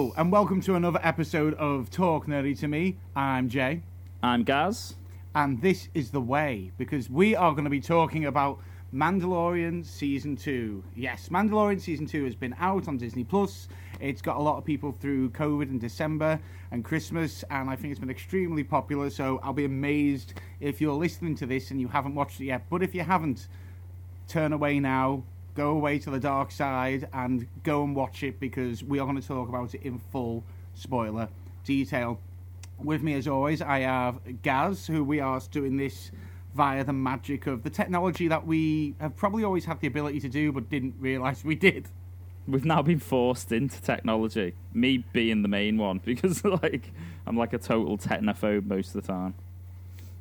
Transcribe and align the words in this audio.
and 0.00 0.32
welcome 0.32 0.62
to 0.62 0.76
another 0.76 0.98
episode 1.02 1.52
of 1.54 1.90
Talk 1.90 2.26
Nerdy 2.26 2.58
to 2.60 2.68
Me. 2.68 2.96
I'm 3.14 3.50
Jay, 3.50 3.82
I'm 4.22 4.44
Gaz. 4.44 4.94
and 5.34 5.60
this 5.60 5.90
is 5.92 6.10
the 6.10 6.22
way 6.22 6.72
because 6.78 7.10
we 7.10 7.36
are 7.36 7.52
going 7.52 7.64
to 7.64 7.70
be 7.70 7.82
talking 7.82 8.24
about 8.24 8.58
Mandalorian 8.94 9.84
season 9.84 10.36
two. 10.36 10.82
Yes, 10.96 11.28
Mandalorian 11.28 11.78
season 11.78 12.06
two 12.06 12.24
has 12.24 12.34
been 12.34 12.56
out 12.58 12.88
on 12.88 12.96
Disney 12.96 13.24
Plus. 13.24 13.68
It's 14.00 14.22
got 14.22 14.38
a 14.38 14.40
lot 14.40 14.56
of 14.56 14.64
people 14.64 14.90
through 14.90 15.30
COVID 15.30 15.64
in 15.64 15.78
December 15.78 16.40
and 16.70 16.82
Christmas, 16.82 17.44
and 17.50 17.68
I 17.68 17.76
think 17.76 17.90
it's 17.90 18.00
been 18.00 18.08
extremely 18.08 18.64
popular. 18.64 19.10
So 19.10 19.38
I'll 19.42 19.52
be 19.52 19.66
amazed 19.66 20.32
if 20.60 20.80
you're 20.80 20.94
listening 20.94 21.34
to 21.36 21.46
this 21.46 21.70
and 21.72 21.78
you 21.78 21.88
haven't 21.88 22.14
watched 22.14 22.40
it 22.40 22.46
yet. 22.46 22.62
But 22.70 22.82
if 22.82 22.94
you 22.94 23.02
haven't, 23.02 23.48
turn 24.28 24.54
away 24.54 24.80
now, 24.80 25.24
go 25.60 25.72
away 25.72 25.98
to 25.98 26.10
the 26.10 26.18
dark 26.18 26.50
side, 26.50 27.06
and 27.12 27.46
go 27.64 27.84
and 27.84 27.94
watch 27.94 28.22
it 28.22 28.40
because 28.40 28.82
we 28.82 28.98
are 28.98 29.04
going 29.04 29.20
to 29.20 29.26
talk 29.26 29.48
about 29.48 29.74
it 29.74 29.82
in 29.82 29.98
full 29.98 30.42
spoiler 30.74 31.28
detail. 31.64 32.18
With 32.82 33.02
me, 33.02 33.12
as 33.12 33.28
always, 33.28 33.60
I 33.60 33.80
have 33.80 34.20
Gaz, 34.42 34.86
who 34.86 35.04
we 35.04 35.20
are 35.20 35.38
doing 35.50 35.76
this 35.76 36.12
via 36.54 36.82
the 36.82 36.94
magic 36.94 37.46
of 37.46 37.62
the 37.62 37.68
technology 37.68 38.26
that 38.28 38.46
we 38.46 38.94
have 39.00 39.14
probably 39.16 39.44
always 39.44 39.66
had 39.66 39.80
the 39.80 39.86
ability 39.86 40.20
to 40.20 40.30
do, 40.30 40.50
but 40.50 40.70
didn't 40.70 40.94
realise 40.98 41.44
we 41.44 41.56
did. 41.56 41.88
We've 42.48 42.64
now 42.64 42.80
been 42.80 42.98
forced 42.98 43.52
into 43.52 43.82
technology. 43.82 44.54
Me 44.72 45.04
being 45.12 45.42
the 45.42 45.48
main 45.48 45.76
one 45.76 46.00
because 46.04 46.42
like 46.42 46.90
I'm 47.26 47.36
like 47.36 47.52
a 47.52 47.58
total 47.58 47.98
technophobe 47.98 48.66
most 48.66 48.94
of 48.94 49.02
the 49.02 49.12
time. 49.12 49.34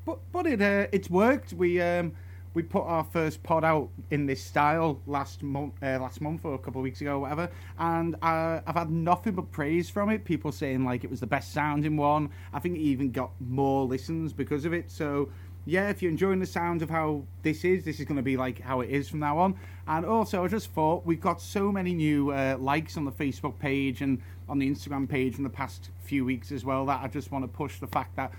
But 0.05 0.19
but 0.33 0.45
it 0.45 0.61
uh, 0.61 0.87
it's 0.91 1.09
worked. 1.09 1.53
We 1.53 1.79
um 1.79 2.11
we 2.59 2.63
put 2.63 2.83
our 2.83 3.05
first 3.05 3.41
pod 3.41 3.63
out 3.63 3.87
in 4.11 4.25
this 4.25 4.43
style 4.43 4.99
last 5.07 5.43
month, 5.43 5.75
uh, 5.81 5.97
last 5.97 6.19
month 6.19 6.43
or 6.43 6.55
a 6.55 6.57
couple 6.57 6.81
of 6.81 6.83
weeks 6.83 6.99
ago, 6.99 7.13
or 7.13 7.19
whatever, 7.19 7.49
and 7.77 8.15
uh, 8.15 8.59
I've 8.67 8.75
had 8.75 8.91
nothing 8.91 9.31
but 9.31 9.49
praise 9.49 9.89
from 9.89 10.09
it. 10.09 10.25
People 10.25 10.51
saying 10.51 10.83
like 10.83 11.05
it 11.05 11.09
was 11.09 11.21
the 11.21 11.27
best 11.27 11.53
sounding 11.53 11.95
one. 11.95 12.29
I 12.51 12.59
think 12.59 12.75
it 12.75 12.81
even 12.81 13.11
got 13.11 13.31
more 13.39 13.85
listens 13.85 14.33
because 14.33 14.65
of 14.65 14.73
it. 14.73 14.91
So 14.91 15.29
yeah, 15.65 15.87
if 15.87 16.01
you're 16.01 16.11
enjoying 16.11 16.39
the 16.39 16.45
sound 16.45 16.81
of 16.81 16.89
how 16.89 17.23
this 17.43 17.63
is, 17.63 17.85
this 17.85 18.01
is 18.01 18.05
going 18.05 18.17
to 18.17 18.23
be 18.23 18.35
like 18.35 18.59
how 18.59 18.81
it 18.81 18.89
is 18.89 19.07
from 19.07 19.19
now 19.19 19.37
on. 19.37 19.55
And 19.87 20.05
also, 20.05 20.43
I 20.43 20.49
just 20.49 20.71
thought 20.71 21.05
we've 21.05 21.21
got 21.21 21.39
so 21.39 21.71
many 21.71 21.93
new 21.93 22.31
uh, 22.31 22.57
likes 22.59 22.97
on 22.97 23.05
the 23.05 23.11
Facebook 23.13 23.57
page 23.57 24.01
and 24.01 24.21
on 24.49 24.59
the 24.59 24.69
Instagram 24.69 25.07
page 25.07 25.37
in 25.37 25.43
the 25.43 25.49
past 25.49 25.91
few 26.03 26.25
weeks 26.25 26.51
as 26.51 26.65
well 26.65 26.85
that 26.87 27.01
I 27.01 27.07
just 27.07 27.31
want 27.31 27.45
to 27.45 27.47
push 27.47 27.79
the 27.79 27.87
fact 27.87 28.17
that 28.17 28.33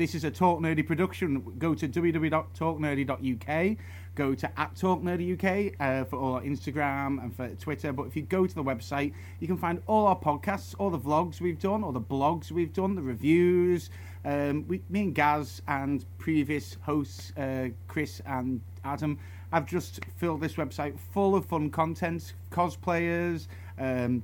this 0.00 0.14
is 0.14 0.24
a 0.24 0.30
Talk 0.30 0.60
Nerdy 0.60 0.86
production. 0.86 1.42
Go 1.58 1.74
to 1.74 1.86
www.talknerdy.uk. 1.86 3.76
Go 4.14 4.34
to 4.34 4.58
at 4.58 4.74
Talk 4.74 5.02
Nerdy 5.02 5.34
UK 5.34 5.74
uh, 5.78 6.04
for 6.06 6.16
all 6.18 6.32
our 6.36 6.40
Instagram 6.40 7.22
and 7.22 7.36
for 7.36 7.50
Twitter. 7.56 7.92
But 7.92 8.04
if 8.04 8.16
you 8.16 8.22
go 8.22 8.46
to 8.46 8.54
the 8.54 8.64
website, 8.64 9.12
you 9.40 9.46
can 9.46 9.58
find 9.58 9.82
all 9.86 10.06
our 10.06 10.18
podcasts, 10.18 10.74
all 10.78 10.88
the 10.88 10.98
vlogs 10.98 11.42
we've 11.42 11.58
done, 11.58 11.84
all 11.84 11.92
the 11.92 12.00
blogs 12.00 12.50
we've 12.50 12.72
done, 12.72 12.94
the 12.94 13.02
reviews. 13.02 13.90
Um, 14.24 14.66
we, 14.68 14.80
me 14.88 15.02
and 15.02 15.14
Gaz 15.14 15.60
and 15.68 16.02
previous 16.16 16.78
hosts, 16.80 17.34
uh, 17.36 17.68
Chris 17.86 18.22
and 18.24 18.62
Adam, 18.82 19.18
have 19.52 19.66
just 19.66 20.00
filled 20.16 20.40
this 20.40 20.54
website 20.54 20.98
full 21.12 21.34
of 21.34 21.44
fun 21.44 21.68
content, 21.68 22.32
cosplayers. 22.50 23.48
Um, 23.78 24.22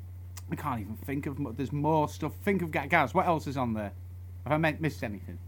I 0.50 0.54
can't 0.56 0.80
even 0.80 0.97
think 0.97 1.27
of. 1.27 1.36
There's 1.54 1.72
more 1.72 2.08
stuff. 2.08 2.32
Think 2.44 2.62
of 2.62 2.70
Gaz. 2.70 3.12
What 3.12 3.27
else 3.27 3.47
is 3.47 3.58
on 3.58 3.74
there? 3.74 3.92
Have 4.47 4.64
I 4.64 4.76
missed 4.81 5.04
anything? 5.04 5.38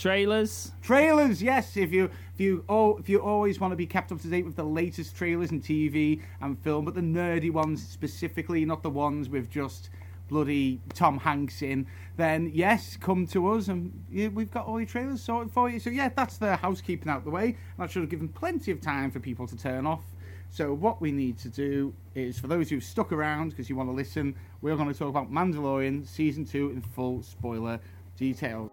Trailers. 0.00 0.72
Trailers, 0.80 1.42
yes. 1.42 1.76
If 1.76 1.92
you 1.92 2.04
if 2.32 2.40
you 2.40 2.64
oh 2.70 2.96
if 2.96 3.06
you 3.10 3.20
always 3.20 3.60
want 3.60 3.72
to 3.72 3.76
be 3.76 3.84
kept 3.84 4.10
up 4.10 4.18
to 4.22 4.28
date 4.28 4.46
with 4.46 4.56
the 4.56 4.64
latest 4.64 5.14
trailers 5.14 5.50
and 5.50 5.62
TV 5.62 6.22
and 6.40 6.58
film, 6.58 6.86
but 6.86 6.94
the 6.94 7.02
nerdy 7.02 7.52
ones 7.52 7.86
specifically, 7.86 8.64
not 8.64 8.82
the 8.82 8.88
ones 8.88 9.28
with 9.28 9.50
just 9.50 9.90
bloody 10.28 10.80
Tom 10.94 11.18
Hanks 11.18 11.60
in, 11.60 11.86
then 12.16 12.50
yes, 12.54 12.96
come 12.96 13.26
to 13.26 13.50
us 13.50 13.68
and 13.68 13.92
yeah, 14.10 14.28
we've 14.28 14.50
got 14.50 14.64
all 14.64 14.80
your 14.80 14.88
trailers 14.88 15.20
sorted 15.20 15.52
for 15.52 15.68
you. 15.68 15.78
So 15.78 15.90
yeah, 15.90 16.08
that's 16.08 16.38
the 16.38 16.56
housekeeping 16.56 17.10
out 17.12 17.24
the 17.24 17.30
way. 17.30 17.58
That 17.78 17.90
should 17.90 18.00
have 18.00 18.10
given 18.10 18.30
plenty 18.30 18.70
of 18.70 18.80
time 18.80 19.10
for 19.10 19.20
people 19.20 19.46
to 19.48 19.56
turn 19.56 19.86
off. 19.86 20.04
So 20.48 20.72
what 20.72 21.02
we 21.02 21.12
need 21.12 21.36
to 21.40 21.50
do 21.50 21.92
is, 22.14 22.38
for 22.38 22.46
those 22.46 22.70
who've 22.70 22.82
stuck 22.82 23.12
around 23.12 23.50
because 23.50 23.68
you 23.68 23.76
want 23.76 23.90
to 23.90 23.94
listen, 23.94 24.34
we're 24.62 24.76
going 24.76 24.90
to 24.90 24.98
talk 24.98 25.10
about 25.10 25.30
Mandalorian 25.30 26.06
season 26.06 26.46
two 26.46 26.70
in 26.70 26.80
full 26.80 27.22
spoiler 27.22 27.78
detail. 28.16 28.72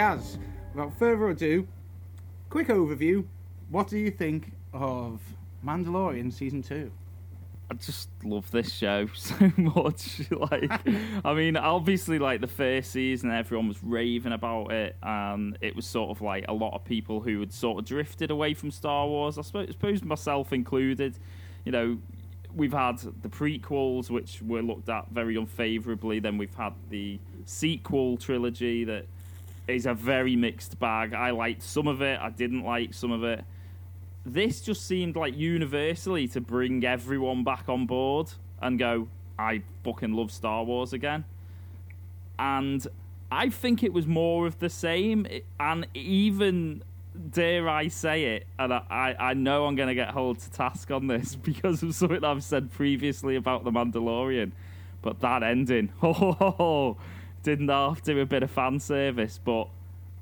Gaz, 0.00 0.38
without 0.72 0.98
further 0.98 1.28
ado, 1.28 1.68
quick 2.48 2.68
overview. 2.68 3.22
What 3.68 3.88
do 3.88 3.98
you 3.98 4.10
think 4.10 4.52
of 4.72 5.20
Mandalorian 5.62 6.32
season 6.32 6.62
two? 6.62 6.90
I 7.70 7.74
just 7.74 8.08
love 8.24 8.50
this 8.50 8.72
show 8.72 9.08
so 9.14 9.52
much. 9.58 10.22
like, 10.30 10.70
I 11.22 11.34
mean, 11.34 11.54
obviously, 11.58 12.18
like 12.18 12.40
the 12.40 12.46
first 12.46 12.92
season, 12.92 13.30
everyone 13.30 13.68
was 13.68 13.84
raving 13.84 14.32
about 14.32 14.72
it, 14.72 14.96
and 15.02 15.58
it 15.60 15.76
was 15.76 15.84
sort 15.84 16.08
of 16.08 16.22
like 16.22 16.46
a 16.48 16.54
lot 16.54 16.72
of 16.72 16.82
people 16.82 17.20
who 17.20 17.40
had 17.40 17.52
sort 17.52 17.80
of 17.80 17.84
drifted 17.84 18.30
away 18.30 18.54
from 18.54 18.70
Star 18.70 19.06
Wars. 19.06 19.36
I 19.36 19.42
suppose, 19.42 19.68
suppose 19.68 20.02
myself 20.02 20.54
included. 20.54 21.18
You 21.66 21.72
know, 21.72 21.98
we've 22.54 22.72
had 22.72 23.00
the 23.20 23.28
prequels, 23.28 24.08
which 24.08 24.40
were 24.40 24.62
looked 24.62 24.88
at 24.88 25.10
very 25.10 25.36
unfavorably. 25.36 26.20
Then 26.20 26.38
we've 26.38 26.54
had 26.54 26.72
the 26.88 27.20
sequel 27.44 28.16
trilogy 28.16 28.84
that 28.84 29.04
is 29.74 29.86
a 29.86 29.94
very 29.94 30.36
mixed 30.36 30.78
bag. 30.78 31.14
I 31.14 31.30
liked 31.30 31.62
some 31.62 31.88
of 31.88 32.02
it. 32.02 32.18
I 32.20 32.30
didn't 32.30 32.64
like 32.64 32.94
some 32.94 33.12
of 33.12 33.24
it 33.24 33.44
this 34.24 34.60
just 34.60 34.86
seemed 34.86 35.16
like 35.16 35.36
universally 35.36 36.28
to 36.28 36.40
bring 36.40 36.84
everyone 36.84 37.44
back 37.44 37.68
on 37.68 37.86
board 37.86 38.30
and 38.60 38.78
go, 38.78 39.08
I 39.38 39.62
fucking 39.84 40.12
love 40.12 40.30
Star 40.30 40.64
Wars 40.64 40.92
again. 40.92 41.24
And 42.38 42.86
I 43.32 43.48
think 43.48 43.82
it 43.82 43.92
was 43.92 44.06
more 44.06 44.46
of 44.46 44.58
the 44.58 44.68
same, 44.68 45.26
and 45.58 45.86
even 45.94 46.82
dare 47.30 47.68
I 47.68 47.88
say 47.88 48.36
it, 48.36 48.46
and 48.58 48.72
I, 48.72 49.16
I, 49.18 49.34
know 49.34 49.66
I'm 49.66 49.76
going 49.76 49.88
to 49.88 49.94
get 49.94 50.12
held 50.12 50.38
to 50.40 50.50
task 50.50 50.90
on 50.90 51.06
this 51.06 51.34
because 51.42 51.82
of 51.82 51.94
something 51.94 52.24
I've 52.24 52.44
said 52.44 52.72
previously 52.72 53.36
about 53.36 53.64
The 53.64 53.70
Mandalorian, 53.70 54.52
but 55.02 55.20
that 55.20 55.42
ending, 55.42 55.92
oh, 56.02 56.96
didn't 57.42 57.68
have 57.68 58.02
to 58.02 58.14
do 58.14 58.20
a 58.20 58.26
bit 58.26 58.42
of 58.42 58.50
fan 58.50 58.78
service, 58.78 59.40
but 59.42 59.68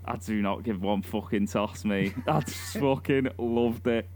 I 0.04 0.16
do 0.16 0.40
not 0.40 0.62
give 0.62 0.82
one 0.82 1.02
fucking 1.02 1.48
toss, 1.48 1.84
me. 1.84 2.14
I 2.26 2.40
just 2.40 2.78
fucking 2.78 3.28
loved 3.38 3.86
it. 3.86 4.08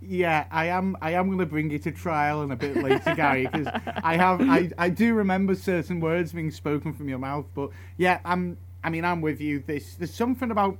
Yeah, 0.00 0.46
I 0.50 0.66
am. 0.66 0.96
I 1.00 1.12
am 1.12 1.26
going 1.26 1.38
to 1.38 1.46
bring 1.46 1.70
you 1.70 1.78
to 1.80 1.92
trial 1.92 2.42
and 2.42 2.52
a 2.52 2.56
bit 2.56 2.76
later, 2.76 3.14
Gary, 3.14 3.46
because 3.46 3.68
I 4.02 4.16
have. 4.16 4.40
I, 4.40 4.70
I 4.78 4.88
do 4.88 5.14
remember 5.14 5.54
certain 5.54 6.00
words 6.00 6.32
being 6.32 6.50
spoken 6.50 6.92
from 6.92 7.08
your 7.08 7.18
mouth, 7.18 7.46
but 7.54 7.70
yeah, 7.96 8.20
I'm. 8.24 8.56
I 8.82 8.90
mean, 8.90 9.04
I'm 9.04 9.20
with 9.20 9.40
you. 9.40 9.62
This 9.64 9.94
there's 9.94 10.14
something 10.14 10.50
about 10.50 10.76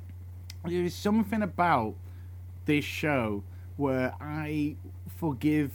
there's 0.64 0.94
something 0.94 1.42
about 1.42 1.94
this 2.64 2.84
show 2.84 3.44
where 3.76 4.14
I 4.20 4.76
forgive 5.18 5.72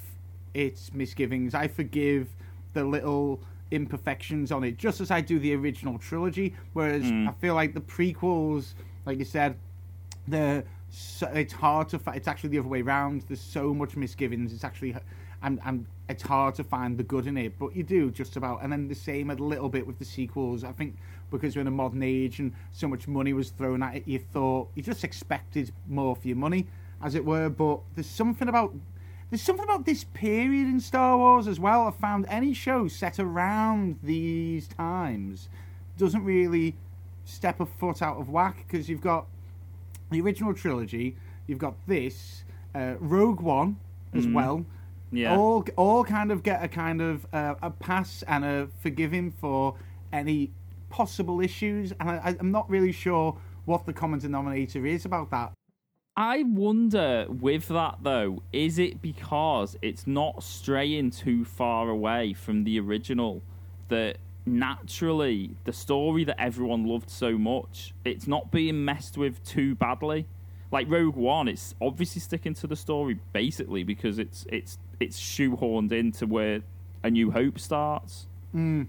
its 0.54 0.94
misgivings. 0.94 1.54
I 1.54 1.68
forgive 1.68 2.28
the 2.74 2.84
little 2.84 3.42
imperfections 3.72 4.52
on 4.52 4.64
it, 4.64 4.78
just 4.78 5.02
as 5.02 5.12
I 5.12 5.22
do 5.22 5.40
the 5.40 5.54
original 5.56 5.98
trilogy. 5.98 6.56
Whereas 6.74 7.04
hmm. 7.04 7.28
I 7.28 7.32
feel 7.34 7.56
like 7.56 7.74
the 7.74 7.82
prequels, 7.82 8.74
like 9.06 9.20
you 9.20 9.26
said, 9.26 9.58
the 10.28 10.64
so, 10.90 11.28
it's 11.28 11.54
hard 11.54 11.90
to. 11.90 12.00
fi- 12.00 12.16
It's 12.16 12.28
actually 12.28 12.52
the 12.52 12.60
other 12.60 12.68
way 12.68 12.82
around. 12.82 13.24
There's 13.28 13.42
so 13.42 13.74
much 13.74 13.96
misgivings. 13.96 14.54
It's 14.54 14.64
actually, 14.64 14.96
and 15.44 15.60
and 15.66 15.86
it's 16.10 16.24
hard 16.24 16.56
to 16.56 16.64
find 16.64 16.98
the 16.98 17.04
good 17.04 17.28
in 17.28 17.38
it. 17.38 17.60
But 17.60 17.76
you 17.76 17.84
do 17.84 18.10
just 18.12 18.38
about. 18.38 18.64
And 18.64 18.72
then 18.72 18.88
the 18.88 18.96
same 18.96 19.30
a 19.30 19.36
little 19.36 19.70
bit 19.70 19.86
with 19.86 20.00
the 20.00 20.06
sequels. 20.06 20.64
I 20.64 20.72
think 20.72 20.96
because 21.30 21.56
we're 21.56 21.62
in 21.62 21.68
a 21.68 21.72
modern 21.72 22.04
age 22.04 22.40
and 22.40 22.54
so 22.72 22.88
much 22.88 23.08
money 23.08 23.34
was 23.34 23.50
thrown 23.50 23.84
at 23.84 23.96
it, 23.96 24.08
you 24.08 24.20
thought 24.20 24.70
you 24.76 24.84
just 24.84 25.04
expected 25.04 25.72
more 25.90 26.16
for 26.16 26.28
your 26.28 26.38
money, 26.38 26.68
as 27.04 27.16
it 27.16 27.26
were. 27.26 27.50
But 27.50 27.82
there's 27.96 28.08
something 28.08 28.48
about 28.48 28.74
there's 29.30 29.42
something 29.42 29.66
about 29.66 29.86
this 29.86 30.04
period 30.04 30.68
in 30.68 30.80
Star 30.80 31.18
Wars 31.18 31.48
as 31.48 31.60
well. 31.60 31.88
I've 31.88 31.98
found 31.98 32.26
any 32.30 32.54
show 32.54 32.88
set 32.88 33.20
around 33.20 34.00
these 34.02 34.68
times 34.68 35.50
doesn't 35.98 36.24
really 36.24 36.76
step 37.26 37.60
a 37.60 37.66
foot 37.66 38.02
out 38.02 38.18
of 38.18 38.30
whack 38.30 38.66
because 38.68 38.88
you've 38.88 39.02
got 39.02 39.28
the 40.12 40.22
original 40.22 40.54
trilogy, 40.54 41.18
you've 41.48 41.60
got 41.60 41.76
this, 41.88 42.46
uh, 42.74 42.94
Rogue 43.00 43.42
One 43.42 43.78
as 44.14 44.28
well. 44.28 44.66
Yeah. 45.12 45.38
All 45.38 45.66
all 45.76 46.04
kind 46.04 46.32
of 46.32 46.44
get 46.44 46.64
a 46.64 46.68
kind 46.68 47.02
of 47.02 47.26
uh, 47.34 47.56
a 47.62 47.70
pass 47.70 48.24
and 48.28 48.44
a 48.44 48.70
forgiving 48.82 49.32
for 49.32 49.76
any 50.12 50.52
possible 50.90 51.42
issues, 51.42 51.94
and 52.00 52.10
I, 52.10 52.36
I'm 52.40 52.52
not 52.52 52.70
really 52.70 52.92
sure 52.92 53.38
what 53.66 53.86
the 53.86 53.94
common 53.94 54.20
denominator 54.20 54.86
is 54.86 55.06
about 55.06 55.32
that. 55.32 55.54
I 56.20 56.42
wonder 56.42 57.28
with 57.30 57.68
that 57.68 58.00
though, 58.02 58.42
is 58.52 58.80
it 58.80 59.04
because 59.04 59.78
it's 59.84 60.08
not 60.08 60.42
straying 60.42 61.12
too 61.12 61.46
far 61.46 61.90
away 61.90 62.34
from 62.34 62.64
the 62.64 62.80
original 62.80 63.44
that 63.90 64.18
naturally 64.44 65.52
the 65.66 65.74
story 65.74 66.24
that 66.24 66.42
everyone 66.42 66.86
loved 66.88 67.12
so 67.12 67.38
much, 67.38 67.94
it's 68.04 68.28
not 68.28 68.50
being 68.50 68.84
messed 68.84 69.16
with 69.16 69.44
too 69.44 69.76
badly? 69.76 70.26
Like 70.72 70.90
Rogue 70.90 71.16
One, 71.16 71.48
it's 71.48 71.76
obviously 71.80 72.20
sticking 72.20 72.56
to 72.56 72.68
the 72.68 72.76
story 72.76 73.20
basically 73.32 73.84
because 73.84 74.18
it's 74.18 74.48
it's 74.50 74.80
it's 75.00 75.20
shoehorned 75.20 75.92
into 75.92 76.26
where 76.26 76.62
A 77.04 77.12
New 77.12 77.30
Hope 77.30 77.60
starts. 77.60 78.26
Hmm. 78.54 78.86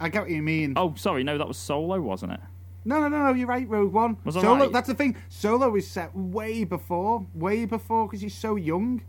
I 0.00 0.08
get 0.08 0.22
what 0.22 0.30
you 0.30 0.42
mean. 0.42 0.72
Oh, 0.76 0.94
sorry, 0.96 1.22
no, 1.22 1.36
that 1.36 1.46
was 1.46 1.58
Solo, 1.58 2.00
wasn't 2.00 2.32
it? 2.32 2.40
No, 2.84 3.00
no, 3.00 3.08
no, 3.08 3.18
no, 3.24 3.32
you're 3.32 3.46
right, 3.46 3.68
Rogue 3.68 3.92
One. 3.92 4.16
Was 4.24 4.36
I 4.36 4.42
Solo, 4.42 4.64
right? 4.64 4.72
that's 4.72 4.88
the 4.88 4.94
thing. 4.94 5.16
Solo 5.28 5.74
is 5.76 5.86
set 5.88 6.14
way 6.16 6.64
before, 6.64 7.26
way 7.34 7.64
before, 7.64 8.06
because 8.06 8.20
he's 8.20 8.34
so 8.34 8.56
young. 8.56 9.02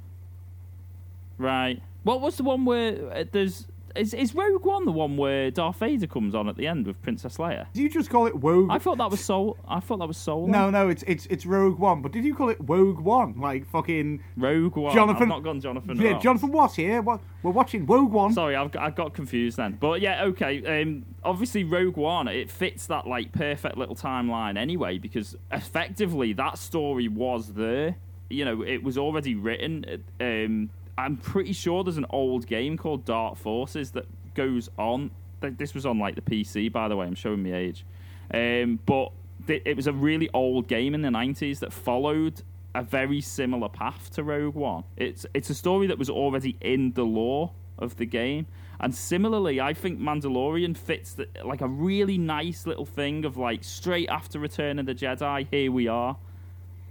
Right. 1.37 1.81
What 2.03 2.21
was 2.21 2.37
the 2.37 2.43
one 2.43 2.65
where 2.65 3.11
uh, 3.11 3.23
there's 3.31 3.65
is 3.95 4.13
is 4.13 4.33
Rogue 4.33 4.65
One 4.65 4.85
the 4.85 4.91
one 4.91 5.17
where 5.17 5.51
Darth 5.51 5.77
Vader 5.77 6.07
comes 6.07 6.33
on 6.35 6.47
at 6.49 6.55
the 6.57 6.67
end 6.67 6.87
with 6.87 7.01
Princess 7.01 7.37
Leia? 7.37 7.67
Do 7.73 7.81
you 7.81 7.89
just 7.89 8.09
call 8.09 8.25
it 8.27 8.33
Rogue? 8.35 8.69
I 8.71 8.79
thought 8.79 8.97
that 8.97 9.11
was 9.11 9.23
Soul. 9.23 9.57
I 9.67 9.79
thought 9.79 9.97
that 9.99 10.07
was 10.07 10.17
Soul. 10.17 10.47
no, 10.47 10.69
no, 10.69 10.89
it's 10.89 11.03
it's 11.03 11.25
it's 11.27 11.45
Rogue 11.45 11.79
One. 11.79 12.01
But 12.01 12.11
did 12.11 12.25
you 12.25 12.33
call 12.35 12.49
it 12.49 12.57
Rogue 12.59 12.99
One? 12.99 13.39
Like 13.39 13.65
fucking 13.67 14.23
Rogue 14.37 14.75
One. 14.75 14.93
Jonathan- 14.93 15.23
I've 15.23 15.27
not 15.29 15.43
gone 15.43 15.61
Jonathan. 15.61 15.97
yeah, 16.01 16.11
Ross. 16.13 16.23
Jonathan 16.23 16.51
Watt 16.51 16.75
here. 16.75 17.01
What 17.01 17.21
we're 17.43 17.51
watching 17.51 17.85
Rogue 17.85 18.11
One. 18.11 18.33
Sorry, 18.33 18.55
I've 18.55 18.71
got, 18.71 18.83
I 18.83 18.89
got 18.89 19.13
confused 19.13 19.57
then. 19.57 19.77
But 19.79 20.01
yeah, 20.01 20.23
okay. 20.25 20.81
Um, 20.81 21.05
obviously, 21.23 21.63
Rogue 21.63 21.97
One 21.97 22.27
it 22.27 22.49
fits 22.49 22.87
that 22.87 23.05
like 23.07 23.31
perfect 23.31 23.77
little 23.77 23.95
timeline 23.95 24.57
anyway 24.57 24.97
because 24.97 25.35
effectively 25.51 26.33
that 26.33 26.57
story 26.57 27.07
was 27.07 27.53
there. 27.53 27.95
You 28.29 28.45
know, 28.45 28.61
it 28.63 28.83
was 28.83 28.97
already 28.97 29.35
written. 29.35 30.03
Um, 30.19 30.69
I'm 30.97 31.17
pretty 31.17 31.53
sure 31.53 31.83
there's 31.83 31.97
an 31.97 32.05
old 32.09 32.47
game 32.47 32.77
called 32.77 33.05
Dark 33.05 33.37
Forces 33.37 33.91
that 33.91 34.05
goes 34.35 34.69
on. 34.77 35.11
This 35.41 35.73
was 35.73 35.85
on 35.85 35.99
like 35.99 36.15
the 36.15 36.21
PC, 36.21 36.71
by 36.71 36.87
the 36.87 36.95
way. 36.95 37.05
I'm 37.05 37.15
showing 37.15 37.43
my 37.43 37.53
age. 37.53 37.85
Um, 38.33 38.79
but 38.85 39.11
th- 39.47 39.63
it 39.65 39.75
was 39.75 39.87
a 39.87 39.93
really 39.93 40.29
old 40.33 40.67
game 40.67 40.95
in 40.95 41.01
the 41.01 41.09
90s 41.09 41.59
that 41.59 41.73
followed 41.73 42.41
a 42.75 42.83
very 42.83 43.21
similar 43.21 43.69
path 43.69 44.09
to 44.11 44.23
Rogue 44.23 44.55
One. 44.55 44.83
It's 44.97 45.25
it's 45.33 45.49
a 45.49 45.55
story 45.55 45.87
that 45.87 45.97
was 45.97 46.09
already 46.09 46.57
in 46.61 46.93
the 46.93 47.03
lore 47.03 47.51
of 47.77 47.97
the 47.97 48.05
game, 48.05 48.47
and 48.79 48.93
similarly, 48.93 49.61
I 49.61 49.73
think 49.73 49.99
Mandalorian 49.99 50.75
fits 50.75 51.13
the, 51.13 51.27
like 51.45 51.61
a 51.61 51.67
really 51.67 52.17
nice 52.17 52.65
little 52.65 52.85
thing 52.85 53.25
of 53.25 53.37
like 53.37 53.63
straight 53.63 54.09
after 54.09 54.39
Return 54.39 54.79
of 54.79 54.85
the 54.85 54.95
Jedi, 54.95 55.47
here 55.51 55.71
we 55.71 55.87
are, 55.87 56.17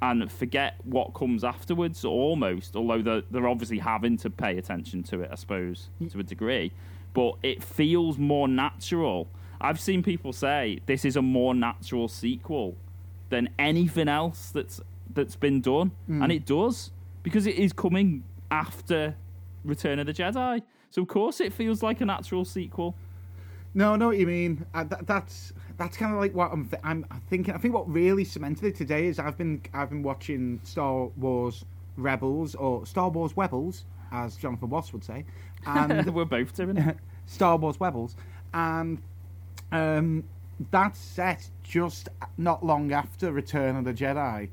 and 0.03 0.31
forget 0.31 0.75
what 0.83 1.15
comes 1.15 1.45
afterwards 1.45 2.05
almost. 2.05 2.75
Although 2.75 3.01
they're, 3.03 3.23
they're 3.31 3.49
obviously 3.49 3.79
having 3.79 4.17
to 4.19 4.29
pay 4.29 4.59
attention 4.59 5.05
to 5.05 5.21
it, 5.21 5.31
I 5.33 5.37
suppose, 5.37 5.89
to 6.11 6.19
a 6.19 6.23
degree, 6.25 6.73
but 7.15 7.37
it 7.43 7.63
feels 7.63 8.19
more 8.19 8.49
natural. 8.49 9.29
I've 9.61 9.79
seen 9.81 10.03
people 10.03 10.33
say 10.33 10.81
this 10.87 11.05
is 11.05 11.17
a 11.17 11.23
more 11.23 11.55
natural 11.55 12.09
sequel 12.09 12.77
than 13.31 13.49
anything 13.59 14.09
else 14.09 14.51
that's 14.51 14.81
that's 15.15 15.37
been 15.37 15.61
done, 15.61 15.93
and 16.09 16.33
it 16.33 16.45
does 16.45 16.91
because 17.23 17.47
it 17.47 17.55
is 17.55 17.73
coming 17.73 18.25
after 18.51 19.15
Return 19.65 20.01
of 20.01 20.07
the 20.07 20.13
Jedi. 20.13 20.63
So 20.91 21.03
of 21.03 21.09
course 21.09 21.41
it 21.41 21.53
feels 21.53 21.83
like 21.83 22.01
a 22.01 22.05
natural 22.05 22.45
sequel. 22.45 22.97
No, 23.75 23.95
I 23.95 23.97
know 23.97 24.09
what 24.09 24.19
you 24.19 24.27
mean. 24.27 24.67
Uh, 24.75 24.85
that, 24.85 25.07
that's 25.07 25.53
that's 25.82 25.96
kind 25.96 26.12
of 26.12 26.20
like 26.20 26.32
what 26.32 26.52
I'm, 26.52 26.69
th- 26.69 26.81
I'm 26.84 27.05
thinking. 27.29 27.55
I 27.55 27.58
think 27.58 27.75
what 27.75 27.90
really 27.93 28.25
cemented 28.25 28.64
it 28.64 28.76
today 28.76 29.06
is 29.08 29.19
I've 29.19 29.37
been 29.37 29.61
I've 29.75 29.90
been 29.90 30.05
watching 30.05 30.61
Star 30.62 31.08
Wars 31.17 31.64
Rebels 31.96 32.55
or 32.55 32.87
Star 32.87 33.08
Wars 33.08 33.34
Webbles, 33.34 33.82
as 34.12 34.37
Jonathan 34.37 34.70
Watts 34.70 34.93
would 34.93 35.02
say, 35.02 35.25
and 35.67 36.06
We're 36.14 36.25
both 36.25 36.55
doing 36.55 36.76
it. 36.76 36.96
Star 37.26 37.56
Wars 37.56 37.79
Webbles, 37.79 38.14
and 38.55 39.02
um, 39.73 40.23
that's 40.70 41.00
set 41.00 41.50
just 41.64 42.08
not 42.38 42.64
long 42.64 42.93
after 42.93 43.32
Return 43.32 43.75
of 43.75 43.84
the 43.84 43.93
Jedi, 43.93 44.49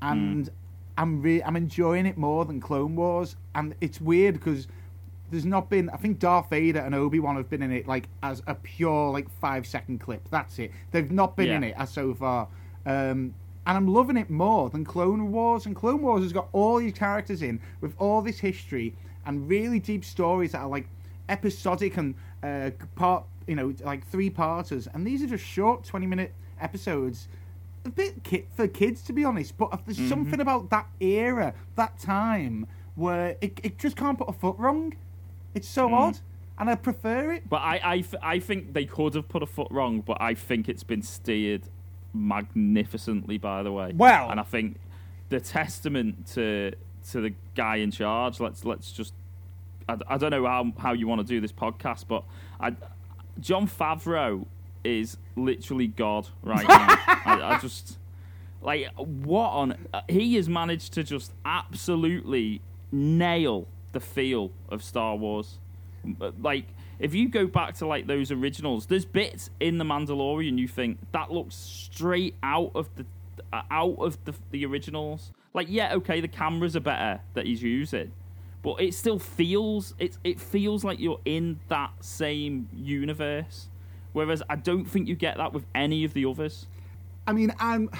and 0.00 0.48
I'm 0.96 1.20
re- 1.20 1.42
I'm 1.42 1.56
enjoying 1.56 2.06
it 2.06 2.16
more 2.16 2.46
than 2.46 2.58
Clone 2.58 2.96
Wars, 2.96 3.36
and 3.54 3.74
it's 3.82 4.00
weird 4.00 4.34
because 4.34 4.66
there's 5.30 5.44
not 5.46 5.68
been. 5.70 5.88
I 5.90 5.96
think 5.96 6.18
Darth 6.18 6.50
Vader 6.50 6.80
and 6.80 6.94
Obi 6.94 7.20
Wan 7.20 7.36
have 7.36 7.48
been 7.48 7.62
in 7.62 7.72
it 7.72 7.86
like 7.88 8.08
as 8.22 8.42
a 8.46 8.54
pure 8.54 9.10
like 9.10 9.28
five 9.40 9.66
second 9.66 10.00
clip. 10.00 10.28
That's 10.30 10.58
it. 10.58 10.70
They've 10.90 11.10
not 11.10 11.36
been 11.36 11.48
in 11.56 11.64
it 11.64 11.74
as 11.76 11.90
so 11.90 12.14
far. 12.14 12.48
Um, 12.86 13.34
and 13.66 13.76
I'm 13.76 13.86
loving 13.86 14.16
it 14.16 14.30
more 14.30 14.70
than 14.70 14.84
Clone 14.84 15.32
Wars. 15.32 15.66
And 15.66 15.76
Clone 15.76 16.02
Wars 16.02 16.22
has 16.22 16.32
got 16.32 16.48
all 16.52 16.78
these 16.78 16.94
characters 16.94 17.42
in 17.42 17.60
with 17.80 17.94
all 17.98 18.22
this 18.22 18.38
history 18.40 18.94
and 19.26 19.48
really 19.48 19.78
deep 19.78 20.04
stories 20.04 20.52
that 20.52 20.60
are 20.62 20.68
like 20.68 20.88
episodic 21.28 21.96
and 21.96 22.14
uh, 22.42 22.70
part, 22.96 23.24
you 23.46 23.54
know, 23.54 23.74
like 23.84 24.06
three 24.06 24.30
parters. 24.30 24.88
And 24.92 25.06
these 25.06 25.22
are 25.22 25.26
just 25.26 25.44
short, 25.44 25.84
20 25.84 26.06
minute 26.06 26.34
episodes. 26.60 27.28
A 27.84 27.90
bit 27.90 28.22
ki- 28.24 28.46
for 28.56 28.66
kids, 28.68 29.02
to 29.02 29.12
be 29.12 29.24
honest. 29.24 29.56
But 29.56 29.80
there's 29.86 29.98
something 30.08 30.40
about 30.40 30.70
that 30.70 30.86
era, 31.00 31.54
that 31.76 31.98
time, 31.98 32.66
where 32.94 33.36
it, 33.40 33.58
it 33.62 33.78
just 33.78 33.96
can't 33.96 34.18
put 34.18 34.28
a 34.28 34.32
foot 34.32 34.56
wrong. 34.58 34.94
It's 35.54 35.68
so 35.68 35.88
hmm. 35.88 35.94
odd. 35.94 36.18
And 36.58 36.68
I 36.68 36.74
prefer 36.74 37.32
it. 37.32 37.48
But 37.48 37.62
I, 37.62 37.80
I, 37.82 38.04
I 38.34 38.38
think 38.38 38.74
they 38.74 38.84
could 38.84 39.14
have 39.14 39.28
put 39.28 39.42
a 39.42 39.46
foot 39.46 39.68
wrong, 39.70 40.02
but 40.02 40.18
I 40.20 40.34
think 40.34 40.68
it's 40.68 40.82
been 40.82 41.00
steered 41.00 41.62
magnificently, 42.12 43.38
by 43.38 43.62
the 43.62 43.72
way. 43.72 43.92
Well- 43.94 44.30
and 44.30 44.38
I 44.38 44.42
think 44.42 44.76
the 45.30 45.40
testament 45.40 46.26
to 46.34 46.72
to 47.12 47.20
the 47.20 47.32
guy 47.54 47.76
in 47.76 47.90
charge. 47.90 48.40
Let's 48.40 48.64
let's 48.64 48.92
just. 48.92 49.14
I, 49.88 49.96
I 50.06 50.18
don't 50.18 50.30
know 50.30 50.46
how 50.46 50.72
how 50.78 50.92
you 50.92 51.08
want 51.08 51.20
to 51.20 51.26
do 51.26 51.40
this 51.40 51.52
podcast, 51.52 52.04
but 52.06 52.24
I, 52.60 52.74
Jon 53.40 53.66
Favreau 53.66 54.44
is 54.84 55.16
literally 55.36 55.86
God 55.86 56.28
right 56.42 56.66
now. 56.68 56.86
I, 57.24 57.54
I 57.54 57.58
just 57.58 57.98
like 58.60 58.88
what 58.96 59.48
on 59.48 59.86
he 60.08 60.34
has 60.34 60.48
managed 60.48 60.92
to 60.94 61.02
just 61.02 61.32
absolutely 61.44 62.60
nail 62.92 63.66
the 63.92 64.00
feel 64.00 64.50
of 64.68 64.82
Star 64.82 65.16
Wars. 65.16 65.58
Like 66.40 66.66
if 66.98 67.14
you 67.14 67.28
go 67.28 67.46
back 67.46 67.74
to 67.74 67.86
like 67.86 68.06
those 68.06 68.30
originals, 68.30 68.86
there's 68.86 69.04
bits 69.04 69.50
in 69.60 69.78
the 69.78 69.84
Mandalorian 69.84 70.58
you 70.58 70.68
think 70.68 70.98
that 71.12 71.30
looks 71.30 71.54
straight 71.54 72.34
out 72.42 72.72
of 72.74 72.88
the 72.96 73.04
uh, 73.52 73.62
out 73.70 73.96
of 73.98 74.22
the 74.24 74.34
the 74.50 74.64
originals. 74.64 75.32
Like 75.54 75.66
yeah, 75.68 75.94
okay, 75.94 76.20
the 76.20 76.28
cameras 76.28 76.76
are 76.76 76.80
better 76.80 77.20
that 77.34 77.46
he's 77.46 77.62
using, 77.62 78.12
but 78.62 78.80
it 78.80 78.94
still 78.94 79.18
feels 79.18 79.94
it 79.98 80.16
it 80.24 80.40
feels 80.40 80.84
like 80.84 81.00
you're 81.00 81.20
in 81.24 81.60
that 81.68 81.92
same 82.00 82.68
universe. 82.72 83.68
Whereas 84.12 84.42
I 84.50 84.56
don't 84.56 84.84
think 84.84 85.06
you 85.06 85.14
get 85.14 85.36
that 85.36 85.52
with 85.52 85.64
any 85.74 86.04
of 86.04 86.14
the 86.14 86.24
others. 86.26 86.66
I 87.26 87.32
mean, 87.32 87.52
I'm. 87.58 87.90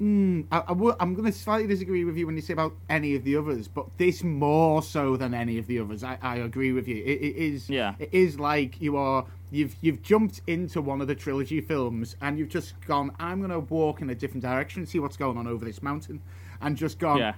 Mm, 0.00 0.46
I, 0.52 0.58
I 0.68 0.72
will, 0.72 0.94
I'm 1.00 1.14
going 1.14 1.24
to 1.24 1.32
slightly 1.36 1.66
disagree 1.66 2.04
with 2.04 2.16
you 2.18 2.26
when 2.26 2.36
you 2.36 2.42
say 2.42 2.52
about 2.52 2.74
any 2.90 3.14
of 3.14 3.24
the 3.24 3.36
others, 3.36 3.66
but 3.66 3.86
this 3.96 4.22
more 4.22 4.82
so 4.82 5.16
than 5.16 5.32
any 5.32 5.58
of 5.58 5.66
the 5.66 5.78
others. 5.78 6.04
I, 6.04 6.18
I 6.20 6.36
agree 6.36 6.72
with 6.72 6.86
you. 6.86 6.96
It, 6.96 7.22
it 7.22 7.36
is. 7.36 7.70
Yeah. 7.70 7.94
It 7.98 8.10
is 8.12 8.38
like 8.38 8.80
you 8.80 8.96
are. 8.98 9.24
You've 9.50 9.74
you've 9.80 10.02
jumped 10.02 10.42
into 10.48 10.82
one 10.82 11.00
of 11.00 11.06
the 11.06 11.14
trilogy 11.14 11.60
films 11.60 12.16
and 12.20 12.38
you've 12.38 12.48
just 12.50 12.74
gone. 12.86 13.12
I'm 13.18 13.38
going 13.38 13.50
to 13.50 13.60
walk 13.60 14.02
in 14.02 14.10
a 14.10 14.14
different 14.14 14.42
direction, 14.42 14.80
and 14.80 14.88
see 14.88 14.98
what's 14.98 15.16
going 15.16 15.38
on 15.38 15.46
over 15.46 15.64
this 15.64 15.82
mountain, 15.82 16.20
and 16.60 16.76
just 16.76 16.98
gone 16.98 17.18
Yeah. 17.18 17.34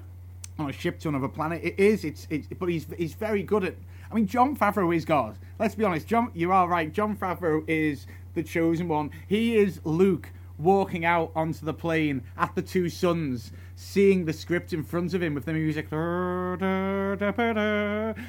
on 0.59 0.69
a 0.71 0.73
ship 0.73 0.99
to 1.01 1.09
another 1.11 1.29
planet. 1.29 1.61
It 1.63 1.79
is. 1.79 2.05
It's. 2.05 2.27
It's. 2.29 2.49
But 2.59 2.71
he's 2.71 2.87
he's 2.97 3.15
very 3.15 3.43
good 3.45 3.63
at. 3.63 3.75
I 4.11 4.15
mean, 4.15 4.27
Jon 4.27 4.57
Favreau 4.57 4.97
is 4.97 5.05
God. 5.05 5.39
Let's 5.61 5.75
be 5.77 5.85
honest. 5.85 6.09
John, 6.09 6.31
you 6.35 6.51
are 6.51 6.67
right. 6.67 6.93
Jon 6.93 7.15
Favreau 7.15 7.63
is 7.69 8.07
the 8.35 8.43
chosen 8.43 8.89
one. 8.89 9.11
He 9.29 9.57
is 9.57 9.81
Luke 9.85 10.31
walking 10.59 11.05
out 11.05 11.31
onto 11.35 11.65
the 11.65 11.75
plane 11.75 12.23
at 12.37 12.55
the 12.55 12.63
two 12.63 12.89
suns, 12.89 13.53
seeing 13.77 14.25
the 14.25 14.33
script 14.33 14.73
in 14.73 14.83
front 14.83 15.15
of 15.15 15.23
him 15.23 15.35
with 15.35 15.45
the 15.45 15.53
music. 15.53 15.91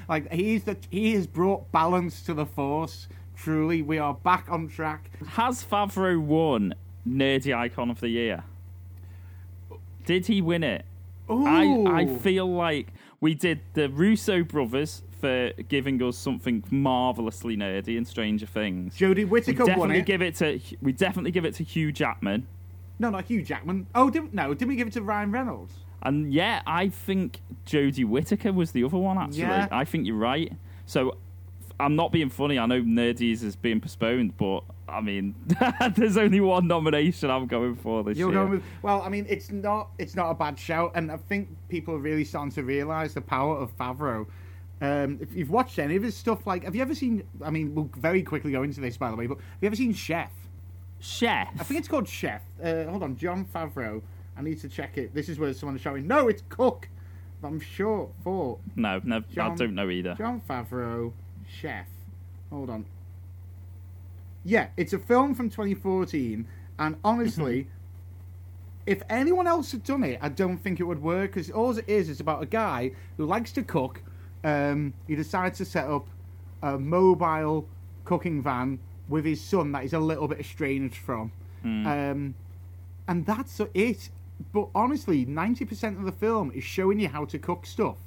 Like 0.08 0.32
he's 0.32 0.64
the 0.64 0.78
he 0.90 1.14
has 1.14 1.28
brought 1.28 1.72
balance 1.72 2.22
to 2.24 2.34
the 2.34 2.46
Force. 2.46 3.08
Truly, 3.36 3.82
we 3.82 3.98
are 3.98 4.14
back 4.14 4.48
on 4.50 4.68
track. 4.68 5.10
Has 5.30 5.64
Favreau 5.64 6.20
won 6.20 6.74
Nerdy 7.08 7.56
Icon 7.56 7.90
of 7.90 8.02
the 8.02 8.10
Year? 8.10 8.44
Did 10.06 10.28
he 10.28 10.42
win 10.42 10.64
it? 10.64 10.86
I, 11.30 11.84
I 11.86 12.06
feel 12.18 12.52
like 12.52 12.88
we 13.22 13.36
did 13.36 13.62
the 13.76 13.90
Russo 13.90 14.44
brothers 14.44 15.04
for 15.20 15.52
giving 15.68 16.02
us 16.02 16.18
something 16.18 16.64
marvelously 16.72 17.58
nerdy 17.58 17.98
in 17.98 18.06
Stranger 18.06 18.46
Things. 18.46 18.98
Jodie 18.98 19.16
We 19.18 19.26
Whittaker 19.26 19.66
won 19.78 19.92
it. 19.92 20.06
give 20.06 20.22
it 20.22 20.36
to 20.36 20.60
we 20.82 20.92
definitely 20.92 21.32
give 21.32 21.46
it 21.46 21.56
to 21.56 21.64
Hugh 21.64 21.92
Jackman. 21.92 22.48
No, 23.00 23.10
not 23.10 23.26
Hugh 23.26 23.42
Jackman. 23.44 23.88
Oh, 23.96 24.10
did, 24.10 24.34
no, 24.34 24.54
didn't 24.54 24.70
we 24.70 24.76
give 24.76 24.88
it 24.88 24.94
to 24.94 25.02
Ryan 25.02 25.32
Reynolds? 25.32 25.74
And 26.02 26.34
yeah, 26.34 26.62
I 26.66 26.90
think 26.90 27.42
Jodie 27.66 28.06
Whittaker 28.06 28.54
was 28.54 28.72
the 28.72 28.84
other 28.84 28.98
one. 28.98 29.18
Actually, 29.18 29.40
Yeah. 29.40 29.68
I 29.72 29.86
think 29.86 30.06
you're 30.06 30.16
right. 30.16 30.52
So 30.86 31.18
I'm 31.80 31.96
not 31.96 32.12
being 32.12 32.30
funny. 32.30 32.58
I 32.60 32.66
know 32.66 32.82
Nerdies 32.82 33.44
is 33.44 33.56
being 33.56 33.80
postponed, 33.80 34.36
but 34.38 34.64
I 34.88 35.02
mean, 35.02 35.36
there's 35.96 36.18
only 36.18 36.40
one 36.42 36.68
nomination 36.68 37.30
I'm 37.30 37.48
going 37.48 37.76
for 37.76 38.04
this 38.04 38.18
You're 38.18 38.30
year. 38.32 38.40
going 38.40 38.52
with 38.52 38.64
well. 38.82 39.02
I 39.02 39.10
mean, 39.10 39.26
it's 39.30 39.52
not 39.52 39.90
it's 39.98 40.16
not 40.16 40.30
a 40.32 40.34
bad 40.34 40.58
shout, 40.58 40.92
and 40.96 41.12
I 41.12 41.18
think 41.18 41.48
people 41.70 41.94
are 41.96 42.00
really 42.00 42.24
starting 42.26 42.52
to 42.54 42.64
realise 42.64 43.14
the 43.14 43.22
power 43.22 43.56
of 43.58 43.76
Favreau. 43.78 44.26
Um, 44.82 45.20
if 45.22 45.36
you've 45.36 45.50
watched 45.50 45.78
any 45.78 45.96
of 45.96 46.04
his 46.04 46.16
stuff, 46.16 46.48
like 46.48 46.64
have 46.64 46.76
you 46.76 46.82
ever 46.82 46.96
seen? 46.96 47.24
I 47.44 47.50
mean, 47.50 47.76
we'll 47.76 47.90
very 47.98 48.24
quickly 48.24 48.52
go 48.52 48.64
into 48.64 48.80
this, 48.80 48.98
by 48.98 49.10
the 49.10 49.16
way. 49.16 49.28
But 49.28 49.38
have 49.38 49.58
you 49.62 49.68
ever 49.68 49.76
seen 49.76 49.94
Chef? 49.94 50.32
Chef. 51.00 51.50
I 51.60 51.64
think 51.64 51.80
it's 51.80 51.88
called 51.88 52.08
Chef. 52.08 52.42
Uh, 52.64 52.86
hold 52.86 53.04
on, 53.04 53.16
Jon 53.16 53.46
Favreau. 53.46 54.02
I 54.38 54.42
need 54.42 54.60
to 54.62 54.70
check 54.70 54.98
it. 54.98 55.14
This 55.14 55.28
is 55.28 55.38
where 55.38 55.54
someone's 55.54 55.82
showing. 55.82 56.08
No, 56.08 56.28
it's 56.28 56.44
Cook. 56.50 56.88
I'm 57.44 57.60
sure 57.60 58.10
for 58.24 58.60
no, 58.76 59.00
no, 59.04 59.24
I 59.38 59.56
don't 59.56 59.76
know 59.76 59.90
either. 59.90 60.16
Jon 60.18 60.42
Favreau, 60.50 61.14
Chef. 61.48 61.88
Hold 62.50 62.70
on. 62.70 62.86
Yeah, 64.44 64.68
it's 64.78 64.94
a 64.94 65.00
film 65.00 65.36
from 65.36 65.50
2014, 65.50 66.48
and 66.80 66.96
honestly, 67.04 67.68
if 68.86 69.04
anyone 69.10 69.48
else 69.48 69.72
had 69.72 69.84
done 69.84 70.04
it, 70.04 70.20
I 70.22 70.30
don't 70.30 70.58
think 70.58 70.80
it 70.80 70.84
would 70.84 71.02
work 71.02 71.34
because 71.34 71.52
all 71.52 71.78
it 71.78 71.88
is 71.88 72.10
is 72.10 72.20
about 72.20 72.42
a 72.42 72.46
guy 72.46 72.92
who 73.18 73.26
likes 73.26 73.52
to 73.54 73.64
cook. 73.64 74.02
Um, 74.44 74.94
he 75.08 75.16
decides 75.16 75.58
to 75.58 75.66
set 75.66 75.86
up 75.86 76.08
a 76.62 76.78
mobile 76.78 77.68
cooking 78.06 78.42
van 78.42 78.80
with 79.08 79.26
his 79.26 79.42
son 79.42 79.72
that 79.74 79.84
he's 79.84 79.94
a 79.94 80.00
little 80.00 80.28
bit 80.28 80.40
estranged 80.40 80.98
from, 80.98 81.32
um, 81.88 82.36
and 83.08 83.26
that's 83.26 83.60
it. 83.74 84.10
But 84.54 84.70
honestly, 84.74 85.26
90% 85.26 85.98
of 85.98 86.06
the 86.06 86.12
film 86.14 86.52
is 86.56 86.64
showing 86.64 87.00
you 87.00 87.10
how 87.10 87.26
to 87.26 87.38
cook 87.38 87.66
stuff 87.66 87.98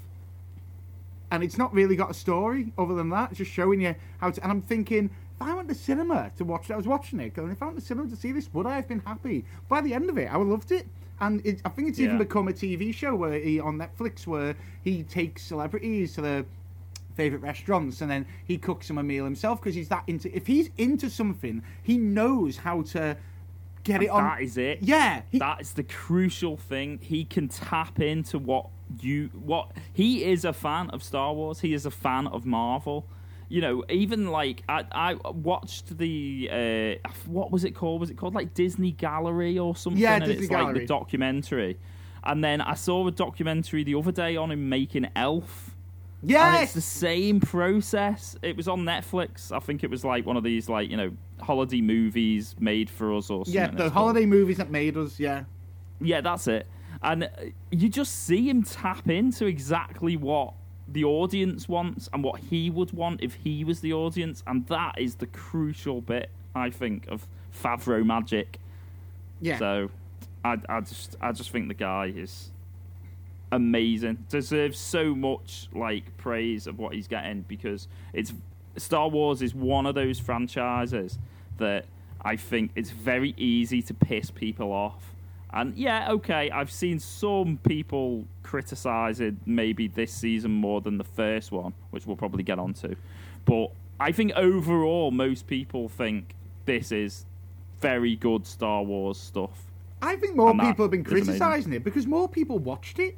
and 1.33 1.43
it's 1.43 1.57
not 1.57 1.73
really 1.73 1.97
got 1.97 2.11
a 2.11 2.15
story 2.15 2.73
other 2.77 2.95
than 2.95 3.09
that. 3.09 3.31
It's 3.31 3.39
just 3.39 3.51
showing 3.51 3.81
you 3.81 3.95
how 4.19 4.31
to. 4.31 4.43
And 4.43 4.53
I'm 4.53 4.61
thinking, 4.61 5.07
if 5.35 5.41
I 5.41 5.55
went 5.55 5.67
to 5.71 5.75
cinema 5.75 6.31
to 6.37 6.45
watch 6.45 6.69
it, 6.69 6.75
I 6.75 6.77
was 6.77 6.87
watching 6.87 7.21
it, 7.21 7.35
going, 7.35 7.51
if 7.51 7.63
I 7.63 7.67
went 7.67 7.79
to 7.79 7.85
cinema 7.85 8.11
to 8.11 8.17
see 8.17 8.33
this, 8.33 8.53
would 8.53 8.67
I 8.67 8.77
have 8.77 8.87
been 8.87 9.01
happy? 9.01 9.47
By 9.67 9.81
the 9.81 9.95
end 9.95 10.11
of 10.11 10.19
it, 10.19 10.31
I 10.31 10.37
would 10.37 10.45
have 10.45 10.51
loved 10.51 10.73
it. 10.73 10.87
And 11.23 11.41
it, 11.47 11.63
I 11.65 11.69
think 11.71 11.89
it's 11.89 11.99
even 12.01 12.19
become 12.19 12.49
a 12.49 12.53
TV 12.53 12.93
show 12.93 13.15
where 13.15 13.39
he 13.39 13.59
on 13.61 13.79
Netflix 13.79 14.27
where 14.27 14.55
he 14.83 15.03
takes 15.05 15.43
celebrities 15.43 16.15
to 16.15 16.21
their 16.21 16.45
favorite 17.15 17.41
restaurants 17.43 18.01
and 18.01 18.11
then 18.11 18.27
he 18.45 18.59
cooks 18.59 18.89
them 18.89 18.99
a 18.99 19.03
meal 19.03 19.25
himself 19.25 19.61
because 19.61 19.75
he's 19.75 19.89
that 19.89 20.03
into. 20.07 20.35
If 20.37 20.47
he's 20.47 20.71
into 20.79 21.09
something, 21.09 21.63
he 21.83 21.97
knows 21.97 22.57
how 22.59 22.83
to 22.83 23.17
get 23.85 24.03
it 24.03 24.09
on. 24.11 24.25
That 24.25 24.43
is 24.43 24.57
it. 24.57 24.79
Yeah, 24.83 25.23
he- 25.31 25.39
that 25.39 25.61
is 25.61 25.73
the 25.75 25.83
crucial 25.85 26.57
thing. 26.57 26.99
He 27.03 27.25
can 27.25 27.49
tap 27.49 28.01
into 28.01 28.39
what 28.39 28.69
you 29.01 29.31
what 29.33 29.73
he 29.93 30.25
is 30.25 30.45
a 30.45 30.53
fan 30.53 30.91
of 30.91 31.03
Star 31.03 31.33
Wars. 31.33 31.61
He 31.61 31.73
is 31.73 31.87
a 31.87 31.91
fan 31.91 32.27
of 32.27 32.45
Marvel. 32.45 33.07
You 33.53 33.61
know, 33.61 33.85
even 33.91 34.29
like 34.29 34.63
I, 34.67 34.87
I 34.93 35.15
watched 35.31 35.99
the 35.99 36.49
uh, 37.05 37.09
what 37.27 37.51
was 37.51 37.65
it 37.65 37.73
called? 37.73 38.01
Was 38.01 38.09
it 38.09 38.17
called 38.17 38.35
like 38.35 38.55
Disney 38.55 38.93
Gallery 38.93 39.59
or 39.59 39.77
something? 39.77 40.01
Yeah, 40.01 40.15
and 40.15 40.25
Disney 40.25 40.45
it's 40.45 40.51
like 40.51 40.61
Gallery. 40.63 40.79
the 40.81 40.87
documentary. 40.87 41.79
And 42.25 42.43
then 42.43 42.63
I 42.63 42.73
saw 42.73 43.07
a 43.07 43.11
documentary 43.11 43.85
the 43.85 43.95
other 43.95 44.11
day 44.11 44.39
on 44.39 44.53
him 44.53 44.71
making 44.71 45.09
Elf. 45.15 45.75
And 46.55 46.63
it's 46.63 46.73
the 46.73 46.81
same 46.81 47.41
process. 47.41 48.39
It 48.41 48.57
was 48.57 48.69
on 48.69 48.85
Netflix. 48.85 49.53
I 49.53 49.59
think 49.59 49.85
it 49.85 49.91
was 49.91 50.03
like 50.03 50.25
one 50.25 50.39
of 50.39 50.45
these 50.45 50.71
like, 50.71 50.89
you 50.89 50.97
know, 50.97 51.11
holiday 51.43 51.83
movies 51.83 52.55
made 52.59 52.89
for 52.89 53.15
us 53.15 53.29
or 53.29 53.45
something. 53.45 53.53
yeah, 53.53 53.67
the 53.71 53.77
called. 53.77 53.93
holiday 53.93 54.25
movies 54.25 54.57
that 54.57 54.71
made 54.71 54.97
us. 54.97 55.21
Yeah, 55.21 55.45
Yeah, 56.01 56.23
that's 56.23 56.47
it. 56.47 56.67
And 57.03 57.25
uh, 57.25 57.29
you 57.71 57.91
just 57.91 58.25
see 58.25 58.49
him 58.49 58.63
tap 58.63 59.11
into 59.11 59.45
exactly 59.45 60.17
what 60.17 60.55
the 60.93 61.05
audience 61.05 61.69
wants 61.69 62.09
and 62.13 62.23
what 62.23 62.41
he 62.41 62.71
would 62.71 62.93
want 62.93 63.23
if 63.23 63.35
he 63.35 63.65
was 63.65 63.81
the 63.81 63.93
audience, 63.93 64.43
and 64.47 64.67
that 64.69 64.99
is 64.99 65.17
the 65.17 65.27
crucial 65.27 66.01
bit, 66.01 66.31
I 66.55 66.71
think, 66.71 67.07
of 67.09 67.27
Favreau 67.63 68.05
magic. 68.05 68.59
yeah. 69.41 69.59
So, 69.59 69.91
I, 70.45 70.59
I 70.69 70.81
just, 70.81 71.17
I 71.21 71.33
just 71.33 71.51
think 71.51 71.69
the 71.69 71.75
guy 71.75 72.13
is 72.15 72.51
amazing. 73.53 74.25
Deserves 74.29 74.79
so 74.79 75.15
much 75.15 75.69
like 75.73 76.17
praise 76.17 76.67
of 76.67 76.79
what 76.79 76.95
he's 76.95 77.07
getting 77.07 77.43
because 77.43 77.87
it's 78.13 78.33
Star 78.77 79.09
Wars 79.09 79.43
is 79.43 79.55
one 79.55 79.87
of 79.87 79.95
those 79.95 80.19
franchises 80.19 81.19
that 81.59 81.85
I 82.23 82.37
think 82.37 82.73
it's 82.75 82.91
very 82.91 83.35
easy 83.37 83.83
to 83.83 83.95
piss 83.95 84.31
people 84.31 84.73
off. 84.73 85.12
And 85.53 85.77
yeah, 85.77 86.11
okay, 86.13 86.51
I've 86.51 86.71
seen 86.71 86.99
some 86.99 87.59
people 87.59 88.25
criticize 88.43 89.21
it 89.21 89.35
maybe 89.45 89.87
this 89.87 90.13
season 90.13 90.51
more 90.51 90.81
than 90.81 90.97
the 90.97 91.05
first 91.05 91.53
one, 91.53 91.75
which 91.91 92.07
we'll 92.07 92.17
probably 92.17 92.43
get 92.43 92.59
onto. 92.59 92.95
But 93.45 93.73
I 94.01 94.13
think 94.13 94.33
overall, 94.35 95.11
most 95.11 95.47
people 95.47 95.89
think 95.89 96.35
this 96.65 96.91
is 96.91 97.27
very 97.81 98.17
good 98.17 98.47
Star 98.47 98.83
Wars 98.83 99.19
stuff. 99.19 99.65
I 100.01 100.17
think 100.17 100.37
more 100.37 100.51
And 100.51 100.61
people 100.61 100.85
have 100.85 100.91
been 100.91 101.05
criticising 101.05 101.73
it 101.73 101.85
because 101.85 102.07
more 102.07 102.29
people 102.29 102.59
watched 102.59 102.99
it. 102.99 103.17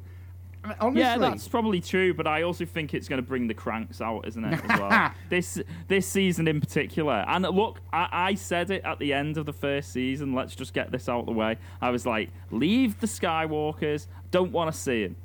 I 0.65 0.69
mean, 0.69 0.77
Honestly, 0.79 1.01
Yeah, 1.01 1.17
that's 1.17 1.47
probably 1.47 1.79
true, 1.79 2.13
but 2.13 2.25
I 2.25 2.41
also 2.41 2.65
think 2.65 2.93
it's 2.93 3.07
going 3.07 3.21
to 3.21 3.27
bring 3.27 3.47
the 3.47 3.53
cranks 3.53 4.01
out, 4.01 4.27
isn't 4.27 4.43
it? 4.43 4.61
As 4.67 4.79
well, 4.79 5.11
this 5.29 5.61
this 5.87 6.07
season 6.07 6.47
in 6.47 6.59
particular. 6.59 7.23
And 7.27 7.43
look, 7.43 7.81
I, 7.93 8.07
I 8.11 8.33
said 8.33 8.71
it 8.71 8.83
at 8.83 8.99
the 8.99 9.13
end 9.13 9.37
of 9.37 9.45
the 9.45 9.53
first 9.53 9.91
season. 9.91 10.33
Let's 10.33 10.55
just 10.55 10.73
get 10.73 10.91
this 10.91 11.07
out 11.07 11.21
of 11.21 11.25
the 11.27 11.31
way. 11.33 11.57
I 11.81 11.91
was 11.91 12.05
like, 12.05 12.29
leave 12.49 12.99
the 12.99 13.07
Skywalkers. 13.07 14.07
Don't 14.31 14.51
want 14.51 14.73
to 14.73 14.77
see 14.77 15.03
him. 15.03 15.15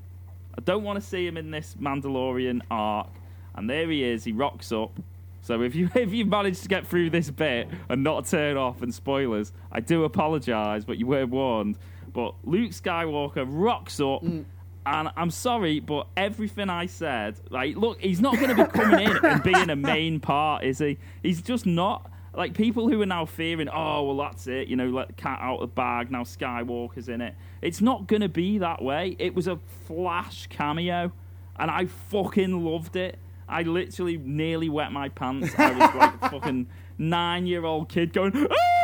I 0.57 0.61
don't 0.61 0.85
want 0.85 1.01
to 1.01 1.07
see 1.07 1.27
him 1.27 1.37
in 1.37 1.51
this 1.51 1.75
Mandalorian 1.81 2.61
arc. 2.71 3.09
And 3.55 3.69
there 3.69 3.91
he 3.91 4.05
is. 4.05 4.25
He 4.25 4.33
rocks 4.33 4.73
up. 4.73 5.01
So 5.41 5.63
if 5.63 5.75
you 5.75 5.89
if 5.95 6.13
you 6.13 6.27
managed 6.27 6.63
to 6.63 6.69
get 6.69 6.87
through 6.87 7.11
this 7.11 7.31
bit 7.31 7.69
and 7.89 8.05
not 8.05 8.27
turn 8.27 8.59
off 8.59 8.83
and 8.83 8.95
spoilers, 8.95 9.53
I 9.73 9.81
do 9.81 10.05
apologise, 10.05 10.85
but 10.85 10.99
you 10.99 11.07
were 11.07 11.27
warned. 11.27 11.79
But 12.13 12.35
Luke 12.45 12.73
Skywalker 12.73 13.45
rocks 13.47 14.01
up, 14.01 14.23
mm. 14.23 14.45
And 14.87 15.11
I'm 15.17 15.31
sorry, 15.31 15.81
but 15.81 16.07
everything 16.17 16.71
I 16.71 16.87
said, 16.87 17.39
like, 17.51 17.77
look, 17.77 18.01
he's 18.01 18.21
not 18.21 18.37
going 18.37 18.57
to 18.57 18.65
be 18.65 18.71
coming 18.71 19.07
in 19.07 19.25
and 19.25 19.43
being 19.43 19.71
a 19.71 19.77
main 19.77 20.21
part, 20.21 20.65
is 20.65 20.79
he? 20.79 20.99
He's 21.23 21.43
just 21.43 21.67
not. 21.67 22.11
Like 22.33 22.55
people 22.55 22.89
who 22.89 23.03
are 23.03 23.07
now 23.07 23.27
fearing, 23.27 23.69
oh 23.69 24.05
well, 24.05 24.17
that's 24.17 24.47
it. 24.47 24.69
You 24.69 24.77
know, 24.77 24.89
let 24.89 25.09
the 25.09 25.15
cat 25.15 25.41
out 25.43 25.57
of 25.57 25.61
the 25.63 25.67
bag. 25.67 26.13
Now 26.13 26.23
Skywalker's 26.23 27.09
in 27.09 27.21
it. 27.21 27.35
It's 27.61 27.81
not 27.81 28.07
going 28.07 28.23
to 28.23 28.29
be 28.29 28.59
that 28.59 28.81
way. 28.81 29.17
It 29.19 29.35
was 29.35 29.49
a 29.49 29.59
flash 29.87 30.47
cameo, 30.47 31.13
and 31.59 31.71
I 31.71 31.87
fucking 31.87 32.65
loved 32.65 32.95
it. 32.95 33.19
I 33.49 33.63
literally 33.63 34.17
nearly 34.17 34.69
wet 34.69 34.93
my 34.93 35.09
pants. 35.09 35.53
I 35.59 35.73
was 35.73 35.95
like 35.95 36.15
a 36.23 36.31
fucking 36.31 36.69
nine 36.99 37.47
year 37.47 37.65
old 37.65 37.89
kid 37.89 38.13
going, 38.13 38.47
ah, 38.49 38.80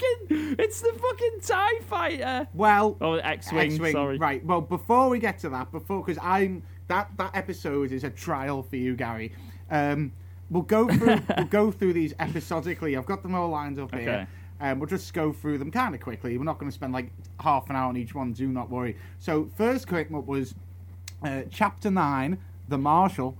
fucking, 0.00 0.56
it's 0.58 0.80
the 0.80 0.92
fucking 0.92 1.40
TIE 1.42 1.80
fighter. 1.86 2.48
well, 2.54 2.96
Oh, 3.00 3.14
X 3.14 3.52
Wing, 3.52 3.72
X-wing, 3.72 3.92
sorry. 3.92 4.18
Right. 4.18 4.44
Well, 4.44 4.60
before 4.60 5.08
we 5.08 5.18
get 5.18 5.38
to 5.40 5.48
that, 5.50 5.70
before 5.72 6.02
because 6.04 6.18
I'm 6.22 6.62
that 6.88 7.10
that 7.18 7.30
episode 7.34 7.92
is 7.92 8.04
a 8.04 8.10
trial 8.10 8.62
for 8.62 8.76
you, 8.76 8.96
Gary. 8.96 9.32
Um, 9.70 10.12
we'll 10.50 10.62
go 10.62 10.88
through 10.88 11.20
we'll 11.36 11.46
go 11.46 11.70
through 11.70 11.92
these 11.92 12.14
episodically. 12.18 12.96
I've 12.96 13.06
got 13.06 13.22
them 13.22 13.34
all 13.34 13.48
lined 13.50 13.78
up 13.78 13.92
Okay. 13.94 14.02
here. 14.02 14.28
Um, 14.62 14.78
we'll 14.78 14.88
just 14.88 15.14
go 15.14 15.32
through 15.32 15.56
them 15.58 15.70
kind 15.70 15.94
of 15.94 16.00
quickly. 16.02 16.36
We're 16.36 16.44
not 16.44 16.58
going 16.58 16.70
to 16.70 16.74
spend 16.74 16.92
like 16.92 17.10
half 17.40 17.70
an 17.70 17.76
hour 17.76 17.88
on 17.88 17.96
each 17.96 18.14
one. 18.14 18.32
Do 18.32 18.46
not 18.48 18.68
worry. 18.68 18.96
So 19.18 19.48
first 19.56 19.88
quick 19.88 20.08
up 20.14 20.26
was 20.26 20.54
uh, 21.22 21.42
chapter 21.50 21.90
nine, 21.90 22.36
the 22.68 22.76
Marshal. 22.76 23.36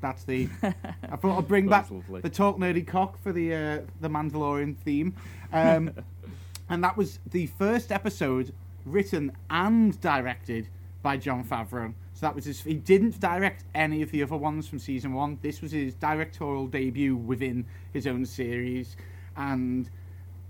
That's 0.00 0.24
the. 0.24 0.48
I 0.62 1.16
thought 1.16 1.38
I'd 1.38 1.48
bring 1.48 1.68
back 1.68 1.90
lovely. 1.90 2.20
the 2.20 2.30
talk 2.30 2.58
nerdy 2.58 2.86
cock 2.86 3.20
for 3.22 3.32
the 3.32 3.54
uh, 3.54 3.78
the 4.00 4.08
Mandalorian 4.08 4.76
theme, 4.76 5.14
um, 5.52 5.92
and 6.68 6.84
that 6.84 6.96
was 6.96 7.18
the 7.30 7.46
first 7.46 7.90
episode 7.90 8.52
written 8.84 9.32
and 9.50 10.00
directed 10.00 10.68
by 11.02 11.16
Jon 11.16 11.44
Favreau. 11.44 11.92
So 12.14 12.26
that 12.26 12.34
was 12.34 12.44
his. 12.44 12.60
He 12.60 12.74
didn't 12.74 13.20
direct 13.20 13.64
any 13.74 14.02
of 14.02 14.10
the 14.10 14.22
other 14.22 14.36
ones 14.36 14.68
from 14.68 14.78
season 14.78 15.12
one. 15.12 15.38
This 15.42 15.60
was 15.60 15.72
his 15.72 15.94
directorial 15.94 16.66
debut 16.66 17.16
within 17.16 17.66
his 17.92 18.06
own 18.06 18.24
series, 18.24 18.96
and 19.36 19.88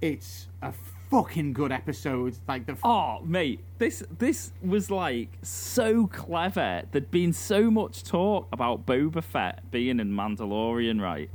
it's 0.00 0.48
a 0.62 0.72
fucking 1.10 1.52
good 1.52 1.72
episode. 1.72 2.36
Like 2.46 2.66
the 2.66 2.72
f- 2.72 2.80
Oh, 2.84 3.20
mate, 3.24 3.60
this 3.78 4.02
this 4.18 4.52
was 4.62 4.90
like 4.90 5.30
so 5.42 6.06
clever. 6.06 6.82
There'd 6.90 7.10
been 7.10 7.32
so 7.32 7.70
much 7.70 8.04
talk 8.04 8.48
about 8.52 8.86
Boba 8.86 9.22
Fett 9.22 9.70
being 9.70 10.00
in 10.00 10.12
Mandalorian, 10.12 11.00
right? 11.00 11.30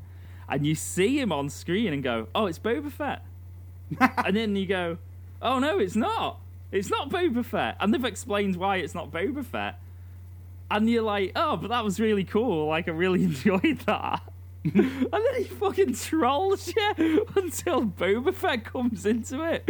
And 0.49 0.65
you 0.65 0.75
see 0.75 1.19
him 1.19 1.31
on 1.31 1.49
screen 1.49 1.93
and 1.93 2.03
go, 2.03 2.27
"Oh, 2.35 2.45
it's 2.47 2.59
Boba 2.59 2.91
Fett," 2.91 3.23
and 4.25 4.35
then 4.35 4.55
you 4.55 4.65
go, 4.65 4.97
"Oh 5.41 5.59
no, 5.59 5.79
it's 5.79 5.95
not." 5.95 6.39
It's 6.71 6.89
not 6.89 7.09
Boba 7.11 7.45
Fett, 7.45 7.77
and 7.79 7.93
they've 7.93 8.03
explained 8.03 8.55
why 8.55 8.77
it's 8.77 8.95
not 8.95 9.11
Boba 9.11 9.45
Fett. 9.45 9.79
And 10.71 10.89
you're 10.89 11.03
like, 11.03 11.33
oh, 11.35 11.55
but 11.55 11.67
that 11.69 11.83
was 11.85 11.99
really 11.99 12.23
cool. 12.23 12.65
Like, 12.67 12.87
I 12.87 12.91
really 12.93 13.23
enjoyed 13.25 13.77
that. 13.85 14.23
and 14.73 15.11
then 15.11 15.35
he 15.37 15.43
fucking 15.43 15.93
trolls 15.93 16.73
you 16.75 17.25
until 17.35 17.85
Boba 17.85 18.33
Fett 18.33 18.63
comes 18.63 19.05
into 19.05 19.43
it. 19.43 19.69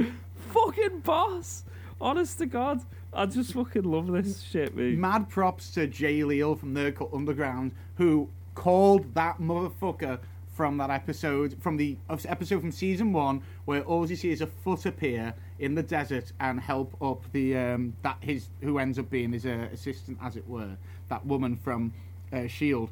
Fucking 0.51 1.00
boss. 1.00 1.63
Honest 2.00 2.38
to 2.39 2.45
God. 2.45 2.81
I 3.12 3.25
just 3.25 3.53
fucking 3.53 3.83
love 3.83 4.12
this 4.12 4.41
shit, 4.41 4.75
man. 4.75 5.00
Mad 5.00 5.29
props 5.29 5.71
to 5.71 5.88
Jay 5.88 6.23
Leal 6.23 6.55
from 6.55 6.75
Cut 6.93 7.09
Underground, 7.13 7.71
who 7.95 8.29
called 8.55 9.13
that 9.15 9.39
motherfucker 9.39 10.19
from 10.53 10.77
that 10.77 10.89
episode, 10.89 11.55
from 11.62 11.77
the 11.77 11.97
episode 12.09 12.62
from 12.62 12.71
season 12.71 13.12
one, 13.13 13.41
where 13.65 13.81
all 13.83 14.07
you 14.07 14.15
see 14.15 14.31
is 14.31 14.41
a 14.41 14.47
foot 14.47 14.85
appear 14.85 15.33
in 15.59 15.75
the 15.75 15.83
desert 15.83 16.31
and 16.39 16.59
help 16.59 16.95
up 17.01 17.23
the 17.31 17.57
um, 17.57 17.93
that 18.03 18.17
his 18.21 18.50
who 18.62 18.77
ends 18.77 19.00
up 19.00 19.09
being 19.09 19.31
his 19.31 19.45
uh, 19.45 19.67
assistant, 19.71 20.17
as 20.21 20.35
it 20.35 20.47
were, 20.47 20.77
that 21.09 21.25
woman 21.25 21.55
from 21.55 21.93
uh, 22.31 22.47
Shield. 22.47 22.89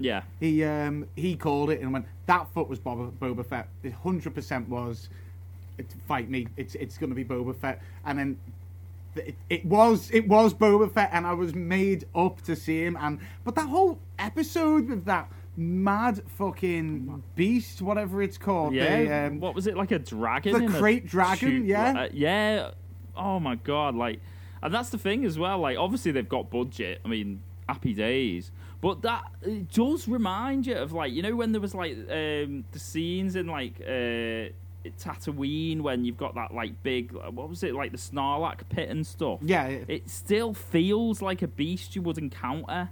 Yeah. 0.00 0.22
He 0.40 0.64
um, 0.64 1.06
he 1.14 1.36
called 1.36 1.70
it 1.70 1.80
and 1.80 1.92
went 1.92 2.06
that 2.26 2.52
foot 2.52 2.68
was 2.68 2.80
Boba, 2.80 3.12
Boba 3.12 3.46
Fett. 3.46 3.68
It 3.82 3.92
hundred 3.92 4.34
percent 4.34 4.68
was. 4.68 5.08
Fight 6.06 6.28
me! 6.28 6.46
It's 6.58 6.74
it's 6.74 6.98
going 6.98 7.08
to 7.08 7.16
be 7.16 7.24
Boba 7.24 7.56
Fett, 7.56 7.80
and 8.04 8.18
then 8.18 8.38
it, 9.16 9.34
it, 9.48 9.64
was 9.64 10.10
it 10.10 10.28
was 10.28 10.52
Boba 10.52 10.92
Fett, 10.92 11.08
and 11.12 11.26
I 11.26 11.32
was 11.32 11.54
made 11.54 12.06
up 12.14 12.42
to 12.42 12.54
see 12.54 12.84
him. 12.84 12.98
And 13.00 13.18
but 13.44 13.54
that 13.54 13.66
whole 13.66 13.98
episode 14.18 14.88
with 14.88 15.06
that 15.06 15.30
mad 15.56 16.22
fucking 16.36 17.22
beast, 17.34 17.82
whatever 17.82 18.22
it's 18.22 18.38
called. 18.38 18.74
Yeah. 18.74 19.02
the, 19.02 19.14
um, 19.14 19.40
what 19.40 19.54
was 19.54 19.66
it 19.66 19.76
like 19.76 19.90
a 19.90 19.98
dragon? 19.98 20.52
the 20.52 20.72
Krayt 20.72 21.06
Dragon, 21.06 21.36
shoot- 21.36 21.66
yeah. 21.66 22.02
uh, 22.02 22.08
yeah. 22.12 22.70
Oh 23.16 23.40
my 23.40 23.54
god! 23.56 23.94
Like, 23.94 24.20
and 24.62 24.72
that's 24.72 24.90
the 24.90 24.98
thing 24.98 25.24
as 25.24 25.38
well. 25.38 25.58
Like, 25.58 25.78
obviously 25.78 26.12
they've 26.12 26.28
got 26.28 26.50
budget. 26.50 27.00
I 27.04 27.08
mean, 27.08 27.42
happy 27.68 27.94
days. 27.94 28.50
But 28.80 29.02
that 29.02 29.24
it 29.42 29.70
does 29.70 30.08
remind 30.08 30.66
you 30.66 30.76
of 30.76 30.92
like 30.92 31.12
you 31.12 31.22
know 31.22 31.36
when 31.36 31.52
there 31.52 31.60
was 31.60 31.74
like 31.74 31.92
um, 32.10 32.64
the 32.72 32.78
scenes 32.78 33.36
in 33.36 33.46
like 33.46 33.74
uh, 33.80 34.48
Tatooine 34.98 35.80
when 35.82 36.04
you've 36.04 36.16
got 36.16 36.34
that 36.36 36.54
like 36.54 36.82
big 36.82 37.12
what 37.12 37.48
was 37.48 37.62
it 37.62 37.74
like 37.74 37.92
the 37.92 37.98
Sarlacc 37.98 38.60
pit 38.68 38.88
and 38.88 39.06
stuff. 39.06 39.40
yeah, 39.42 39.66
it- 39.66 39.84
It 39.88 40.10
still 40.10 40.54
feels 40.54 41.20
like 41.20 41.42
a 41.42 41.48
beast 41.48 41.94
you 41.94 42.02
would 42.02 42.18
encounter. 42.18 42.90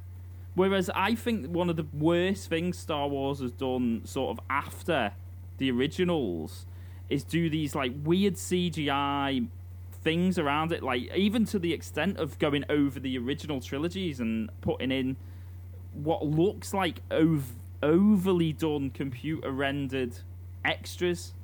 Whereas 0.55 0.91
I 0.95 1.15
think 1.15 1.47
one 1.47 1.71
of 1.71 1.77
the 1.77 1.87
worst 1.93 2.49
things 2.49 2.77
Star 2.77 3.07
Wars 3.09 3.39
has 3.41 3.53
done 3.53 4.03
sort 4.05 4.37
of 4.37 4.45
after 4.51 5.13
the 5.59 5.71
originals 5.71 6.67
is 7.09 7.23
do 7.25 7.49
these 7.49 7.75
like 7.77 7.93
weird 8.05 8.35
CGI 8.35 9.47
things 10.03 10.39
around 10.39 10.73
it, 10.73 10.83
like 10.83 11.15
even 11.15 11.45
to 11.47 11.59
the 11.59 11.73
extent 11.73 12.19
of 12.19 12.39
going 12.39 12.65
over 12.69 12.99
the 13.01 13.17
original 13.19 13.61
trilogies 13.61 14.21
and 14.21 14.51
putting 14.61 14.91
in 14.91 15.17
what 15.93 16.27
looks 16.27 16.73
like 16.75 17.01
ov- 17.11 17.55
overly 17.83 18.53
done 18.53 18.91
computer 18.91 19.51
rendered 19.51 20.19
extras 20.65 21.35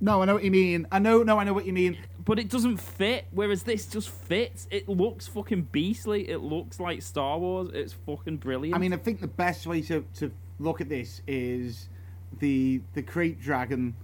no, 0.00 0.20
I 0.20 0.26
know 0.26 0.34
what 0.34 0.44
you 0.44 0.50
mean. 0.50 0.86
I 0.92 0.98
know, 0.98 1.22
no, 1.22 1.38
I 1.38 1.44
know 1.44 1.54
what 1.54 1.64
you 1.64 1.72
mean. 1.72 1.96
but 2.24 2.38
it 2.38 2.50
doesn't 2.50 2.76
fit. 2.76 3.26
Whereas 3.30 3.62
this 3.62 3.86
just 3.86 4.10
fits. 4.10 4.68
It 4.70 4.88
looks 4.88 5.26
fucking 5.26 5.68
beastly. 5.72 6.28
It 6.28 6.38
looks 6.38 6.78
like 6.78 7.00
Star 7.00 7.38
Wars. 7.38 7.70
It's 7.72 7.94
fucking 8.06 8.38
brilliant. 8.38 8.76
I 8.76 8.78
mean, 8.78 8.92
I 8.92 8.98
think 8.98 9.20
the 9.20 9.26
best 9.26 9.66
way 9.66 9.80
to, 9.82 10.04
to 10.16 10.30
look 10.58 10.80
at 10.80 10.88
this 10.88 11.22
is 11.26 11.88
the 12.40 12.82
the 12.92 13.02
Krayt 13.02 13.40
Dragon, 13.40 13.94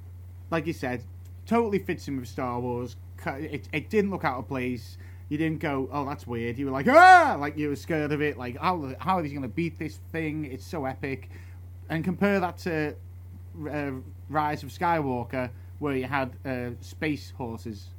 like 0.51 0.67
you 0.67 0.73
said, 0.73 1.03
totally 1.47 1.79
fits 1.79 2.09
in 2.09 2.19
with 2.19 2.29
Star 2.29 2.59
Wars. 2.59 2.97
It, 3.27 3.69
it 3.73 3.91
didn't 3.91 4.11
look 4.11 4.25
out 4.25 4.39
of 4.39 4.49
place. 4.49 4.97
You 5.33 5.39
didn't 5.39 5.61
go, 5.61 5.89
oh, 5.91 6.05
that's 6.05 6.27
weird. 6.27 6.59
You 6.59 6.67
were 6.67 6.73
like, 6.73 6.87
ah, 6.89 7.39
like 7.41 7.57
you 7.57 7.71
were 7.71 7.77
scared 7.77 8.13
of 8.13 8.21
it. 8.21 8.37
Like, 8.37 8.59
how 8.59 8.95
how 8.99 9.19
is 9.19 9.25
he 9.25 9.31
going 9.31 9.41
to 9.41 9.49
beat 9.49 9.79
this 9.79 9.99
thing? 10.13 10.45
It's 10.45 10.67
so 10.67 10.85
epic. 10.85 11.31
And 11.89 12.05
compare 12.05 12.39
that 12.39 12.59
to 12.59 12.95
uh, 13.67 13.93
Rise 14.29 14.63
of 14.63 14.69
Skywalker, 14.69 15.49
where 15.79 15.97
you 15.97 16.05
had 16.05 16.37
uh, 16.45 16.73
space 16.83 17.33
horses. 17.35 17.95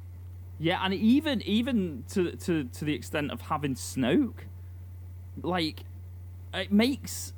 yeah, 0.60 0.78
and 0.84 0.94
even 0.94 1.42
even 1.42 2.04
to 2.10 2.36
to 2.36 2.64
to 2.66 2.84
the 2.84 2.94
extent 2.94 3.32
of 3.32 3.40
having 3.40 3.74
Snoke, 3.74 4.46
like 5.42 5.82
it 6.52 6.70
makes 6.70 7.32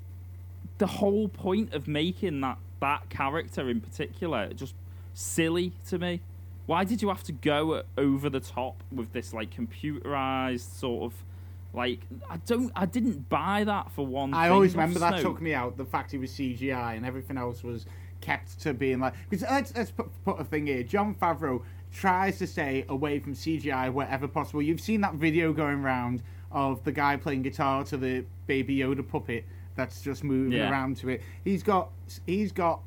the 0.76 0.88
whole 0.88 1.26
point 1.26 1.72
of 1.72 1.88
making 1.88 2.42
that 2.42 2.58
that 2.80 3.08
character 3.08 3.70
in 3.70 3.80
particular 3.80 4.52
just 4.52 4.74
silly 5.14 5.72
to 5.88 5.98
me. 5.98 6.20
Why 6.66 6.84
did 6.84 7.00
you 7.00 7.08
have 7.08 7.22
to 7.24 7.32
go 7.32 7.82
over 7.96 8.28
the 8.28 8.40
top 8.40 8.82
with 8.92 9.12
this 9.12 9.32
like 9.32 9.54
computerized 9.54 10.78
sort 10.78 11.12
of 11.12 11.24
like 11.72 12.00
I 12.28 12.38
don't 12.38 12.72
I 12.74 12.86
didn't 12.86 13.28
buy 13.28 13.64
that 13.64 13.90
for 13.92 14.06
one. 14.06 14.34
I 14.34 14.44
thing 14.46 14.52
always 14.52 14.74
remember 14.74 14.98
that 15.00 15.20
took 15.20 15.40
me 15.40 15.54
out. 15.54 15.76
The 15.76 15.84
fact 15.84 16.10
he 16.12 16.18
was 16.18 16.30
CGI 16.32 16.96
and 16.96 17.04
everything 17.06 17.36
else 17.38 17.62
was 17.62 17.86
kept 18.20 18.60
to 18.62 18.74
being 18.74 18.98
like. 18.98 19.14
Because 19.28 19.42
let's, 19.48 19.74
let's 19.76 19.90
put, 19.90 20.08
put 20.24 20.40
a 20.40 20.44
thing 20.44 20.66
here. 20.66 20.82
Jon 20.82 21.14
Favreau 21.14 21.62
tries 21.92 22.38
to 22.38 22.46
stay 22.46 22.84
away 22.88 23.18
from 23.18 23.34
CGI 23.34 23.92
wherever 23.92 24.26
possible. 24.26 24.62
You've 24.62 24.80
seen 24.80 25.00
that 25.02 25.14
video 25.14 25.52
going 25.52 25.84
around 25.84 26.22
of 26.50 26.82
the 26.84 26.92
guy 26.92 27.16
playing 27.16 27.42
guitar 27.42 27.84
to 27.84 27.96
the 27.96 28.24
Baby 28.46 28.78
Yoda 28.78 29.06
puppet 29.06 29.44
that's 29.74 30.00
just 30.00 30.24
moving 30.24 30.52
Yeah. 30.52 30.70
around 30.70 30.96
to 30.98 31.10
it. 31.10 31.22
He's 31.44 31.62
got 31.62 31.90
he's 32.26 32.52
got 32.52 32.80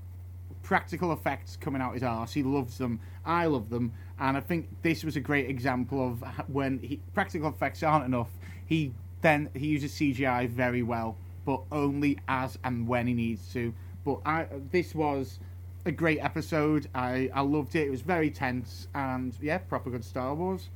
practical 0.69 1.11
effects 1.11 1.57
coming 1.59 1.81
out 1.81 1.95
his 1.95 2.03
arse. 2.03 2.31
He 2.31 2.43
loves 2.43 2.77
them. 2.77 2.99
I 3.25 3.47
love 3.47 3.71
them. 3.71 3.91
And 4.19 4.37
I 4.37 4.39
think 4.39 4.69
this 4.83 5.03
was 5.03 5.15
a 5.15 5.19
great 5.19 5.49
example 5.49 6.07
of 6.07 6.21
when 6.47 6.77
he, 6.77 6.99
practical 7.15 7.49
effects 7.49 7.81
aren't 7.81 8.05
enough. 8.05 8.29
He 8.67 8.93
then 9.21 9.49
he 9.55 9.65
uses 9.65 9.93
CGI 9.93 10.47
very 10.47 10.83
well, 10.83 11.17
but 11.43 11.63
only 11.71 12.19
as 12.27 12.59
and 12.63 12.87
when 12.87 13.07
he 13.07 13.15
needs 13.15 13.51
to. 13.53 13.73
But 14.05 14.19
I 14.27 14.45
this 14.71 14.93
was 14.93 15.39
a 15.85 15.91
great 15.91 16.19
episode. 16.19 16.87
I, 16.93 17.31
I 17.33 17.41
loved 17.41 17.75
it. 17.75 17.87
It 17.87 17.89
was 17.89 18.01
very 18.01 18.29
tense 18.29 18.89
and 18.93 19.33
yeah, 19.41 19.57
proper 19.57 19.89
good 19.89 20.05
Star 20.05 20.35
Wars. 20.35 20.69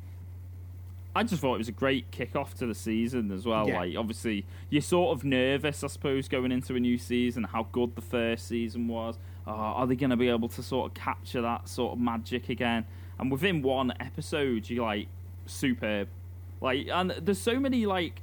I 1.15 1.21
just 1.21 1.39
thought 1.39 1.53
it 1.53 1.59
was 1.59 1.67
a 1.67 1.71
great 1.71 2.09
kick-off 2.09 2.55
to 2.55 2.65
the 2.65 2.73
season 2.73 3.29
as 3.31 3.45
well. 3.45 3.67
Yeah. 3.67 3.81
Like, 3.81 3.95
obviously, 3.95 4.47
you're 4.71 4.81
sort 4.81 5.15
of 5.15 5.23
nervous, 5.23 5.83
I 5.83 5.87
suppose, 5.87 6.27
going 6.27 6.51
into 6.51 6.75
a 6.75 6.79
new 6.79 6.97
season. 6.97 7.43
How 7.43 7.67
good 7.71 7.95
the 7.95 8.01
first 8.01 8.47
season 8.47 8.87
was. 8.87 9.19
Oh, 9.45 9.51
are 9.51 9.87
they 9.87 9.95
going 9.95 10.09
to 10.09 10.17
be 10.17 10.29
able 10.29 10.49
to 10.49 10.63
sort 10.63 10.89
of 10.89 10.93
capture 10.93 11.41
that 11.41 11.67
sort 11.67 11.93
of 11.93 11.99
magic 11.99 12.49
again? 12.49 12.85
And 13.19 13.31
within 13.31 13.61
one 13.61 13.93
episode, 13.99 14.69
you're 14.69 14.85
like 14.85 15.07
superb. 15.45 16.07
Like, 16.61 16.87
and 16.87 17.11
there's 17.11 17.41
so 17.41 17.59
many 17.59 17.85
like 17.85 18.21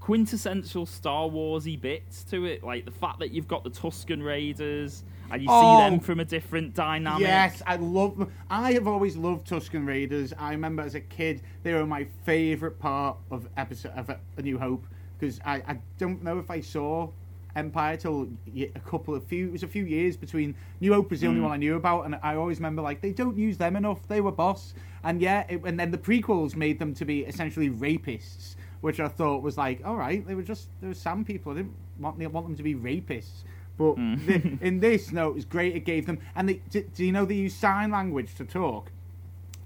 quintessential 0.00 0.86
Star 0.86 1.28
Warsy 1.28 1.80
bits 1.80 2.22
to 2.24 2.44
it. 2.44 2.62
Like 2.62 2.84
the 2.84 2.90
fact 2.90 3.18
that 3.20 3.30
you've 3.30 3.48
got 3.48 3.64
the 3.64 3.70
Tusken 3.70 4.24
Raiders 4.24 5.02
and 5.30 5.42
you 5.42 5.48
Oh. 5.50 5.60
see 5.60 5.84
them 5.84 6.00
oh, 6.00 6.02
from 6.02 6.20
a 6.20 6.24
different 6.24 6.74
dynamic. 6.74 7.22
Yes, 7.22 7.62
I 7.66 7.76
love. 7.76 8.30
I 8.50 8.72
have 8.72 8.86
always 8.86 9.16
loved 9.16 9.48
Tusken 9.48 9.86
Raiders. 9.86 10.32
I 10.38 10.52
remember 10.52 10.82
as 10.82 10.94
a 10.94 11.00
kid, 11.00 11.42
they 11.62 11.74
were 11.74 11.86
my 11.86 12.06
favorite 12.24 12.78
part 12.78 13.16
of 13.30 13.48
episode 13.56 13.92
of 13.92 14.08
A 14.08 14.18
A 14.36 14.42
New 14.42 14.58
Hope 14.58 14.86
because 15.18 15.40
I, 15.44 15.56
I 15.66 15.78
don't 15.98 16.22
know 16.22 16.38
if 16.38 16.50
I 16.50 16.60
saw 16.60 17.10
Empire 17.56 17.96
till 17.96 18.28
a 18.56 18.80
couple 18.80 19.14
of 19.14 19.24
few. 19.24 19.48
It 19.48 19.52
was 19.52 19.62
a 19.62 19.68
few 19.68 19.84
years 19.84 20.16
between 20.16 20.54
New 20.80 20.92
Hope 20.92 21.10
was 21.10 21.20
the 21.20 21.26
only 21.26 21.40
Mm. 21.40 21.44
one 21.44 21.52
I 21.52 21.56
knew 21.56 21.76
about, 21.76 22.04
and 22.06 22.18
I 22.22 22.36
always 22.36 22.58
remember 22.58 22.82
like 22.82 23.00
they 23.00 23.12
don't 23.12 23.36
use 23.36 23.56
them 23.58 23.74
enough. 23.76 24.06
They 24.06 24.20
were 24.20 24.32
boss, 24.32 24.74
and 25.02 25.20
yeah, 25.20 25.44
it, 25.48 25.62
and 25.64 25.78
then 25.78 25.90
the 25.90 25.98
prequels 25.98 26.54
made 26.56 26.78
them 26.78 26.94
to 26.94 27.04
be 27.04 27.20
essentially 27.24 27.70
rapists, 27.70 28.54
which 28.80 29.00
I 29.00 29.08
thought 29.08 29.42
was 29.42 29.56
like, 29.58 29.80
all 29.84 29.96
right, 29.96 30.26
they 30.26 30.34
were 30.34 30.42
just 30.42 30.68
they 30.80 30.88
were 30.88 30.94
Sand 30.94 31.26
People. 31.26 31.52
I 31.52 31.56
didn't 31.56 31.74
want 31.98 32.18
want 32.32 32.46
them 32.46 32.56
to 32.56 32.62
be 32.62 32.74
rapists. 32.74 33.44
But 33.76 33.96
Mm. 33.96 34.26
the, 34.26 34.58
in 34.66 34.80
this, 34.80 35.12
no, 35.12 35.28
it 35.28 35.34
was 35.34 35.44
great. 35.44 35.74
It 35.76 35.84
gave 35.84 36.04
them, 36.06 36.18
and 36.36 36.48
they, 36.48 36.54
do, 36.70 36.82
do 36.94 37.04
you 37.04 37.12
know 37.12 37.24
they 37.24 37.34
use 37.36 37.54
sign 37.54 37.90
language 37.90 38.34
to 38.36 38.44
talk? 38.44 38.90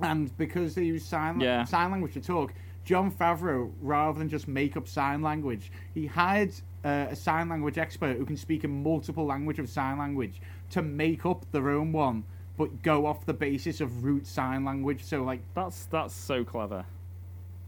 And 0.00 0.36
because 0.36 0.74
they 0.74 0.84
use 0.84 1.04
sign 1.04 1.40
Yeah. 1.40 1.64
sign 1.64 1.90
language 1.90 2.14
to 2.14 2.20
talk, 2.20 2.52
Jon 2.84 3.10
Favreau, 3.10 3.70
rather 3.80 4.18
than 4.18 4.28
just 4.28 4.48
make 4.48 4.76
up 4.76 4.88
sign 4.88 5.22
language, 5.22 5.70
he 5.94 6.06
hired 6.06 6.52
uh, 6.84 7.06
a 7.10 7.16
sign 7.16 7.48
language 7.48 7.78
expert 7.78 8.16
who 8.16 8.24
can 8.24 8.36
speak 8.36 8.64
a 8.64 8.68
multiple 8.68 9.24
language 9.24 9.58
of 9.58 9.68
sign 9.68 9.98
language 9.98 10.40
to 10.70 10.82
make 10.82 11.24
up 11.26 11.44
their 11.52 11.70
own 11.70 11.92
one, 11.92 12.24
but 12.56 12.82
go 12.82 13.06
off 13.06 13.24
the 13.26 13.34
basis 13.34 13.80
of 13.80 14.04
root 14.04 14.26
sign 14.26 14.64
language. 14.64 15.04
So 15.04 15.22
like, 15.22 15.40
That's 15.54 15.84
that's 15.86 16.14
so 16.14 16.44
clever. 16.44 16.84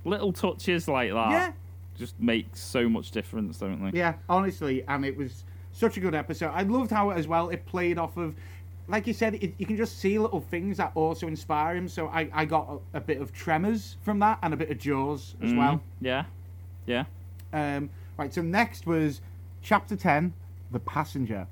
Little 0.04 0.32
touches 0.32 0.86
like 0.88 1.12
that 1.12 1.30
yeah, 1.30 1.52
just 1.96 2.18
make 2.20 2.48
so 2.56 2.88
much 2.88 3.10
difference, 3.10 3.58
don't 3.58 3.90
they? 3.90 3.98
Yeah, 3.98 4.14
honestly, 4.28 4.84
and 4.86 5.04
it 5.04 5.16
was 5.16 5.44
such 5.72 5.96
a 5.96 6.00
good 6.00 6.14
episode. 6.14 6.50
I 6.50 6.62
loved 6.62 6.90
how 6.90 7.10
as 7.10 7.26
well 7.26 7.48
it 7.48 7.64
played 7.64 7.96
off 7.98 8.16
of, 8.18 8.34
like 8.86 9.06
you 9.06 9.14
said, 9.14 9.36
it, 9.36 9.54
you 9.56 9.64
can 9.64 9.76
just 9.78 9.98
see 9.98 10.18
little 10.18 10.40
things 10.42 10.76
that 10.76 10.92
also 10.94 11.26
inspire 11.26 11.74
him. 11.76 11.88
So 11.88 12.08
I, 12.08 12.28
I 12.34 12.44
got 12.44 12.80
a, 12.92 12.98
a 12.98 13.00
bit 13.00 13.20
of 13.20 13.32
Tremors 13.32 13.96
from 14.02 14.18
that 14.18 14.38
and 14.42 14.52
a 14.52 14.56
bit 14.58 14.70
of 14.70 14.76
Jaws 14.78 15.34
as 15.42 15.52
Mhm. 15.52 15.56
well. 15.56 15.82
Yeah, 16.02 16.24
yeah. 16.84 17.04
Um, 17.54 17.88
right, 18.16 18.32
so 18.32 18.42
next 18.42 18.86
was 18.86 19.20
chapter 19.62 19.96
10, 19.96 20.32
The 20.70 20.80
Passenger. 20.80 21.46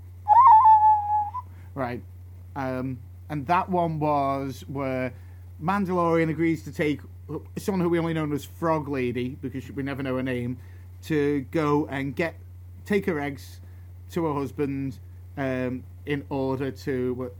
Right, 1.75 2.03
um, 2.55 2.98
and 3.31 3.46
that 3.46 3.68
one 3.70 3.98
was 3.98 4.64
where 4.68 5.12
Mandalorian 5.62 6.29
agrees 6.29 6.62
to 6.64 6.72
take 6.72 7.01
someone 7.57 7.81
who 7.81 7.88
we 7.88 7.98
only 7.98 8.12
know 8.12 8.31
as 8.33 8.44
Frog 8.44 8.88
Lady 8.88 9.31
because 9.40 9.70
we 9.72 9.83
never 9.83 10.03
know 10.03 10.16
her 10.16 10.22
name 10.22 10.59
to 11.05 11.40
go 11.51 11.87
and 11.87 12.14
get 12.14 12.35
take 12.85 13.07
her 13.07 13.18
eggs 13.18 13.61
to 14.11 14.27
her 14.27 14.35
husband 14.35 14.98
um, 15.38 15.83
in 16.05 16.25
order 16.29 16.70
to 16.70 17.31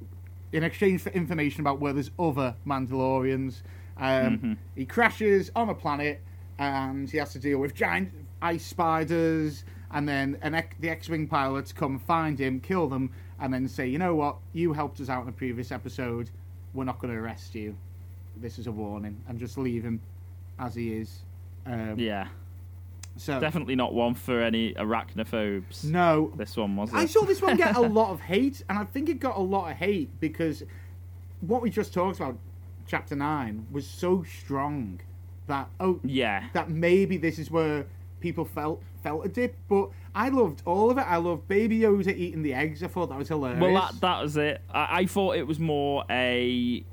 in 0.53 0.63
exchange 0.63 1.03
for 1.03 1.11
information 1.11 1.61
about 1.61 1.79
where 1.79 1.93
there's 1.93 2.11
other 2.19 2.55
Mandalorians. 2.67 3.63
Um, 3.99 4.39
Mhm. 4.39 4.57
He 4.75 4.87
crashes 4.87 5.51
on 5.55 5.69
a 5.69 5.75
planet 5.75 6.23
and 6.59 7.11
he 7.11 7.19
has 7.19 7.33
to 7.33 7.39
deal 7.39 7.59
with 7.59 7.75
giant 7.75 8.13
ice 8.42 8.64
spiders. 8.66 9.64
And 9.94 10.09
then 10.09 10.38
an 10.42 10.55
X- 10.55 10.76
the 10.81 10.88
X-wing 10.88 11.26
pilots 11.28 11.72
come 11.72 11.98
find 11.98 12.38
him, 12.38 12.61
kill 12.61 12.88
them, 12.88 13.11
and 13.38 13.52
then 13.52 13.68
say, 13.68 13.87
"You 13.87 13.98
know 13.98 14.14
what? 14.14 14.37
You 14.55 14.72
helped 14.72 15.00
us 15.00 15.09
out 15.11 15.22
in 15.22 15.28
a 15.28 15.33
previous 15.33 15.70
episode. 15.70 16.31
We're 16.72 16.85
not 16.85 16.98
going 16.98 17.12
to 17.12 17.20
arrest 17.20 17.55
you. 17.55 17.76
This 18.38 18.59
is 18.59 18.66
a 18.66 18.72
warning, 18.72 19.20
and 19.28 19.38
just 19.38 19.59
leave 19.59 19.83
him 19.83 20.00
as 20.59 20.74
he 20.74 20.94
is." 20.94 21.20
Um, 21.66 21.98
Yeah, 21.98 22.28
So 23.16 23.38
definitely 23.38 23.76
not 23.76 23.92
one 23.92 24.14
for 24.14 24.40
any 24.40 24.72
arachnophobes. 24.74 25.85
no, 25.85 26.33
This 26.37 26.57
one 26.57 26.74
was. 26.76 26.92
I 26.94 27.05
saw 27.05 27.24
this 27.26 27.42
one 27.42 27.57
get 27.59 27.76
a 27.76 27.81
lot 28.00 28.11
of 28.12 28.20
hate, 28.22 28.64
and 28.70 28.78
I 28.78 28.85
think 28.85 29.11
it 29.11 29.20
got 29.20 29.37
a 29.37 29.40
lot 29.42 29.70
of 29.70 29.76
hate 29.76 30.09
because 30.20 30.62
what 31.42 31.61
we 31.61 31.68
just 31.68 31.92
talked 31.92 32.16
about, 32.18 32.38
chapter 32.87 33.14
nine, 33.14 33.66
was 33.70 33.87
so 33.87 34.22
strong 34.22 35.00
that 35.48 35.68
oh 35.81 36.00
Yeah, 36.02 36.44
that 36.55 36.70
maybe 36.70 37.18
this 37.18 37.38
is 37.38 37.50
where 37.50 37.85
people 38.23 38.45
felt 38.45 38.83
felt 39.03 39.27
a 39.27 39.29
dip. 39.29 39.57
But 39.69 39.91
I 40.15 40.29
loved 40.31 40.63
all 40.65 40.91
of 40.91 40.99
it. 40.99 41.03
I 41.03 41.17
loved 41.17 41.49
Baby 41.49 41.81
Yoda 41.81 42.17
eating 42.17 42.43
the 42.43 42.55
eggs. 42.55 42.83
I 42.83 42.87
thought 42.87 43.09
that 43.09 43.19
was 43.19 43.29
hilarious. 43.29 43.61
Well, 43.61 43.75
that 43.75 44.01
that 44.01 44.23
was 44.23 44.37
it. 44.37 44.61
I, 44.71 45.01
I 45.01 45.07
thought 45.07 45.37
it 45.37 45.47
was 45.47 45.59
more 45.59 46.05
a 46.09 46.85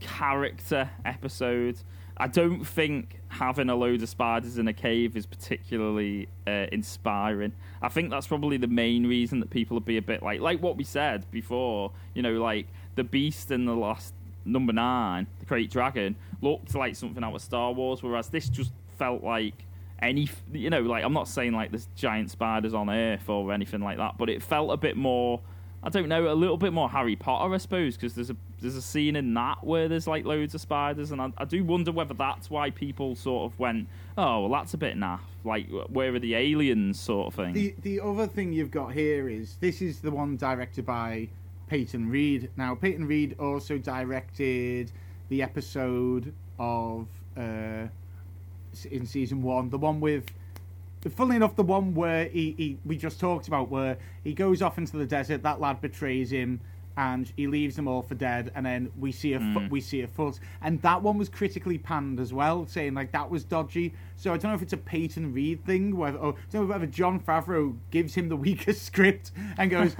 character 0.00 0.90
episode. 1.04 1.78
I 2.16 2.28
don't 2.28 2.64
think 2.64 3.18
having 3.28 3.68
a 3.68 3.74
load 3.74 4.00
of 4.00 4.08
spiders 4.08 4.58
in 4.58 4.68
a 4.68 4.72
cave 4.72 5.16
is 5.16 5.26
particularly 5.26 6.28
uh, 6.46 6.66
inspiring. 6.70 7.52
I 7.82 7.88
think 7.88 8.10
that's 8.10 8.28
probably 8.28 8.56
the 8.56 8.68
main 8.68 9.06
reason 9.06 9.40
that 9.40 9.50
people 9.50 9.74
would 9.74 9.84
be 9.84 9.96
a 9.96 10.02
bit 10.02 10.22
like, 10.22 10.40
like 10.40 10.62
what 10.62 10.76
we 10.76 10.84
said 10.84 11.28
before. 11.32 11.90
You 12.14 12.22
know, 12.22 12.34
like 12.34 12.68
the 12.94 13.02
beast 13.02 13.50
in 13.50 13.64
the 13.64 13.74
last 13.74 14.14
number 14.44 14.72
nine, 14.72 15.26
the 15.40 15.46
Krayt 15.46 15.70
Dragon, 15.70 16.14
looked 16.40 16.74
like 16.74 16.94
something 16.94 17.24
out 17.24 17.34
of 17.34 17.42
Star 17.42 17.72
Wars, 17.72 18.02
whereas 18.02 18.28
this 18.28 18.48
just 18.48 18.70
felt 18.96 19.24
like 19.24 19.66
any 20.08 20.28
you 20.52 20.70
know 20.70 20.80
like 20.80 21.04
i'm 21.04 21.12
not 21.12 21.28
saying 21.28 21.52
like 21.52 21.70
there's 21.70 21.88
giant 21.94 22.30
spiders 22.30 22.74
on 22.74 22.88
earth 22.90 23.28
or 23.28 23.52
anything 23.52 23.80
like 23.80 23.98
that 23.98 24.16
but 24.18 24.28
it 24.28 24.42
felt 24.42 24.70
a 24.70 24.76
bit 24.76 24.96
more 24.96 25.40
i 25.82 25.88
don't 25.88 26.08
know 26.08 26.32
a 26.32 26.34
little 26.34 26.56
bit 26.56 26.72
more 26.72 26.88
harry 26.88 27.16
potter 27.16 27.52
i 27.52 27.58
suppose 27.58 27.96
because 27.96 28.14
there's 28.14 28.30
a 28.30 28.36
there's 28.60 28.76
a 28.76 28.82
scene 28.82 29.16
in 29.16 29.34
that 29.34 29.62
where 29.62 29.88
there's 29.88 30.06
like 30.06 30.24
loads 30.24 30.54
of 30.54 30.60
spiders 30.60 31.10
and 31.10 31.20
I, 31.20 31.30
I 31.36 31.44
do 31.44 31.62
wonder 31.64 31.92
whether 31.92 32.14
that's 32.14 32.48
why 32.48 32.70
people 32.70 33.14
sort 33.14 33.52
of 33.52 33.58
went 33.58 33.88
oh 34.16 34.40
well 34.40 34.50
that's 34.50 34.72
a 34.72 34.78
bit 34.78 34.96
naff 34.96 35.20
like 35.44 35.68
where 35.88 36.14
are 36.14 36.18
the 36.18 36.34
aliens 36.34 36.98
sort 36.98 37.26
of 37.26 37.34
thing 37.34 37.52
The 37.52 37.74
the 37.82 38.00
other 38.00 38.26
thing 38.26 38.52
you've 38.52 38.70
got 38.70 38.92
here 38.92 39.28
is 39.28 39.56
this 39.60 39.82
is 39.82 40.00
the 40.00 40.10
one 40.10 40.36
directed 40.36 40.86
by 40.86 41.28
Peyton 41.66 42.08
Reed. 42.10 42.50
Now 42.56 42.74
Peyton 42.74 43.06
Reed 43.06 43.36
also 43.38 43.78
directed 43.78 44.90
the 45.28 45.42
episode 45.42 46.32
of 46.58 47.06
uh, 47.36 47.86
in 48.84 49.06
season 49.06 49.42
one, 49.42 49.70
the 49.70 49.78
one 49.78 50.00
with. 50.00 50.24
Funnily 51.16 51.36
enough, 51.36 51.54
the 51.54 51.62
one 51.62 51.94
where 51.94 52.24
he, 52.26 52.54
he 52.56 52.78
we 52.86 52.96
just 52.96 53.20
talked 53.20 53.46
about, 53.46 53.68
where 53.68 53.98
he 54.22 54.32
goes 54.32 54.62
off 54.62 54.78
into 54.78 54.96
the 54.96 55.04
desert, 55.04 55.42
that 55.42 55.60
lad 55.60 55.82
betrays 55.82 56.32
him, 56.32 56.60
and 56.96 57.32
he 57.36 57.46
leaves 57.46 57.76
them 57.76 57.88
all 57.88 58.02
for 58.02 58.14
dead, 58.14 58.52
and 58.54 58.64
then 58.64 58.90
we 58.98 59.10
see 59.12 59.32
a 59.34 59.38
fo- 59.40 59.44
Mm. 59.60 59.70
we 59.70 59.80
see 59.80 60.02
a 60.02 60.06
foot, 60.06 60.38
and 60.62 60.80
that 60.82 61.02
one 61.02 61.18
was 61.18 61.28
critically 61.28 61.78
panned 61.78 62.20
as 62.20 62.32
well, 62.32 62.66
saying 62.66 62.94
like 62.94 63.12
that 63.12 63.30
was 63.30 63.44
dodgy. 63.44 63.94
So 64.16 64.32
I 64.32 64.36
don't 64.36 64.50
know 64.52 64.54
if 64.54 64.62
it's 64.62 64.72
a 64.72 64.76
Peyton 64.78 65.32
Reed 65.32 65.64
thing, 65.64 65.96
whether 65.96 66.18
or 66.18 66.34
I 66.34 66.36
don't 66.50 66.62
know 66.62 66.72
whether 66.72 66.86
Jon 66.86 67.18
Favreau 67.20 67.76
gives 67.90 68.14
him 68.14 68.28
the 68.28 68.36
weakest 68.36 68.82
script 68.86 69.32
and 69.58 69.70
goes, 69.70 69.96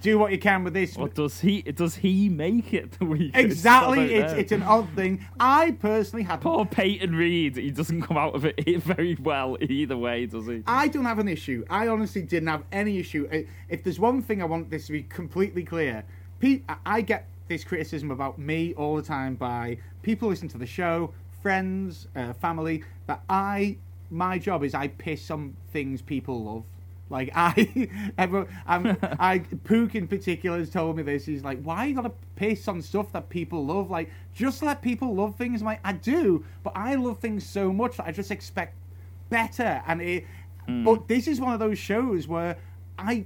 "Do 0.00 0.18
what 0.18 0.30
you 0.32 0.38
can 0.38 0.62
with 0.64 0.74
this." 0.74 0.96
or 0.96 1.08
does 1.08 1.40
he 1.40 1.62
does 1.62 1.96
he 1.96 2.28
make 2.28 2.72
it 2.72 2.92
the 2.98 3.04
weakest 3.04 3.44
Exactly, 3.44 4.14
it's 4.14 4.32
it's 4.34 4.52
an 4.52 4.62
odd 4.62 4.88
thing. 4.94 5.24
I 5.40 5.72
personally 5.72 6.22
had 6.24 6.40
poor 6.40 6.64
peyton 6.64 7.14
reed 7.16 7.56
he 7.56 7.70
doesn't 7.70 8.02
come 8.02 8.16
out 8.16 8.34
of 8.34 8.44
it 8.44 8.82
very 8.82 9.16
well 9.16 9.56
either 9.60 9.96
way 9.96 10.26
does 10.26 10.46
he 10.46 10.62
I 10.66 10.88
don't 10.88 11.04
have 11.04 11.18
an 11.18 11.28
issue. 11.28 11.64
I 11.68 11.88
honestly 11.88 12.22
didn't 12.22 12.48
have 12.48 12.62
any 12.70 12.98
issue. 12.98 13.28
If 13.68 13.82
there's 13.82 13.98
one 13.98 14.22
thing 14.22 14.40
I 14.42 14.44
want 14.44 14.70
this 14.70 14.86
to 14.86 14.92
be 14.92 15.02
completely 15.02 15.64
clear, 15.64 16.04
I- 16.84 17.00
get 17.02 17.28
this 17.48 17.64
criticism 17.64 18.10
about 18.10 18.38
me 18.38 18.74
all 18.74 18.96
the 18.96 19.02
time 19.02 19.34
by 19.36 19.78
people 20.02 20.28
listen 20.28 20.48
to 20.48 20.58
the 20.58 20.66
show, 20.66 21.12
friends, 21.42 22.08
uh, 22.16 22.32
family. 22.34 22.82
But 23.06 23.22
I, 23.28 23.76
my 24.10 24.38
job 24.38 24.64
is 24.64 24.74
I 24.74 24.88
piss 24.88 25.30
on 25.30 25.54
things 25.72 26.02
people 26.02 26.44
love. 26.44 26.64
Like 27.08 27.30
I, 27.36 27.88
everyone, 28.18 28.48
I'm, 28.66 28.96
I, 29.02 29.38
Pook 29.64 29.94
in 29.94 30.08
particular 30.08 30.58
has 30.58 30.70
told 30.70 30.96
me 30.96 31.02
this. 31.02 31.24
He's 31.24 31.44
like, 31.44 31.62
"Why 31.62 31.86
you 31.86 31.94
gotta 31.94 32.12
piss 32.34 32.66
on 32.66 32.82
stuff 32.82 33.12
that 33.12 33.28
people 33.28 33.64
love? 33.64 33.90
Like, 33.90 34.10
just 34.34 34.62
let 34.62 34.82
people 34.82 35.14
love 35.14 35.36
things." 35.36 35.60
I'm 35.60 35.66
like, 35.66 35.80
I 35.84 35.92
do, 35.92 36.44
but 36.64 36.72
I 36.76 36.96
love 36.96 37.18
things 37.20 37.46
so 37.46 37.72
much 37.72 37.96
that 37.98 38.06
I 38.06 38.12
just 38.12 38.30
expect 38.32 38.74
better. 39.30 39.82
And 39.86 40.02
it, 40.02 40.24
but 40.84 41.06
this 41.06 41.28
is 41.28 41.40
one 41.40 41.52
of 41.52 41.60
those 41.60 41.78
shows 41.78 42.26
where 42.26 42.56
I, 42.98 43.24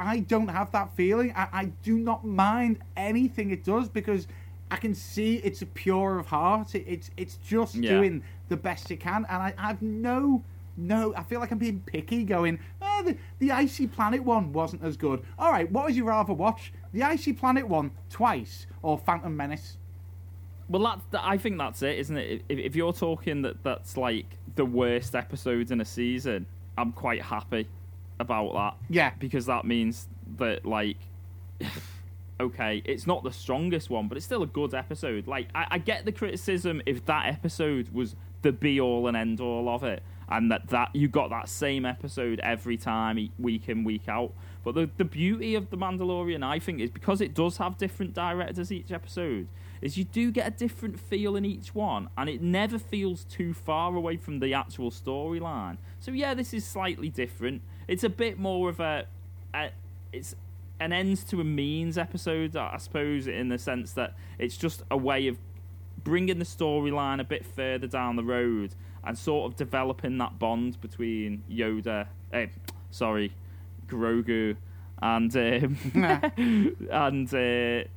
I 0.00 0.20
don't 0.20 0.48
have 0.48 0.72
that 0.72 0.94
feeling. 0.96 1.32
I, 1.36 1.48
I 1.52 1.64
do 1.82 1.98
not 1.98 2.24
mind 2.24 2.78
anything 2.96 3.50
it 3.50 3.64
does 3.64 3.88
because 3.88 4.26
I 4.70 4.76
can 4.76 4.94
see 4.94 5.36
it's 5.36 5.62
a 5.62 5.66
pure 5.66 6.18
of 6.18 6.26
heart. 6.26 6.74
It, 6.74 6.84
it's 6.86 7.10
it's 7.16 7.36
just 7.36 7.74
Yeah. 7.74 7.90
doing 7.98 8.22
the 8.48 8.56
best 8.56 8.90
it 8.90 8.96
can, 9.00 9.26
and 9.28 9.42
I, 9.42 9.54
I 9.58 9.68
have 9.68 9.82
no. 9.82 10.42
No, 10.76 11.12
I 11.14 11.24
feel 11.24 11.40
like 11.40 11.50
I'm 11.50 11.58
being 11.58 11.82
picky. 11.84 12.24
Going, 12.24 12.58
oh, 12.80 13.02
the, 13.04 13.16
the 13.38 13.50
Icy 13.52 13.86
Planet 13.86 14.24
one 14.24 14.50
wasn't 14.52 14.82
as 14.82 14.96
good. 14.96 15.22
All 15.38 15.50
right, 15.52 15.70
what 15.70 15.84
would 15.84 15.94
you 15.94 16.04
rather 16.04 16.32
watch? 16.32 16.72
The 16.92 17.02
Icy 17.02 17.34
Planet 17.34 17.68
one 17.68 17.90
twice 18.08 18.66
or 18.82 18.96
Phantom 18.96 19.36
Menace? 19.36 19.76
Well, 20.70 20.82
that's 20.82 21.02
that, 21.10 21.22
I 21.26 21.36
think 21.36 21.58
that's 21.58 21.82
it, 21.82 21.98
isn't 21.98 22.16
it? 22.16 22.42
If, 22.48 22.58
if 22.58 22.76
you're 22.76 22.94
talking 22.94 23.42
that 23.42 23.62
that's 23.62 23.98
like 23.98 24.38
the 24.54 24.64
worst 24.64 25.14
episodes 25.14 25.70
in 25.70 25.80
a 25.82 25.84
season, 25.84 26.46
I'm 26.78 26.92
quite 26.92 27.20
happy 27.20 27.68
about 28.20 28.52
that 28.52 28.76
Yeah, 28.88 29.12
because 29.18 29.46
that 29.46 29.64
means 29.64 30.06
that 30.36 30.64
like, 30.64 30.98
okay, 32.40 32.82
it's 32.84 33.06
not 33.06 33.24
the 33.24 33.32
strongest 33.32 33.90
one, 33.90 34.08
but 34.08 34.16
it's 34.16 34.26
still 34.26 34.42
a 34.42 34.46
good 34.46 34.74
episode. 34.74 35.26
Like, 35.26 35.48
I, 35.54 35.66
I 35.72 35.78
get 35.78 36.04
the 36.04 36.12
criticism 36.12 36.82
if 36.86 37.04
that 37.06 37.26
episode 37.26 37.88
was 37.92 38.14
the 38.42 38.52
be 38.52 38.80
all 38.80 39.06
and 39.08 39.16
end 39.16 39.40
all 39.40 39.68
of 39.68 39.82
it, 39.82 40.02
and 40.28 40.50
that 40.50 40.68
that 40.68 40.94
you 40.94 41.08
got 41.08 41.30
that 41.30 41.48
same 41.48 41.84
episode 41.84 42.40
every 42.40 42.76
time, 42.76 43.30
week 43.38 43.68
in 43.68 43.84
week 43.84 44.08
out. 44.08 44.32
But 44.62 44.74
the 44.74 44.88
the 44.96 45.04
beauty 45.04 45.54
of 45.54 45.70
the 45.70 45.76
Mandalorian, 45.76 46.44
I 46.44 46.58
think, 46.58 46.80
is 46.80 46.90
because 46.90 47.20
it 47.20 47.34
does 47.34 47.56
have 47.56 47.78
different 47.78 48.14
directors 48.14 48.70
each 48.70 48.92
episode. 48.92 49.48
Is 49.80 49.96
you 49.96 50.04
do 50.04 50.30
get 50.30 50.46
a 50.46 50.50
different 50.50 51.00
feel 51.00 51.36
in 51.36 51.44
each 51.44 51.74
one, 51.74 52.08
and 52.16 52.28
it 52.28 52.42
never 52.42 52.78
feels 52.78 53.24
too 53.24 53.54
far 53.54 53.94
away 53.94 54.16
from 54.16 54.40
the 54.40 54.52
actual 54.52 54.90
storyline. 54.90 55.78
So 56.00 56.10
yeah, 56.10 56.34
this 56.34 56.52
is 56.52 56.66
slightly 56.66 57.08
different. 57.08 57.62
It's 57.88 58.04
a 58.04 58.10
bit 58.10 58.38
more 58.38 58.68
of 58.68 58.80
a, 58.80 59.06
a 59.54 59.70
it's 60.12 60.34
an 60.80 60.92
ends 60.92 61.24
to 61.24 61.40
a 61.40 61.44
means 61.44 61.98
episode, 61.98 62.56
I 62.56 62.78
suppose, 62.78 63.26
in 63.26 63.48
the 63.48 63.58
sense 63.58 63.92
that 63.92 64.14
it's 64.38 64.56
just 64.56 64.82
a 64.90 64.96
way 64.96 65.28
of 65.28 65.38
bringing 66.02 66.38
the 66.38 66.44
storyline 66.44 67.20
a 67.20 67.24
bit 67.24 67.44
further 67.44 67.86
down 67.86 68.16
the 68.16 68.24
road 68.24 68.74
and 69.04 69.16
sort 69.16 69.50
of 69.50 69.56
developing 69.56 70.18
that 70.18 70.38
bond 70.38 70.80
between 70.80 71.42
Yoda, 71.50 72.06
eh, 72.32 72.46
sorry, 72.90 73.32
Grogu, 73.86 74.56
and 75.02 75.34
um, 75.36 75.76
and 76.90 77.34
uh, 77.34 77.88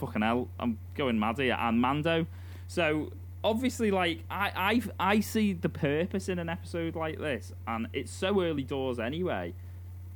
fucking 0.00 0.22
hell, 0.22 0.48
I'm 0.58 0.78
going 0.94 1.18
mad 1.18 1.38
here, 1.38 1.56
and 1.58 1.80
Mando. 1.80 2.26
So 2.66 3.12
obviously, 3.44 3.90
like 3.90 4.24
I, 4.30 4.80
I, 4.98 5.12
I 5.14 5.20
see 5.20 5.52
the 5.52 5.68
purpose 5.68 6.28
in 6.28 6.38
an 6.38 6.48
episode 6.48 6.96
like 6.96 7.18
this, 7.18 7.52
and 7.66 7.88
it's 7.92 8.10
so 8.10 8.42
early 8.42 8.62
doors 8.64 8.98
anyway. 8.98 9.54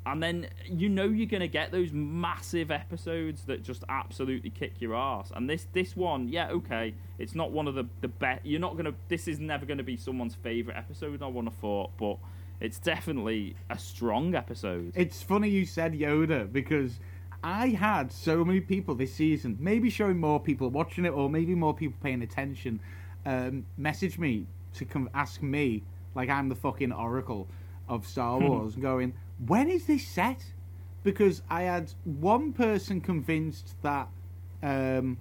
And 0.06 0.22
then 0.22 0.48
you 0.66 0.90
know 0.90 1.04
you're 1.04 1.26
gonna 1.26 1.48
get 1.48 1.72
those 1.72 1.90
massive 1.92 2.70
episodes 2.70 3.44
that 3.44 3.62
just 3.62 3.84
absolutely 3.88 4.50
kick 4.50 4.80
your 4.80 4.94
ass. 4.94 5.32
And 5.34 5.48
this 5.48 5.66
this 5.72 5.96
one, 5.96 6.28
yeah, 6.28 6.50
okay, 6.50 6.94
it's 7.18 7.34
not 7.34 7.52
one 7.52 7.68
of 7.68 7.74
the 7.74 7.86
the 8.00 8.08
best. 8.08 8.44
You're 8.44 8.60
not 8.60 8.76
gonna. 8.76 8.94
This 9.08 9.28
is 9.28 9.40
never 9.40 9.64
gonna 9.64 9.82
be 9.82 9.96
someone's 9.96 10.34
favorite 10.34 10.76
episode. 10.76 11.22
I 11.22 11.26
want 11.26 11.48
to 11.48 11.54
thought, 11.58 11.90
but 11.96 12.18
it's 12.60 12.78
definitely 12.78 13.56
a 13.70 13.78
strong 13.78 14.34
episode. 14.34 14.92
It's 14.94 15.22
funny 15.22 15.48
you 15.48 15.64
said 15.64 15.94
Yoda 15.94 16.52
because 16.52 17.00
I 17.44 17.68
had 17.68 18.10
so 18.10 18.42
many 18.42 18.60
people 18.60 18.94
this 18.94 19.12
season, 19.12 19.58
maybe 19.60 19.90
showing 19.90 20.18
more 20.18 20.40
people 20.40 20.70
watching 20.70 21.04
it 21.04 21.10
or 21.10 21.28
maybe 21.28 21.54
more 21.54 21.74
people 21.74 21.98
paying 22.02 22.22
attention, 22.22 22.80
um, 23.26 23.66
message 23.76 24.18
me 24.18 24.46
to 24.72 24.86
come 24.86 25.10
ask 25.12 25.42
me, 25.42 25.82
like 26.14 26.30
I'm 26.30 26.48
the 26.48 26.54
fucking 26.54 26.90
oracle 26.90 27.46
of 27.86 28.06
Star 28.06 28.38
Wars, 28.40 28.76
going, 28.76 29.12
when 29.46 29.68
is 29.68 29.84
this 29.84 30.08
set? 30.08 30.42
Because 31.02 31.42
I 31.50 31.64
had 31.64 31.92
one 32.04 32.54
person 32.54 33.02
convinced 33.02 33.74
that 33.82 34.08
um, 34.62 35.18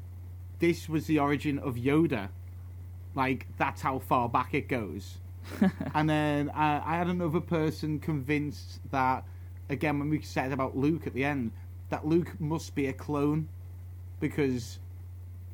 this 0.60 0.88
was 0.88 1.08
the 1.08 1.20
origin 1.20 1.60
of 1.60 1.76
Yoda. 1.76 2.30
Like 3.16 3.48
that's 3.58 3.82
how 3.82 4.00
far 4.00 4.30
back 4.30 4.54
it 4.54 4.70
goes. 4.70 5.18
and 5.94 6.10
then 6.10 6.52
uh, 6.52 6.82
I 6.86 6.96
had 6.96 7.08
another 7.08 7.42
person 7.42 8.00
convinced 8.00 8.80
that, 8.92 9.26
again, 9.68 10.00
when 10.00 10.10
we 10.10 10.22
said 10.22 10.54
about 10.54 10.78
Luke 10.78 11.06
at 11.06 11.14
the 11.14 11.26
end, 11.26 11.52
that 11.94 12.08
Luke 12.08 12.40
must 12.40 12.74
be 12.74 12.88
a 12.88 12.94
clone 12.94 13.48
because 14.20 14.80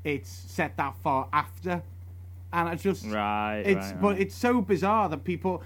it's 0.05 0.29
set 0.29 0.77
that 0.77 0.95
far 1.03 1.27
after. 1.33 1.83
And 2.53 2.69
I 2.69 2.75
just 2.75 3.05
Right. 3.05 3.59
it's 3.59 3.91
right, 3.91 4.01
but 4.01 4.07
right. 4.13 4.21
it's 4.21 4.35
so 4.35 4.61
bizarre 4.61 5.09
that 5.09 5.25
people. 5.25 5.61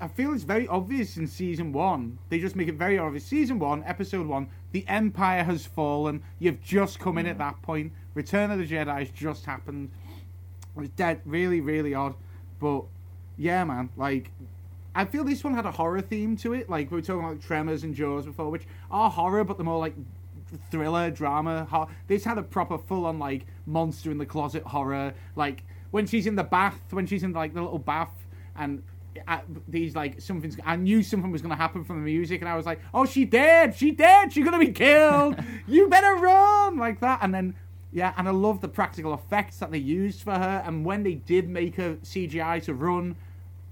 I 0.00 0.08
feel 0.08 0.32
it's 0.32 0.42
very 0.42 0.66
obvious 0.66 1.16
in 1.16 1.28
season 1.28 1.72
one. 1.72 2.18
They 2.28 2.40
just 2.40 2.56
make 2.56 2.66
it 2.66 2.74
very 2.74 2.98
obvious. 2.98 3.24
Season 3.24 3.60
one, 3.60 3.84
episode 3.84 4.26
one, 4.26 4.48
the 4.72 4.84
Empire 4.88 5.44
has 5.44 5.64
fallen. 5.64 6.24
You've 6.40 6.60
just 6.60 6.98
come 6.98 7.16
in 7.16 7.26
at 7.26 7.34
hmm. 7.34 7.38
that 7.38 7.62
point. 7.62 7.92
Return 8.14 8.50
of 8.50 8.58
the 8.58 8.66
Jedi 8.66 8.98
has 8.98 9.10
just 9.10 9.44
happened. 9.44 9.90
It 10.74 10.80
was 10.80 10.88
dead, 10.88 11.20
really, 11.24 11.60
really 11.60 11.94
odd. 11.94 12.14
But 12.58 12.82
yeah, 13.36 13.62
man, 13.62 13.90
like 13.96 14.32
I 14.94 15.04
feel 15.04 15.24
this 15.24 15.44
one 15.44 15.54
had 15.54 15.66
a 15.66 15.70
horror 15.70 16.00
theme 16.00 16.36
to 16.38 16.52
it. 16.52 16.68
Like 16.68 16.90
we 16.90 16.96
were 16.96 17.02
talking 17.02 17.24
about 17.24 17.40
Tremors 17.40 17.84
and 17.84 17.94
Jaws 17.94 18.26
before, 18.26 18.50
which 18.50 18.66
are 18.90 19.10
horror, 19.10 19.44
but 19.44 19.56
they're 19.56 19.64
more 19.64 19.78
like 19.78 19.94
thriller, 20.70 21.10
drama. 21.10 21.66
Ho- 21.70 21.88
this 22.08 22.24
had 22.24 22.38
a 22.38 22.42
proper 22.42 22.78
full-on 22.78 23.18
like 23.18 23.46
monster 23.66 24.10
in 24.10 24.18
the 24.18 24.26
closet 24.26 24.64
horror. 24.64 25.14
Like 25.36 25.64
when 25.90 26.06
she's 26.06 26.26
in 26.26 26.36
the 26.36 26.44
bath, 26.44 26.80
when 26.90 27.06
she's 27.06 27.22
in 27.22 27.32
like 27.32 27.54
the 27.54 27.62
little 27.62 27.78
bath, 27.78 28.12
and 28.56 28.82
uh, 29.26 29.40
these 29.68 29.94
like 29.94 30.20
something's. 30.20 30.56
I 30.64 30.76
knew 30.76 31.02
something 31.02 31.30
was 31.30 31.42
going 31.42 31.50
to 31.50 31.56
happen 31.56 31.84
from 31.84 31.96
the 31.96 32.04
music, 32.04 32.40
and 32.40 32.48
I 32.48 32.56
was 32.56 32.66
like, 32.66 32.80
"Oh, 32.92 33.04
she 33.04 33.24
dead! 33.24 33.76
She 33.76 33.90
dead! 33.92 34.32
She's 34.32 34.44
going 34.44 34.58
to 34.58 34.66
be 34.66 34.72
killed! 34.72 35.36
you 35.66 35.88
better 35.88 36.14
run!" 36.16 36.76
Like 36.76 37.00
that, 37.00 37.20
and 37.22 37.32
then. 37.34 37.54
Yeah, 37.92 38.14
and 38.16 38.28
I 38.28 38.30
love 38.30 38.60
the 38.60 38.68
practical 38.68 39.12
effects 39.14 39.56
that 39.56 39.72
they 39.72 39.78
used 39.78 40.22
for 40.22 40.34
her. 40.34 40.62
And 40.64 40.84
when 40.84 41.02
they 41.02 41.14
did 41.14 41.48
make 41.48 41.74
her 41.74 41.96
CGI 41.96 42.62
to 42.62 42.72
run, 42.72 43.16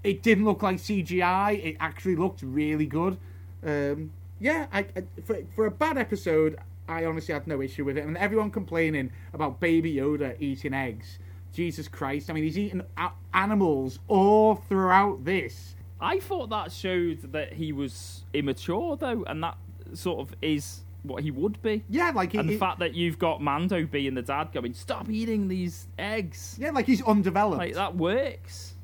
it 0.03 0.21
didn't 0.23 0.45
look 0.45 0.61
like 0.63 0.77
CGI. 0.77 1.63
It 1.63 1.77
actually 1.79 2.15
looked 2.15 2.41
really 2.41 2.85
good. 2.85 3.17
Um, 3.65 4.11
yeah, 4.39 4.67
I, 4.71 4.79
I, 4.95 5.03
for 5.25 5.39
for 5.55 5.65
a 5.65 5.71
bad 5.71 5.97
episode, 5.97 6.57
I 6.87 7.05
honestly 7.05 7.33
had 7.33 7.45
no 7.47 7.61
issue 7.61 7.83
with 7.85 7.97
it. 7.97 8.05
And 8.05 8.17
everyone 8.17 8.51
complaining 8.51 9.11
about 9.33 9.59
Baby 9.59 9.95
Yoda 9.95 10.35
eating 10.39 10.73
eggs. 10.73 11.19
Jesus 11.51 11.87
Christ! 11.87 12.29
I 12.29 12.33
mean, 12.33 12.43
he's 12.43 12.57
eating 12.59 12.83
a- 12.97 13.11
animals 13.33 13.99
all 14.07 14.55
throughout 14.55 15.25
this. 15.25 15.75
I 15.99 16.19
thought 16.19 16.49
that 16.51 16.71
showed 16.71 17.31
that 17.33 17.53
he 17.53 17.71
was 17.73 18.23
immature 18.33 18.95
though, 18.95 19.23
and 19.25 19.43
that 19.43 19.57
sort 19.93 20.19
of 20.19 20.35
is 20.41 20.81
what 21.03 21.23
he 21.23 21.31
would 21.31 21.61
be. 21.61 21.83
Yeah, 21.89 22.11
like 22.11 22.33
he, 22.33 22.37
And 22.37 22.47
the 22.47 22.53
he- 22.53 22.59
fact 22.59 22.79
that 22.79 22.93
you've 22.93 23.17
got 23.17 23.41
Mando 23.41 23.85
being 23.85 24.13
the 24.13 24.21
dad 24.21 24.51
going, 24.53 24.73
stop 24.73 25.09
eating 25.09 25.47
these 25.47 25.87
eggs. 25.97 26.55
yeah, 26.59 26.69
like 26.69 26.85
he's 26.85 27.01
undeveloped. 27.01 27.57
Like 27.57 27.73
that 27.73 27.95
works. 27.95 28.75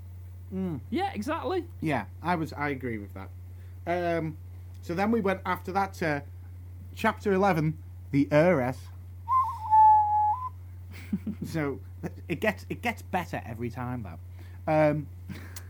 Mm. 0.53 0.79
Yeah, 0.89 1.11
exactly. 1.13 1.65
Yeah, 1.81 2.05
I 2.21 2.35
was. 2.35 2.53
I 2.53 2.69
agree 2.69 2.97
with 2.97 3.11
that. 3.13 3.29
Um, 3.87 4.37
so 4.81 4.93
then 4.93 5.11
we 5.11 5.21
went 5.21 5.41
after 5.45 5.71
that 5.71 5.93
to 5.95 6.23
chapter 6.95 7.33
eleven, 7.33 7.77
the 8.11 8.27
heiress. 8.31 8.77
so 11.45 11.79
it 12.27 12.39
gets 12.39 12.65
it 12.69 12.81
gets 12.81 13.01
better 13.01 13.41
every 13.45 13.69
time 13.69 14.03
though. 14.03 14.71
Um, 14.71 15.07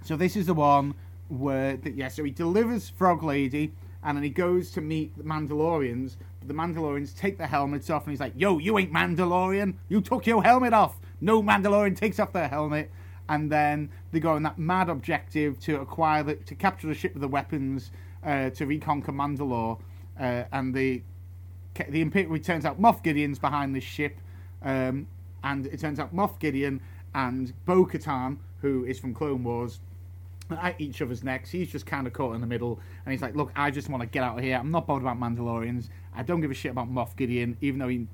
so 0.04 0.16
this 0.16 0.36
is 0.36 0.46
the 0.46 0.54
one 0.54 0.94
where 1.30 1.78
the, 1.78 1.92
yeah. 1.92 2.10
So 2.10 2.24
he 2.24 2.32
delivers 2.32 2.90
Frog 2.90 3.24
Lady, 3.24 3.74
and 4.04 4.18
then 4.18 4.24
he 4.24 4.30
goes 4.30 4.72
to 4.72 4.82
meet 4.82 5.18
the 5.18 5.24
Mandalorians. 5.24 6.18
But 6.40 6.48
the 6.48 6.54
Mandalorians 6.54 7.16
take 7.18 7.38
their 7.38 7.48
helmets 7.48 7.90
off, 7.90 8.04
and 8.04 8.12
he's 8.12 8.20
like, 8.20 8.34
"Yo, 8.36 8.60
you 8.60 8.78
ain't 8.78 8.94
Mandalorian. 8.94 9.76
You 9.90 10.02
took 10.02 10.28
your 10.28 10.44
helmet 10.44 10.74
off. 10.74 10.98
No 11.22 11.42
Mandalorian 11.42 11.96
takes 11.96 12.20
off 12.20 12.34
their 12.34 12.48
helmet." 12.48 12.92
And 13.28 13.52
then 13.52 13.90
they 14.12 14.20
go 14.20 14.34
on 14.34 14.44
that 14.44 14.60
mad 14.60 14.90
objective 14.90 15.60
to 15.62 15.82
acquire 15.82 16.24
the, 16.24 16.36
to 16.36 16.56
capture 16.56 16.88
the 16.88 16.94
ship 16.94 17.14
with 17.14 17.22
the 17.22 17.28
weapons 17.28 17.92
uh, 18.24 18.50
to 18.52 18.66
reconquer 18.66 19.12
Mandalore, 19.12 19.80
uh, 20.20 20.44
and 20.52 20.74
the 20.74 21.02
the 21.90 22.02
Imperial. 22.02 22.38
Turns 22.40 22.66
out 22.66 22.82
Moff 22.82 23.04
Gideon's 23.04 23.40
behind 23.40 23.76
this 23.76 23.84
ship, 23.84 24.18
um, 24.64 25.08
and 25.44 25.66
it 25.68 25.80
turns 25.80 26.00
out 26.00 26.16
Moff 26.16 26.40
Gideon 26.40 26.82
and 27.14 27.54
Bo 27.66 27.86
Katan, 27.86 28.38
who 28.62 28.86
is 28.86 29.00
from 29.00 29.14
Clone 29.14 29.44
Wars, 29.44 29.80
at 30.50 30.80
each 30.80 31.02
other's 31.02 31.24
necks. 31.24 31.50
He's 31.50 31.72
just 31.72 31.86
kind 31.86 32.08
of 32.08 32.14
caught 32.14 32.36
in 32.36 32.42
the 32.42 32.48
middle, 32.48 32.80
and 33.06 33.12
he's 33.12 33.22
like, 33.22 33.36
"Look, 33.36 33.52
I 33.56 33.72
just 33.72 33.90
want 33.90 34.02
to 34.02 34.08
get 34.08 34.24
out 34.24 34.38
of 34.38 34.44
here. 34.44 34.58
I'm 34.58 34.72
not 34.72 34.88
bothered 34.88 35.04
about 35.04 35.20
Mandalorians. 35.20 35.90
I 36.16 36.24
don't 36.24 36.42
give 36.42 36.52
a 36.52 36.56
shit 36.56 36.72
about 36.72 36.92
Moff 36.92 37.16
Gideon, 37.16 37.58
even 37.62 37.80
though 37.80 37.90
he, 37.90 38.08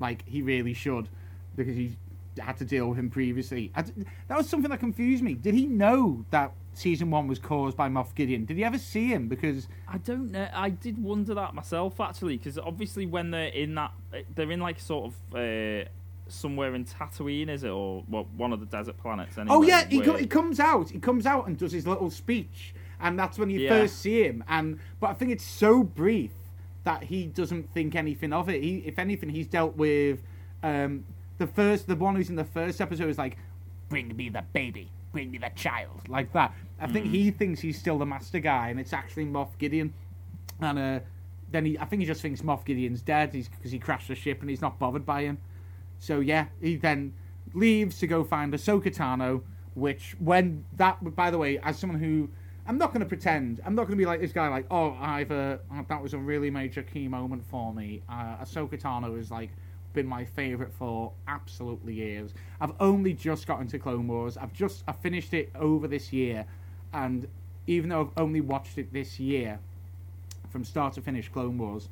like, 0.00 0.26
he 0.26 0.42
really 0.42 0.74
should, 0.74 1.08
because 1.54 1.76
he 1.76 1.96
had 2.38 2.56
to 2.58 2.64
deal 2.64 2.88
with 2.88 2.98
him 2.98 3.10
previously. 3.10 3.70
D 3.76 4.04
that 4.28 4.36
was 4.38 4.48
something 4.48 4.70
that 4.70 4.80
confused 4.80 5.22
me. 5.22 5.34
Did 5.34 5.54
he 5.54 5.66
know 5.66 6.24
that 6.30 6.52
season 6.74 7.10
one 7.10 7.26
was 7.26 7.38
caused 7.38 7.76
by 7.76 7.88
Moff 7.88 8.14
Gideon? 8.14 8.44
Did 8.44 8.56
he 8.56 8.64
ever 8.64 8.78
see 8.78 9.08
him? 9.08 9.28
Because 9.28 9.68
I 9.88 9.98
don't 9.98 10.30
know. 10.30 10.48
I 10.52 10.70
did 10.70 11.02
wonder 11.02 11.34
that 11.34 11.54
myself 11.54 12.00
actually, 12.00 12.36
because 12.38 12.58
obviously 12.58 13.06
when 13.06 13.30
they're 13.30 13.48
in 13.48 13.74
that, 13.74 13.92
they're 14.34 14.50
in 14.50 14.60
like 14.60 14.80
sort 14.80 15.12
of 15.12 15.36
uh, 15.36 15.88
somewhere 16.28 16.74
in 16.74 16.84
Tatooine, 16.84 17.48
is 17.48 17.64
it, 17.64 17.70
or 17.70 18.04
well, 18.08 18.26
one 18.36 18.52
of 18.52 18.60
the 18.60 18.66
desert 18.66 18.96
planets? 18.98 19.36
Anyway, 19.36 19.54
Oh 19.54 19.62
yeah, 19.62 19.86
he, 19.86 20.00
co- 20.00 20.16
he 20.16 20.26
comes 20.26 20.58
out. 20.60 20.90
He 20.90 20.98
comes 20.98 21.26
out 21.26 21.46
and 21.46 21.58
does 21.58 21.72
his 21.72 21.86
little 21.86 22.10
speech, 22.10 22.74
and 23.00 23.18
that's 23.18 23.38
when 23.38 23.50
you 23.50 23.60
Yeah. 23.60 23.68
first 23.70 23.98
see 23.98 24.24
him. 24.24 24.42
And 24.48 24.78
but 25.00 25.10
I 25.10 25.14
think 25.14 25.30
it's 25.32 25.44
so 25.44 25.82
brief 25.82 26.30
that 26.84 27.04
he 27.04 27.26
doesn't 27.26 27.70
think 27.72 27.94
anything 27.94 28.32
of 28.32 28.48
it. 28.48 28.62
He, 28.62 28.78
if 28.78 28.98
anything, 28.98 29.28
he's 29.28 29.46
dealt 29.46 29.76
with 29.76 30.22
um, 30.64 31.04
the 31.42 31.52
first, 31.52 31.88
the 31.88 31.96
one 31.96 32.14
who's 32.14 32.30
in 32.30 32.36
the 32.36 32.44
first 32.44 32.80
episode 32.80 33.08
is 33.08 33.18
like, 33.18 33.36
"Bring 33.88 34.16
me 34.16 34.28
the 34.28 34.44
baby, 34.52 34.90
bring 35.10 35.30
me 35.30 35.38
the 35.38 35.50
child," 35.56 36.08
like 36.08 36.32
that. 36.32 36.54
I 36.80 36.86
think 36.86 37.06
he 37.06 37.30
thinks 37.32 37.60
he's 37.60 37.78
still 37.78 37.98
the 37.98 38.06
master 38.06 38.38
guy, 38.38 38.68
and 38.68 38.78
it's 38.78 38.92
actually 38.92 39.26
Moff 39.26 39.58
Gideon. 39.58 39.92
And 40.60 40.78
uh, 40.78 41.00
then 41.50 41.66
he, 41.66 41.78
I 41.78 41.84
think 41.84 42.00
he 42.00 42.06
just 42.06 42.22
thinks 42.22 42.42
Moff 42.42 42.64
Gideon's 42.64 43.02
dead 43.02 43.32
because 43.32 43.72
he 43.72 43.78
crashed 43.78 44.08
the 44.08 44.14
ship 44.14 44.40
and 44.40 44.50
he's 44.50 44.60
not 44.60 44.78
bothered 44.78 45.04
by 45.04 45.22
him. 45.22 45.38
So 45.98 46.20
yeah, 46.20 46.46
he 46.60 46.76
then 46.76 47.14
leaves 47.54 47.98
to 47.98 48.06
go 48.06 48.22
find 48.22 48.52
Ahsoka 48.52 48.94
Tano, 48.94 49.42
which 49.74 50.14
when 50.20 50.64
that, 50.76 51.16
by 51.16 51.30
the 51.32 51.38
way, 51.38 51.58
as 51.58 51.76
someone 51.76 51.98
who 51.98 52.30
I'm 52.66 52.78
not 52.78 52.92
going 52.92 53.00
to 53.00 53.06
pretend, 53.06 53.60
I'm 53.66 53.74
not 53.74 53.82
going 53.82 53.98
to 53.98 54.02
be 54.02 54.06
like 54.06 54.20
this 54.20 54.32
guy, 54.32 54.46
like 54.46 54.66
oh, 54.70 54.96
I've 55.00 55.32
uh, 55.32 55.58
that 55.88 56.00
was 56.00 56.14
a 56.14 56.18
really 56.18 56.50
major 56.50 56.84
key 56.84 57.08
moment 57.08 57.44
for 57.44 57.74
me. 57.74 58.02
Uh, 58.08 58.36
Ahsoka 58.42 58.80
Tano 58.80 59.16
has 59.16 59.32
like 59.32 59.50
been 59.92 60.06
my 60.06 60.24
favorite 60.24 60.72
for 60.72 61.12
absolutely 61.28 61.94
years. 61.94 62.32
I've 62.60 62.72
only 62.80 63.12
just 63.12 63.46
got 63.46 63.60
into 63.60 63.78
Clone 63.78 64.08
Wars. 64.08 64.36
I've 64.36 64.52
just 64.52 64.84
I 64.86 64.92
finished 64.92 65.34
it 65.34 65.50
over 65.54 65.88
this 65.88 66.12
year, 66.12 66.46
and 66.92 67.26
even 67.66 67.90
though 67.90 68.02
I've 68.02 68.22
only 68.22 68.40
watched 68.40 68.78
it 68.78 68.92
this 68.92 69.20
year, 69.20 69.58
from 70.50 70.64
start 70.64 70.94
to 70.94 71.00
finish, 71.00 71.28
Clone 71.28 71.58
Wars, 71.58 71.88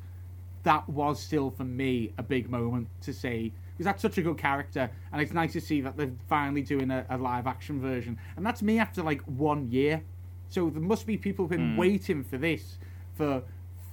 that 0.63 0.87
was 0.87 1.19
still 1.19 1.49
for 1.49 1.63
me 1.63 2.13
a 2.17 2.23
big 2.23 2.49
moment 2.49 2.87
to 3.01 3.13
see 3.13 3.51
because 3.81 3.85
that's 3.85 4.01
such 4.01 4.17
a 4.19 4.21
good 4.21 4.37
character, 4.37 4.91
and 5.11 5.21
it's 5.21 5.33
nice 5.33 5.53
to 5.53 5.61
see 5.61 5.81
that 5.81 5.97
they're 5.97 6.11
finally 6.29 6.61
doing 6.61 6.91
a, 6.91 7.03
a 7.09 7.17
live 7.17 7.47
action 7.47 7.81
version, 7.81 8.17
and 8.35 8.45
that's 8.45 8.61
me 8.61 8.77
after 8.77 9.01
like 9.01 9.21
one 9.21 9.71
year. 9.71 10.03
So 10.49 10.69
there 10.69 10.81
must 10.81 11.07
be 11.07 11.17
people 11.17 11.45
who've 11.45 11.57
been 11.57 11.73
hmm. 11.73 11.77
waiting 11.77 12.23
for 12.23 12.37
this 12.37 12.77
for 13.15 13.41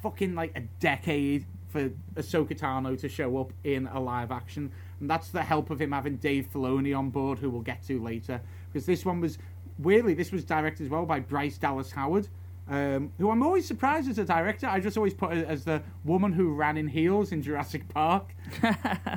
fucking 0.03 0.35
like 0.35 0.53
a 0.57 0.61
decade 0.81 1.47
for 1.69 1.91
Ahsoka 2.15 2.59
Tano 2.59 2.99
to 3.01 3.09
show 3.09 3.37
up 3.39 3.53
in 3.65 3.87
a 3.89 4.01
live 4.01 4.31
action, 4.33 4.71
and 5.01 5.09
that's 5.11 5.29
the 5.29 5.43
help 5.43 5.71
of 5.71 5.81
him 5.81 5.93
having 5.93 6.17
Dave 6.17 6.49
Filoni 6.53 6.97
on 6.97 7.11
board, 7.11 7.39
who 7.39 7.51
we'll 7.51 7.63
get 7.63 7.83
to 7.85 8.01
later, 8.03 8.41
because 8.73 8.87
this 8.87 9.05
one 9.05 9.21
was 9.21 9.39
weirdly 9.79 10.15
this 10.15 10.33
was 10.33 10.45
directed 10.45 10.85
as 10.85 10.91
well 10.91 11.07
by 11.07 11.21
Bryce 11.21 11.59
Dallas 11.59 11.91
Howard. 11.93 12.29
Um, 12.71 13.13
who 13.17 13.31
I'm 13.31 13.43
always 13.43 13.67
surprised 13.67 14.11
as 14.11 14.19
a 14.19 14.25
director. 14.27 14.67
I 14.67 14.79
just 14.79 14.99
always 14.99 15.15
put 15.15 15.33
it 15.35 15.49
as 15.49 15.65
the 15.65 15.83
woman 16.05 16.35
who 16.35 16.53
ran 16.53 16.77
in 16.77 16.87
heels 16.87 17.33
in 17.33 17.41
Jurassic 17.41 17.89
Park. 17.89 18.35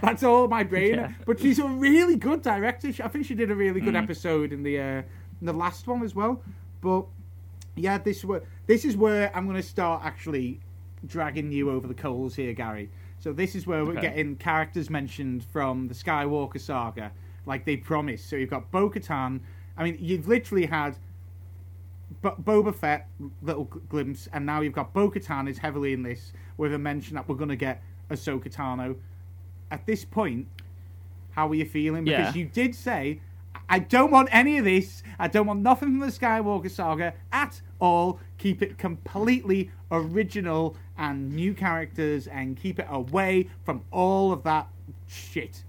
That's 0.01 0.23
all 0.23 0.47
my 0.47 0.63
brain. 0.63 0.93
Yeah. 0.95 1.11
But 1.25 1.41
she's 1.41 1.59
a 1.59 1.67
really 1.67 2.15
good 2.15 2.41
director. 2.43 2.87
I 3.03 3.09
think 3.09 3.25
she 3.25 3.35
did 3.35 3.51
a 3.51 3.55
really 3.55 3.81
Mm. 3.81 3.85
good 3.85 3.95
episode 3.97 4.53
in 4.53 4.63
the 4.63 4.79
uh, 4.79 4.83
in 5.41 5.47
the 5.47 5.51
last 5.53 5.85
one 5.85 6.01
as 6.01 6.15
well. 6.15 6.41
But 6.79 7.05
yeah, 7.75 7.97
this 7.97 8.23
this 8.67 8.85
is 8.85 8.95
where 8.95 9.35
I'm 9.35 9.43
going 9.45 9.57
to 9.57 9.63
start 9.67 10.01
actually 10.05 10.61
dragging 11.07 11.51
you 11.51 11.69
over 11.71 11.87
the 11.87 11.93
coals 11.93 12.35
here, 12.35 12.53
Gary. 12.53 12.89
So 13.19 13.31
this 13.33 13.55
is 13.55 13.67
where 13.67 13.85
we're 13.85 14.01
getting 14.01 14.35
characters 14.37 14.89
mentioned 14.89 15.43
from 15.45 15.87
the 15.87 15.93
Skywalker 15.93 16.59
saga, 16.59 17.11
like 17.45 17.65
they 17.65 17.77
promised. 17.77 18.29
So 18.29 18.35
you've 18.35 18.49
got 18.49 18.71
Bo-Katan. 18.71 19.39
I 19.77 19.83
mean, 19.83 19.97
you've 19.99 20.27
literally 20.27 20.65
had 20.65 20.95
Bo- 22.21 22.35
Boba 22.43 22.73
Fett, 22.75 23.07
little 23.41 23.65
gl- 23.67 23.87
glimpse, 23.89 24.27
and 24.33 24.45
now 24.45 24.61
you've 24.61 24.73
got 24.73 24.93
Bo-Katan 24.93 25.49
is 25.49 25.57
heavily 25.57 25.93
in 25.93 26.03
this 26.03 26.33
with 26.57 26.73
a 26.73 26.79
mention 26.79 27.15
that 27.15 27.27
we're 27.29 27.35
going 27.35 27.49
to 27.49 27.55
get 27.55 27.81
Ahsoka 28.09 28.51
Tano. 28.53 28.95
At 29.69 29.85
this 29.85 30.03
point, 30.03 30.47
how 31.31 31.47
are 31.47 31.55
you 31.55 31.65
feeling? 31.65 32.03
Because 32.05 32.35
Yeah. 32.35 32.41
you 32.41 32.47
did 32.47 32.75
say, 32.75 33.21
I 33.71 33.79
don't 33.79 34.11
want 34.11 34.27
any 34.33 34.57
of 34.57 34.65
this. 34.65 35.01
I 35.17 35.29
don't 35.29 35.47
want 35.47 35.61
nothing 35.61 35.87
from 35.89 35.99
the 36.01 36.07
Skywalker 36.07 36.69
saga 36.69 37.13
at 37.31 37.61
all. 37.79 38.19
Keep 38.37 38.61
it 38.61 38.77
completely 38.77 39.71
original 39.89 40.75
and 40.97 41.31
new 41.31 41.53
characters 41.53 42.27
and 42.27 42.57
keep 42.57 42.79
it 42.79 42.87
away 42.89 43.49
from 43.63 43.83
all 43.89 44.33
of 44.33 44.43
that 44.43 44.67
shit. 45.07 45.63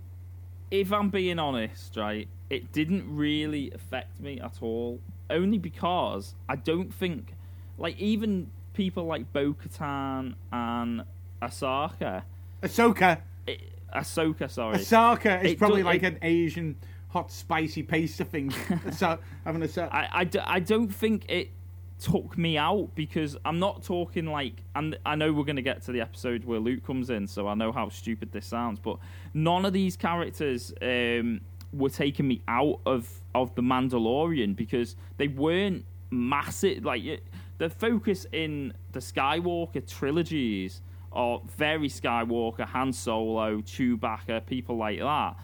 if 0.72 0.90
I'm 0.92 1.10
being 1.10 1.38
honest, 1.38 1.96
right, 1.96 2.26
it 2.50 2.72
didn't 2.72 3.04
really 3.14 3.70
affect 3.72 4.18
me 4.20 4.40
at 4.40 4.56
all. 4.62 4.98
Only 5.30 5.58
because 5.58 6.34
I 6.48 6.56
don't 6.56 6.92
think, 6.92 7.34
like, 7.78 7.98
even 8.00 8.50
people 8.72 9.04
like 9.04 9.32
Bo 9.32 9.52
Katan 9.54 10.34
and 10.50 11.04
Asaka, 11.42 12.22
Ahsoka. 12.62 13.20
it, 13.46 13.60
Ahsoka, 13.94 14.50
sorry. 14.50 14.78
Ahsoka 14.78 15.44
is 15.44 15.52
It 15.52 15.58
probably 15.58 15.82
like 15.82 16.02
it- 16.02 16.14
an 16.14 16.18
Asian 16.22 16.76
hot 17.12 17.30
spicy 17.30 17.82
paste 17.82 18.18
thing. 18.22 18.50
so 18.92 19.18
having 19.44 19.62
a 19.62 19.68
so- 19.68 19.88
I, 19.92 20.08
I, 20.12 20.24
d- 20.24 20.38
I 20.40 20.60
don't 20.60 20.88
think 20.92 21.26
it 21.28 21.50
took 21.98 22.36
me 22.36 22.58
out 22.58 22.88
because 22.96 23.36
I'm 23.44 23.58
not 23.60 23.84
talking 23.84 24.26
like 24.26 24.54
and 24.74 24.98
I 25.06 25.14
know 25.14 25.32
we're 25.32 25.44
going 25.44 25.56
to 25.56 25.62
get 25.62 25.82
to 25.82 25.92
the 25.92 26.00
episode 26.00 26.42
where 26.44 26.58
Luke 26.58 26.84
comes 26.84 27.10
in 27.10 27.28
so 27.28 27.46
I 27.46 27.54
know 27.54 27.70
how 27.70 27.90
stupid 27.90 28.32
this 28.32 28.44
sounds 28.46 28.80
but 28.80 28.96
none 29.34 29.64
of 29.64 29.72
these 29.72 29.96
characters 29.96 30.72
um, 30.82 31.42
were 31.72 31.90
taking 31.90 32.26
me 32.26 32.42
out 32.48 32.80
of 32.86 33.08
of 33.36 33.54
the 33.54 33.62
Mandalorian 33.62 34.56
because 34.56 34.96
they 35.16 35.28
weren't 35.28 35.84
massive 36.10 36.84
like 36.84 37.04
it- 37.04 37.22
the 37.58 37.70
focus 37.70 38.26
in 38.32 38.72
the 38.90 38.98
Skywalker 38.98 39.86
trilogies 39.86 40.80
are 41.12 41.40
very 41.56 41.88
Skywalker, 41.88 42.64
Han 42.66 42.92
Solo, 42.92 43.58
Chewbacca, 43.60 44.44
people 44.46 44.76
like 44.76 44.98
that 44.98 45.36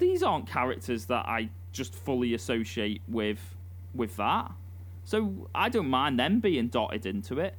these 0.00 0.22
aren't 0.22 0.48
characters 0.48 1.06
that 1.06 1.26
I 1.26 1.50
just 1.72 1.94
fully 1.94 2.34
associate 2.34 3.02
with 3.06 3.38
with 3.94 4.16
that. 4.16 4.50
So 5.04 5.48
I 5.54 5.68
don't 5.68 5.88
mind 5.88 6.18
them 6.18 6.40
being 6.40 6.68
dotted 6.68 7.06
into 7.06 7.38
it. 7.38 7.54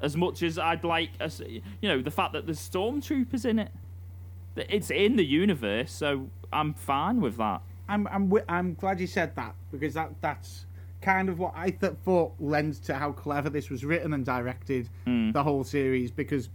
As 0.00 0.16
much 0.16 0.42
as 0.42 0.58
I'd 0.58 0.84
like, 0.84 1.10
as 1.20 1.40
you 1.40 1.88
know, 1.88 2.02
the 2.02 2.10
fact 2.10 2.32
that 2.32 2.46
there's 2.46 2.58
stormtroopers 2.58 3.44
in 3.44 3.58
it. 3.58 3.70
It's 4.56 4.90
in 4.90 5.16
the 5.16 5.24
universe, 5.24 5.90
so 5.90 6.30
I'm 6.52 6.74
fine 6.74 7.20
with 7.20 7.36
that. 7.38 7.62
I'm 7.88 8.06
I'm 8.08 8.32
I'm 8.48 8.74
glad 8.74 9.00
you 9.00 9.06
said 9.06 9.34
that 9.36 9.54
because 9.72 9.94
that 9.94 10.10
that's 10.20 10.66
kind 11.02 11.28
of 11.28 11.38
what 11.38 11.52
I 11.54 11.70
th- 11.70 11.94
thought 12.04 12.32
lends 12.40 12.78
to 12.80 12.94
how 12.94 13.12
clever 13.12 13.50
this 13.50 13.68
was 13.68 13.84
written 13.84 14.14
and 14.14 14.24
directed 14.24 14.88
hmm. 15.04 15.32
the 15.32 15.42
whole 15.42 15.64
series 15.64 16.10
because 16.10 16.48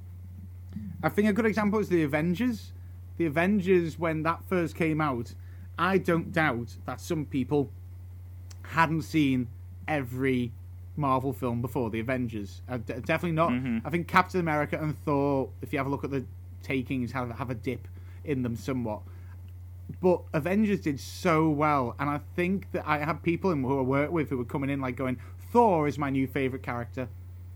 I 1.04 1.10
think 1.10 1.30
a 1.30 1.34
good 1.34 1.46
example 1.46 1.80
is 1.80 1.90
the 1.90 2.04
Avengers. 2.04 2.72
The 3.20 3.26
Avengers 3.26 4.00
when 4.00 4.24
that 4.24 4.40
first 4.48 4.76
came 4.76 5.00
out, 5.02 5.36
I 5.78 5.98
don't 5.98 6.32
doubt 6.32 6.78
that 6.86 7.00
some 7.02 7.26
people 7.26 7.70
hadn't 8.64 9.02
seen 9.04 9.48
every 9.88 10.52
Marvel 10.96 11.34
film 11.34 11.62
before 11.62 11.90
the 11.90 12.00
Avengers. 12.00 12.62
Uh, 12.68 12.78
d- 12.78 12.94
definitely 13.06 13.34
not. 13.34 13.52
I 13.86 13.90
think 13.90 14.08
Captain 14.08 14.40
America 14.40 14.80
and 14.82 14.96
Thor, 15.04 15.50
if 15.62 15.72
you 15.74 15.80
have 15.80 15.88
a 15.88 15.90
look 15.90 16.04
at 16.04 16.12
the 16.12 16.24
takings, 16.64 17.12
have 17.12 17.30
have 17.32 17.50
a 17.50 17.56
dip 17.56 17.88
in 18.24 18.42
them 18.42 18.56
somewhat 18.56 19.02
but 20.02 20.22
Avengers 20.34 20.82
did 20.82 21.00
so 21.00 21.50
well, 21.50 21.96
and 22.00 22.08
I 22.10 22.20
think 22.36 22.72
that 22.74 22.88
I 22.88 23.00
had 23.00 23.24
people 23.24 23.50
in 23.50 23.64
who 23.64 23.80
I 23.80 23.82
work 23.82 24.12
with 24.12 24.30
who 24.30 24.38
were 24.38 24.46
coming 24.46 24.70
in 24.70 24.80
like 24.80 24.96
going, 24.96 25.18
Thor 25.52 25.88
is 25.88 25.98
my 25.98 26.12
new 26.12 26.28
favorite 26.28 26.62
character, 26.62 27.08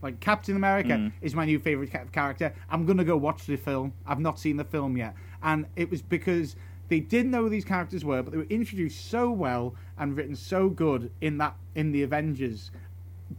like 0.02 0.20
Captain 0.20 0.56
America 0.56 0.96
is 1.22 1.36
my 1.36 1.46
new 1.46 1.60
favorite 1.60 1.92
ca- 1.92 2.06
character. 2.12 2.52
I'm 2.72 2.88
gonna 2.88 3.04
go 3.04 3.18
watch 3.18 3.46
the 3.46 3.56
film. 3.56 3.94
I've 4.08 4.20
not 4.20 4.40
seen 4.40 4.58
the 4.58 4.64
film 4.64 4.98
yet, 4.98 5.14
and 5.44 5.66
it 5.76 5.90
was 5.92 6.02
because 6.02 6.56
they 6.90 7.00
didn't 7.00 7.32
know 7.32 7.44
who 7.44 7.50
these 7.50 7.66
characters 7.66 8.04
were, 8.04 8.22
but 8.22 8.32
they 8.32 8.38
were 8.38 8.48
introduced 8.50 9.10
so 9.10 9.32
well 9.32 9.76
and 9.98 10.16
written 10.18 10.36
so 10.36 10.70
good 10.70 11.12
in 11.22 11.38
that 11.38 11.56
in 11.76 11.92
the 11.92 12.04
Avengers 12.04 12.72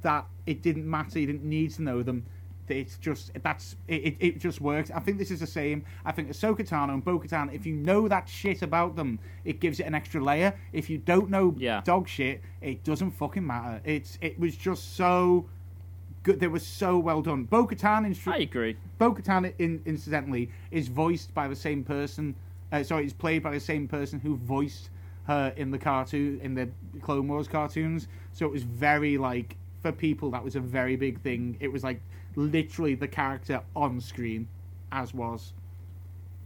that 0.03 0.27
it 0.47 0.63
didn't 0.63 0.89
matter. 0.89 1.19
You 1.19 1.27
didn't 1.27 1.45
need 1.45 1.73
to 1.75 1.83
know 1.83 2.03
them. 2.03 2.25
It's 2.69 2.97
just 2.97 3.31
that's 3.43 3.77
it, 3.89 4.17
it, 4.21 4.39
just 4.39 4.61
works. 4.61 4.91
I 4.91 4.99
think 4.99 5.19
this 5.19 5.31
is 5.31 5.41
the 5.41 5.47
same. 5.47 5.85
I 6.05 6.13
think 6.13 6.31
Ahsoka 6.31 6.67
Tano 6.67 6.95
and 6.95 7.05
Bo 7.05 7.19
Katan. 7.19 7.53
If 7.53 7.67
you 7.67 7.75
know 7.75 8.09
that 8.09 8.27
shit 8.27 8.63
about 8.63 8.97
them, 8.97 9.19
it 9.45 9.61
gives 9.61 9.81
it 9.81 9.85
an 9.87 9.95
extra 9.95 10.23
layer. 10.23 10.55
If 10.73 10.89
you 10.89 10.97
don't 10.97 11.29
know 11.29 11.55
Yeah. 11.59 11.83
dog 11.85 12.09
shit, 12.09 12.41
it 12.63 12.83
doesn't 12.83 13.11
fucking 13.11 13.47
matter. 13.47 13.83
It's 13.85 14.19
it 14.23 14.39
was 14.41 14.57
just 14.57 14.97
so 14.97 15.47
good. 16.25 16.41
They 16.41 16.49
were 16.49 16.59
so 16.59 16.99
well 16.99 17.23
done. 17.23 17.45
Bo 17.45 17.67
Katan 17.67 18.05
in 18.05 18.33
I 18.33 18.39
agree. 18.39 18.77
Bo 18.99 19.15
Katan, 19.15 19.53
in, 19.59 19.81
incidentally, 19.87 20.51
is 20.73 20.89
voiced 20.89 21.33
by 21.33 21.47
the 21.47 21.55
same 21.55 21.85
person. 21.85 22.35
Uh, 22.73 22.83
sorry, 22.83 23.07
is 23.07 23.13
played 23.13 23.43
by 23.45 23.53
the 23.53 23.61
same 23.61 23.87
person 23.87 24.19
who 24.19 24.37
voiced 24.37 24.91
her 25.29 25.53
in 25.57 25.71
the 25.71 25.79
cartoon, 25.79 26.41
in 26.43 26.55
the 26.55 26.69
Clone 27.01 27.29
Wars 27.29 27.47
cartoons. 27.47 28.09
So 28.33 28.47
it 28.47 28.53
was 28.53 28.65
very 28.65 29.17
like 29.17 29.57
for 29.81 29.93
people 29.93 30.31
that 30.33 30.43
was 30.43 30.57
a 30.57 30.61
very 30.61 30.97
big 30.97 31.21
thing. 31.21 31.57
It 31.61 31.69
was 31.69 31.85
like 31.85 32.01
literally 32.35 32.95
the 32.95 33.09
character 33.09 33.63
on 33.77 34.01
screen, 34.01 34.49
as 34.91 35.15
was. 35.15 35.53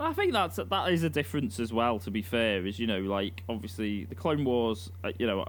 I 0.01 0.13
think 0.13 0.33
that's 0.33 0.57
that 0.57 0.93
is 0.93 1.03
a 1.03 1.11
difference 1.11 1.59
as 1.59 1.73
well. 1.73 1.99
To 2.01 2.11
be 2.11 2.23
fair, 2.23 2.67
is 2.67 2.79
you 2.79 2.87
know 2.87 3.01
like 3.01 3.43
obviously 3.49 4.05
the 4.05 4.15
Clone 4.15 4.45
Wars. 4.45 4.91
Uh, 5.03 5.13
you 5.19 5.27
know, 5.27 5.47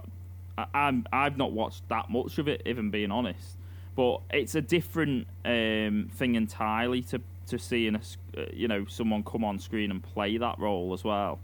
I, 0.56 0.66
I'm 0.74 1.06
I've 1.12 1.36
not 1.36 1.52
watched 1.52 1.88
that 1.88 2.10
much 2.10 2.38
of 2.38 2.48
it, 2.48 2.62
even 2.66 2.90
being 2.90 3.10
honest. 3.10 3.56
But 3.96 4.20
it's 4.30 4.54
a 4.54 4.60
different 4.60 5.26
um, 5.44 6.08
thing 6.12 6.34
entirely 6.34 7.02
to 7.02 7.20
to 7.46 7.58
seeing 7.58 7.96
a 7.96 8.00
uh, 8.40 8.46
you 8.52 8.68
know 8.68 8.84
someone 8.86 9.22
come 9.24 9.44
on 9.44 9.58
screen 9.58 9.90
and 9.90 10.02
play 10.02 10.36
that 10.38 10.58
role 10.58 10.92
as 10.92 11.04
well. 11.04 11.38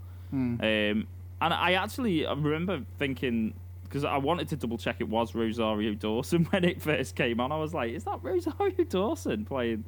Um, 0.61 1.07
and 1.41 1.53
I 1.53 1.73
actually 1.73 2.25
I 2.25 2.33
remember 2.33 2.81
thinking 2.97 3.53
because 3.83 4.03
I 4.03 4.17
wanted 4.17 4.49
to 4.49 4.57
double 4.57 4.77
check 4.77 4.97
it 4.99 5.07
was 5.07 5.33
Rosario 5.35 5.93
Dawson 5.93 6.45
when 6.49 6.63
it 6.63 6.81
first 6.81 7.15
came 7.15 7.39
on. 7.39 7.51
I 7.51 7.57
was 7.57 7.73
like, 7.73 7.93
is 7.93 8.03
that 8.05 8.19
Rosario 8.21 8.83
Dawson 8.83 9.45
playing 9.45 9.85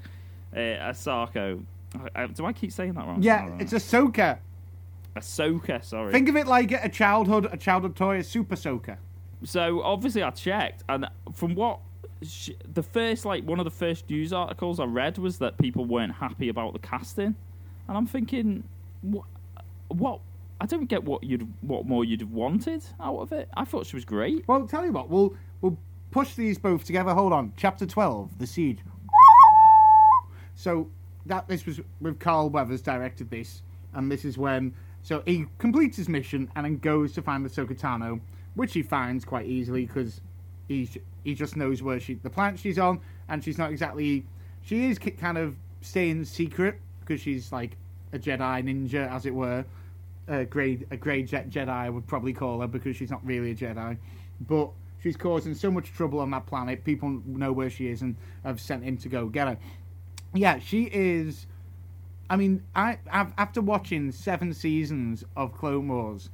uh, 0.54 0.58
Asako? 0.58 1.64
Do 2.36 2.46
I 2.46 2.54
keep 2.54 2.72
saying 2.72 2.94
that 2.94 3.06
wrong? 3.06 3.22
Yeah, 3.22 3.58
it's 3.60 3.74
Ahsoka. 3.74 4.38
Ahsoka. 5.16 5.84
Sorry. 5.84 6.12
Think 6.12 6.30
of 6.30 6.36
it 6.36 6.48
like 6.48 6.72
a 6.72 6.88
childhood, 6.88 7.50
a 7.52 7.58
childhood 7.58 7.96
toy, 7.96 8.18
a 8.18 8.24
Super 8.24 8.56
Ahsoka. 8.56 8.98
so 9.44 9.82
obviously 9.82 10.22
I 10.22 10.30
checked, 10.30 10.84
and 10.88 11.10
from 11.34 11.56
what 11.56 11.80
sh- 12.22 12.52
the 12.74 12.84
first 12.84 13.26
like 13.26 13.44
one 13.44 13.60
of 13.60 13.66
the 13.66 13.72
first 13.72 14.10
news 14.10 14.34
articles 14.34 14.80
I 14.80 14.86
read 14.86 15.18
was 15.18 15.38
that 15.40 15.58
people 15.58 15.86
weren't 15.86 16.14
happy 16.14 16.50
about 16.50 16.74
the 16.74 16.80
casting, 16.80 17.36
and 17.88 17.98
I'm 17.98 18.08
thinking, 18.08 18.64
what? 19.02 19.26
What? 19.90 20.20
I 20.62 20.66
don't 20.66 20.86
get 20.86 21.04
what 21.04 21.24
you'd 21.24 21.52
what 21.62 21.86
more 21.86 22.04
you'd 22.04 22.22
have 22.22 22.32
wanted 22.32 22.84
out 23.00 23.18
of 23.18 23.32
it. 23.32 23.50
I 23.56 23.66
thought 23.66 23.86
she 23.86 23.96
was 23.96 24.06
great. 24.06 24.48
Well, 24.48 24.68
tell 24.68 24.86
you 24.86 24.92
what, 24.92 25.10
we'll 25.10 25.34
we'll 25.62 25.78
push 26.12 26.36
these 26.36 26.58
both 26.58 26.84
together. 26.84 27.14
Hold 27.14 27.34
on, 27.34 27.54
chapter 27.56 27.86
twelve, 27.86 28.38
the 28.38 28.48
siege. 28.48 28.80
So 30.56 30.90
that 31.26 31.48
this 31.48 31.66
was 31.66 31.80
with 32.02 32.20
Carl 32.20 32.50
Weathers 32.50 32.82
directed 32.82 33.30
this, 33.30 33.62
and 33.94 34.12
this 34.12 34.26
is 34.26 34.38
when 34.38 34.74
so 35.02 35.24
he 35.26 35.46
completes 35.58 35.98
his 35.98 36.10
mission 36.10 36.52
and 36.56 36.66
then 36.66 36.78
goes 36.78 37.14
to 37.14 37.22
find 37.22 37.46
Ahsoka 37.46 37.80
Tano, 37.80 38.20
which 38.56 38.74
he 38.74 38.84
finds 38.84 39.24
quite 39.24 39.46
easily 39.46 39.86
because 39.86 40.22
he 40.70 40.90
he 41.26 41.36
just 41.36 41.58
knows 41.58 41.84
where 41.84 42.00
she 42.00 42.14
the 42.14 42.30
planet 42.30 42.60
she's 42.60 42.80
on, 42.80 43.02
and 43.28 43.44
she's 43.44 43.58
not 43.58 43.72
exactly 43.72 44.26
she 44.62 44.90
is 44.90 44.98
kind 44.98 45.38
of 45.38 45.58
staying 45.82 46.24
secret 46.24 46.80
because 47.02 47.20
she's 47.20 47.52
like 47.52 47.76
a 48.14 48.20
Jedi 48.20 48.64
ninja, 48.64 49.12
as 49.12 49.26
it 49.26 49.34
were 49.34 49.66
a 50.30 50.46
grade 50.46 50.88
a 50.92 50.96
grade 50.96 51.28
Jedi 51.28 51.68
I 51.68 51.90
would 51.90 52.08
probably 52.08 52.32
call 52.32 52.62
her 52.62 52.68
because 52.68 52.96
she's 52.96 53.12
not 53.12 53.26
really 53.26 53.52
a 53.52 53.56
Jedi, 53.56 53.98
but 54.48 54.70
she's 55.02 55.18
causing 55.18 55.56
so 55.56 55.72
much 55.72 55.92
trouble 55.92 56.20
on 56.20 56.30
that 56.32 56.46
planet. 56.46 56.86
People 56.86 57.22
know 57.26 57.52
where 57.52 57.70
she 57.70 57.88
is 57.88 58.02
and 58.02 58.16
have 58.44 58.62
sent 58.62 58.84
him 58.84 58.96
to 58.98 59.10
go 59.10 59.28
get 59.28 59.48
her. 59.48 59.58
Yeah, 60.34 60.60
she 60.60 60.84
is. 60.84 61.48
I 62.30 62.36
mean, 62.36 62.64
I 62.76 63.00
I've, 63.12 63.34
after 63.40 63.60
watching 63.60 64.12
seven 64.12 64.54
seasons 64.54 65.26
of 65.36 65.58
Clone 65.58 65.88
Wars, 65.88 66.30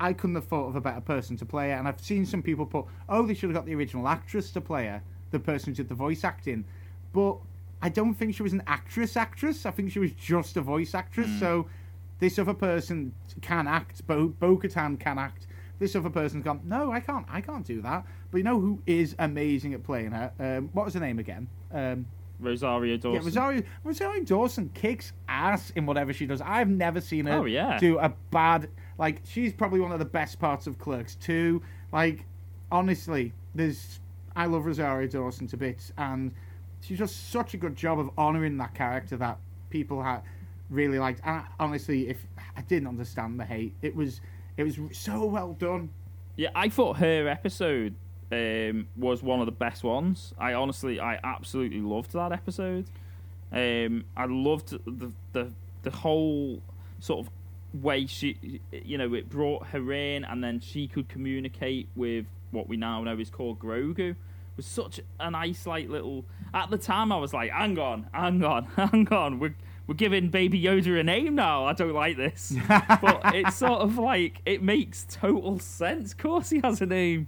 I 0.00 0.14
couldn't 0.14 0.36
have 0.36 0.46
thought 0.46 0.68
of 0.68 0.76
a 0.76 0.80
better 0.80 1.00
person 1.02 1.36
to 1.36 1.44
play 1.44 1.70
her. 1.70 1.76
And 1.76 1.86
I've 1.86 2.00
seen 2.00 2.24
some 2.24 2.42
people 2.42 2.66
put, 2.66 2.86
oh, 3.08 3.26
they 3.26 3.34
should 3.34 3.50
have 3.50 3.54
got 3.54 3.66
the 3.66 3.74
original 3.74 4.08
actress 4.08 4.50
to 4.52 4.60
play 4.60 4.86
her, 4.86 5.02
the 5.30 5.38
person 5.38 5.72
who 5.72 5.76
did 5.76 5.88
the 5.88 5.94
voice 5.94 6.24
acting. 6.24 6.64
But 7.12 7.36
I 7.82 7.90
don't 7.90 8.14
think 8.14 8.34
she 8.34 8.42
was 8.42 8.54
an 8.54 8.62
actress. 8.66 9.16
Actress. 9.16 9.66
I 9.66 9.70
think 9.70 9.92
she 9.92 9.98
was 9.98 10.12
just 10.12 10.56
a 10.56 10.62
voice 10.62 10.94
actress. 10.94 11.28
So 11.38 11.66
this 12.18 12.38
other 12.38 12.54
person 12.54 13.14
can 13.40 13.68
act. 13.68 14.06
Bo 14.06 14.28
Bo 14.28 14.56
Katan 14.56 14.98
can 14.98 15.18
act. 15.18 15.46
This 15.78 15.96
other 15.96 16.10
person's 16.10 16.44
gone. 16.44 16.60
No, 16.64 16.92
I 16.92 17.00
can't. 17.00 17.26
I 17.28 17.40
can't 17.40 17.64
do 17.64 17.80
that. 17.82 18.04
But 18.30 18.38
you 18.38 18.44
know 18.44 18.60
who 18.60 18.82
is 18.86 19.14
amazing 19.18 19.74
at 19.74 19.82
playing 19.82 20.12
her? 20.12 20.32
Um, 20.38 20.70
what 20.72 20.84
was 20.84 20.94
her 20.94 21.00
name 21.00 21.18
again? 21.18 21.48
Um, 21.72 22.06
Rosario 22.40 22.96
Dawson. 22.96 23.12
yeah, 23.20 23.24
Rosario, 23.26 23.62
Rosario 23.84 24.24
Dawson 24.24 24.70
kicks 24.74 25.12
ass 25.28 25.70
in 25.76 25.86
whatever 25.86 26.12
she 26.12 26.26
does. 26.26 26.40
I've 26.40 26.68
never 26.68 27.00
seen 27.00 27.26
her 27.26 27.38
Oh, 27.40 27.44
yeah. 27.44 27.78
do 27.78 27.98
a 27.98 28.08
bad. 28.30 28.68
Like, 28.98 29.22
she's 29.24 29.52
probably 29.52 29.80
one 29.80 29.92
of 29.92 29.98
the 29.98 30.04
best 30.04 30.38
parts 30.38 30.66
of 30.66 30.78
Clerks 30.78 31.14
too. 31.16 31.62
Like, 31.92 32.24
honestly, 32.70 33.32
there's. 33.54 34.00
I 34.36 34.46
love 34.46 34.64
Rosario 34.64 35.08
Dawson 35.08 35.46
to 35.48 35.56
bits, 35.56 35.92
and 35.98 36.32
she's 36.80 36.98
just 36.98 37.30
such 37.30 37.54
a 37.54 37.56
good 37.56 37.74
job 37.76 37.98
of 37.98 38.10
honouring 38.16 38.56
that 38.58 38.74
character 38.74 39.16
that 39.16 39.38
people 39.70 40.02
had 40.02 40.22
really 40.70 40.98
liked. 40.98 41.20
And 41.24 41.36
I, 41.40 41.44
honestly, 41.58 42.08
if 42.08 42.18
I 42.56 42.62
didn't 42.62 42.88
understand 42.88 43.40
the 43.40 43.44
hate, 43.44 43.74
it 43.82 43.94
was 43.94 44.20
it 44.56 44.62
was 44.64 44.78
so 44.92 45.24
well 45.24 45.54
done. 45.54 45.90
Yeah, 46.36 46.50
I 46.54 46.68
thought 46.68 46.98
her 46.98 47.28
episode 47.28 47.94
um, 48.32 48.86
was 48.96 49.22
one 49.22 49.40
of 49.40 49.46
the 49.46 49.52
best 49.52 49.82
ones. 49.82 50.34
I 50.38 50.54
honestly, 50.54 51.00
I 51.00 51.18
absolutely 51.22 51.80
loved 51.80 52.12
that 52.12 52.32
episode. 52.32 52.86
Um, 53.52 54.04
I 54.16 54.26
loved 54.26 54.70
the 54.84 55.12
the 55.32 55.52
the 55.82 55.90
whole 55.90 56.60
sort 57.00 57.26
of 57.26 57.32
way 57.82 58.06
she, 58.06 58.60
you 58.72 58.98
know, 58.98 59.12
it 59.14 59.28
brought 59.28 59.68
her 59.68 59.92
in, 59.92 60.24
and 60.24 60.42
then 60.42 60.60
she 60.60 60.86
could 60.86 61.08
communicate 61.08 61.88
with 61.96 62.26
what 62.50 62.68
we 62.68 62.76
now 62.76 63.02
know 63.02 63.18
is 63.18 63.30
called 63.30 63.58
Grogu. 63.58 64.16
Was 64.56 64.66
such 64.66 65.00
a 65.18 65.30
nice, 65.30 65.66
like 65.66 65.88
little. 65.88 66.24
At 66.52 66.70
the 66.70 66.78
time, 66.78 67.12
I 67.12 67.16
was 67.16 67.32
like, 67.32 67.50
"Hang 67.50 67.78
on, 67.78 68.08
hang 68.12 68.44
on, 68.44 68.64
hang 68.76 69.08
on, 69.12 69.38
we're 69.38 69.54
we're 69.86 69.94
giving 69.94 70.28
Baby 70.28 70.62
Yoda 70.62 71.00
a 71.00 71.02
name 71.02 71.34
now. 71.34 71.64
I 71.64 71.72
don't 71.72 71.94
like 71.94 72.16
this." 72.16 72.54
but 72.68 73.20
it's 73.34 73.56
sort 73.56 73.80
of 73.80 73.98
like 73.98 74.40
it 74.46 74.62
makes 74.62 75.06
total 75.08 75.58
sense. 75.58 76.12
Of 76.12 76.18
course, 76.18 76.50
he 76.50 76.60
has 76.62 76.80
a 76.80 76.86
name. 76.86 77.26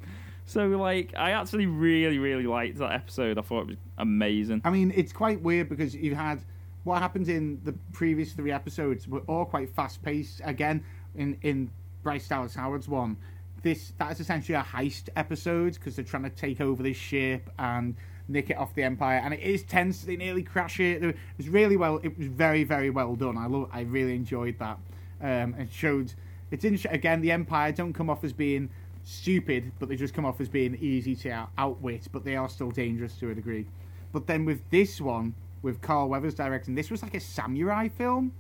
So, 0.53 0.67
like, 0.67 1.15
I 1.17 1.31
actually 1.31 1.65
really, 1.65 2.19
really 2.19 2.47
liked 2.47 2.77
that 2.77 2.93
episode. 2.93 3.39
I 3.39 3.41
thought 3.41 3.63
it 3.63 3.67
was 3.69 3.77
amazing. 3.97 4.61
I 4.67 4.71
mean, 4.71 4.93
it's 4.95 5.11
quite 5.11 5.41
weird 5.41 5.71
because 5.71 5.95
you 5.95 6.15
had 6.15 6.45
what 6.85 7.01
happened 7.01 7.31
in 7.31 7.59
the 7.65 7.73
previous 7.95 8.35
three 8.35 8.53
episodes 8.53 9.09
were 9.09 9.21
all 9.21 9.47
quite 9.47 9.75
fast 9.75 10.03
paced. 10.03 10.43
Again, 10.45 10.85
in 11.15 11.39
in 11.41 11.71
Bryce 12.03 12.29
Dallas 12.29 12.55
Howard's 12.55 12.87
one, 12.87 13.17
this 13.63 13.95
that 13.97 14.13
is 14.13 14.21
essentially 14.21 14.55
a 14.55 14.63
heist 14.63 15.09
episode 15.17 15.73
because 15.73 15.97
they're 15.97 16.05
trying 16.05 16.25
to 16.25 16.31
take 16.31 16.61
over 16.61 16.83
this 16.83 16.99
ship 16.99 17.49
and 17.59 17.97
nick 18.29 18.51
it 18.51 18.59
off 18.59 18.75
the 18.75 18.83
Empire, 18.83 19.23
and 19.25 19.33
it 19.33 19.41
is 19.41 19.63
tense. 19.63 20.03
They 20.03 20.17
nearly 20.17 20.43
crash 20.43 20.81
it. 20.81 21.03
It 21.03 21.17
was 21.39 21.49
really 21.49 21.79
well. 21.79 21.99
It 22.03 22.19
was 22.19 22.27
very, 22.27 22.63
very 22.63 22.91
well 22.91 23.17
done. 23.17 23.39
I 23.39 23.47
love. 23.47 23.71
I 23.73 23.81
really 23.83 24.15
enjoyed 24.15 24.59
that. 24.59 24.79
Um, 25.23 25.55
it 25.55 25.73
showed. 25.73 26.13
It 26.51 26.61
didn't. 26.61 26.85
Again, 26.91 27.23
the 27.23 27.33
Empire 27.33 27.73
don't 27.73 27.95
come 27.95 28.11
off 28.11 28.23
as 28.23 28.35
being 28.35 28.69
stupid, 29.05 29.73
but 29.79 29.89
they 29.89 29.97
just 29.97 30.15
come 30.15 30.25
off 30.25 30.41
as 30.41 30.49
being 30.49 30.77
easy 30.81 31.15
to 31.17 31.31
out- 31.31 31.51
outwit. 31.59 32.09
But 32.13 32.25
they 32.25 32.37
are 32.37 32.49
still 32.49 32.71
dangerous 32.71 33.17
to 33.17 33.31
a 33.31 33.35
degree. 33.35 33.67
But 34.13 34.27
then 34.27 34.45
with 34.45 34.69
this 34.71 35.01
one, 35.01 35.35
with 35.63 35.81
Carl 35.81 36.09
Weathers 36.09 36.35
directing, 36.35 36.75
this 36.75 36.91
was 36.91 37.03
like 37.03 37.15
a 37.15 37.21
samurai 37.21 37.89
film. 37.89 38.33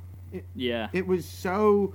Yeah. 0.55 0.89
It 0.93 1.07
was 1.07 1.25
so. 1.25 1.95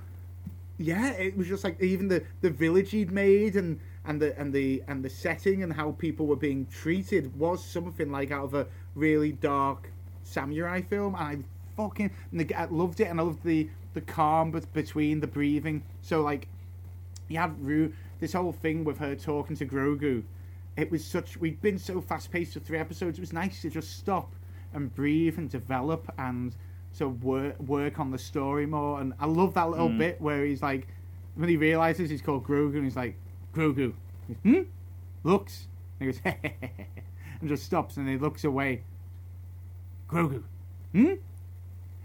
Yeah, 0.80 1.10
it 1.14 1.36
was 1.36 1.48
just 1.48 1.64
like 1.64 1.80
even 1.82 2.06
the 2.06 2.22
the 2.40 2.50
village 2.50 2.92
he'd 2.92 3.10
made 3.10 3.56
and 3.56 3.80
and 4.04 4.22
the 4.22 4.38
and 4.38 4.52
the 4.52 4.82
and 4.86 5.04
the 5.04 5.10
setting 5.10 5.64
and 5.64 5.72
how 5.72 5.92
people 5.92 6.26
were 6.26 6.36
being 6.36 6.66
treated 6.66 7.36
was 7.38 7.64
something 7.64 8.12
like 8.12 8.30
out 8.30 8.44
of 8.44 8.54
a 8.54 8.66
really 8.94 9.32
dark 9.32 9.90
samurai 10.22 10.80
film. 10.80 11.16
And 11.18 11.44
I 11.44 11.76
fucking 11.76 12.10
I 12.56 12.64
loved 12.66 13.00
it, 13.00 13.08
and 13.08 13.20
I 13.20 13.24
loved 13.24 13.42
the 13.42 13.68
the 13.94 14.00
calm 14.00 14.52
but 14.52 14.72
between 14.72 15.18
the 15.20 15.26
breathing. 15.26 15.82
So 16.00 16.20
like, 16.22 16.46
you 17.26 17.38
had 17.38 17.60
Ru 17.60 17.92
this 18.20 18.32
whole 18.32 18.52
thing 18.52 18.84
with 18.84 18.98
her 18.98 19.14
talking 19.14 19.56
to 19.56 19.66
Grogu. 19.66 20.22
It 20.76 20.90
was 20.90 21.04
such 21.04 21.36
we'd 21.36 21.60
been 21.60 21.78
so 21.78 22.00
fast 22.00 22.30
paced 22.30 22.54
for 22.54 22.60
three 22.60 22.78
episodes. 22.78 23.18
It 23.18 23.20
was 23.20 23.32
nice 23.32 23.62
to 23.62 23.70
just 23.70 23.96
stop 23.98 24.34
and 24.72 24.94
breathe 24.94 25.38
and 25.38 25.48
develop 25.50 26.12
and 26.18 26.54
to 26.98 27.08
work 27.08 27.58
work 27.60 27.98
on 27.98 28.10
the 28.10 28.18
story 28.18 28.66
more. 28.66 29.00
And 29.00 29.12
I 29.18 29.26
love 29.26 29.54
that 29.54 29.70
little 29.70 29.88
Mm. 29.88 29.98
bit 29.98 30.20
where 30.20 30.44
he's 30.44 30.62
like, 30.62 30.86
when 31.34 31.48
he 31.48 31.56
realizes 31.56 32.10
he's 32.10 32.22
called 32.22 32.44
Grogu, 32.44 32.74
and 32.76 32.84
he's 32.84 32.96
like, 32.96 33.16
Grogu, 33.54 33.92
hmm, 34.42 34.62
looks, 35.24 35.68
and 36.00 36.12
he 36.12 36.20
goes, 36.20 36.34
and 37.40 37.48
just 37.48 37.64
stops 37.64 37.96
and 37.96 38.08
he 38.08 38.16
looks 38.16 38.44
away. 38.44 38.82
Grogu, 40.08 40.42
hmm. 40.92 41.14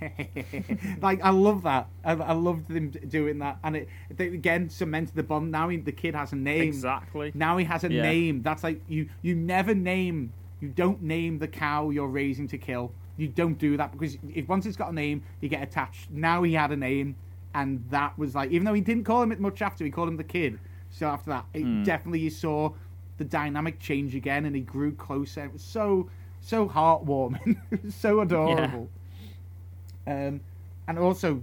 like 1.02 1.24
I 1.24 1.30
love 1.30 1.64
that. 1.64 1.88
I, 2.04 2.14
I 2.14 2.34
loved 2.34 2.68
them 2.68 2.90
doing 2.90 3.40
that, 3.40 3.58
and 3.64 3.76
it 3.78 3.90
they, 4.16 4.28
again 4.28 4.70
cemented 4.70 5.16
the 5.16 5.24
bond. 5.24 5.52
Now 5.52 5.70
he, 5.70 5.78
the 5.78 5.92
kid 5.92 6.16
has 6.16 6.32
a 6.34 6.36
name. 6.36 6.62
Exactly. 6.64 7.32
Now 7.34 7.58
he 7.58 7.66
has 7.66 7.84
a 7.84 7.92
Yeah. 7.92 8.02
name. 8.02 8.42
That's 8.42 8.64
like 8.64 8.82
you. 8.88 9.10
You 9.22 9.36
never 9.36 9.74
name. 9.74 10.32
You 10.60 10.70
don't 10.70 11.02
name 11.02 11.40
the 11.40 11.48
cow 11.48 11.90
you're 11.90 12.08
raising 12.08 12.48
to 12.50 12.58
kill. 12.58 12.92
You 13.18 13.28
don't 13.28 13.58
do 13.58 13.78
that 13.78 13.92
because 13.92 14.18
if 14.34 14.48
once 14.48 14.66
it's 14.66 14.78
got 14.78 14.92
a 14.92 14.96
name, 14.96 15.24
you 15.42 15.50
get 15.50 15.62
attached. 15.64 16.10
Now 16.10 16.44
he 16.44 16.54
had 16.54 16.72
a 16.72 16.78
name, 16.78 17.16
and 17.54 17.84
that 17.90 18.18
was 18.18 18.36
like 18.36 18.52
even 18.52 18.66
though 18.66 18.74
he 18.74 18.82
didn't 18.82 19.04
call 19.04 19.22
him 19.22 19.32
it 19.32 19.40
much 19.40 19.62
after, 19.62 19.86
he 19.86 19.92
called 19.92 20.10
him 20.10 20.18
the 20.18 20.24
kid. 20.24 20.60
So 20.90 21.08
after 21.08 21.32
that, 21.32 21.46
it 21.54 21.64
Mm. 21.64 21.84
definitely 21.84 22.20
you 22.20 22.30
saw 22.30 22.72
the 23.18 23.24
dynamic 23.24 23.80
change 23.80 24.16
again, 24.16 24.46
and 24.46 24.56
he 24.56 24.62
grew 24.62 24.92
closer. 24.94 25.46
It 25.46 25.54
was 25.54 25.64
so 25.64 26.10
so 26.42 26.68
heartwarming, 26.68 27.58
it 27.72 27.84
was 27.84 27.96
so 27.96 28.20
adorable. 28.22 28.90
Um, 30.08 30.42
and 30.88 31.00
also, 31.00 31.42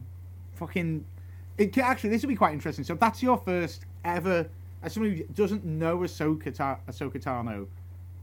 fucking, 0.54 1.04
it 1.58 1.74
ca- 1.74 1.82
actually 1.82 2.10
this 2.10 2.22
would 2.22 2.28
be 2.28 2.36
quite 2.36 2.52
interesting. 2.52 2.84
So 2.84 2.94
that's 2.94 3.22
your 3.22 3.38
first 3.38 3.86
ever, 4.04 4.48
as 4.82 4.92
somebody 4.94 5.16
who 5.18 5.24
doesn't 5.34 5.64
know 5.64 5.98
Ahsoka, 5.98 6.54
Ta- 6.54 6.78
Ahsoka 6.88 7.22
Tano, 7.22 7.66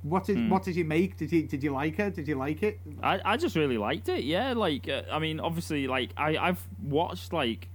what 0.03 0.25
did 0.25 0.37
Hmm. 0.37 0.49
what 0.49 0.63
did 0.63 0.75
you 0.75 0.85
make? 0.85 1.17
Did 1.17 1.31
you 1.31 1.43
did 1.43 1.63
you 1.63 1.71
like 1.71 1.97
her? 1.97 2.09
Did 2.11 2.27
you 2.27 2.35
like 2.35 2.61
it? 2.63 2.79
I, 3.01 3.19
I 3.25 3.37
just 3.37 3.55
really 3.55 3.77
liked 3.79 4.07
it. 4.09 4.23
Yeah, 4.23 4.53
like 4.53 4.87
uh, 4.87 5.01
I 5.11 5.17
mean, 5.19 5.39
obviously, 5.39 5.87
like 5.87 6.11
I 6.15 6.37
I've 6.37 6.63
watched 6.83 7.33
like 7.33 7.67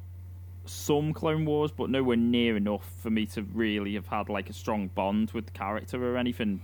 some 0.64 1.12
Clone 1.12 1.44
Wars, 1.44 1.72
but 1.72 1.90
nowhere 1.90 2.16
near 2.16 2.56
enough 2.56 2.88
for 3.02 3.10
me 3.10 3.26
to 3.26 3.42
really 3.42 3.94
have 3.94 4.06
had 4.06 4.28
like 4.28 4.48
a 4.48 4.52
strong 4.52 4.86
bond 4.94 5.32
with 5.32 5.46
the 5.46 5.52
character 5.52 6.02
or 6.12 6.16
anything. 6.16 6.60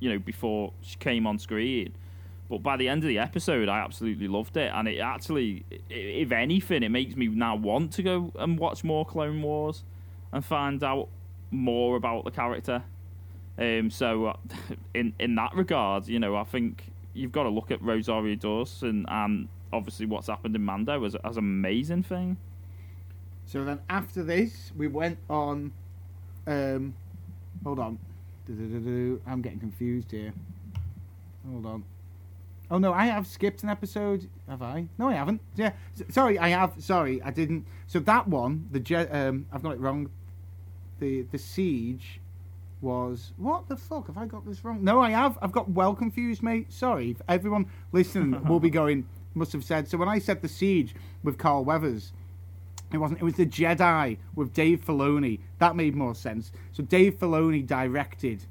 You 0.00 0.10
know, 0.10 0.18
before 0.18 0.72
she 0.82 0.96
came 0.96 1.26
on 1.26 1.38
screen. 1.38 1.94
But 2.48 2.62
by 2.62 2.76
the 2.76 2.88
end 2.88 3.04
of 3.04 3.08
the 3.08 3.18
episode, 3.18 3.68
I 3.68 3.80
absolutely 3.80 4.26
loved 4.26 4.56
it, 4.56 4.72
and 4.74 4.88
it 4.88 4.98
actually, 4.98 5.66
if 5.90 6.32
anything, 6.32 6.82
it 6.82 6.88
makes 6.88 7.14
me 7.14 7.28
now 7.28 7.56
want 7.56 7.92
to 7.94 8.02
go 8.02 8.32
and 8.38 8.58
watch 8.58 8.84
more 8.84 9.04
Clone 9.04 9.42
Wars 9.42 9.84
and 10.32 10.42
find 10.44 10.82
out 10.82 11.08
more 11.50 11.96
about 11.96 12.24
the 12.24 12.30
character. 12.30 12.82
Um, 13.58 13.90
so, 13.90 14.26
uh, 14.26 14.36
in 14.94 15.12
in 15.18 15.34
that 15.34 15.54
regard, 15.54 16.08
you 16.08 16.18
know, 16.18 16.36
I 16.36 16.44
think 16.44 16.90
you've 17.12 17.32
got 17.32 17.42
to 17.42 17.50
look 17.50 17.70
at 17.70 17.82
Rosario 17.82 18.34
Dawson 18.36 19.04
and 19.08 19.48
obviously 19.72 20.06
what's 20.06 20.28
happened 20.28 20.56
in 20.56 20.64
Mando 20.64 21.04
as 21.04 21.16
as 21.16 21.36
an 21.36 21.44
amazing 21.44 22.02
thing. 22.02 22.38
So 23.44 23.64
then 23.64 23.80
after 23.88 24.22
this, 24.22 24.72
we 24.76 24.88
went 24.88 25.18
on. 25.28 25.72
Um, 26.46 26.94
hold 27.64 27.78
on. 27.78 27.98
I'm 28.48 29.42
getting 29.42 29.58
confused 29.58 30.10
here. 30.10 30.32
Hold 31.50 31.66
on. 31.66 31.84
Oh 32.70 32.78
no, 32.78 32.92
I 32.92 33.06
have 33.06 33.26
skipped 33.26 33.62
an 33.62 33.68
episode. 33.70 34.28
Have 34.48 34.60
I? 34.62 34.86
No, 34.98 35.08
I 35.08 35.14
haven't. 35.14 35.40
Yeah, 35.56 35.72
S- 35.98 36.14
sorry, 36.14 36.38
I 36.38 36.48
have. 36.48 36.74
Sorry, 36.78 37.22
I 37.22 37.30
didn't. 37.30 37.66
So 37.86 37.98
that 38.00 38.28
one, 38.28 38.68
the 38.70 38.80
Je- 38.80 39.08
um, 39.08 39.46
I've 39.52 39.62
got 39.62 39.72
it 39.72 39.80
wrong. 39.80 40.10
The 40.98 41.22
the 41.22 41.38
siege 41.38 42.20
was 42.80 43.32
what 43.36 43.68
the 43.68 43.76
fuck? 43.76 44.06
Have 44.08 44.18
I 44.18 44.26
got 44.26 44.46
this 44.46 44.64
wrong? 44.64 44.84
No, 44.84 45.00
I 45.00 45.10
have. 45.10 45.38
I've 45.40 45.52
got 45.52 45.70
well 45.70 45.94
confused, 45.94 46.42
mate. 46.42 46.72
Sorry, 46.72 47.16
everyone 47.28 47.66
listening 47.92 48.42
will 48.48 48.60
be 48.60 48.70
going. 48.70 49.06
Must 49.34 49.52
have 49.52 49.64
said. 49.64 49.88
So 49.88 49.96
when 49.98 50.08
I 50.08 50.18
said 50.18 50.42
the 50.42 50.48
siege 50.48 50.94
with 51.22 51.38
Carl 51.38 51.64
Weathers, 51.64 52.12
it 52.92 52.98
wasn't. 52.98 53.20
It 53.20 53.24
was 53.24 53.34
the 53.34 53.46
Jedi 53.46 54.18
with 54.34 54.52
Dave 54.52 54.84
Filoni. 54.84 55.40
That 55.58 55.74
made 55.76 55.94
more 55.94 56.14
sense. 56.14 56.52
So 56.72 56.82
Dave 56.82 57.18
Filoni 57.18 57.66
directed. 57.66 58.44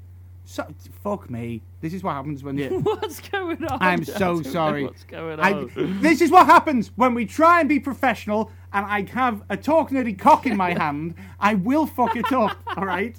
So 0.50 0.66
fuck 1.04 1.28
me. 1.28 1.60
This 1.82 1.92
is 1.92 2.02
what 2.02 2.14
happens 2.14 2.42
when 2.42 2.56
you. 2.58 2.80
what's 2.80 3.20
going 3.20 3.62
on? 3.66 3.78
I'm 3.82 4.02
so 4.02 4.40
sorry. 4.54 4.84
What's 4.84 5.04
going 5.04 5.38
I, 5.38 5.52
on? 5.52 6.00
this 6.00 6.22
is 6.22 6.30
what 6.30 6.46
happens 6.46 6.90
when 6.96 7.12
we 7.12 7.26
try 7.26 7.60
and 7.60 7.68
be 7.68 7.78
professional, 7.78 8.50
and 8.72 8.86
I 8.86 9.02
have 9.12 9.42
a 9.50 9.58
talk 9.58 9.90
nerdy 9.90 10.18
cock 10.18 10.46
in 10.46 10.56
my 10.56 10.72
hand. 10.72 11.16
I 11.38 11.54
will 11.56 11.84
fuck 11.86 12.16
it 12.16 12.32
up. 12.32 12.56
All 12.78 12.86
right. 12.86 13.14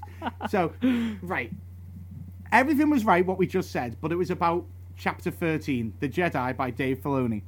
So, 0.49 0.73
right. 1.21 1.51
Everything 2.51 2.89
was 2.89 3.05
right 3.05 3.23
what 3.23 3.37
we 3.37 3.45
just 3.45 3.69
said, 3.69 3.95
but 4.01 4.11
it 4.11 4.15
was 4.15 4.31
about 4.31 4.65
chapter 4.97 5.29
13, 5.29 5.93
The 5.99 6.09
Jedi 6.09 6.57
by 6.57 6.71
Dave 6.71 6.97
Filoni. 7.03 7.43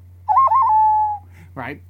Right. 1.55 1.81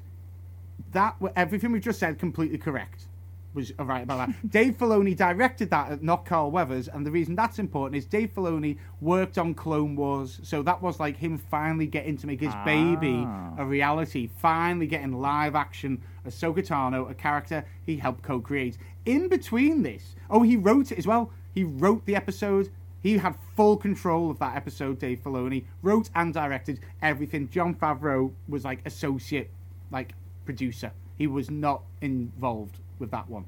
That 0.94 1.18
everything 1.36 1.74
we 1.74 1.82
just 1.82 2.00
said 2.00 2.18
completely 2.20 2.58
correct. 2.58 3.08
Was 3.54 3.74
right 3.78 4.04
about 4.04 4.28
that. 4.30 4.50
Dave 4.50 4.78
Filoni 4.78 5.16
directed 5.16 5.70
that, 5.72 6.02
not 6.02 6.26
Carl 6.26 6.52
Weathers, 6.52 6.88
and 6.88 7.06
the 7.06 7.12
reason 7.12 7.36
that's 7.36 7.60
important 7.60 7.98
is 7.98 8.06
Dave 8.06 8.34
Filoni 8.34 8.78
worked 9.02 9.38
on 9.38 9.54
Clone 9.54 9.96
Wars, 9.98 10.40
so 10.42 10.64
that 10.64 10.82
was 10.82 11.02
like 11.02 11.18
him 11.18 11.38
finally 11.38 11.86
getting 11.86 12.16
to 12.18 12.28
make 12.28 12.40
his 12.40 12.54
baby 12.64 13.24
Ah. 13.28 13.54
a 13.58 13.66
reality, 13.66 14.30
finally 14.38 14.88
getting 14.88 15.12
live 15.12 15.54
action 15.54 16.02
Ahsoka 16.26 16.66
Tano, 16.66 17.10
a 17.10 17.14
character 17.14 17.66
he 17.86 17.98
helped 17.98 18.22
co-create. 18.24 18.78
In 19.06 19.28
between 19.28 19.82
this, 19.84 20.16
oh, 20.30 20.44
he 20.44 20.56
wrote 20.56 20.92
it 20.94 20.98
as 20.98 21.06
well. 21.08 21.32
He 21.54 21.64
wrote 21.66 22.06
the 22.06 22.16
episode. 22.16 22.70
He 23.02 23.18
had 23.18 23.36
full 23.58 23.76
control 23.76 24.30
of 24.32 24.40
that 24.40 24.56
episode. 24.56 25.00
Dave 25.00 25.22
Filoni 25.24 25.66
wrote 25.82 26.10
and 26.16 26.34
directed 26.34 26.80
everything. 27.02 27.50
Jon 27.50 27.74
Favreau 27.76 28.32
was 28.48 28.64
like 28.64 28.80
associate, 28.86 29.50
like 29.90 30.14
producer. 30.46 30.92
He 31.18 31.28
was 31.28 31.50
not 31.52 31.82
involved 32.00 32.80
with 33.02 33.12
that 33.12 33.30
one, 33.30 33.44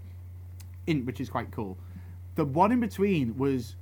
in 0.87 1.05
which 1.05 1.21
is 1.21 1.29
quite 1.29 1.51
cool. 1.51 1.77
The 2.35 2.43
one 2.43 2.73
in 2.73 2.81
between 2.81 3.37
was 3.37 3.75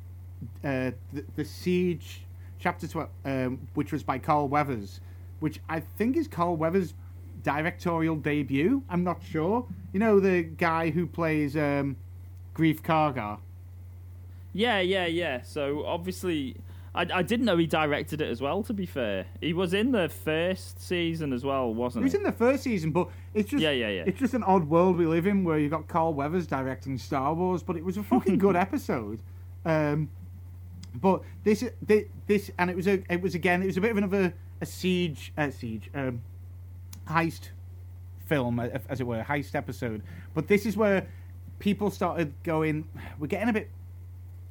uh, 0.64 0.92
the, 1.14 1.26
the 1.36 1.46
Siege 1.46 2.22
chapter 2.60 2.88
12, 2.88 3.10
um, 3.26 3.68
which 3.74 3.92
was 3.92 4.04
by 4.04 4.20
Carl 4.20 4.48
Weathers, 4.48 5.00
which 5.40 5.60
I 5.68 5.80
think 5.80 6.16
is 6.16 6.28
Carl 6.28 6.56
Weathers' 6.56 6.94
directorial 7.42 8.18
debut. 8.18 8.84
I'm 8.90 9.04
not 9.04 9.22
sure. 9.24 9.66
You 9.94 10.00
know 10.00 10.20
the 10.20 10.44
guy 10.44 10.92
who 10.92 11.08
plays 11.08 11.58
um, 11.58 11.98
Greef 12.56 12.82
Karga. 12.82 13.40
Yeah, 14.54 14.80
yeah, 14.80 15.06
yeah. 15.06 15.42
So 15.42 15.86
obviously, 15.86 16.58
I, 16.94 17.08
I 17.14 17.22
didn't 17.22 17.46
know 17.46 17.56
he 17.58 17.68
directed 17.68 18.22
it 18.22 18.30
as 18.30 18.42
well. 18.42 18.64
To 18.64 18.74
be 18.74 18.86
fair, 18.86 19.26
he 19.40 19.54
was 19.54 19.74
in 19.74 19.92
the 19.92 20.10
first 20.10 20.80
season 20.82 21.32
as 21.32 21.46
well, 21.46 21.74
wasn't 21.74 22.04
He 22.04 22.06
was 22.06 22.14
in 22.16 22.24
the 22.24 22.32
first 22.34 22.64
season, 22.64 22.92
but 22.92 23.08
it's 23.34 23.50
just 23.50 23.62
Yeah, 23.62 23.72
yeah, 23.72 23.90
yeah. 23.90 24.04
it's 24.06 24.20
just 24.20 24.34
an 24.34 24.44
odd 24.44 24.66
world 24.66 24.98
we 24.98 25.06
live 25.06 25.26
in 25.26 25.44
where 25.44 25.58
you 25.58 25.70
got 25.70 25.88
Carl 25.88 26.14
Weathers 26.14 26.48
directing 26.48 26.98
Star 26.98 27.34
Wars, 27.34 27.64
but 27.64 27.78
it 27.78 27.86
was 27.86 27.96
a 27.98 28.04
fucking 28.04 28.38
good 28.38 28.56
episode. 28.68 29.22
Um, 29.66 30.10
but 30.94 31.22
this 31.44 31.64
this, 31.82 32.06
this 32.28 32.52
and 32.58 32.70
it 32.70 32.76
was 32.76 32.88
a 32.88 33.02
it 33.10 33.22
was 33.22 33.36
again 33.36 33.62
it 33.64 33.68
was 33.68 33.78
a 33.78 33.82
bit 33.82 33.92
of 33.92 33.98
another 33.98 34.34
a 34.60 34.66
siege 34.66 35.32
uh, 35.38 35.50
siege 35.50 35.90
um, 35.96 36.22
heist 37.08 37.50
film 38.26 38.60
as 38.60 39.00
it 39.00 39.08
were 39.08 39.20
a 39.20 39.24
heist 39.24 39.56
episode. 39.56 40.04
But 40.34 40.48
this 40.50 40.66
is 40.66 40.76
where 40.76 41.08
people 41.60 41.90
started 41.92 42.34
going. 42.44 42.88
We're 43.20 43.28
getting 43.28 43.48
a 43.50 43.54
bit 43.54 43.70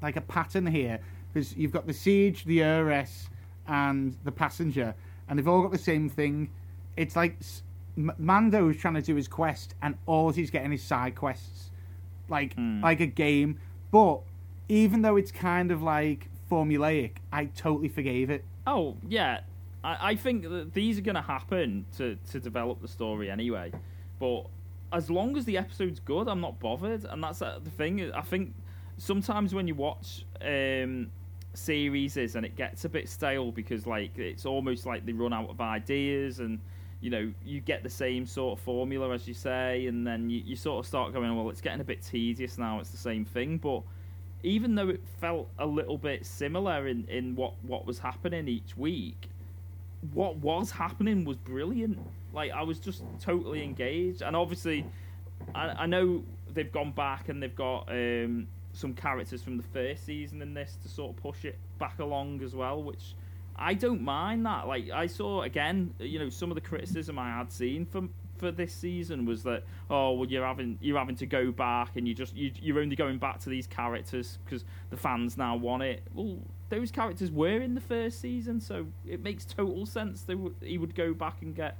like 0.00 0.16
a 0.16 0.22
pattern 0.22 0.66
here 0.66 1.00
because 1.32 1.56
you've 1.56 1.72
got 1.72 1.86
the 1.86 1.92
siege, 1.92 2.44
the 2.44 2.62
heiress, 2.62 3.28
and 3.66 4.16
the 4.24 4.32
passenger, 4.32 4.94
and 5.28 5.38
they've 5.38 5.48
all 5.48 5.62
got 5.62 5.72
the 5.72 5.78
same 5.78 6.08
thing. 6.08 6.50
It's 6.96 7.16
like 7.16 7.38
M- 7.96 8.12
Mando's 8.18 8.76
trying 8.76 8.94
to 8.94 9.02
do 9.02 9.14
his 9.14 9.28
quest, 9.28 9.74
and 9.82 9.96
all 10.06 10.30
he's 10.30 10.50
getting 10.50 10.72
is 10.72 10.82
side 10.82 11.14
quests, 11.14 11.70
like 12.28 12.54
like 12.82 13.00
a 13.00 13.06
game. 13.06 13.58
But 13.90 14.20
even 14.68 15.02
though 15.02 15.16
it's 15.16 15.32
kind 15.32 15.70
of 15.70 15.82
like 15.82 16.28
formulaic, 16.50 17.12
I 17.32 17.46
totally 17.46 17.88
forgave 17.88 18.30
it. 18.30 18.44
Oh 18.66 18.96
yeah, 19.08 19.40
I, 19.84 20.10
I 20.10 20.14
think 20.16 20.42
that 20.48 20.74
these 20.74 20.98
are 20.98 21.02
going 21.02 21.14
to 21.16 21.22
happen 21.22 21.86
to 21.96 22.16
to 22.30 22.40
develop 22.40 22.80
the 22.80 22.88
story 22.88 23.30
anyway. 23.30 23.72
But 24.18 24.46
as 24.92 25.08
long 25.10 25.36
as 25.36 25.44
the 25.44 25.56
episode's 25.56 26.00
good, 26.00 26.28
I'm 26.28 26.40
not 26.40 26.58
bothered, 26.58 27.04
and 27.04 27.22
that's 27.22 27.42
uh, 27.42 27.60
the 27.62 27.70
thing. 27.70 28.12
I 28.12 28.22
think 28.22 28.54
sometimes 28.98 29.54
when 29.54 29.66
you 29.66 29.74
watch 29.74 30.24
um, 30.42 31.10
series 31.54 32.16
is, 32.16 32.36
and 32.36 32.46
it 32.46 32.56
gets 32.56 32.84
a 32.84 32.88
bit 32.88 33.08
stale 33.08 33.50
because 33.52 33.86
like 33.86 34.16
it's 34.18 34.46
almost 34.46 34.86
like 34.86 35.04
they 35.06 35.12
run 35.12 35.32
out 35.32 35.50
of 35.50 35.60
ideas 35.60 36.38
and 36.38 36.60
you 37.00 37.10
know 37.10 37.32
you 37.44 37.60
get 37.60 37.82
the 37.82 37.90
same 37.90 38.26
sort 38.26 38.58
of 38.58 38.64
formula 38.64 39.12
as 39.14 39.26
you 39.26 39.34
say 39.34 39.86
and 39.86 40.06
then 40.06 40.28
you, 40.28 40.42
you 40.44 40.54
sort 40.54 40.78
of 40.78 40.86
start 40.86 41.14
going 41.14 41.34
well 41.34 41.48
it's 41.48 41.62
getting 41.62 41.80
a 41.80 41.84
bit 41.84 42.02
tedious 42.02 42.58
now 42.58 42.78
it's 42.78 42.90
the 42.90 42.98
same 42.98 43.24
thing 43.24 43.56
but 43.56 43.82
even 44.42 44.74
though 44.74 44.88
it 44.88 45.00
felt 45.20 45.48
a 45.58 45.66
little 45.66 45.98
bit 45.98 46.24
similar 46.24 46.86
in, 46.88 47.06
in 47.08 47.36
what, 47.36 47.52
what 47.62 47.86
was 47.86 47.98
happening 47.98 48.48
each 48.48 48.76
week, 48.76 49.28
what 50.12 50.36
was 50.36 50.70
happening 50.70 51.24
was 51.24 51.36
brilliant. 51.36 51.98
Like 52.32 52.52
I 52.52 52.62
was 52.62 52.78
just 52.78 53.02
totally 53.20 53.62
engaged, 53.62 54.22
and 54.22 54.34
obviously, 54.34 54.86
I, 55.54 55.68
I 55.68 55.86
know 55.86 56.22
they've 56.52 56.72
gone 56.72 56.92
back 56.92 57.28
and 57.28 57.42
they've 57.42 57.54
got 57.54 57.88
um, 57.90 58.46
some 58.72 58.94
characters 58.94 59.42
from 59.42 59.56
the 59.56 59.62
first 59.62 60.06
season 60.06 60.42
in 60.42 60.54
this 60.54 60.76
to 60.82 60.88
sort 60.88 61.16
of 61.16 61.22
push 61.22 61.44
it 61.44 61.58
back 61.78 61.98
along 61.98 62.42
as 62.42 62.54
well, 62.54 62.82
which 62.82 63.14
I 63.56 63.74
don't 63.74 64.02
mind 64.02 64.46
that. 64.46 64.66
Like 64.66 64.90
I 64.90 65.06
saw 65.06 65.42
again, 65.42 65.92
you 65.98 66.18
know, 66.18 66.30
some 66.30 66.50
of 66.50 66.54
the 66.54 66.60
criticism 66.60 67.18
I 67.18 67.30
had 67.30 67.52
seen 67.52 67.84
from 67.86 68.10
for 68.38 68.50
this 68.50 68.72
season 68.72 69.26
was 69.26 69.42
that 69.42 69.64
oh 69.90 70.12
well 70.12 70.26
you're 70.26 70.46
having 70.46 70.78
you're 70.80 70.98
having 70.98 71.14
to 71.14 71.26
go 71.26 71.52
back 71.52 71.96
and 71.96 72.08
you 72.08 72.14
just 72.14 72.34
you, 72.34 72.50
you're 72.62 72.78
only 72.78 72.96
going 72.96 73.18
back 73.18 73.38
to 73.38 73.50
these 73.50 73.66
characters 73.66 74.38
because 74.46 74.64
the 74.88 74.96
fans 74.96 75.36
now 75.36 75.54
want 75.56 75.82
it. 75.82 76.02
Well, 76.14 76.38
those 76.70 76.90
characters 76.90 77.30
were 77.30 77.60
in 77.60 77.74
the 77.74 77.82
first 77.82 78.18
season, 78.18 78.60
so 78.60 78.86
it 79.06 79.22
makes 79.22 79.44
total 79.44 79.84
sense 79.84 80.22
that 80.22 80.36
w- 80.36 80.54
he 80.62 80.78
would 80.78 80.94
go 80.94 81.12
back 81.12 81.42
and 81.42 81.54
get 81.54 81.76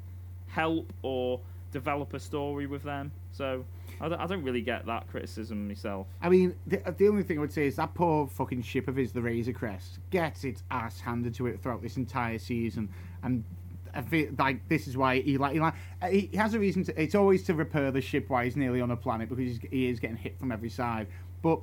help 0.49 0.93
or 1.03 1.41
develop 1.73 2.13
a 2.13 2.21
story 2.21 2.67
with 2.67 2.83
them. 2.83 3.13
So 3.33 3.65
I 4.01 4.09
don't, 4.09 4.21
I 4.21 4.27
don't 4.27 4.43
really 4.43 4.63
get 4.63 4.87
that 4.87 5.09
criticism 5.09 5.69
myself. 5.69 6.07
I 6.23 6.29
mean, 6.29 6.55
the, 6.67 6.87
uh, 6.87 6.93
the 6.97 7.09
only 7.09 7.23
thing 7.23 7.39
I 7.39 7.41
would 7.43 7.53
say 7.53 7.67
is 7.67 7.77
that 7.77 7.95
poor 7.95 8.27
fucking 8.27 8.63
ship 8.63 8.89
of 8.89 8.97
his, 8.97 9.13
the 9.13 9.21
Razor 9.21 9.53
Crest, 9.53 9.99
gets 10.11 10.45
its 10.45 10.63
ass 10.71 11.01
handed 11.01 11.35
to 11.35 11.47
it 11.47 11.61
throughout 11.63 11.83
this 11.83 11.97
entire 11.97 12.39
season, 12.39 12.89
and 13.23 13.45
I 13.93 14.03
feel 14.03 14.31
like 14.39 14.69
this 14.69 14.87
is 14.87 14.97
why 14.97 15.21
he 15.21 15.37
like 15.37 15.61
uh, 15.61 15.73
he, 16.09 16.29
he 16.31 16.37
has 16.37 16.55
a 16.55 16.59
reason 16.59 16.85
to. 16.85 17.01
It's 17.03 17.15
always 17.15 17.43
to 17.45 17.55
repair 17.55 17.91
the 17.91 18.01
ship 18.01 18.31
while 18.31 18.45
he's 18.45 18.57
nearly 18.57 18.81
on 18.81 18.91
a 18.91 18.97
planet 18.97 19.29
because 19.29 19.45
he's, 19.45 19.61
he 19.71 19.89
is 19.89 19.99
getting 20.01 20.17
hit 20.17 20.39
from 20.39 20.53
every 20.53 20.71
side. 20.71 21.09
But 21.43 21.61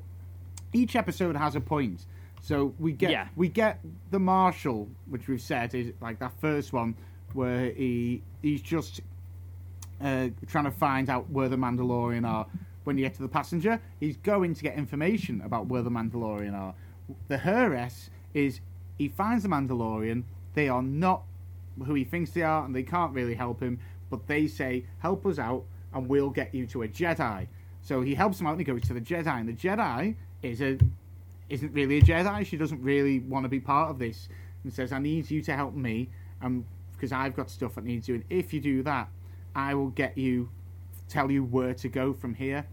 each 0.74 0.96
episode 0.96 1.36
has 1.36 1.56
a 1.56 1.62
point. 1.62 2.06
So 2.42 2.74
we 2.80 2.92
get 2.92 3.12
Yeah. 3.12 3.28
we 3.36 3.48
get 3.48 3.80
the 4.12 4.20
Marshal, 4.20 4.88
which 5.10 5.28
we've 5.28 5.42
said 5.42 5.74
is 5.74 5.94
like 6.02 6.20
that 6.20 6.34
first 6.40 6.74
one 6.74 6.96
where 7.34 7.72
he 7.72 8.22
he's 8.42 8.62
just 8.62 9.02
uh, 10.02 10.30
trying 10.48 10.66
to 10.66 10.72
find 10.72 11.10
out 11.10 11.30
where 11.30 11.50
the 11.50 11.56
Mandalorian 11.56 12.28
are. 12.28 12.48
When 12.84 12.98
you 12.98 13.04
get 13.04 13.16
to 13.16 13.22
the 13.22 13.28
passenger, 13.28 13.82
he's 14.00 14.16
going 14.18 14.54
to 14.54 14.64
get 14.64 14.76
information 14.76 15.42
about 15.42 15.68
where 15.68 15.82
the 15.82 15.90
Mandalorian 15.90 16.54
are. 16.54 16.74
The 17.28 17.46
Heiress 17.46 18.10
is 18.34 18.62
he 18.98 19.10
finds 19.10 19.44
the 19.44 19.50
Mandalorian. 19.50 20.24
They 20.54 20.70
are 20.70 20.82
not 20.82 21.24
who 21.86 21.94
he 21.94 22.04
thinks 22.04 22.32
they 22.32 22.44
are, 22.44 22.66
and 22.66 22.76
they 22.76 22.84
can't 22.84 23.14
really 23.14 23.36
help 23.36 23.60
him. 23.62 23.80
But 24.10 24.28
they 24.28 24.48
say, 24.48 24.86
"Help 25.00 25.26
us 25.26 25.38
out, 25.38 25.66
and 25.94 26.08
we'll 26.08 26.30
get 26.30 26.56
you 26.56 26.66
to 26.68 26.84
a 26.84 26.88
Jedi." 26.88 27.48
So 27.82 28.02
he 28.02 28.16
helps 28.16 28.38
them 28.38 28.48
out, 28.48 28.52
and 28.52 28.60
he 28.60 28.66
goes 28.66 28.82
to 28.84 28.94
the 28.94 29.02
Jedi. 29.02 29.40
And 29.40 29.50
the 29.50 29.54
Jedi 29.54 30.16
is 30.42 30.62
a 30.62 30.78
isn't 31.50 31.74
really 31.74 31.98
a 31.98 32.02
Jedi. 32.02 32.46
She 32.46 32.58
doesn't 32.58 32.82
really 32.82 33.20
want 33.20 33.44
to 33.44 33.50
be 33.50 33.60
part 33.60 33.90
of 33.90 34.00
this, 34.00 34.30
and 34.64 34.72
says, 34.72 34.94
"I 34.94 35.00
need 35.00 35.30
you 35.30 35.42
to 35.42 35.56
help 35.56 35.76
me, 35.76 36.10
and 36.42 36.64
because 36.94 37.12
I've 37.12 37.36
got 37.36 37.50
stuff 37.50 37.76
that 37.76 37.86
needs 37.86 38.08
doing. 38.08 38.24
If 38.30 38.54
you 38.54 38.60
do 38.60 38.84
that, 38.84 39.10
I 39.58 39.74
will 39.74 39.90
get 39.90 40.18
you, 40.18 40.50
tell 41.10 41.30
you 41.30 41.44
where 41.44 41.74
to 41.74 41.90
go 41.90 42.14
from 42.14 42.36
here." 42.36 42.68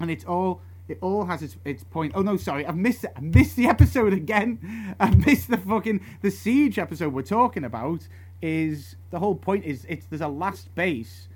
And 0.00 0.10
it's 0.10 0.24
all 0.24 0.60
it 0.88 0.98
all 1.02 1.26
has 1.26 1.42
its, 1.42 1.56
its 1.64 1.84
point. 1.84 2.12
Oh 2.14 2.22
no, 2.22 2.36
sorry, 2.36 2.66
I've 2.66 2.76
missed. 2.76 3.04
I 3.14 3.20
missed 3.20 3.56
the 3.56 3.66
episode 3.74 4.12
again. 4.12 4.96
I 4.98 5.10
missed 5.10 5.50
the 5.50 5.58
fucking 5.58 6.00
the 6.22 6.30
siege 6.30 6.78
episode 6.78 7.12
we're 7.12 7.22
talking 7.22 7.64
about. 7.64 8.08
Is 8.40 8.96
the 9.10 9.18
whole 9.18 9.34
point 9.34 9.64
is 9.64 9.84
it's 9.88 10.06
there's 10.06 10.22
a 10.22 10.28
last 10.28 10.74
base, 10.74 11.28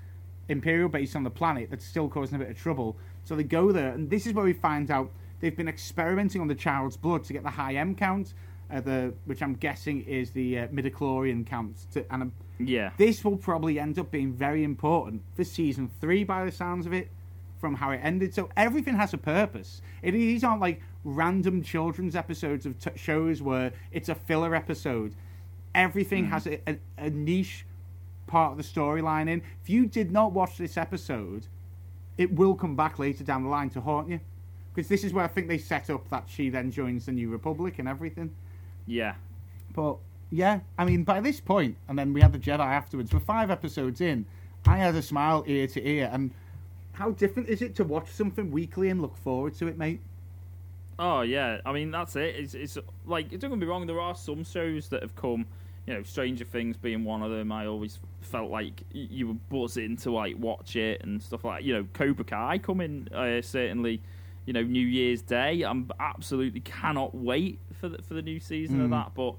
imperial 0.49 0.89
base 0.89 1.15
on 1.15 1.23
the 1.23 1.29
planet 1.29 1.69
that's 1.69 1.85
still 1.85 2.09
causing 2.09 2.35
a 2.37 2.39
bit 2.39 2.49
of 2.49 2.57
trouble. 2.57 2.97
So 3.23 3.35
they 3.35 3.43
go 3.43 3.71
there, 3.71 3.91
and 3.93 4.09
this 4.09 4.25
is 4.25 4.33
where 4.33 4.45
we 4.45 4.53
find 4.53 4.89
out 4.89 5.11
they've 5.39 5.55
been 5.55 5.67
experimenting 5.67 6.41
on 6.41 6.47
the 6.47 6.55
child's 6.55 6.97
blood 6.97 7.23
to 7.25 7.33
get 7.33 7.43
the 7.43 7.51
high 7.51 7.75
M 7.75 7.93
count, 7.95 8.33
uh, 8.73 8.81
the 8.81 9.13
which 9.25 9.41
I'm 9.41 9.53
guessing 9.53 10.01
is 10.01 10.31
the 10.31 10.59
uh, 10.59 10.67
midichlorian 10.67 11.45
count. 11.45 11.85
To, 11.93 12.05
and 12.11 12.23
um, 12.23 12.31
Yeah. 12.59 12.91
this 12.97 13.23
will 13.23 13.37
probably 13.37 13.79
end 13.79 13.99
up 13.99 14.09
being 14.11 14.33
very 14.33 14.63
important 14.63 15.21
for 15.35 15.43
season 15.43 15.89
three, 16.01 16.23
by 16.23 16.43
the 16.45 16.51
sounds 16.51 16.85
of 16.85 16.93
it, 16.93 17.09
from 17.61 17.75
how 17.75 17.91
it 17.91 17.99
ended. 18.03 18.33
So 18.33 18.49
everything 18.57 18.95
has 18.95 19.13
a 19.13 19.17
purpose. 19.17 19.81
It, 20.01 20.11
these 20.11 20.43
aren't 20.43 20.61
like 20.61 20.81
random 21.03 21.61
children's 21.63 22.15
episodes 22.15 22.65
of 22.65 22.79
t- 22.79 22.91
shows 22.95 23.41
where 23.41 23.71
it's 23.91 24.09
a 24.09 24.15
filler 24.15 24.55
episode. 24.55 25.13
Everything 25.75 26.25
has 26.25 26.45
a, 26.47 26.59
a, 26.69 26.77
a 26.97 27.09
niche 27.09 27.65
part 28.27 28.51
of 28.51 28.57
the 28.57 28.63
storyline 28.63 29.27
in. 29.29 29.41
If 29.63 29.69
you 29.69 29.85
did 29.85 30.11
not 30.11 30.31
watch 30.33 30.57
this 30.57 30.77
episode, 30.77 31.47
it 32.17 32.31
will 32.33 32.55
come 32.55 32.75
back 32.75 32.99
later 32.99 33.23
down 33.23 33.43
the 33.43 33.49
line 33.49 33.69
to 33.71 33.81
haunt 33.81 34.09
you. 34.09 34.19
Because 34.73 34.87
this 34.87 35.03
is 35.03 35.13
where 35.13 35.23
I 35.25 35.27
think 35.27 35.47
they 35.47 35.57
set 35.57 35.89
up 35.89 36.09
that 36.09 36.25
she 36.27 36.49
then 36.49 36.71
joins 36.71 37.05
the 37.05 37.11
New 37.11 37.29
Republic 37.29 37.79
and 37.79 37.87
everything. 37.87 38.31
Yeah. 38.85 39.15
But 39.73 39.97
yeah, 40.31 40.61
I 40.77 40.85
mean, 40.85 41.03
by 41.03 41.21
this 41.21 41.39
point, 41.39 41.77
and 41.87 41.97
then 41.97 42.13
we 42.13 42.21
had 42.21 42.33
the 42.33 42.39
Jedi 42.39 42.59
afterwards. 42.59 43.13
We're 43.13 43.19
five 43.19 43.51
episodes 43.51 44.01
in. 44.01 44.25
I 44.65 44.77
had 44.77 44.95
a 44.95 45.01
smile 45.01 45.43
ear 45.45 45.67
to 45.67 45.87
ear, 45.87 46.09
and 46.11 46.31
how 46.93 47.11
different 47.11 47.49
is 47.49 47.61
it 47.61 47.75
to 47.75 47.83
watch 47.83 48.09
something 48.09 48.49
weekly 48.51 48.89
and 48.89 49.01
look 49.01 49.17
forward 49.17 49.55
to 49.55 49.67
it, 49.67 49.77
mate? 49.77 49.99
Oh 50.97 51.21
yeah, 51.21 51.59
I 51.65 51.73
mean 51.73 51.91
that's 51.91 52.15
it. 52.15 52.35
It's, 52.35 52.53
it's 52.53 52.77
like 53.05 53.29
don't 53.39 53.49
get 53.49 53.59
me 53.59 53.65
wrong. 53.65 53.85
There 53.87 53.99
are 53.99 54.15
some 54.15 54.43
shows 54.43 54.89
that 54.89 55.01
have 55.01 55.15
come, 55.15 55.45
you 55.85 55.93
know, 55.93 56.03
Stranger 56.03 56.45
Things 56.45 56.77
being 56.77 57.03
one 57.03 57.23
of 57.23 57.31
them. 57.31 57.51
I 57.51 57.65
always 57.65 57.99
felt 58.21 58.51
like 58.51 58.83
you 58.91 59.27
were 59.27 59.37
buzzing 59.49 59.97
to 59.97 60.11
like 60.11 60.35
watch 60.37 60.75
it 60.75 61.03
and 61.03 61.21
stuff 61.21 61.43
like 61.43 61.63
you 61.63 61.73
know 61.73 61.87
Cobra 61.93 62.25
Kai 62.25 62.57
coming 62.59 63.07
uh, 63.13 63.41
certainly, 63.41 64.01
you 64.45 64.53
know 64.53 64.61
New 64.61 64.85
Year's 64.85 65.21
Day. 65.21 65.63
I'm 65.63 65.89
absolutely 65.99 66.61
cannot 66.61 67.15
wait 67.15 67.59
for 67.83 67.89
the, 67.89 68.01
for 68.01 68.13
the 68.13 68.21
new 68.21 68.39
season 68.39 68.79
of 68.79 68.87
Mm. 68.87 68.91
that. 68.91 69.11
But 69.13 69.35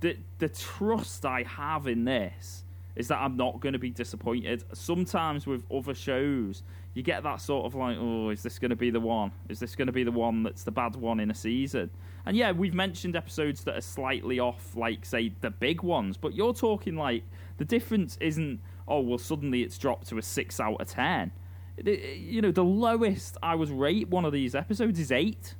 the 0.00 0.16
the 0.38 0.50
trust 0.50 1.24
I 1.24 1.44
have 1.44 1.86
in 1.86 2.04
this 2.04 2.64
is 2.94 3.08
that 3.08 3.18
I'm 3.22 3.36
not 3.38 3.58
going 3.60 3.72
to 3.72 3.78
be 3.78 3.88
disappointed. 3.90 4.62
Sometimes 4.74 5.46
with 5.46 5.64
other 5.72 5.94
shows, 5.94 6.62
you 6.92 7.02
get 7.02 7.22
that 7.22 7.40
sort 7.40 7.64
of 7.64 7.74
like, 7.74 7.96
oh, 7.98 8.28
is 8.28 8.42
this 8.42 8.58
going 8.58 8.68
to 8.70 8.76
be 8.76 8.90
the 8.90 9.00
one? 9.00 9.32
Is 9.48 9.58
this 9.58 9.74
going 9.74 9.86
to 9.86 9.92
be 9.92 10.04
the 10.04 10.12
one 10.12 10.42
that's 10.42 10.62
the 10.62 10.70
bad 10.70 10.94
one 10.94 11.20
in 11.20 11.30
a 11.30 11.34
season? 11.34 11.88
And 12.26 12.36
yeah, 12.36 12.52
we've 12.52 12.74
mentioned 12.74 13.16
episodes 13.16 13.64
that 13.64 13.76
are 13.76 13.80
slightly 13.80 14.38
off, 14.38 14.76
like 14.76 15.04
say 15.06 15.32
the 15.40 15.50
big 15.50 15.82
ones, 15.82 16.16
but 16.18 16.34
you're 16.34 16.54
talking 16.54 16.96
like 16.96 17.24
the 17.56 17.64
difference 17.64 18.16
isn't, 18.20 18.60
oh, 18.86 19.00
well, 19.00 19.18
suddenly 19.18 19.62
it's 19.62 19.78
dropped 19.78 20.06
to 20.08 20.18
a 20.18 20.22
six 20.22 20.60
out 20.60 20.80
of 20.80 20.86
ten. 20.86 21.32
It- 21.78 21.88
it- 21.88 22.18
You 22.18 22.42
know, 22.42 22.52
the 22.52 22.62
lowest 22.64 23.38
I 23.42 23.54
was 23.56 23.70
rate 23.70 24.08
one 24.08 24.24
of 24.24 24.32
these 24.32 24.54
episodes 24.54 25.00
is 25.00 25.10
eight, 25.10 25.54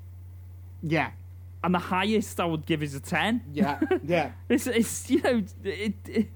Yeah, 0.82 1.10
and 1.64 1.74
the 1.74 1.78
highest 1.78 2.38
I 2.38 2.44
would 2.44 2.66
give 2.66 2.82
is 2.82 2.94
a 2.94 3.00
ten. 3.00 3.42
yeah, 3.52 3.80
yeah. 4.04 4.32
It's, 4.48 4.66
it's 4.66 5.10
you 5.10 5.22
know, 5.22 5.42
it, 5.64 5.94
it, 6.06 6.28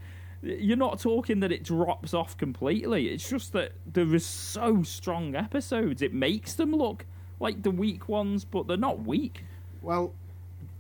you're 0.43 0.77
not 0.77 1.01
talking 1.01 1.41
that 1.41 1.53
it 1.53 1.63
drops 1.65 2.15
off 2.15 2.37
completely. 2.37 3.09
It's 3.09 3.29
just 3.29 3.53
that 3.53 3.73
there 3.87 4.15
is 4.15 4.25
so 4.25 4.83
strong 4.83 5.35
episodes. 5.35 6.01
It 6.01 6.15
makes 6.15 6.55
them 6.55 6.73
look 6.73 7.05
like 7.41 7.63
the 7.63 7.71
weak 7.71 8.09
ones, 8.09 8.45
but 8.45 8.67
they're 8.67 8.77
not 8.77 9.05
weak. 9.05 9.45
Well, 9.83 10.15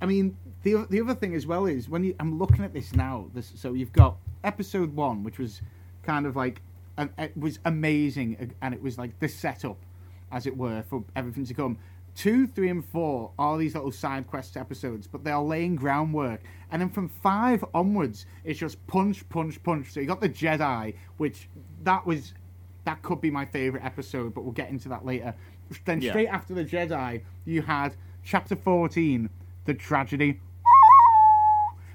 I 0.01 0.07
mean, 0.07 0.37
the 0.63 0.87
the 0.89 1.01
other 1.01 1.15
thing 1.15 1.35
as 1.35 1.47
well 1.47 1.67
is 1.67 1.89
when 1.89 2.05
you, 2.05 2.15
I'm 2.19 2.39
looking 2.39 2.65
at 2.65 2.73
this 2.73 2.95
now. 2.95 3.27
This, 3.35 3.53
so 3.55 3.75
you've 3.75 3.93
got 3.93 4.17
episode 4.45 4.95
one, 4.95 5.25
which 5.25 5.39
was 5.39 5.61
kind 6.03 6.25
of 6.25 6.37
like 6.37 6.63
an, 6.97 7.11
it 7.19 7.37
was 7.37 7.59
amazing, 7.67 8.55
and 8.63 8.73
it 8.73 8.83
was 8.83 8.97
like 8.97 9.19
the 9.19 9.29
setup, 9.29 9.77
as 10.33 10.47
it 10.47 10.57
were, 10.57 10.83
for 10.89 11.05
everything 11.15 11.45
to 11.47 11.55
come. 11.55 11.79
Two, 12.19 12.49
three, 12.49 12.69
and 12.69 12.85
four 12.85 13.31
are 13.39 13.57
these 13.57 13.77
little 13.77 13.93
side 13.93 14.27
quest 14.27 14.57
episodes, 14.57 15.07
but 15.07 15.23
they 15.23 15.31
are 15.31 15.41
laying 15.41 15.77
groundwork. 15.77 16.41
And 16.73 16.83
then 16.83 16.89
from 16.89 17.09
five 17.09 17.65
onwards, 17.73 18.27
it's 18.43 18.59
just 18.59 18.85
punch, 18.89 19.27
punch, 19.29 19.63
punch. 19.63 19.93
So 19.93 20.01
you 20.01 20.07
got 20.07 20.21
the 20.21 20.29
Jedi, 20.29 20.95
which 21.19 21.49
that 21.85 22.05
was 22.05 22.35
that 22.87 23.01
could 23.03 23.21
be 23.21 23.31
my 23.31 23.45
favorite 23.45 23.85
episode, 23.85 24.35
but 24.35 24.43
we'll 24.43 24.51
get 24.53 24.69
into 24.69 24.89
that 24.89 25.07
later. 25.07 25.33
Then 25.85 26.01
Yeah. 26.01 26.11
straight 26.11 26.27
after 26.27 26.55
the 26.55 26.65
Jedi, 26.65 27.23
you 27.45 27.63
had 27.63 27.95
chapter 28.25 28.57
fourteen, 28.57 29.31
the 29.65 29.75
tragedy, 29.75 30.41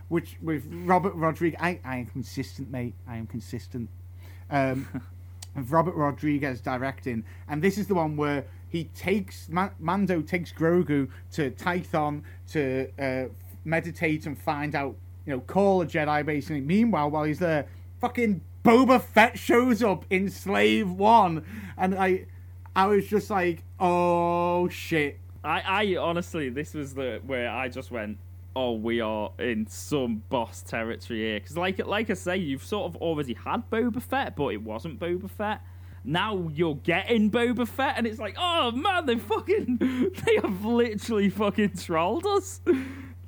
which 0.08 0.38
with 0.42 0.66
Robert 0.86 1.16
Rodriguez. 1.16 1.60
I, 1.62 1.82
I 1.84 1.98
am 1.98 2.06
consistent, 2.06 2.72
mate. 2.72 2.94
I 3.06 3.18
am 3.18 3.28
consistent. 3.28 3.90
Um, 4.50 4.88
with 5.54 5.70
Robert 5.72 5.96
Rodriguez 5.96 6.62
directing, 6.62 7.26
and 7.50 7.62
this 7.62 7.78
is 7.78 7.88
the 7.88 7.96
one 7.96 8.16
where 8.16 8.46
he 8.74 8.86
takes 8.86 9.48
Ma- 9.50 9.70
Mando 9.80 10.20
takes 10.24 10.52
Grogu 10.52 11.08
to 11.34 11.52
Tython 11.52 12.24
to 12.50 12.90
uh, 13.00 13.26
meditate 13.64 14.26
and 14.26 14.36
find 14.36 14.74
out, 14.74 14.96
you 15.28 15.34
know, 15.34 15.42
call 15.42 15.84
a 15.84 15.86
Jedi 15.86 16.26
basically. 16.26 16.60
Meanwhile, 16.60 17.12
while 17.12 17.24
he's 17.24 17.38
there, 17.38 17.68
fucking 18.02 18.42
Boba 18.66 19.00
Fett 19.00 19.38
shows 19.38 19.84
up 19.84 20.06
in 20.10 20.28
Slave 20.28 20.90
One, 20.90 21.46
and 21.78 21.94
I, 21.94 22.26
I 22.76 22.88
was 22.88 23.08
just 23.08 23.30
like, 23.30 23.64
oh 23.80 24.68
shit. 24.70 25.20
I, 25.44 25.62
I 25.62 25.98
honestly, 25.98 26.50
this 26.50 26.74
was 26.74 26.96
the 26.96 27.22
where 27.28 27.52
I 27.52 27.70
just 27.70 27.92
went, 27.92 28.18
oh, 28.56 28.72
we 28.72 29.02
are 29.02 29.30
in 29.38 29.68
some 29.68 30.24
boss 30.30 30.64
territory 30.64 31.20
here. 31.20 31.40
Because, 31.40 31.58
like, 31.58 31.86
like 31.86 32.10
I 32.10 32.16
say, 32.16 32.38
you've 32.38 32.64
sort 32.64 32.86
of 32.86 32.96
already 33.04 33.36
had 33.36 33.70
Boba 33.70 34.02
Fett, 34.02 34.36
but 34.36 34.48
it 34.48 34.64
wasn't 34.64 35.00
Boba 35.00 35.30
Fett. 35.30 35.62
Now 36.04 36.50
you're 36.54 36.76
getting 36.76 37.32
Boba 37.32 37.68
Fett, 37.68 37.98
and 37.98 38.06
it's 38.06 38.20
like, 38.20 38.36
oh 38.38 38.72
man, 38.72 39.06
they 39.06 39.18
fucking, 39.18 39.78
they 40.26 40.36
have 40.42 40.66
literally 40.66 41.30
fucking 41.30 41.78
trolled 41.78 42.26
us. 42.26 42.62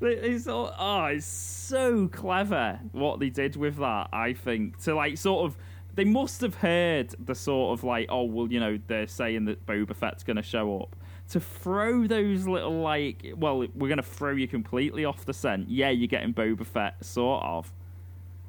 It's 0.02 0.46
all, 0.46 0.76
oh, 0.78 1.06
it's 1.06 1.26
so 1.26 2.10
clever 2.10 2.80
what 2.92 3.20
they 3.20 3.30
did 3.30 3.56
with 3.56 3.78
that. 3.78 4.10
I 4.12 4.34
think 4.34 4.78
to 4.84 4.94
like 4.94 5.18
sort 5.18 5.46
of 5.46 5.58
they 5.96 6.04
must 6.04 6.42
have 6.42 6.56
heard 6.56 7.16
the 7.24 7.34
sort 7.34 7.78
of 7.78 7.84
like, 7.84 8.08
oh 8.10 8.24
well, 8.24 8.52
you 8.52 8.60
know, 8.60 8.78
they're 8.88 9.08
saying 9.08 9.46
that 9.46 9.66
Boba 9.66 9.96
Fett's 9.96 10.24
going 10.24 10.36
to 10.36 10.44
show 10.44 10.82
up. 10.82 10.96
To 11.30 11.40
throw 11.40 12.06
those 12.06 12.46
little 12.46 12.82
like, 12.82 13.34
well, 13.36 13.60
we're 13.60 13.88
going 13.88 13.98
to 13.98 14.04
throw 14.04 14.34
you 14.34 14.48
completely 14.48 15.06
off 15.06 15.26
the 15.26 15.34
scent. 15.34 15.70
Yeah, 15.70 15.90
you're 15.90 16.08
getting 16.08 16.34
Boba 16.34 16.66
Fett, 16.66 17.04
sort 17.04 17.44
of, 17.44 17.72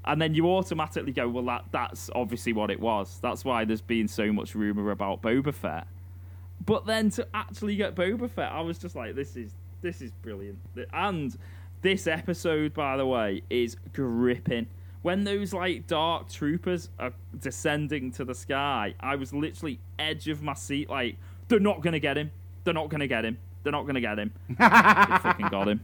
and 0.06 0.22
then 0.22 0.34
you 0.34 0.46
automatically 0.48 1.12
go, 1.12 1.28
well, 1.28 1.44
that 1.44 1.64
that's 1.72 2.10
obviously 2.14 2.52
what 2.52 2.70
it 2.70 2.78
was. 2.78 3.18
That's 3.20 3.44
why 3.44 3.64
there's 3.64 3.80
been 3.80 4.06
so 4.08 4.32
much 4.32 4.54
rumor 4.54 4.90
about 4.90 5.20
Boba 5.20 5.52
Fett. 5.52 5.86
But 6.64 6.86
then 6.86 7.10
to 7.10 7.26
actually 7.34 7.76
get 7.76 7.94
Boba 7.94 8.30
Fett, 8.30 8.52
I 8.52 8.60
was 8.60 8.78
just 8.78 8.94
like, 8.94 9.14
this 9.14 9.36
is 9.36 9.52
this 9.82 10.00
is 10.00 10.12
brilliant. 10.22 10.58
And 10.92 11.36
this 11.82 12.06
episode, 12.06 12.72
by 12.72 12.96
the 12.96 13.06
way, 13.06 13.42
is 13.50 13.76
gripping. 13.92 14.66
When 15.02 15.24
those 15.24 15.52
like 15.52 15.86
dark 15.86 16.28
troopers 16.28 16.88
are 16.98 17.12
descending 17.40 18.12
to 18.12 18.24
the 18.24 18.34
sky, 18.34 18.94
I 19.00 19.16
was 19.16 19.32
literally 19.32 19.80
edge 19.98 20.28
of 20.28 20.42
my 20.42 20.54
seat, 20.54 20.88
like 20.88 21.16
they're 21.48 21.60
not 21.60 21.82
gonna 21.82 22.00
get 22.00 22.16
him. 22.16 22.30
They're 22.64 22.74
not 22.74 22.88
gonna 22.90 23.06
get 23.06 23.24
him. 23.24 23.38
They're 23.62 23.72
not 23.72 23.86
gonna 23.86 24.00
get 24.00 24.18
him. 24.18 24.32
they 24.48 24.54
fucking 24.56 25.48
got 25.48 25.68
him. 25.68 25.80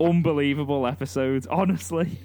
Unbelievable 0.00 0.86
episode, 0.86 1.46
honestly. 1.50 2.18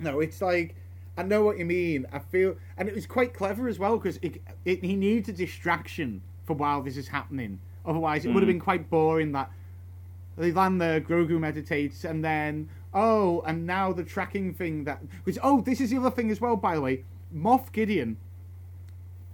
No, 0.00 0.20
it's 0.20 0.40
like 0.40 0.74
I 1.18 1.24
know 1.24 1.42
what 1.42 1.58
you 1.58 1.64
mean. 1.64 2.06
I 2.12 2.20
feel, 2.20 2.56
and 2.76 2.88
it 2.88 2.94
was 2.94 3.04
quite 3.04 3.34
clever 3.34 3.66
as 3.66 3.76
well 3.78 3.98
because 3.98 4.18
it, 4.22 4.40
it, 4.64 4.84
he 4.84 4.94
needs 4.94 5.28
a 5.28 5.32
distraction 5.32 6.22
for 6.44 6.54
while 6.54 6.80
this 6.80 6.96
is 6.96 7.08
happening. 7.08 7.58
Otherwise, 7.84 8.24
it 8.24 8.28
would 8.28 8.42
have 8.42 8.48
mm. 8.48 8.52
been 8.52 8.60
quite 8.60 8.88
boring. 8.88 9.32
That 9.32 9.50
they 10.36 10.52
land 10.52 10.80
there, 10.80 11.00
Grogu 11.00 11.40
meditates, 11.40 12.04
and 12.04 12.24
then 12.24 12.68
oh, 12.94 13.42
and 13.46 13.66
now 13.66 13.92
the 13.92 14.04
tracking 14.04 14.54
thing 14.54 14.84
that 14.84 15.02
which 15.24 15.38
oh, 15.42 15.60
this 15.60 15.80
is 15.80 15.90
the 15.90 15.96
other 15.96 16.10
thing 16.10 16.30
as 16.30 16.40
well. 16.40 16.54
By 16.54 16.76
the 16.76 16.80
way, 16.80 17.04
Moff 17.34 17.72
Gideon 17.72 18.16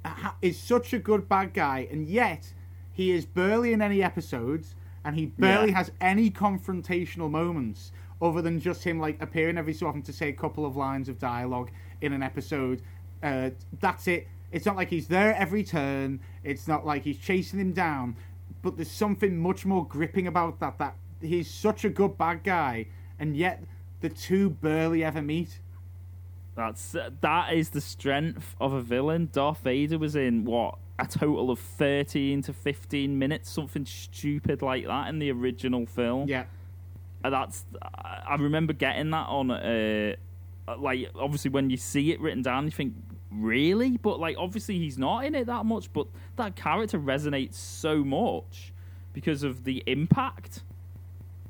uh, 0.04 0.30
is 0.40 0.58
such 0.58 0.94
a 0.94 0.98
good 0.98 1.28
bad 1.28 1.52
guy, 1.52 1.86
and 1.90 2.08
yet 2.08 2.54
he 2.92 3.10
is 3.10 3.26
barely 3.26 3.74
in 3.74 3.82
any 3.82 4.02
episodes, 4.02 4.74
and 5.04 5.16
he 5.16 5.26
barely 5.26 5.70
Yeah. 5.70 5.76
has 5.76 5.92
any 6.00 6.30
confrontational 6.30 7.30
moments 7.30 7.92
other 8.24 8.40
than 8.40 8.58
just 8.58 8.82
him 8.82 8.98
like 8.98 9.22
appearing 9.22 9.58
every 9.58 9.74
so 9.74 9.86
often 9.86 10.02
to 10.02 10.12
say 10.12 10.30
a 10.30 10.32
couple 10.32 10.64
of 10.64 10.76
lines 10.76 11.08
of 11.08 11.18
dialogue 11.18 11.70
in 12.00 12.12
an 12.12 12.22
episode. 12.22 12.80
Uh, 13.22 13.50
that's 13.80 14.08
it. 14.08 14.26
It's 14.50 14.64
not 14.64 14.76
like 14.76 14.88
he's 14.88 15.08
there 15.08 15.34
every 15.36 15.62
turn. 15.62 16.20
It's 16.42 16.66
not 16.66 16.86
like 16.86 17.02
he's 17.04 17.18
chasing 17.18 17.60
him 17.60 17.72
down. 17.72 18.16
But 18.62 18.76
there's 18.76 18.90
something 18.90 19.36
much 19.38 19.66
more 19.66 19.86
gripping 19.86 20.26
about 20.26 20.58
that. 20.60 20.78
That 20.78 20.96
he's 21.20 21.50
such 21.50 21.84
a 21.84 21.90
good 21.90 22.16
bad 22.16 22.42
guy, 22.44 22.86
and 23.18 23.36
yet 23.36 23.62
the 24.00 24.08
two 24.08 24.50
barely 24.50 25.04
ever 25.04 25.20
meet. 25.20 25.60
That's 26.56 26.96
that 27.20 27.52
is 27.52 27.70
the 27.70 27.80
strength 27.80 28.56
of 28.60 28.72
a 28.72 28.80
villain. 28.80 29.28
Darth 29.32 29.58
Vader 29.58 29.98
was 29.98 30.16
in 30.16 30.44
what 30.44 30.78
a 30.98 31.06
total 31.06 31.50
of 31.50 31.58
thirteen 31.58 32.40
to 32.42 32.52
fifteen 32.52 33.18
minutes, 33.18 33.50
something 33.50 33.84
stupid 33.84 34.62
like 34.62 34.86
that 34.86 35.08
in 35.08 35.18
the 35.18 35.30
original 35.30 35.84
film. 35.84 36.28
Yeah. 36.28 36.44
And 37.24 37.32
that's 37.34 37.64
I 37.82 38.22
I 38.28 38.34
remember 38.36 38.72
getting 38.72 39.10
that 39.10 39.26
on 39.28 39.50
uh 39.50 40.14
like 40.78 41.10
obviously 41.18 41.50
when 41.50 41.70
you 41.70 41.76
see 41.76 42.12
it 42.12 42.20
written 42.20 42.42
down 42.42 42.64
you 42.64 42.70
think 42.70 42.94
really 43.30 43.96
but 43.98 44.18
like 44.20 44.36
obviously 44.38 44.78
he's 44.78 44.96
not 44.96 45.24
in 45.24 45.34
it 45.34 45.46
that 45.46 45.66
much 45.66 45.92
but 45.92 46.06
that 46.36 46.54
character 46.56 46.98
resonates 46.98 47.54
so 47.54 48.02
much 48.04 48.72
because 49.12 49.42
of 49.42 49.64
the 49.64 49.82
impact 49.86 50.62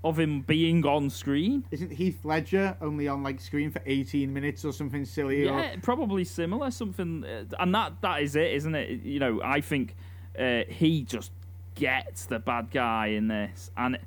of 0.02 0.18
him 0.18 0.40
being 0.42 0.84
on 0.84 1.08
screen 1.10 1.64
Isn't 1.70 1.92
Heath 1.92 2.24
Ledger 2.24 2.76
only 2.80 3.06
on 3.08 3.22
like 3.22 3.40
screen 3.40 3.70
for 3.70 3.80
18 3.86 4.32
minutes 4.32 4.64
or 4.64 4.72
something 4.72 5.04
silly? 5.04 5.42
or- 5.48 5.58
Yeah, 5.58 5.76
probably 5.80 6.24
similar. 6.24 6.70
Something, 6.70 7.24
uh, 7.24 7.44
and 7.58 7.74
that 7.74 8.00
that 8.02 8.20
is 8.22 8.36
it, 8.36 8.52
isn't 8.52 8.74
it? 8.74 9.02
You 9.02 9.18
know, 9.18 9.40
I 9.42 9.62
think 9.62 9.94
uh, 10.38 10.64
he 10.68 11.04
just 11.04 11.32
gets 11.74 12.26
the 12.26 12.38
bad 12.38 12.70
guy 12.70 13.06
in 13.08 13.28
this, 13.28 13.70
and 13.78 13.98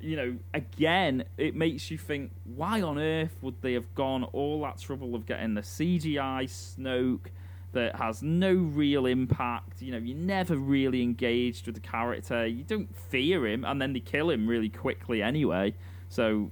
you 0.00 0.16
know, 0.16 0.36
again, 0.54 1.24
it 1.36 1.54
makes 1.54 1.90
you 1.90 1.98
think: 1.98 2.30
why 2.44 2.82
on 2.82 2.98
earth 2.98 3.36
would 3.42 3.60
they 3.62 3.72
have 3.74 3.94
gone 3.94 4.24
all 4.24 4.62
that 4.62 4.78
trouble 4.78 5.14
of 5.14 5.26
getting 5.26 5.54
the 5.54 5.62
CGI 5.62 6.44
Snoke 6.44 7.30
that 7.72 7.96
has 7.96 8.22
no 8.22 8.52
real 8.54 9.06
impact? 9.06 9.82
You 9.82 9.92
know, 9.92 9.98
you're 9.98 10.16
never 10.16 10.56
really 10.56 11.02
engaged 11.02 11.66
with 11.66 11.74
the 11.74 11.80
character. 11.80 12.46
You 12.46 12.64
don't 12.64 12.94
fear 13.10 13.46
him, 13.46 13.64
and 13.64 13.80
then 13.80 13.92
they 13.92 14.00
kill 14.00 14.30
him 14.30 14.46
really 14.46 14.68
quickly 14.68 15.22
anyway. 15.22 15.74
So 16.08 16.50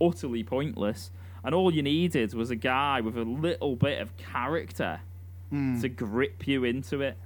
utterly 0.00 0.42
pointless. 0.44 1.10
And 1.44 1.54
all 1.54 1.72
you 1.74 1.82
needed 1.82 2.34
was 2.34 2.50
a 2.50 2.56
guy 2.56 3.00
with 3.00 3.16
a 3.16 3.22
little 3.24 3.74
bit 3.74 4.00
of 4.00 4.16
character 4.16 5.00
to 5.80 5.88
grip 5.88 6.46
you 6.46 6.64
into 6.64 7.00
it. 7.00 7.16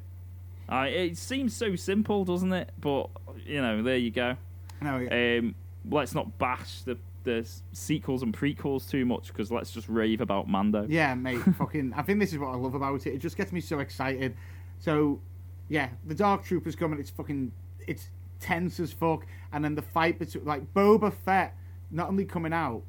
Uh, 0.69 0.87
it 0.89 1.17
seems 1.17 1.55
so 1.55 1.77
simple, 1.77 2.25
doesn't 2.25 2.53
it? 2.53 2.71
But 2.81 3.11
you 3.45 3.61
know, 3.61 3.83
there 3.83 3.99
you 3.99 4.11
go. 4.11 4.37
No, 4.81 4.99
yeah. 4.99 5.39
Um, 5.39 5.55
let's 5.91 6.15
not 6.15 6.39
bash 6.39 6.83
the 6.83 6.99
the 7.25 7.47
sequels 7.73 8.23
and 8.23 8.33
prequels 8.33 8.89
too 8.89 9.05
much 9.05 9.29
because 9.29 9.51
let's 9.51 9.73
just 9.73 9.89
rave 9.89 10.21
about 10.21 10.49
Mando. 10.49 10.87
Yeah, 10.89 11.15
mate. 11.17 11.41
fucking. 11.59 11.93
I 11.97 12.03
think 12.03 12.21
this 12.21 12.33
is 12.33 12.39
what 12.39 12.49
I 12.49 12.57
love 12.57 12.75
about 12.75 13.07
it. 13.07 13.15
It 13.15 13.19
just 13.19 13.37
gets 13.37 13.53
me 13.53 13.61
so 13.61 13.81
excited. 13.81 14.37
So, 14.79 15.21
yeah, 15.69 15.89
the 16.07 16.15
Dark 16.15 16.45
Troopers 16.45 16.77
coming. 16.77 16.99
It's 17.01 17.11
fucking. 17.11 17.53
It's 17.87 18.11
tense 18.41 18.79
as 18.81 18.93
fuck. 18.93 19.27
And 19.53 19.65
then 19.65 19.75
the 19.75 19.83
fight 19.83 20.19
between 20.19 20.45
like 20.45 20.73
Boba 20.73 21.13
Fett 21.13 21.57
not 21.91 22.09
only 22.09 22.25
coming 22.25 22.53
out, 22.53 22.83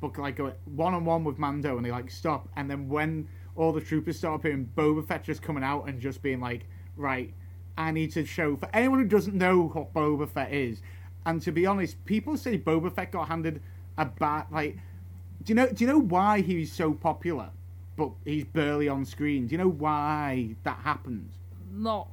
but 0.00 0.18
like 0.18 0.38
one 0.64 0.94
on 0.94 1.04
one 1.04 1.24
with 1.24 1.38
Mando, 1.38 1.76
and 1.76 1.84
they 1.86 1.90
like 1.90 2.10
stop. 2.10 2.48
And 2.56 2.70
then 2.70 2.88
when 2.88 3.28
all 3.56 3.72
the 3.72 3.80
troopers 3.80 4.18
start 4.18 4.40
appearing, 4.40 4.68
Boba 4.76 5.06
Fett 5.06 5.24
just 5.24 5.42
coming 5.42 5.62
out 5.62 5.88
and 5.88 6.00
just 6.00 6.22
being 6.22 6.40
like, 6.40 6.66
right, 6.96 7.32
I 7.78 7.90
need 7.90 8.12
to 8.12 8.24
show 8.24 8.56
for 8.56 8.68
anyone 8.72 8.98
who 8.98 9.04
doesn't 9.06 9.34
know 9.34 9.68
what 9.68 9.94
Boba 9.94 10.28
Fett 10.28 10.52
is. 10.52 10.80
And 11.26 11.40
to 11.42 11.52
be 11.52 11.66
honest, 11.66 12.02
people 12.04 12.36
say 12.36 12.58
Boba 12.58 12.94
Fett 12.94 13.12
got 13.12 13.28
handed 13.28 13.62
a 13.98 14.04
bad 14.04 14.46
like. 14.50 14.76
Do 15.42 15.50
you 15.50 15.54
know? 15.54 15.68
Do 15.68 15.84
you 15.84 15.88
know 15.88 16.00
why 16.00 16.40
he's 16.40 16.72
so 16.72 16.92
popular, 16.92 17.50
but 17.96 18.10
he's 18.24 18.44
barely 18.44 18.88
on 18.88 19.04
screen? 19.04 19.46
Do 19.46 19.52
you 19.52 19.58
know 19.58 19.68
why 19.70 20.54
that 20.64 20.78
happened? 20.78 21.30
Not. 21.72 22.08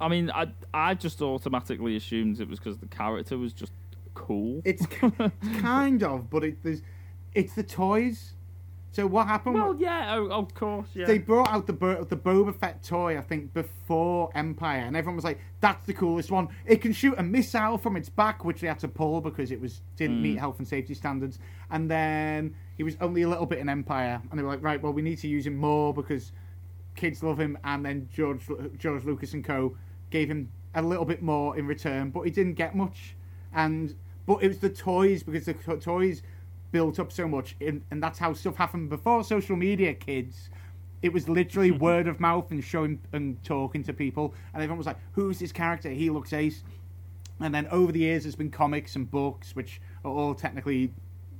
I 0.00 0.08
mean, 0.08 0.30
I 0.30 0.48
I 0.74 0.94
just 0.94 1.22
automatically 1.22 1.96
assumed 1.96 2.40
it 2.40 2.48
was 2.48 2.58
because 2.58 2.78
the 2.78 2.86
character 2.86 3.38
was 3.38 3.52
just 3.52 3.72
cool. 4.14 4.62
It's 4.64 4.86
kind 5.60 6.02
of, 6.02 6.30
but 6.30 6.44
it, 6.44 6.62
there's, 6.62 6.82
it's 7.34 7.54
the 7.54 7.62
toys. 7.62 8.32
So 8.92 9.06
what 9.06 9.26
happened? 9.26 9.54
Well, 9.54 9.74
yeah, 9.78 10.14
oh, 10.16 10.28
of 10.30 10.52
course, 10.54 10.86
yeah. 10.94 11.06
They 11.06 11.16
brought 11.16 11.48
out 11.50 11.66
the 11.66 11.72
Bo- 11.72 12.04
the 12.04 12.16
Boba 12.16 12.54
Fett 12.54 12.82
toy, 12.84 13.16
I 13.16 13.22
think, 13.22 13.54
before 13.54 14.30
Empire, 14.34 14.80
and 14.80 14.94
everyone 14.94 15.16
was 15.16 15.24
like, 15.24 15.40
"That's 15.60 15.86
the 15.86 15.94
coolest 15.94 16.30
one. 16.30 16.48
It 16.66 16.82
can 16.82 16.92
shoot 16.92 17.14
a 17.16 17.22
missile 17.22 17.78
from 17.78 17.96
its 17.96 18.10
back, 18.10 18.44
which 18.44 18.60
they 18.60 18.68
had 18.68 18.78
to 18.80 18.88
pull 18.88 19.22
because 19.22 19.50
it 19.50 19.58
was 19.60 19.80
didn't 19.96 20.18
Mm. 20.18 20.22
meet 20.22 20.38
health 20.38 20.58
and 20.58 20.68
safety 20.68 20.92
standards." 20.92 21.38
And 21.70 21.90
then 21.90 22.54
he 22.76 22.82
was 22.82 22.98
only 23.00 23.22
a 23.22 23.28
little 23.30 23.46
bit 23.46 23.60
in 23.60 23.70
Empire, 23.70 24.20
and 24.30 24.38
they 24.38 24.42
were 24.42 24.50
like, 24.50 24.62
"Right, 24.62 24.82
well, 24.82 24.92
we 24.92 25.00
need 25.00 25.16
to 25.18 25.28
use 25.28 25.46
him 25.46 25.56
more 25.56 25.94
because 25.94 26.30
kids 26.94 27.22
love 27.22 27.40
him." 27.40 27.56
And 27.64 27.86
then 27.86 28.08
George 28.12 28.46
George 28.76 29.04
Lucas 29.06 29.32
and 29.32 29.42
Co. 29.42 29.74
gave 30.10 30.30
him 30.30 30.50
a 30.74 30.82
little 30.82 31.06
bit 31.06 31.22
more 31.22 31.56
in 31.56 31.66
return, 31.66 32.10
but 32.10 32.22
he 32.22 32.30
didn't 32.30 32.54
get 32.54 32.76
much. 32.76 33.16
And 33.54 33.94
but 34.26 34.42
it 34.42 34.48
was 34.48 34.58
the 34.58 34.68
toys 34.68 35.22
because 35.22 35.46
the 35.46 35.54
toys 35.54 36.22
built 36.72 36.98
up 36.98 37.12
so 37.12 37.28
much, 37.28 37.54
and, 37.60 37.82
and 37.90 38.02
that's 38.02 38.18
how 38.18 38.32
stuff 38.32 38.56
happened 38.56 38.88
before 38.88 39.22
social 39.22 39.54
media. 39.54 39.94
Kids, 39.94 40.50
it 41.02 41.12
was 41.12 41.28
literally 41.28 41.70
word 41.88 42.08
of 42.08 42.18
mouth 42.18 42.50
and 42.50 42.64
showing 42.64 42.98
and 43.12 43.42
talking 43.44 43.84
to 43.84 43.92
people, 43.92 44.34
and 44.52 44.62
everyone 44.62 44.78
was 44.78 44.86
like, 44.86 44.98
"Who's 45.12 45.38
this 45.38 45.52
character? 45.52 45.90
He 45.90 46.10
looks 46.10 46.32
ace." 46.32 46.64
And 47.40 47.54
then 47.54 47.66
over 47.70 47.92
the 47.92 48.00
years, 48.00 48.24
there's 48.24 48.36
been 48.36 48.50
comics 48.50 48.96
and 48.96 49.10
books, 49.10 49.54
which 49.54 49.80
are 50.04 50.10
all 50.10 50.34
technically 50.34 50.92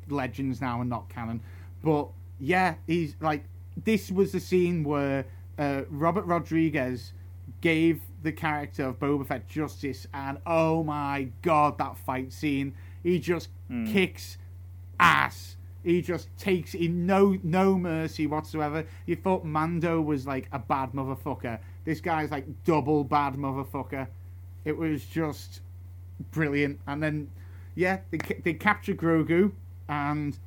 legends 0.08 0.60
now 0.60 0.80
and 0.80 0.90
not 0.90 1.08
canon. 1.08 1.40
But 1.82 2.08
yeah, 2.40 2.74
he's 2.86 3.14
like, 3.20 3.44
this 3.84 4.10
was 4.10 4.32
the 4.32 4.40
scene 4.40 4.84
where 4.84 5.24
uh, 5.58 5.82
Robert 5.88 6.24
Rodriguez 6.24 7.12
gave 7.60 8.02
the 8.22 8.32
character 8.32 8.86
of 8.86 8.98
Boba 8.98 9.26
Fett 9.26 9.48
justice, 9.48 10.06
and 10.12 10.38
oh 10.46 10.82
my 10.82 11.28
god, 11.42 11.78
that 11.78 11.96
fight 11.96 12.32
scene! 12.32 12.74
He 13.02 13.18
just 13.18 13.48
kicks 13.86 14.38
ass. 15.00 15.56
He 15.82 16.00
just 16.00 16.28
takes 16.38 16.74
in 16.74 17.06
no 17.06 17.36
no 17.42 17.76
mercy 17.76 18.26
whatsoever. 18.26 18.86
You 19.06 19.16
thought 19.16 19.44
Mando 19.44 20.00
was 20.00 20.26
like 20.26 20.48
a 20.52 20.58
bad 20.58 20.92
motherfucker. 20.92 21.58
This 21.84 22.00
guy's 22.00 22.30
like 22.30 22.46
double 22.64 23.02
bad 23.02 23.34
motherfucker. 23.34 24.06
It 24.64 24.76
was 24.76 25.04
just 25.04 25.60
brilliant. 26.30 26.78
And 26.86 27.02
then, 27.02 27.30
yeah, 27.74 27.98
they 28.10 28.18
they 28.44 28.54
capture 28.54 28.94
Grogu, 28.94 29.52
and 29.88 30.38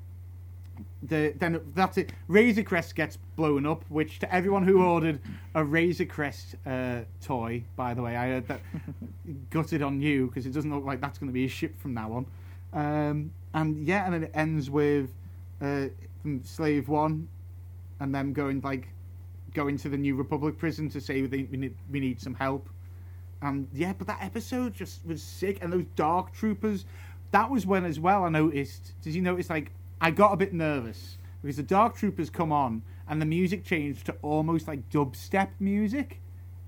the 1.04 1.34
then 1.38 1.60
that's 1.74 1.98
it. 1.98 2.14
Razor 2.28 2.64
Crest 2.64 2.96
gets 2.96 3.18
blown 3.36 3.66
up, 3.66 3.84
which 3.90 4.20
to 4.20 4.34
everyone 4.34 4.64
who 4.64 4.84
ordered 4.84 5.20
a 5.54 5.64
Razor 5.64 6.06
Crest 6.06 6.56
uh, 6.66 7.02
toy, 7.22 7.64
by 7.76 7.94
the 7.94 8.02
way, 8.02 8.16
I 8.16 8.28
heard 8.28 8.48
that 8.48 8.62
gutted 9.50 9.82
on 9.82 10.02
you 10.02 10.28
because 10.28 10.46
it 10.46 10.54
doesn't 10.54 10.74
look 10.74 10.86
like 10.86 11.02
that's 11.02 11.18
going 11.18 11.30
to 11.30 11.34
be 11.34 11.46
a 11.46 11.50
ship 11.50 11.80
from 11.80 11.94
now 11.94 12.14
on. 12.14 12.26
Um, 12.74 13.32
and 13.56 13.88
yeah, 13.88 14.06
and 14.06 14.14
then 14.14 14.24
it 14.26 14.32
ends 14.36 14.70
with 14.70 15.10
uh, 15.62 15.88
Slave 16.44 16.90
One, 16.90 17.28
and 18.00 18.14
them 18.14 18.34
going 18.34 18.62
like 18.62 18.90
going 19.54 19.78
to 19.78 19.90
the 19.90 19.98
New 19.98 20.16
Republic 20.16 20.58
prison 20.58 20.90
to 20.90 21.02
say 21.02 21.22
they, 21.22 21.44
we 21.44 21.58
need 21.58 21.74
we 21.90 22.00
need 22.00 22.22
some 22.22 22.36
help. 22.36 22.70
And 23.42 23.68
yeah, 23.74 23.94
but 23.98 24.08
that 24.08 24.22
episode 24.22 24.74
just 24.74 25.06
was 25.06 25.24
sick, 25.24 25.60
and 25.62 25.74
those 25.74 25.86
Dark 25.96 26.34
Troopers. 26.34 26.86
That 27.32 27.50
was 27.50 27.66
when 27.66 27.86
as 27.86 28.00
well 28.00 28.26
I 28.26 28.30
noticed. 28.30 28.94
Did 29.02 29.16
you 29.16 29.22
notice 29.22 29.50
like 29.50 29.72
I 30.02 30.12
got 30.12 30.34
a 30.34 30.38
bit 30.38 30.54
nervous 30.54 31.18
because 31.42 31.58
the 31.58 31.64
Dark 31.64 31.96
Troopers 31.96 32.30
come 32.30 32.52
on 32.52 32.82
and 33.08 33.22
the 33.22 33.26
music 33.26 33.64
changed 33.64 34.06
to 34.08 34.16
almost 34.22 34.68
like 34.68 34.90
dubstep 34.90 35.50
music, 35.60 36.20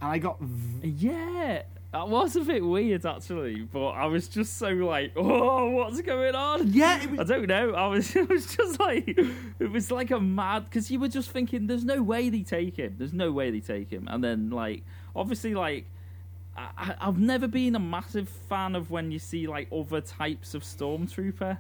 and 0.02 0.12
I 0.12 0.20
got 0.20 0.40
v- 0.40 0.88
Yeah, 0.88 1.64
that 1.94 2.08
was 2.10 2.36
a 2.36 2.42
bit 2.42 2.64
weird 2.66 3.06
actually, 3.06 3.62
but 3.62 3.90
I 3.90 4.06
was 4.08 4.28
just 4.28 4.58
so 4.58 4.70
like, 4.70 5.14
oh, 5.16 5.70
what's 5.70 6.02
going 6.02 6.36
on? 6.36 6.72
Yeah, 6.74 7.02
it 7.02 7.10
was- 7.12 7.20
I 7.20 7.24
don't 7.24 7.48
know. 7.48 7.74
I 7.74 7.88
was, 7.88 8.16
it 8.16 8.30
was 8.30 8.56
just 8.56 8.80
like, 8.80 9.18
it 9.60 9.72
was 9.72 9.90
like 9.92 10.12
a 10.12 10.20
mad 10.20 10.66
because 10.66 10.92
you 10.92 11.00
were 11.00 11.08
just 11.08 11.30
thinking, 11.32 11.68
there's 11.68 11.86
no 11.86 12.02
way 12.04 12.30
they 12.30 12.44
take 12.44 12.78
him. 12.78 12.96
There's 12.98 13.14
no 13.14 13.32
way 13.32 13.52
they 13.52 13.60
take 13.62 13.90
him, 13.90 14.08
and 14.10 14.24
then 14.24 14.50
like, 14.50 14.84
obviously, 15.16 15.54
like. 15.54 15.86
I, 16.60 16.96
I've 17.00 17.20
never 17.20 17.48
been 17.48 17.76
a 17.76 17.80
massive 17.80 18.28
fan 18.28 18.76
of 18.76 18.90
when 18.90 19.12
you 19.12 19.20
see 19.20 19.46
like 19.46 19.68
other 19.72 20.02
types 20.02 20.56
of 20.56 20.64
stormtrooper, 20.64 21.60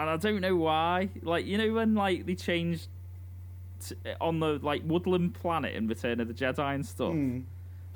and 0.00 0.10
I 0.10 0.16
don't 0.16 0.40
know 0.40 0.56
why. 0.56 1.10
Like 1.22 1.46
you 1.46 1.58
know 1.58 1.72
when 1.74 1.94
like 1.94 2.26
they 2.26 2.34
changed 2.34 2.88
t- 3.86 3.94
on 4.20 4.40
the 4.40 4.58
like 4.60 4.82
woodland 4.84 5.34
planet 5.34 5.76
in 5.76 5.86
Return 5.86 6.18
of 6.18 6.26
the 6.26 6.34
Jedi 6.34 6.74
and 6.74 6.84
stuff. 6.84 7.12
Hmm. 7.12 7.38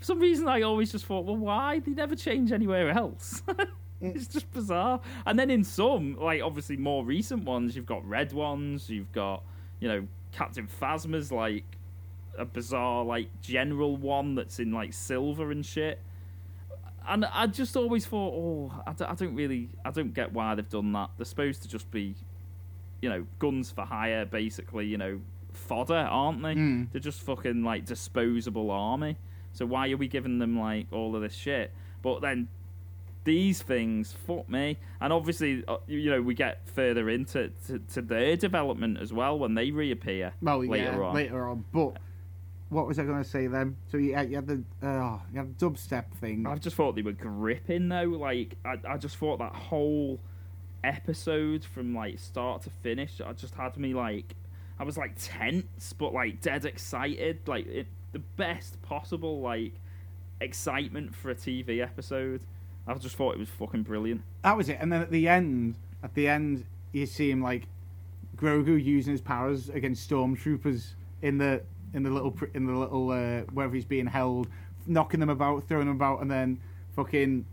For 0.02 0.06
some 0.06 0.18
reason, 0.18 0.48
I 0.48 0.62
always 0.62 0.90
just 0.90 1.06
thought, 1.06 1.24
well, 1.24 1.36
why 1.36 1.78
they 1.78 1.92
never 1.92 2.16
change 2.16 2.50
anywhere 2.50 2.90
else? 2.90 3.40
it's 4.00 4.26
just 4.26 4.52
bizarre. 4.52 5.00
And 5.24 5.38
then 5.38 5.48
in 5.48 5.62
some, 5.62 6.16
like 6.18 6.42
obviously 6.42 6.76
more 6.76 7.04
recent 7.04 7.44
ones, 7.44 7.76
you've 7.76 7.86
got 7.86 8.04
red 8.04 8.32
ones, 8.32 8.90
you've 8.90 9.12
got 9.12 9.44
you 9.78 9.86
know 9.86 10.08
Captain 10.32 10.66
Phasma's 10.66 11.30
like 11.30 11.62
a 12.36 12.44
bizarre 12.44 13.04
like 13.04 13.28
general 13.42 13.96
one 13.96 14.34
that's 14.34 14.58
in 14.58 14.72
like 14.72 14.92
silver 14.92 15.52
and 15.52 15.64
shit. 15.64 16.00
And 17.06 17.24
I 17.26 17.46
just 17.46 17.76
always 17.76 18.04
thought, 18.04 18.34
oh, 18.34 18.82
I 18.84 18.94
don't, 18.94 19.08
I 19.08 19.14
don't 19.14 19.36
really, 19.36 19.68
I 19.84 19.92
don't 19.92 20.12
get 20.12 20.32
why 20.32 20.56
they've 20.56 20.68
done 20.68 20.90
that. 20.94 21.10
They're 21.16 21.24
supposed 21.24 21.62
to 21.62 21.68
just 21.68 21.88
be, 21.92 22.16
you 23.00 23.08
know, 23.08 23.24
guns 23.38 23.70
for 23.70 23.84
hire, 23.84 24.24
basically, 24.24 24.86
you 24.86 24.98
know, 24.98 25.20
fodder, 25.52 25.94
aren't 25.94 26.42
they? 26.42 26.56
Mm. 26.56 26.88
They're 26.90 27.00
just 27.00 27.20
fucking 27.20 27.62
like 27.62 27.84
disposable 27.84 28.72
army. 28.72 29.16
So 29.52 29.66
why 29.66 29.90
are 29.90 29.96
we 29.96 30.08
giving 30.08 30.38
them 30.38 30.58
like 30.58 30.86
all 30.92 31.14
of 31.14 31.22
this 31.22 31.34
shit? 31.34 31.72
But 32.02 32.20
then 32.20 32.48
these 33.24 33.62
things, 33.62 34.14
fuck 34.26 34.48
me. 34.48 34.78
And 35.00 35.12
obviously, 35.12 35.64
uh, 35.68 35.76
you 35.86 36.10
know, 36.10 36.22
we 36.22 36.34
get 36.34 36.66
further 36.68 37.08
into 37.08 37.50
to, 37.66 37.78
to 37.78 38.02
their 38.02 38.36
development 38.36 38.98
as 39.00 39.12
well 39.12 39.38
when 39.38 39.54
they 39.54 39.70
reappear 39.70 40.32
well 40.40 40.64
later 40.64 40.92
yeah, 40.92 41.00
on. 41.00 41.14
later 41.14 41.48
on. 41.48 41.64
But 41.72 41.98
what 42.68 42.86
was 42.86 42.98
I 42.98 43.04
going 43.04 43.22
to 43.22 43.28
say 43.28 43.46
then? 43.46 43.76
So 43.90 43.98
you 43.98 44.14
had, 44.14 44.30
you 44.30 44.36
had 44.36 44.46
the 44.46 44.62
uh, 44.82 45.18
you 45.32 45.38
had 45.38 45.58
the 45.58 45.66
dubstep 45.66 46.10
thing. 46.20 46.46
I 46.46 46.56
just 46.56 46.74
thought 46.76 46.96
they 46.96 47.02
were 47.02 47.12
gripping 47.12 47.88
though. 47.88 48.04
Like 48.04 48.56
I, 48.64 48.76
I 48.88 48.96
just 48.96 49.16
thought 49.16 49.38
that 49.38 49.54
whole 49.54 50.18
episode 50.84 51.64
from 51.64 51.94
like 51.94 52.18
start 52.18 52.62
to 52.62 52.70
finish, 52.70 53.20
I 53.24 53.32
just 53.32 53.54
had 53.54 53.76
me 53.76 53.94
like 53.94 54.34
I 54.78 54.84
was 54.84 54.96
like 54.96 55.12
tense, 55.16 55.92
but 55.92 56.12
like 56.12 56.40
dead 56.40 56.64
excited. 56.64 57.46
Like 57.46 57.66
it, 57.66 57.86
the 58.12 58.18
best 58.18 58.80
possible 58.82 59.40
like 59.40 59.72
excitement 60.40 61.14
for 61.14 61.30
a 61.30 61.34
TV 61.34 61.82
episode. 61.82 62.40
I 62.86 62.94
just 62.94 63.16
thought 63.16 63.34
it 63.34 63.38
was 63.38 63.48
fucking 63.48 63.82
brilliant. 63.82 64.22
That 64.42 64.56
was 64.56 64.68
it. 64.68 64.78
And 64.80 64.92
then 64.92 65.00
at 65.00 65.10
the 65.10 65.28
end, 65.28 65.76
at 66.02 66.14
the 66.14 66.28
end, 66.28 66.64
you 66.92 67.06
see 67.06 67.30
him 67.30 67.40
like 67.42 67.68
Grogu 68.36 68.82
using 68.82 69.12
his 69.12 69.20
powers 69.20 69.68
against 69.68 70.08
stormtroopers 70.08 70.94
in 71.22 71.38
the 71.38 71.62
in 71.94 72.02
the 72.02 72.10
little 72.10 72.36
in 72.54 72.66
the 72.66 72.72
little 72.72 73.10
uh, 73.10 73.40
wherever 73.52 73.74
he's 73.74 73.84
being 73.84 74.06
held, 74.06 74.48
knocking 74.86 75.20
them 75.20 75.30
about, 75.30 75.68
throwing 75.68 75.86
them 75.86 75.96
about, 75.96 76.20
and 76.20 76.30
then 76.30 76.60
fucking 76.96 77.46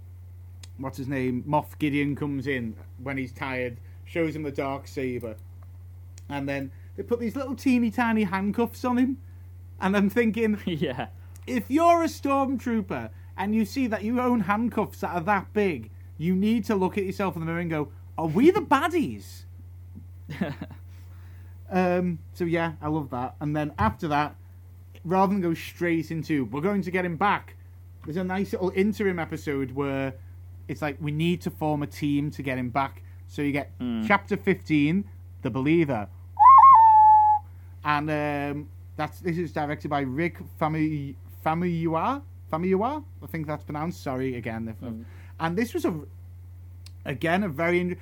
what's 0.78 0.98
his 0.98 1.08
name, 1.08 1.44
Moff 1.48 1.78
Gideon 1.78 2.16
comes 2.16 2.48
in 2.48 2.76
when 3.04 3.18
he's 3.18 3.32
tired, 3.32 3.78
shows 4.06 4.36
him 4.36 4.44
the 4.44 4.52
dark 4.52 4.88
saber, 4.88 5.36
and 6.30 6.48
then 6.48 6.72
they 6.96 7.04
put 7.04 7.20
these 7.20 7.36
little 7.36 7.56
teeny 7.56 7.92
tiny 7.92 8.24
handcuffs 8.24 8.84
on 8.86 8.98
him, 8.98 9.18
and 9.82 9.96
I'm 9.96 10.10
thinking 10.10 10.60
yeah. 10.66 11.08
if 11.48 11.66
you're 11.70 12.04
a 12.04 12.08
stormtrooper 12.08 13.10
and 13.38 13.56
you 13.56 13.66
see 13.66 13.88
that 13.88 14.04
you 14.04 14.20
own 14.20 14.42
handcuffs 14.42 15.00
that 15.00 15.14
are 15.14 15.22
that 15.22 15.54
big, 15.54 15.92
you 16.18 16.36
need 16.36 16.66
to 16.66 16.76
look 16.76 16.98
at 16.98 17.06
yourself 17.06 17.36
in 17.36 17.40
the 17.40 17.46
mirror 17.46 17.60
and 17.60 17.70
go, 17.70 17.92
"Are 18.18 18.28
we 18.28 18.52
the 18.52 18.62
baddies?" 18.62 19.44
um. 21.72 22.20
So 22.34 22.44
yeah, 22.46 22.74
I 22.82 22.90
love 22.90 23.10
that. 23.12 23.36
And 23.40 23.56
then 23.56 23.74
after 23.80 24.08
that, 24.10 24.36
rather 25.06 25.34
than 25.34 25.42
go 25.42 25.54
straight 25.54 26.12
into 26.12 26.46
"We're 26.46 26.62
going 26.62 26.82
to 26.82 26.92
get 26.92 27.06
him 27.06 27.16
back," 27.16 27.56
there's 28.06 28.18
a 28.18 28.24
nice 28.24 28.52
little 28.52 28.72
interim 28.76 29.20
episode 29.20 29.72
where 29.72 30.14
it's 30.68 30.82
like 30.82 30.98
we 31.00 31.12
need 31.12 31.42
to 31.42 31.50
form 31.50 31.82
a 31.84 31.88
team 31.88 32.32
to 32.32 32.44
get 32.44 32.58
him 32.58 32.70
back. 32.70 33.02
So 33.28 33.42
you 33.42 33.52
get 33.52 33.72
chapter 34.08 34.36
15, 34.36 35.06
The 35.44 35.50
Believer, 35.52 36.08
and 37.84 38.10
um, 38.10 38.70
that's 39.00 39.20
this 39.20 39.38
is 39.38 39.52
directed 39.54 39.90
by 39.90 40.02
Rick 40.02 40.38
Famu 40.60 41.16
Famuyiwa. 41.46 42.22
Famuyiwa, 42.52 43.04
I 43.24 43.28
think 43.28 43.48
that's 43.48 43.64
pronounced. 43.64 44.04
Sorry 44.04 44.36
again. 44.36 44.68
If, 44.68 44.76
And 45.40 45.58
this 45.58 45.74
was 45.74 45.86
a 45.86 45.94
again 47.06 47.44
a 47.44 47.50
very 47.50 47.80
in- 47.80 47.98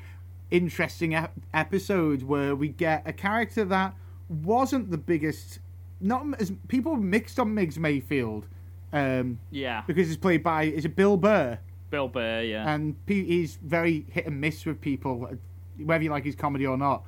interesting 0.50 1.14
ep- 1.14 1.34
episode 1.54 2.24
where 2.24 2.56
we 2.56 2.70
get 2.70 3.04
a 3.06 3.14
character 3.14 3.64
that 3.66 3.93
wasn't 4.30 4.89
the 4.91 4.98
biggest. 4.98 5.60
Not 6.00 6.26
as 6.39 6.52
people 6.68 6.95
mixed 6.95 7.39
on 7.39 7.56
Migs 7.56 7.78
Mayfield 7.78 8.45
um, 8.93 9.39
Yeah. 9.50 9.82
because 9.88 10.08
he's 10.08 10.18
played 10.18 10.43
by 10.43 10.64
is 10.64 10.86
it 10.86 10.95
Bill 10.95 11.18
Burr 11.18 11.58
Bill 11.89 12.08
Burr, 12.08 12.41
yeah. 12.41 12.72
and 12.74 12.95
he's 13.08 13.56
very 13.64 14.06
hit 14.12 14.26
and 14.28 14.39
miss 14.41 14.66
with 14.66 14.80
people, 14.82 15.30
whether 15.84 16.04
you 16.04 16.10
like 16.12 16.26
his 16.26 16.36
comedy 16.36 16.66
or 16.68 16.78
not. 16.78 17.04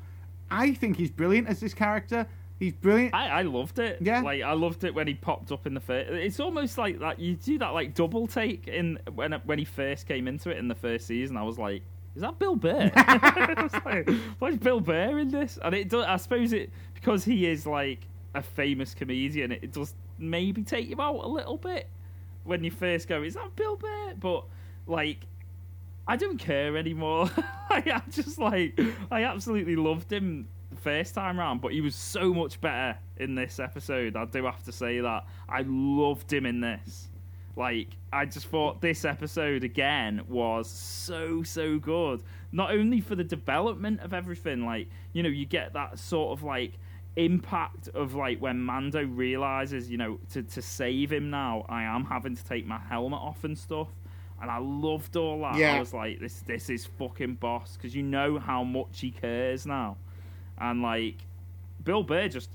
I 0.50 0.74
think 0.74 0.96
he's 0.98 1.12
brilliant 1.12 1.48
as 1.50 1.60
this 1.60 1.74
character. 1.74 2.26
He's 2.60 2.74
brilliant. 2.74 3.16
I, 3.16 3.40
I 3.40 3.42
loved 3.44 3.80
it. 3.80 4.00
Yeah. 4.02 4.22
like 4.22 4.42
I 4.42 4.52
loved 4.52 4.84
it 4.84 4.94
when 4.94 5.08
he 5.08 5.14
popped 5.14 5.52
up 5.52 5.66
in 5.66 5.74
the 5.74 5.80
first. 5.80 6.12
It's 6.12 6.42
almost 6.42 6.78
like 6.78 7.00
that. 7.00 7.18
You 7.18 7.36
do 7.36 7.58
that 7.60 7.74
like 7.74 7.96
double 7.96 8.28
take 8.28 8.68
in 8.68 9.00
when 9.16 9.32
when 9.46 9.58
he 9.60 9.66
first 9.66 10.08
came 10.08 10.28
into 10.28 10.50
it 10.50 10.58
in 10.58 10.68
the 10.68 10.76
first 10.76 11.08
season. 11.08 11.38
I 11.38 11.44
was 11.44 11.58
like, 11.58 11.84
is 12.16 12.22
that 12.22 12.38
Bill 12.38 12.58
Burr? 12.58 12.92
I 12.96 13.54
was 13.64 13.86
like, 13.86 14.10
why 14.40 14.50
is 14.50 14.58
Bill 14.58 14.82
Burr 14.82 15.20
in 15.20 15.30
this? 15.30 15.58
And 15.64 15.74
it 15.74 15.88
does, 15.88 16.04
I 16.06 16.18
suppose 16.18 16.52
it 16.52 16.70
because 16.94 17.24
he 17.24 17.48
is 17.48 17.66
like 17.66 18.06
a 18.36 18.42
famous 18.42 18.94
comedian. 18.94 19.54
It 19.54 19.72
does 19.72 19.94
maybe 20.18 20.62
take 20.64 20.90
you 20.90 21.00
out 21.00 21.24
a 21.24 21.28
little 21.28 21.58
bit 21.58 21.88
when 22.44 22.64
you 22.64 22.72
first 22.72 23.08
go, 23.08 23.24
is 23.24 23.36
that 23.36 23.56
Bill 23.56 23.78
Burr? 23.78 24.16
But 24.20 24.44
like, 24.86 25.20
I 26.08 26.18
don't 26.18 26.38
care 26.38 26.76
anymore. 26.76 27.30
I 27.70 28.02
just 28.10 28.38
like, 28.38 28.78
I 29.10 29.24
absolutely 29.24 29.78
loved 29.78 30.12
him 30.12 30.50
first 30.80 31.14
time 31.14 31.40
round, 31.40 31.62
but 31.62 31.74
he 31.74 31.82
was 31.82 31.96
so 31.96 32.34
much 32.34 32.60
better 32.62 32.98
in 33.18 33.36
this 33.36 33.60
episode. 33.60 34.16
I 34.16 34.26
do 34.26 34.46
have 34.46 34.64
to 34.64 34.72
say 34.72 35.00
that 35.00 35.26
I 35.48 35.64
loved 35.68 36.32
him 36.32 36.46
in 36.46 36.62
this. 36.62 37.10
Like, 37.56 37.90
I 38.14 38.26
just 38.26 38.48
thought 38.48 38.82
this 38.82 39.04
episode 39.04 39.64
again 39.64 40.22
was 40.30 40.70
so 40.70 41.44
so 41.44 41.78
good. 41.78 42.24
Not 42.52 42.72
only 42.72 43.02
for 43.02 43.16
the 43.16 43.24
development 43.24 44.00
of 44.00 44.14
everything, 44.14 44.66
like 44.66 44.88
you 45.14 45.24
know, 45.24 45.30
you 45.30 45.46
get 45.46 45.74
that 45.74 46.00
sort 46.00 46.38
of 46.38 46.44
like 46.44 46.74
impact 47.16 47.90
of 47.90 48.16
like 48.16 48.40
when 48.40 48.62
Mando 48.62 49.04
realizes, 49.04 49.90
you 49.90 49.98
know, 49.98 50.20
to 50.32 50.44
to 50.44 50.62
save 50.62 51.12
him 51.12 51.30
now, 51.30 51.66
I 51.68 51.84
am 51.84 52.06
having 52.06 52.36
to 52.36 52.44
take 52.44 52.66
my 52.66 52.80
helmet 52.80 53.20
off 53.20 53.44
and 53.44 53.58
stuff. 53.58 53.90
And 54.42 54.50
I 54.50 54.58
loved 54.60 55.18
all 55.18 55.42
that. 55.42 55.56
Yeah. 55.58 55.76
I 55.76 55.80
was 55.80 55.94
like, 55.94 56.20
this 56.20 56.42
this 56.42 56.70
is 56.70 56.86
fucking 56.86 57.36
boss 57.36 57.76
because 57.76 57.94
you 57.94 58.04
know 58.04 58.40
how 58.40 58.64
much 58.64 59.02
he 59.02 59.12
cares 59.12 59.66
now, 59.66 59.98
and 60.60 60.82
like 60.82 61.16
Bill 61.84 62.04
Burr 62.04 62.28
just, 62.28 62.50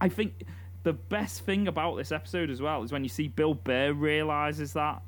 I 0.00 0.08
think 0.08 0.44
the 0.82 0.92
best 0.92 1.40
thing 1.44 1.68
about 1.68 1.96
this 1.96 2.12
episode 2.12 2.50
as 2.50 2.60
well 2.60 2.82
is 2.82 2.92
when 2.92 3.02
you 3.02 3.08
see 3.08 3.28
Bill 3.28 3.54
Burr 3.54 3.92
realizes 3.92 4.72
that 4.74 5.02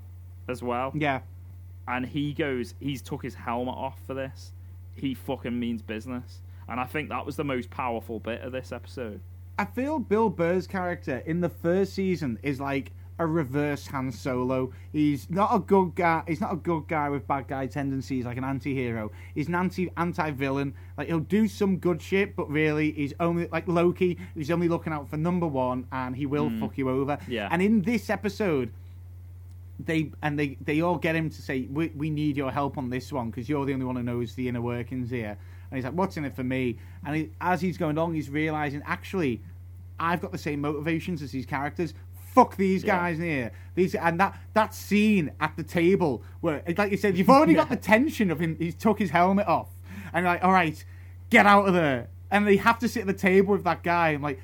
as 0.49 0.63
well, 0.63 0.93
Yeah. 0.95 1.21
and 1.89 2.07
he 2.07 2.33
goes, 2.33 2.75
he's 2.81 3.03
took 3.03 3.23
his 3.23 3.35
helmet 3.35 3.75
off 3.75 3.99
for 4.07 4.15
this. 4.15 4.53
He 4.95 5.15
fucking 5.15 5.59
means 5.59 5.83
business, 5.83 6.41
and 6.69 6.81
I 6.81 6.85
think 6.85 7.09
that 7.11 7.27
was 7.27 7.37
the 7.37 7.45
most 7.45 7.69
powerful 7.71 8.19
bit 8.21 8.41
of 8.41 8.53
this 8.53 8.73
episode. 8.73 9.21
I 9.59 9.65
feel 9.65 9.99
Bill 9.99 10.29
Burr's 10.31 10.67
character 10.67 11.23
in 11.27 11.41
the 11.41 11.49
first 11.49 11.95
season 11.95 12.39
is 12.43 12.61
like 12.61 12.93
a 13.19 13.27
reverse 13.27 13.87
Han 13.89 14.13
Solo. 14.13 14.73
He's 14.93 15.31
not 15.31 15.55
a 15.55 15.59
good 15.59 15.95
guy. 15.95 16.23
He's 16.27 16.41
not 16.41 16.53
a 16.53 16.57
good 16.57 16.87
guy 16.89 17.09
with 17.09 17.27
bad 17.27 17.49
guy 17.49 17.67
tendencies, 17.67 18.25
like 18.25 18.37
an 18.37 18.45
anti-hero. 18.45 19.11
He's 19.35 19.49
an 19.49 19.55
anti 19.55 19.91
anti-villain. 19.97 20.75
Like 20.99 21.09
he'll 21.09 21.21
do 21.21 21.49
some 21.49 21.79
good 21.79 22.03
shit, 22.03 22.37
but 22.37 22.51
really 22.51 22.93
he's 22.93 23.15
only 23.21 23.49
like 23.49 23.67
Loki. 23.69 24.19
He's 24.35 24.51
only 24.51 24.69
looking 24.69 24.93
out 24.93 25.09
for 25.09 25.17
number 25.17 25.47
one, 25.47 25.87
and 25.93 26.15
he 26.15 26.27
will 26.27 26.51
mm. 26.51 26.61
fuck 26.61 26.77
you 26.77 26.91
over. 26.91 27.19
Yeah. 27.27 27.49
And 27.51 27.63
in 27.63 27.83
this 27.83 28.11
episode, 28.11 28.71
they 29.79 30.11
and 30.23 30.39
they 30.39 30.57
they 30.61 30.81
all 30.81 30.97
get 30.97 31.17
him 31.17 31.31
to 31.31 31.43
say, 31.43 31.67
"We, 31.71 31.89
we 31.97 32.11
need 32.11 32.37
your 32.37 32.51
help 32.51 32.79
on 32.79 32.91
this 32.91 33.13
one 33.13 33.31
because 33.31 33.49
you're 33.49 33.65
the 33.65 33.73
only 33.73 33.87
one 33.87 33.97
who 33.97 34.03
knows 34.03 34.35
the 34.35 34.49
inner 34.49 34.63
workings 34.63 35.11
here." 35.11 35.39
And 35.71 35.77
he's 35.77 35.85
like, 35.85 35.95
"What's 35.95 36.17
in 36.17 36.25
it 36.25 36.35
for 36.35 36.45
me?" 36.45 36.79
And 37.05 37.17
he, 37.17 37.31
as 37.41 37.61
he's 37.61 37.77
going 37.77 37.97
along, 37.97 38.15
he's 38.15 38.31
realizing 38.31 38.83
actually, 38.87 39.43
I've 39.99 40.21
got 40.21 40.33
the 40.33 40.39
same 40.39 40.61
motivations 40.61 41.23
as 41.23 41.31
these 41.31 41.47
characters. 41.47 41.95
Fuck 42.37 42.57
these 42.57 42.85
Yeah. 42.85 42.99
guys 42.99 43.19
here. 43.19 43.51
These 43.75 43.95
and 43.95 44.21
that 44.21 44.39
that 44.53 44.75
scene 44.75 45.33
at 45.41 45.57
the 45.57 45.63
table 45.63 46.23
where, 46.43 46.63
like 46.77 46.91
you 46.91 46.99
said, 46.99 47.17
you've 47.17 47.31
already 47.31 47.55
got 47.55 47.69
the 47.77 47.77
tension 47.77 48.31
of 48.31 48.39
him. 48.39 48.57
He 48.59 48.73
took 48.73 48.99
his 48.99 49.11
helmet 49.11 49.47
off, 49.47 49.71
and 50.13 50.23
you're 50.23 50.33
like, 50.35 50.45
"All 50.45 50.53
right, 50.53 50.85
get 51.31 51.47
out 51.47 51.67
of 51.67 51.73
there." 51.73 52.09
And 52.31 52.47
they 52.47 52.57
have 52.57 52.79
to 52.81 52.89
sit 52.89 53.01
at 53.03 53.07
the 53.07 53.15
table 53.31 53.53
with 53.53 53.65
that 53.65 53.83
guy. 53.83 54.11
and 54.11 54.23
like, 54.23 54.39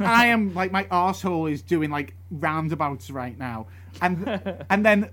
I 0.00 0.26
am 0.26 0.54
like 0.60 0.72
my 0.72 0.86
asshole 0.90 1.46
is 1.46 1.60
doing 1.60 1.90
like 1.90 2.14
roundabouts 2.30 3.10
right 3.10 3.38
now, 3.38 3.66
and 4.00 4.40
and 4.70 4.86
then 4.86 5.10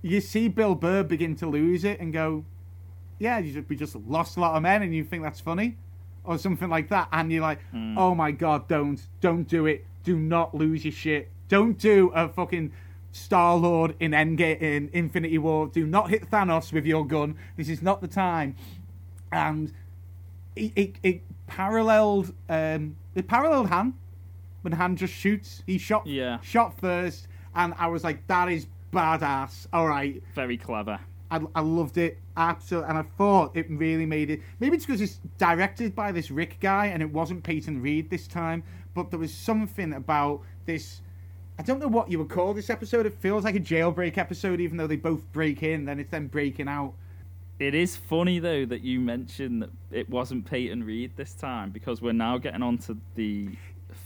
you 0.00 0.22
see 0.22 0.48
Bill 0.48 0.74
Burr 0.74 1.02
begin 1.02 1.36
to 1.36 1.46
lose 1.46 1.84
it 1.84 2.00
and 2.00 2.10
go, 2.12 2.44
yeah, 3.18 3.38
you 3.38 3.52
just, 3.52 3.68
we 3.68 3.76
just 3.76 3.96
lost 3.96 4.36
a 4.38 4.40
lot 4.40 4.54
of 4.56 4.62
men, 4.62 4.82
and 4.82 4.94
you 4.94 5.04
think 5.04 5.22
that's 5.22 5.40
funny, 5.40 5.76
or 6.24 6.38
something 6.38 6.70
like 6.70 6.88
that, 6.88 7.08
and 7.12 7.30
you're 7.30 7.42
like, 7.42 7.60
hmm. 7.70 7.98
oh 7.98 8.14
my 8.14 8.30
god, 8.30 8.66
don't, 8.68 9.00
don't 9.20 9.46
do 9.46 9.66
it, 9.66 9.84
do 10.04 10.16
not 10.16 10.54
lose 10.54 10.84
your 10.84 10.92
shit, 10.92 11.28
don't 11.48 11.78
do 11.78 12.10
a 12.14 12.28
fucking 12.28 12.72
Star 13.12 13.56
Lord 13.56 13.94
in 13.98 14.10
Endgame 14.10 14.60
in 14.60 14.90
Infinity 14.92 15.38
War, 15.38 15.68
do 15.68 15.86
not 15.86 16.10
hit 16.10 16.30
Thanos 16.30 16.72
with 16.72 16.84
your 16.84 17.06
gun, 17.06 17.36
this 17.56 17.68
is 17.68 17.80
not 17.80 18.00
the 18.00 18.08
time, 18.08 18.56
and 19.32 19.72
it 20.54 20.72
it, 20.76 20.92
it 21.02 21.22
paralleled 21.46 22.34
um 22.48 22.96
it 23.14 23.26
paralleled 23.28 23.68
Han 23.68 23.94
when 24.62 24.72
Han 24.72 24.96
just 24.96 25.14
shoots, 25.14 25.62
he 25.66 25.78
shot 25.78 26.06
Yeah. 26.06 26.40
shot 26.40 26.78
first, 26.80 27.28
and 27.54 27.72
I 27.78 27.86
was 27.86 28.02
like, 28.04 28.26
that 28.26 28.48
is 28.48 28.66
badass, 28.92 29.66
all 29.72 29.86
right. 29.86 30.20
Very 30.34 30.56
clever. 30.56 30.98
I, 31.30 31.40
I 31.54 31.60
loved 31.60 31.98
it 31.98 32.18
absolutely, 32.36 32.88
and 32.90 32.98
I 32.98 33.02
thought 33.16 33.56
it 33.56 33.66
really 33.70 34.06
made 34.06 34.28
it. 34.30 34.40
Maybe 34.60 34.76
it's 34.76 34.84
because 34.86 35.00
it's 35.00 35.20
directed 35.38 35.94
by 35.94 36.12
this 36.12 36.30
Rick 36.30 36.58
guy, 36.60 36.86
and 36.86 37.02
it 37.02 37.10
wasn't 37.12 37.42
Peyton 37.44 37.80
Reed 37.80 38.10
this 38.10 38.26
time. 38.26 38.62
But 38.94 39.10
there 39.10 39.18
was 39.18 39.32
something 39.32 39.92
about 39.92 40.42
this. 40.66 41.00
I 41.58 41.62
don't 41.62 41.80
know 41.80 41.88
what 41.88 42.10
you 42.10 42.18
would 42.18 42.28
call 42.28 42.52
this 42.54 42.68
episode. 42.68 43.06
It 43.06 43.14
feels 43.20 43.44
like 43.44 43.56
a 43.56 43.60
jailbreak 43.60 44.18
episode, 44.18 44.60
even 44.60 44.76
though 44.76 44.86
they 44.86 44.96
both 44.96 45.22
break 45.32 45.62
in, 45.62 45.86
then 45.86 45.98
it's 45.98 46.10
them 46.10 46.26
breaking 46.26 46.68
out. 46.68 46.92
It 47.58 47.74
is 47.74 47.96
funny 47.96 48.38
though 48.38 48.66
that 48.66 48.82
you 48.82 49.00
mentioned 49.00 49.62
that 49.62 49.70
it 49.90 50.10
wasn't 50.10 50.44
Peyton 50.44 50.84
Reed 50.84 51.12
this 51.16 51.32
time 51.32 51.70
because 51.70 52.02
we're 52.02 52.12
now 52.12 52.36
getting 52.36 52.62
on 52.62 52.76
to 52.78 52.98
the 53.14 53.48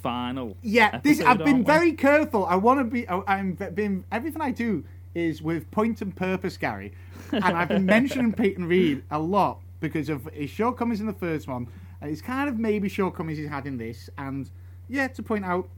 final. 0.02 0.56
Yeah, 0.62 1.00
this 1.00 1.20
I've 1.20 1.38
been 1.38 1.58
we? 1.58 1.64
very 1.64 1.92
careful. 1.92 2.46
I 2.46 2.54
want 2.54 2.78
to 2.78 2.84
be. 2.84 3.08
I'm 3.08 3.54
been 3.54 4.04
everything 4.12 4.40
I 4.40 4.52
do 4.52 4.84
is 5.14 5.42
with 5.42 5.68
point 5.72 6.00
and 6.00 6.14
purpose, 6.14 6.56
Gary. 6.56 6.92
And 7.32 7.44
I've 7.44 7.68
been 7.68 7.86
mentioning 7.86 8.32
Peyton 8.32 8.66
Reed 8.66 9.02
a 9.10 9.18
lot 9.18 9.60
because 9.80 10.08
of 10.08 10.26
his 10.32 10.50
shortcomings 10.50 11.00
in 11.00 11.06
the 11.06 11.12
first 11.12 11.48
one, 11.48 11.66
and 12.00 12.10
it's 12.10 12.22
kind 12.22 12.48
of 12.48 12.58
maybe 12.58 12.88
shortcomings 12.88 13.38
he's 13.38 13.48
had 13.48 13.66
in 13.66 13.76
this. 13.76 14.08
And 14.18 14.48
yeah, 14.88 15.08
to 15.08 15.22
point 15.22 15.44
out, 15.44 15.68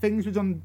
things 0.00 0.26
were 0.26 0.32
done. 0.32 0.62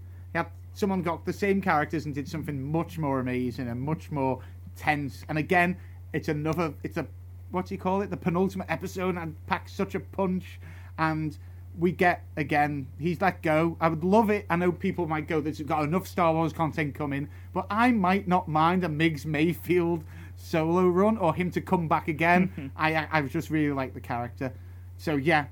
Someone 0.79 1.01
got 1.01 1.25
the 1.25 1.33
same 1.33 1.61
characters 1.61 2.05
and 2.05 2.15
did 2.15 2.25
something 2.25 2.61
much 2.63 2.97
more 2.97 3.19
amazing 3.19 3.67
and 3.67 3.81
much 3.81 4.11
more 4.11 4.39
tense. 4.77 5.25
And 5.27 5.37
again, 5.37 5.75
it's 6.13 6.29
another. 6.29 6.73
It's 6.83 6.95
a 6.95 7.05
what 7.51 7.65
do 7.65 7.73
you 7.73 7.79
call 7.79 8.01
it? 8.01 8.09
The 8.09 8.17
penultimate 8.17 8.67
episode 8.69 9.17
and 9.17 9.35
packs 9.47 9.73
such 9.73 9.93
a 9.93 9.99
punch. 9.99 10.57
And 10.97 11.37
we 11.77 11.91
get 11.91 12.23
again. 12.37 12.87
He's 12.97 13.19
let 13.19 13.41
go. 13.41 13.75
I 13.81 13.89
would 13.89 14.05
love 14.05 14.29
it. 14.29 14.45
I 14.49 14.55
know 14.55 14.71
people 14.71 15.05
might 15.05 15.27
go. 15.27 15.41
There's 15.41 15.59
got 15.61 15.83
enough 15.83 16.07
Star 16.07 16.33
Wars 16.33 16.53
content 16.53 16.95
coming, 16.95 17.27
but 17.53 17.65
I 17.69 17.91
might 17.91 18.27
not 18.27 18.47
mind 18.47 18.85
a 18.85 18.87
Migs 18.87 19.25
Mayfield 19.25 20.05
solo 20.37 20.87
run 20.87 21.17
or 21.17 21.35
him 21.35 21.51
to 21.51 21.59
come 21.61 21.89
back 21.89 22.07
again. 22.07 22.71
I 22.77 22.95
I 22.95 23.07
I 23.11 23.21
just 23.23 23.49
really 23.49 23.73
like 23.73 23.93
the 23.93 24.01
character. 24.01 24.53
So 24.97 25.17
yeah, 25.17 25.47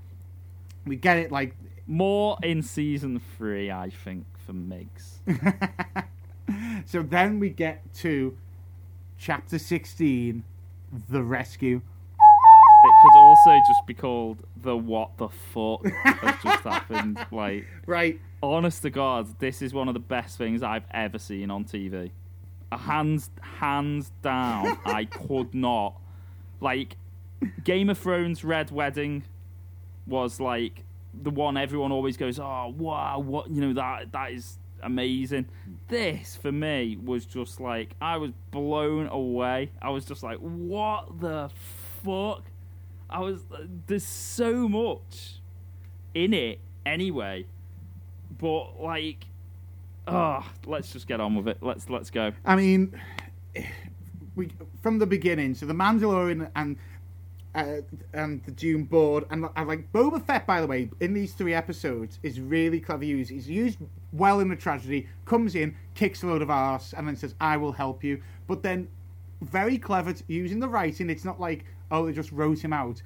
we 0.85 0.95
get 0.95 1.17
it. 1.17 1.31
Like 1.33 1.53
More 1.85 2.37
in 2.43 2.61
season 2.61 3.21
three, 3.37 3.71
I 3.71 3.89
think, 3.89 4.25
for 4.47 4.53
Migs. 4.53 5.17
so 6.85 7.03
then 7.03 7.39
we 7.39 7.49
get 7.49 7.93
to 7.95 8.35
chapter 9.19 9.59
sixteen, 9.59 10.43
the 11.09 11.21
rescue. 11.21 11.81
It 12.85 12.93
could 13.01 13.17
also 13.19 13.59
just 13.67 13.85
be 13.85 13.93
called 13.93 14.37
the 14.61 14.75
what 14.77 15.17
the 15.17 15.27
fuck 15.29 15.85
has 15.85 16.35
just 16.41 16.63
happened. 16.63 17.19
Like, 17.31 17.65
Right. 17.85 18.19
honest 18.41 18.83
to 18.83 18.89
God, 18.89 19.39
this 19.39 19.61
is 19.61 19.73
one 19.73 19.87
of 19.87 19.93
the 19.93 19.99
best 19.99 20.37
things 20.37 20.63
I've 20.63 20.85
ever 20.91 21.19
seen 21.19 21.51
on 21.51 21.65
TV. 21.65 22.11
Hands, 22.71 23.29
hands 23.41 24.11
down, 24.21 24.77
I 24.85 25.05
could 25.11 25.53
not. 25.53 25.99
Like, 26.61 26.95
Game 27.63 27.89
of 27.89 27.97
Thrones 27.97 28.43
Red 28.43 28.71
Wedding 28.71 29.23
was 30.05 30.39
like 30.39 30.83
the 31.21 31.29
one 31.29 31.57
everyone 31.57 31.91
always 31.91 32.17
goes, 32.17 32.39
"Oh, 32.39 32.73
wow, 32.77 33.19
what 33.19 33.49
you 33.49 33.61
know 33.61 33.73
that 33.73 34.11
that 34.11 34.31
is 34.31 34.57
amazing." 34.81 35.47
This 35.87 36.35
for 36.35 36.51
me 36.51 36.97
was 36.97 37.25
just 37.25 37.59
like 37.59 37.95
I 38.01 38.17
was 38.17 38.31
blown 38.51 39.07
away. 39.07 39.71
I 39.81 39.89
was 39.89 40.05
just 40.05 40.23
like, 40.23 40.37
"What 40.37 41.19
the 41.19 41.49
fuck?" 42.03 42.43
I 43.09 43.19
was 43.19 43.43
there's 43.87 44.03
so 44.03 44.67
much 44.67 45.41
in 46.13 46.33
it 46.33 46.59
anyway, 46.85 47.45
but 48.37 48.81
like, 48.81 49.25
oh, 50.07 50.45
let's 50.65 50.91
just 50.91 51.07
get 51.07 51.19
on 51.19 51.35
with 51.35 51.47
it. 51.47 51.57
Let's 51.61 51.89
let's 51.89 52.09
go. 52.09 52.31
I 52.45 52.55
mean, 52.55 52.99
we 54.35 54.49
from 54.81 54.99
the 54.99 55.07
beginning. 55.07 55.55
So 55.55 55.65
the 55.65 55.73
Mandalorian 55.73 56.49
and 56.55 56.77
uh, 57.57 57.81
and 58.13 58.43
the 58.45 58.51
Dune 58.51 58.83
board 58.83 59.25
and 59.31 59.45
I 59.55 59.63
like 59.63 59.91
Boba 59.91 60.23
Fett. 60.23 60.45
By 60.45 60.61
the 60.61 60.67
way, 60.67 60.89
in 60.99 61.13
these 61.13 61.33
three 61.33 61.53
episodes, 61.53 62.19
is 62.23 62.39
really 62.39 62.79
clever 62.79 63.03
used. 63.03 63.31
He's 63.31 63.49
used 63.49 63.79
well 64.13 64.39
in 64.39 64.47
the 64.49 64.55
tragedy. 64.55 65.07
Comes 65.25 65.55
in, 65.55 65.75
kicks 65.95 66.23
a 66.23 66.27
load 66.27 66.41
of 66.41 66.49
ass, 66.49 66.93
and 66.93 67.07
then 67.07 67.15
says, 67.15 67.35
"I 67.41 67.57
will 67.57 67.71
help 67.71 68.03
you." 68.03 68.21
But 68.47 68.63
then, 68.63 68.87
very 69.41 69.77
clever 69.77 70.13
t- 70.13 70.23
using 70.27 70.59
the 70.59 70.69
writing. 70.69 71.09
It's 71.09 71.25
not 71.25 71.39
like 71.39 71.65
oh 71.91 72.05
they 72.05 72.13
just 72.13 72.31
wrote 72.31 72.59
him 72.59 72.73
out. 72.73 73.01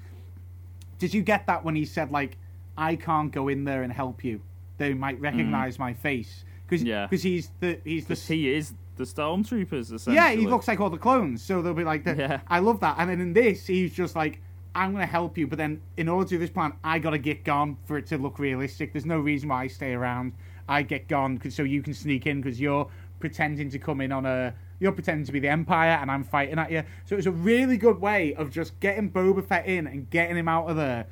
Did 0.98 1.14
you 1.14 1.22
get 1.22 1.46
that 1.46 1.64
when 1.64 1.74
he 1.74 1.84
said 1.84 2.10
like, 2.10 2.36
"I 2.76 2.96
can't 2.96 3.32
go 3.32 3.48
in 3.48 3.64
there 3.64 3.82
and 3.82 3.92
help 3.92 4.22
you"? 4.22 4.40
They 4.78 4.94
might 4.94 5.20
recognize 5.20 5.78
my 5.78 5.92
face 5.94 6.44
because 6.66 6.82
Yeah. 6.82 7.08
he's 7.10 7.50
the 7.60 7.78
he's 7.84 8.06
the 8.06 8.14
he 8.14 8.52
is 8.52 8.74
the 8.96 9.04
stormtroopers. 9.04 9.92
Essentially. 9.92 10.16
Yeah, 10.16 10.30
he 10.32 10.46
looks 10.46 10.68
like 10.68 10.80
all 10.80 10.90
the 10.90 10.98
clones. 10.98 11.42
So 11.42 11.62
they'll 11.62 11.74
be 11.74 11.84
like, 11.84 12.04
the, 12.04 12.14
Yeah. 12.16 12.40
I 12.48 12.58
love 12.60 12.80
that. 12.80 12.96
And 12.98 13.08
then 13.10 13.20
in 13.20 13.32
this, 13.32 13.66
he's 13.66 13.92
just 13.94 14.14
like, 14.16 14.40
I'm 14.74 14.92
going 14.92 15.02
to 15.02 15.10
help 15.10 15.36
you, 15.36 15.46
but 15.46 15.58
then 15.58 15.82
in 15.98 16.08
order 16.08 16.28
to 16.28 16.34
do 16.36 16.38
this 16.38 16.48
plan, 16.50 16.72
I 16.82 16.98
got 16.98 17.10
to 17.10 17.18
get 17.18 17.44
gone 17.44 17.76
for 17.84 17.98
it 17.98 18.06
to 18.06 18.18
look 18.18 18.38
realistic. 18.38 18.92
There's 18.92 19.04
no 19.04 19.18
reason 19.20 19.50
why 19.50 19.64
I 19.64 19.66
stay 19.66 19.92
around. 19.92 20.32
I 20.68 20.82
get 20.82 21.08
gone 21.08 21.36
'cause- 21.38 21.54
so 21.54 21.62
you 21.62 21.82
can 21.82 21.92
sneak 21.92 22.26
in 22.26 22.40
because 22.40 22.58
you're 22.60 22.88
pretending 23.20 23.68
to 23.70 23.78
come 23.78 24.00
in 24.00 24.12
on 24.12 24.24
a. 24.26 24.54
You're 24.80 24.92
pretending 24.92 25.26
to 25.26 25.32
be 25.32 25.38
the 25.40 25.48
Empire, 25.48 25.98
and 26.00 26.10
I'm 26.10 26.24
fighting 26.24 26.58
at 26.58 26.70
you. 26.72 26.82
So 27.04 27.14
it 27.14 27.18
was 27.18 27.26
a 27.26 27.30
really 27.32 27.76
good 27.76 28.00
way 28.00 28.34
of 28.34 28.50
just 28.50 28.78
getting 28.80 29.10
Boba 29.10 29.44
Fett 29.46 29.66
in 29.66 29.86
and 29.86 30.08
getting 30.10 30.36
him 30.36 30.48
out 30.48 30.68
of 30.70 30.76
there. 30.76 31.06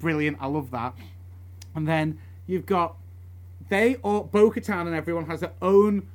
Brilliant. 0.00 0.36
I 0.40 0.46
love 0.48 0.70
that. 0.72 0.92
And 1.74 1.86
then 1.88 2.18
you've 2.46 2.66
got 2.66 2.96
they 3.68 3.94
all 3.96 4.24
Bo 4.24 4.50
Katan 4.50 4.86
and 4.86 4.94
everyone 4.94 5.26
has 5.26 5.40
their 5.40 5.52
own 5.62 6.06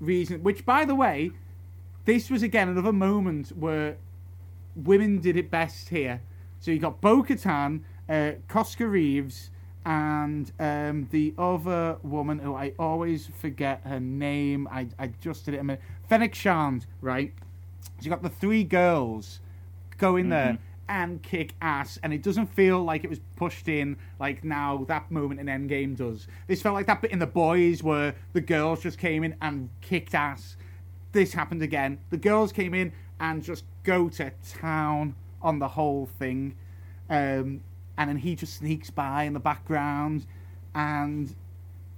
reason. 0.00 0.42
Which, 0.42 0.64
by 0.64 0.84
the 0.84 0.94
way, 0.94 1.32
this 2.04 2.30
was 2.30 2.42
again 2.42 2.68
another 2.68 2.92
moment 2.92 3.50
where 3.50 3.96
women 4.74 5.20
did 5.20 5.36
it 5.36 5.50
best 5.50 5.90
here. 5.90 6.22
So 6.58 6.70
you 6.70 6.78
got 6.78 7.00
Bo 7.00 7.22
Katan, 7.22 7.82
uh, 8.08 8.32
Koska 8.48 8.86
Reeves, 8.86 9.50
and 9.84 10.52
um, 10.58 11.08
the 11.10 11.34
other 11.38 11.96
woman 12.02 12.38
who 12.38 12.54
I 12.54 12.72
always 12.78 13.30
forget 13.38 13.80
her 13.84 14.00
name. 14.00 14.68
I, 14.70 14.88
I 14.98 15.08
just 15.20 15.44
did 15.44 15.54
it 15.54 15.58
a 15.58 15.64
minute. 15.64 15.82
Fennec 16.08 16.34
Shand, 16.34 16.86
right? 17.00 17.32
So 17.98 18.04
you 18.04 18.10
got 18.10 18.22
the 18.22 18.28
three 18.28 18.64
girls 18.64 19.40
go 19.98 20.16
in 20.16 20.28
there 20.30 20.58
and 20.90 21.22
kick 21.22 21.54
ass, 21.62 21.98
and 22.02 22.12
it 22.12 22.20
doesn't 22.22 22.48
feel 22.48 22.82
like 22.82 23.04
it 23.04 23.10
was 23.10 23.20
pushed 23.36 23.68
in 23.68 23.96
like 24.18 24.42
now 24.42 24.84
that 24.88 25.08
moment 25.10 25.38
in 25.40 25.46
Endgame 25.46 25.96
does. 25.96 26.26
This 26.48 26.60
felt 26.60 26.74
like 26.74 26.88
that 26.88 27.00
bit 27.00 27.12
in 27.12 27.20
The 27.20 27.28
Boys 27.28 27.82
where 27.82 28.16
the 28.32 28.40
girls 28.40 28.82
just 28.82 28.98
came 28.98 29.22
in 29.22 29.36
and 29.40 29.70
kicked 29.80 30.16
ass. 30.16 30.56
This 31.12 31.32
happened 31.32 31.62
again. 31.62 32.00
The 32.10 32.16
girls 32.16 32.50
came 32.52 32.74
in 32.74 32.92
and 33.20 33.42
just 33.42 33.64
go 33.84 34.08
to 34.10 34.32
town 34.52 35.14
on 35.40 35.60
the 35.60 35.68
whole 35.68 36.06
thing. 36.18 36.56
Um, 37.08 37.62
and 37.96 38.08
then 38.10 38.16
he 38.16 38.34
just 38.34 38.54
sneaks 38.54 38.90
by 38.90 39.24
in 39.24 39.32
the 39.32 39.40
background, 39.40 40.26
and 40.74 41.34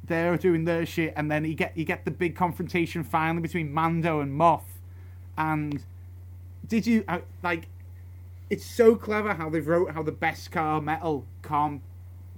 they're 0.05 0.37
doing 0.37 0.65
their 0.67 0.85
shit. 0.85 1.15
And 1.17 1.31
then 1.31 1.47
you 1.47 1.55
get 1.55 1.75
you 1.77 1.87
get 1.87 2.05
the 2.05 2.11
big 2.11 2.37
confrontation 2.37 3.05
finally 3.05 3.41
between 3.41 3.73
Mando 3.73 4.21
and 4.21 4.39
Moff 4.39 4.65
And 5.39 5.83
did 6.67 6.87
you 6.87 7.05
uh, 7.09 7.21
like? 7.43 7.69
It's 8.53 8.67
so 8.67 8.95
clever 8.95 9.33
how 9.33 9.49
they've 9.49 9.67
wrote 9.67 9.93
how 9.93 10.03
the 10.03 10.13
Beskar 10.13 10.85
metal 10.85 11.25
can't 11.43 11.81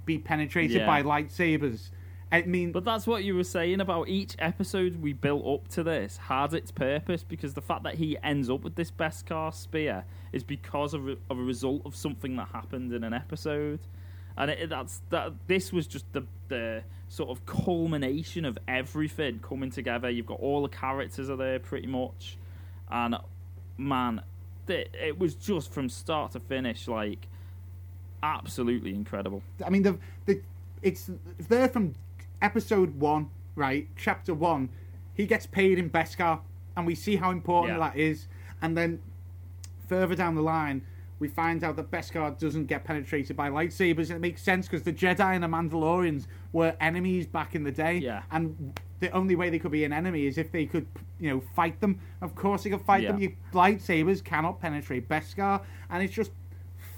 be 0.05 0.17
penetrated 0.17 0.77
Yeah. 0.77 0.85
by 0.85 1.03
lightsabers. 1.03 1.89
I 2.31 2.43
mean, 2.43 2.71
But 2.71 2.85
that's 2.85 3.05
what 3.05 3.25
you 3.25 3.35
were 3.35 3.43
saying 3.43 3.81
about 3.81 4.07
each 4.07 4.35
episode 4.39 5.01
we 5.01 5.11
built 5.11 5.45
up 5.45 5.67
to 5.69 5.83
this 5.83 6.15
had 6.17 6.53
its 6.53 6.71
purpose 6.71 7.21
because 7.23 7.53
the 7.53 7.61
fact 7.61 7.83
that 7.83 7.95
he 7.95 8.17
ends 8.23 8.49
up 8.49 8.63
with 8.63 8.75
this 8.75 8.91
Beskar 8.91 9.53
spear 9.53 10.05
is 10.31 10.41
because 10.43 10.93
of 10.93 11.07
a, 11.09 11.17
of 11.29 11.37
a 11.37 11.43
result 11.43 11.81
of 11.85 11.95
something 11.97 12.37
that 12.37 12.47
happened 12.47 12.93
in 12.93 13.03
an 13.03 13.13
episode, 13.13 13.81
and 14.37 14.51
it, 14.51 14.69
that's 14.69 15.01
that. 15.09 15.33
This 15.47 15.73
was 15.73 15.85
just 15.85 16.05
the 16.13 16.23
the 16.47 16.83
sort 17.09 17.29
of 17.29 17.45
culmination 17.45 18.45
of 18.45 18.57
everything 18.69 19.39
coming 19.39 19.69
together. 19.69 20.09
You've 20.09 20.25
got 20.25 20.39
all 20.39 20.61
the 20.61 20.69
characters 20.69 21.29
are 21.29 21.35
there 21.35 21.59
pretty 21.59 21.87
much, 21.87 22.37
and 22.89 23.17
man, 23.77 24.21
it, 24.69 24.93
it 24.99 25.19
was 25.19 25.35
just 25.35 25.71
from 25.71 25.89
start 25.89 26.31
to 26.33 26.39
finish 26.39 26.87
like 26.87 27.27
absolutely 28.23 28.93
incredible. 28.93 29.41
I 29.65 29.69
mean, 29.69 29.83
the 29.83 29.97
the 30.25 30.41
it's 30.81 31.09
there 31.47 31.67
from 31.67 31.93
episode 32.41 32.99
one, 32.99 33.29
right? 33.55 33.87
Chapter 33.95 34.33
one, 34.33 34.69
he 35.13 35.25
gets 35.25 35.45
paid 35.45 35.79
in 35.79 35.89
Beskar, 35.89 36.39
and 36.75 36.85
we 36.85 36.95
see 36.95 37.15
how 37.15 37.31
important 37.31 37.77
Yeah. 37.79 37.89
that 37.89 37.97
is. 37.97 38.27
And 38.61 38.77
then 38.77 38.99
further 39.87 40.15
down 40.15 40.35
the 40.35 40.41
line, 40.41 40.81
we 41.19 41.27
find 41.27 41.63
out 41.63 41.75
that 41.77 41.91
Beskar 41.91 42.37
doesn't 42.37 42.65
get 42.65 42.83
penetrated 42.83 43.35
by 43.37 43.49
lightsabers. 43.49 44.09
And 44.09 44.17
it 44.17 44.21
makes 44.21 44.41
sense 44.41 44.67
because 44.67 44.83
the 44.83 44.93
Jedi 44.93 45.33
and 45.35 45.43
the 45.43 45.47
Mandalorians 45.47 46.27
were 46.51 46.75
enemies 46.79 47.25
back 47.27 47.55
in 47.55 47.63
the 47.63 47.71
day, 47.71 47.97
Yeah. 47.99 48.23
and 48.31 48.79
the 49.07 49.15
only 49.15 49.35
way 49.35 49.49
they 49.49 49.59
could 49.59 49.71
be 49.71 49.83
an 49.83 49.93
enemy 49.93 50.25
is 50.25 50.37
if 50.37 50.51
they 50.51 50.65
could, 50.65 50.87
you 51.19 51.29
know, 51.29 51.41
fight 51.55 51.79
them. 51.79 51.99
Of 52.21 52.35
course, 52.35 52.63
they 52.63 52.69
could 52.69 52.81
fight 52.81 53.07
them. 53.07 53.19
Yeah. 53.19 53.29
Your 53.29 53.37
lightsabers 53.53 54.23
cannot 54.23 54.59
penetrate 54.59 55.07
Beskar, 55.07 55.61
and 55.89 56.03
it's 56.03 56.13
just 56.13 56.31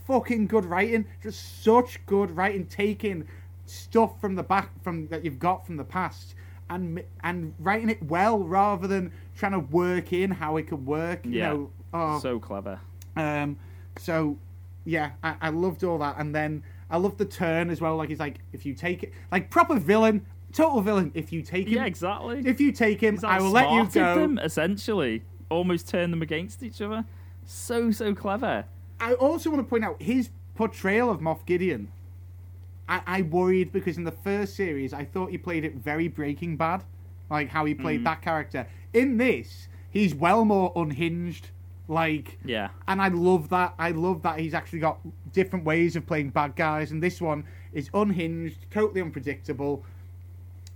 fucking 0.06 0.48
good 0.48 0.66
writing. 0.66 1.06
Just 1.22 1.64
such 1.64 2.06
good 2.06 2.32
writing, 2.32 2.66
taking 2.66 3.28
stuff 3.66 4.20
from 4.22 4.36
the 4.36 4.44
back 4.44 4.72
from 4.84 5.08
that 5.08 5.26
you've 5.26 5.40
got 5.40 5.66
from 5.66 5.76
the 5.76 5.84
past 5.84 6.36
and 6.70 7.04
and 7.24 7.54
writing 7.60 7.90
it 7.90 8.02
well 8.04 8.40
rather 8.40 8.88
than 8.88 9.12
trying 9.36 9.52
to 9.52 9.60
work 9.60 10.14
in 10.14 10.32
how 10.32 10.58
it 10.58 10.64
could 10.68 10.86
work. 10.86 11.26
You 11.26 11.32
Yeah. 11.32 11.50
know, 11.54 11.72
oh, 11.94 12.20
So 12.20 12.40
clever. 12.40 12.80
um, 13.16 13.58
so 13.98 14.38
yeah, 14.86 15.12
I, 15.24 15.36
I 15.42 15.50
loved 15.50 15.84
all 15.84 15.98
that, 16.00 16.16
and 16.18 16.34
then 16.34 16.64
I 16.90 16.96
loved 16.98 17.18
the 17.18 17.26
turn 17.26 17.70
as 17.70 17.82
well. 17.82 17.98
Like 17.98 18.08
he's 18.10 18.20
like, 18.20 18.40
if 18.54 18.66
you 18.66 18.74
take 18.74 19.04
it, 19.04 19.12
like 19.32 19.50
proper 19.50 19.78
villain, 19.80 20.26
total 20.54 20.82
villain. 20.82 21.12
If 21.14 21.32
you 21.32 21.42
take 21.42 21.68
him, 21.68 21.74
Yeah, 21.74 21.86
exactly. 21.86 22.44
if 22.46 22.60
you 22.60 22.72
take 22.72 23.02
him, 23.02 23.20
I 23.24 23.42
will 23.42 23.52
let 23.52 23.72
you 23.72 23.86
go. 23.86 24.16
them 24.16 24.40
essentially, 24.40 25.24
almost 25.50 25.88
turn 25.88 26.12
them 26.12 26.22
against 26.22 26.64
each 26.64 26.82
other. 26.82 27.06
So 27.46 27.92
so 27.92 28.14
clever. 28.14 28.66
I 29.00 29.14
also 29.14 29.50
want 29.50 29.62
to 29.62 29.70
point 29.70 29.84
out 29.86 30.02
his 30.02 30.30
portrayal 30.56 31.10
of 31.10 31.20
Moff 31.20 31.46
Gideon. 31.46 31.92
I, 32.90 33.02
I 33.06 33.22
worried 33.22 33.72
because 33.72 33.98
in 33.98 34.04
the 34.04 34.12
first 34.12 34.56
series 34.56 34.94
I 34.94 35.06
thought 35.06 35.30
he 35.30 35.38
played 35.38 35.64
it 35.66 35.76
very 35.76 36.08
Breaking 36.08 36.58
Bad, 36.58 36.84
like 37.30 37.50
how 37.50 37.66
he 37.66 37.74
played 37.74 38.02
mm. 38.02 38.06
that 38.06 38.22
character. 38.22 38.68
In 38.94 39.18
this, 39.18 39.68
he's 39.92 40.16
well 40.16 40.46
more 40.46 40.72
unhinged, 40.76 41.50
like, 41.88 42.38
Yeah, 42.44 42.70
and 42.88 43.02
I 43.02 43.10
love 43.10 43.50
that. 43.50 43.74
I 43.78 43.92
love 43.92 44.22
that 44.24 44.40
he's 44.40 44.54
actually 44.54 44.80
got 44.80 45.00
different 45.34 45.66
ways 45.66 45.96
of 45.96 46.06
playing 46.06 46.30
bad 46.30 46.56
guys, 46.56 46.92
and 46.92 47.02
this 47.02 47.22
one 47.22 47.46
is 47.74 47.90
unhinged, 47.94 48.58
totally 48.72 49.02
unpredictable. 49.02 49.84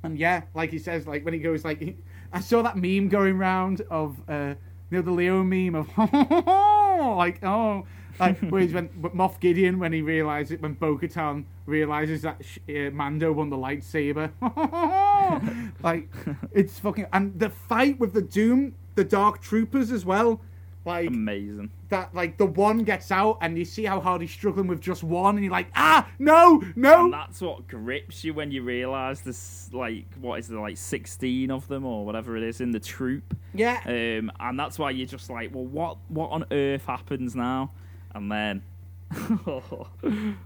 And 0.03 0.17
yeah, 0.17 0.43
like 0.53 0.71
he 0.71 0.79
says, 0.79 1.07
like 1.07 1.23
when 1.23 1.33
he 1.33 1.39
goes, 1.39 1.63
like 1.63 1.97
I 2.33 2.39
saw 2.39 2.61
that 2.63 2.77
meme 2.77 3.09
going 3.09 3.37
round 3.37 3.81
of 3.89 4.17
uh, 4.27 4.55
you 4.89 4.97
know 4.97 5.01
the 5.01 5.11
Leo 5.11 5.43
meme 5.43 5.75
of 5.75 5.89
like 5.97 7.43
oh 7.43 7.85
like 8.19 8.39
where 8.49 8.61
he's 8.61 8.73
when 8.73 8.89
Moff 8.89 9.39
Gideon 9.39 9.79
when 9.79 9.93
he 9.93 10.01
realizes 10.01 10.61
when 10.61 10.73
Bo-Katan 10.73 11.45
realizes 11.65 12.21
that 12.21 12.41
uh, 12.69 12.91
Mando 12.91 13.31
won 13.31 13.49
the 13.49 13.57
lightsaber. 13.57 14.31
Like 15.81 16.09
it's 16.51 16.77
fucking 16.77 17.07
and 17.13 17.39
the 17.39 17.49
fight 17.49 17.97
with 17.99 18.11
the 18.13 18.21
Doom 18.21 18.75
the 18.95 19.05
Dark 19.05 19.41
Troopers 19.41 19.89
as 19.89 20.03
well 20.03 20.41
like 20.83 21.07
amazing. 21.09 21.69
that 21.89 22.13
like 22.15 22.37
the 22.37 22.45
one 22.45 22.79
gets 22.79 23.11
out 23.11 23.37
and 23.41 23.55
you 23.57 23.63
see 23.65 23.85
how 23.85 23.99
hard 23.99 24.21
he's 24.21 24.31
struggling 24.31 24.65
with 24.67 24.81
just 24.81 25.03
one 25.03 25.35
and 25.35 25.43
you're 25.45 25.51
like 25.51 25.69
ah 25.75 26.07
no 26.17 26.61
no 26.75 27.03
And 27.05 27.13
that's 27.13 27.39
what 27.39 27.67
grips 27.67 28.23
you 28.23 28.33
when 28.33 28.49
you 28.51 28.63
realise 28.63 29.19
there's 29.21 29.69
like 29.73 30.05
what 30.19 30.39
is 30.39 30.47
there 30.47 30.59
like 30.59 30.77
sixteen 30.77 31.51
of 31.51 31.67
them 31.67 31.85
or 31.85 32.03
whatever 32.05 32.35
it 32.35 32.41
is 32.43 32.61
in 32.61 32.71
the 32.71 32.79
troop. 32.79 33.35
yeah 33.53 33.79
Um, 33.85 34.31
and 34.39 34.59
that's 34.59 34.79
why 34.79 34.89
you're 34.89 35.05
just 35.05 35.29
like, 35.29 35.53
well, 35.53 35.65
what 35.65 35.97
what 36.07 36.31
on 36.31 36.45
earth 36.51 36.85
happens 36.85 37.35
now? 37.35 37.71
And 38.15 38.31
then 38.31 38.63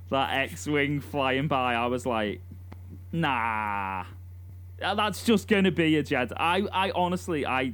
that 0.09 0.29
X-wing 0.31 0.99
flying 0.99 1.47
by, 1.47 1.75
I 1.75 1.85
was 1.87 2.05
like, 2.05 2.41
nah, 3.11 4.03
Uh, 4.81 4.95
that's 4.95 5.23
just 5.23 5.47
gonna 5.47 5.71
be 5.71 5.95
a 5.97 6.03
Jedi. 6.03 6.33
I, 6.35 6.63
I 6.71 6.91
honestly, 6.91 7.45
I, 7.45 7.73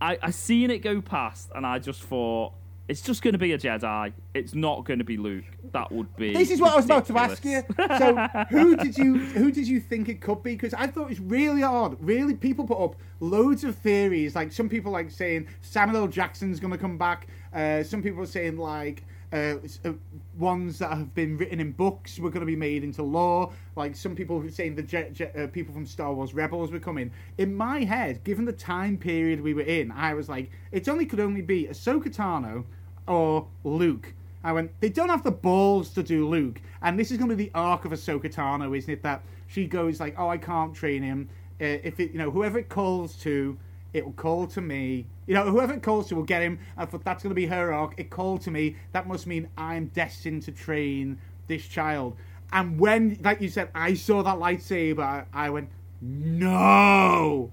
I, 0.00 0.18
I 0.22 0.30
seen 0.30 0.70
it 0.70 0.78
go 0.78 1.00
past, 1.00 1.50
and 1.54 1.66
I 1.66 1.78
just 1.78 2.02
thought. 2.02 2.52
It's 2.86 3.02
just 3.02 3.20
going 3.20 3.32
to 3.32 3.38
be 3.38 3.52
a 3.52 3.58
Jedi. 3.58 4.14
It's 4.32 4.54
not 4.54 4.86
going 4.86 4.98
to 4.98 5.04
be 5.04 5.18
Luke. 5.18 5.44
That 5.72 5.92
would 5.92 6.16
be. 6.16 6.32
This 6.32 6.50
is 6.50 6.58
what 6.58 6.72
I 6.72 6.76
was 6.76 6.86
about 6.86 7.04
to 7.08 7.18
ask 7.18 7.44
you. 7.44 7.62
So, 7.76 8.16
who 8.48 8.76
did 8.76 8.96
you 8.96 9.18
who 9.34 9.52
did 9.52 9.68
you 9.68 9.78
think 9.78 10.08
it 10.08 10.22
could 10.22 10.42
be? 10.42 10.52
Because 10.54 10.72
I 10.72 10.86
thought 10.86 11.02
it 11.02 11.08
was 11.10 11.20
really 11.20 11.62
odd. 11.62 11.98
Really, 12.00 12.32
people 12.32 12.66
put 12.66 12.82
up 12.82 12.96
loads 13.20 13.62
of 13.62 13.76
theories. 13.76 14.34
Like 14.34 14.52
some 14.52 14.70
people 14.70 14.90
like 14.90 15.10
saying 15.10 15.48
Samuel 15.60 16.04
L. 16.04 16.08
Jackson's 16.08 16.60
going 16.60 16.72
to 16.72 16.78
come 16.78 16.96
back. 16.96 17.26
Uh, 17.52 17.82
some 17.82 18.02
people 18.02 18.22
are 18.22 18.26
saying 18.26 18.56
like 18.56 19.04
uh, 19.32 19.56
uh, 19.84 19.92
ones 20.38 20.78
that 20.78 20.90
have 20.90 21.14
been 21.14 21.36
written 21.36 21.60
in 21.60 21.72
books 21.72 22.18
were 22.18 22.30
going 22.30 22.40
to 22.40 22.46
be 22.46 22.56
made 22.56 22.82
into 22.82 23.02
lore. 23.02 23.52
Like 23.76 23.94
some 23.94 24.14
people 24.14 24.40
were 24.40 24.50
saying 24.50 24.76
the 24.76 25.30
uh, 25.36 25.46
people 25.48 25.74
from 25.74 25.86
Star 25.86 26.12
Wars 26.12 26.34
Rebels 26.34 26.72
were 26.72 26.78
coming. 26.78 27.10
In 27.36 27.54
my 27.54 27.84
head, 27.84 28.24
given 28.24 28.44
the 28.44 28.52
time 28.52 28.96
period 28.96 29.40
we 29.40 29.54
were 29.54 29.62
in, 29.62 29.90
I 29.90 30.14
was 30.14 30.28
like, 30.28 30.50
it 30.72 30.88
only 30.88 31.06
could 31.06 31.20
only 31.20 31.42
be 31.42 31.66
Ahsoka 31.66 32.14
Tano 32.14 32.64
or 33.06 33.46
Luke. 33.64 34.14
I 34.44 34.52
went, 34.52 34.70
they 34.80 34.88
don't 34.88 35.08
have 35.08 35.24
the 35.24 35.30
balls 35.30 35.90
to 35.90 36.02
do 36.02 36.28
Luke. 36.28 36.60
And 36.80 36.98
this 36.98 37.10
is 37.10 37.18
going 37.18 37.30
to 37.30 37.36
be 37.36 37.44
the 37.44 37.50
arc 37.54 37.84
of 37.84 37.92
Ahsoka 37.92 38.32
Tano, 38.32 38.76
isn't 38.76 38.92
it? 38.92 39.02
That 39.02 39.22
she 39.46 39.66
goes 39.66 40.00
like, 40.00 40.14
oh, 40.18 40.28
I 40.28 40.38
can't 40.38 40.74
train 40.74 41.02
him. 41.02 41.28
Uh, 41.60 41.82
if 41.82 41.98
it, 41.98 42.12
you 42.12 42.18
know, 42.18 42.30
whoever 42.30 42.58
it 42.58 42.68
calls 42.68 43.14
to, 43.16 43.58
it 43.92 44.04
will 44.04 44.12
call 44.12 44.46
to 44.46 44.60
me. 44.60 45.06
You 45.28 45.34
know, 45.34 45.50
whoever 45.50 45.74
it 45.74 45.82
calls 45.82 46.08
to 46.08 46.16
will 46.16 46.22
get 46.24 46.42
him. 46.42 46.58
I 46.78 46.86
thought 46.86 47.04
that's 47.04 47.22
going 47.22 47.30
to 47.30 47.34
be 47.34 47.46
her 47.46 47.70
arc. 47.70 47.92
It 47.98 48.08
called 48.08 48.40
to 48.42 48.50
me. 48.50 48.76
That 48.92 49.06
must 49.06 49.26
mean 49.26 49.48
I'm 49.58 49.88
destined 49.88 50.42
to 50.44 50.52
train 50.52 51.18
this 51.48 51.66
child. 51.66 52.16
And 52.50 52.80
when, 52.80 53.18
like 53.22 53.42
you 53.42 53.50
said, 53.50 53.68
I 53.74 53.92
saw 53.92 54.22
that 54.22 54.38
lightsaber, 54.38 55.00
I, 55.00 55.24
I 55.34 55.50
went, 55.50 55.68
no, 56.00 57.50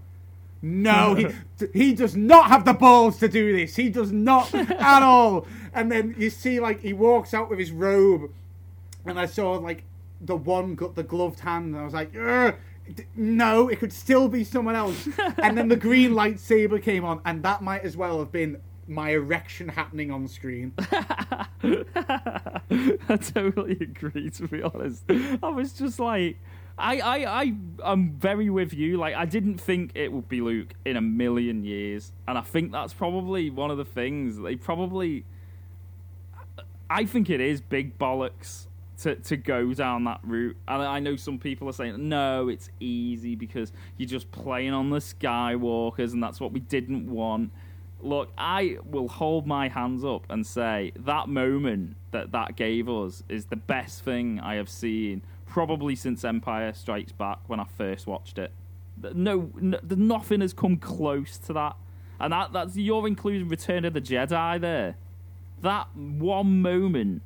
no, 0.62 1.16
he, 1.16 1.28
he 1.74 1.94
does 1.94 2.16
not 2.16 2.48
have 2.48 2.64
the 2.64 2.74
balls 2.74 3.20
to 3.20 3.28
do 3.28 3.56
this. 3.56 3.76
He 3.76 3.90
does 3.90 4.12
not 4.12 4.54
at 4.56 5.04
all. 5.04 5.46
And 5.74 5.92
then 5.92 6.16
you 6.18 6.30
see, 6.30 6.62
like, 6.62 6.80
he 6.80 6.94
walks 6.94 7.34
out 7.34 7.50
with 7.50 7.60
his 7.60 7.72
robe, 7.72 8.32
and 9.06 9.20
I 9.20 9.26
saw, 9.26 9.54
like, 9.54 9.84
the 10.22 10.38
one, 10.38 10.76
got 10.76 10.96
the 10.96 11.04
gloved 11.04 11.42
hand, 11.42 11.76
and 11.76 11.78
I 11.78 11.84
was 11.84 11.94
like, 11.94 12.16
"Ugh, 12.16 12.56
d- 12.56 12.58
no, 13.16 13.68
it 13.68 13.80
could 13.80 13.94
still 13.94 14.28
be 14.28 14.44
someone 14.44 14.76
else. 14.76 15.08
and 15.42 15.58
then 15.58 15.68
the 15.68 15.76
green 15.76 16.12
lightsaber 16.22 16.82
came 16.82 17.06
on, 17.06 17.22
and 17.26 17.44
that 17.44 17.62
might 17.62 17.84
as 17.84 17.98
well 17.98 18.20
have 18.20 18.32
been 18.32 18.58
my 18.88 19.12
erection 19.12 19.70
happening 19.70 20.12
on 20.12 20.28
screen. 20.28 20.74
I 20.80 21.80
totally 23.34 23.78
agree. 23.82 24.30
To 24.30 24.48
be 24.48 24.62
honest, 24.62 25.04
I 25.10 25.50
was 25.50 25.74
just 25.74 26.00
like, 26.00 26.38
I, 26.78 27.00
I, 27.00 27.42
I, 27.42 27.54
I'm 27.84 28.12
very 28.12 28.50
with 28.50 28.74
you. 28.74 28.98
Like, 28.98 29.16
I 29.16 29.26
didn't 29.26 29.60
think 29.60 29.92
it 29.96 30.12
would 30.12 30.30
be 30.30 30.42
Luke 30.42 30.74
in 30.84 30.98
a 30.98 31.02
million 31.02 31.64
years, 31.64 32.12
and 32.28 32.38
I 32.38 32.42
think 32.42 32.72
that's 32.72 32.94
probably 32.94 33.50
one 33.50 33.72
of 33.72 33.78
the 33.78 33.86
things 33.86 34.40
they 34.40 34.56
probably. 34.56 35.26
I 36.88 37.06
think 37.06 37.32
it 37.32 37.42
is 37.42 37.62
big 37.62 37.98
bollocks 37.98 38.68
to 39.02 39.16
to 39.16 39.38
go 39.38 39.74
down 39.74 40.04
that 40.06 40.20
route, 40.24 40.56
and 40.68 40.82
I 40.82 41.00
know 41.00 41.16
some 41.16 41.40
people 41.40 41.70
are 41.70 41.74
saying 41.74 42.08
no, 42.10 42.48
it's 42.48 42.70
easy 42.80 43.36
because 43.36 43.72
you're 43.98 44.10
just 44.10 44.32
playing 44.32 44.74
on 44.74 44.90
the 44.90 45.00
Skywalkers, 45.00 46.14
and 46.14 46.24
that's 46.24 46.40
what 46.40 46.52
we 46.52 46.60
didn't 46.60 47.10
want. 47.10 47.52
Look, 48.02 48.32
I 48.38 48.78
will 48.86 49.08
hold 49.08 49.48
my 49.48 49.68
hands 49.68 50.06
up 50.06 50.26
and 50.30 50.46
say 50.46 50.92
that 50.98 51.28
moment 51.28 51.96
that 52.12 52.32
that 52.32 52.56
gave 52.56 52.88
us 52.88 53.24
is 53.30 53.46
the 53.46 53.56
best 53.56 54.04
thing 54.04 54.40
I 54.40 54.56
have 54.56 54.70
seen 54.70 55.22
probably 55.46 55.96
since 55.96 56.24
Empire 56.24 56.74
Strikes 56.74 57.12
Back 57.12 57.40
when 57.48 57.60
I 57.60 57.66
first 57.78 58.08
watched 58.08 58.38
it. 58.38 58.52
No, 59.14 59.52
no 59.60 59.80
nothing 59.84 60.42
has 60.42 60.54
come 60.54 60.78
close 60.78 61.38
to 61.40 61.54
that, 61.54 61.76
and 62.20 62.32
that 62.32 62.54
that's 62.54 62.76
you're 62.76 63.08
including 63.08 63.48
Return 63.50 63.86
of 63.86 63.94
the 63.94 64.02
Jedi 64.02 64.60
there. 64.60 64.96
That 65.62 65.88
one 65.96 66.62
moment 66.62 67.22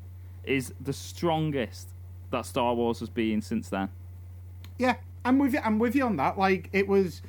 is 0.49 0.73
the 0.81 0.93
strongest 0.93 1.89
that 2.31 2.45
Star 2.45 2.73
Wars 2.73 2.99
has 2.99 3.09
been 3.09 3.41
since 3.41 3.69
then. 3.69 3.89
Yeah, 4.77 4.95
I'm 5.25 5.39
with 5.39 5.53
you. 5.53 5.59
I'm 5.63 5.79
with 5.79 5.95
you 5.95 6.05
on 6.05 6.15
that. 6.17 6.37
Like 6.37 6.69
it 6.73 6.87
was 6.87 7.21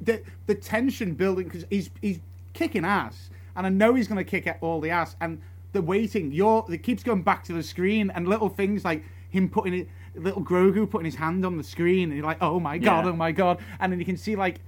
the 0.00 0.22
the 0.46 0.54
tension 0.54 1.14
building 1.14 1.44
because 1.44 1.64
he's 1.70 1.90
he's 2.00 2.20
kicking 2.52 2.84
ass, 2.84 3.30
and 3.54 3.66
I 3.66 3.70
know 3.70 3.94
he's 3.94 4.08
going 4.08 4.22
to 4.22 4.30
kick 4.30 4.46
at 4.46 4.58
all 4.60 4.80
the 4.80 4.90
ass. 4.90 5.16
And 5.20 5.40
the 5.72 5.82
waiting, 5.82 6.32
you're 6.32 6.64
it 6.68 6.82
keeps 6.82 7.02
going 7.02 7.22
back 7.22 7.44
to 7.44 7.52
the 7.52 7.62
screen, 7.62 8.10
and 8.14 8.28
little 8.28 8.48
things 8.48 8.84
like 8.84 9.04
him 9.30 9.48
putting 9.48 9.74
it, 9.74 9.88
little 10.14 10.42
Grogu 10.42 10.88
putting 10.88 11.06
his 11.06 11.16
hand 11.16 11.44
on 11.46 11.56
the 11.56 11.64
screen, 11.64 12.10
and 12.10 12.16
you're 12.16 12.26
like, 12.26 12.42
oh 12.42 12.60
my 12.60 12.78
god, 12.78 13.04
Yeah. 13.04 13.10
oh 13.12 13.16
my 13.16 13.32
god, 13.32 13.58
and 13.80 13.92
then 13.92 13.98
you 13.98 14.06
can 14.06 14.16
see 14.16 14.36
like 14.36 14.60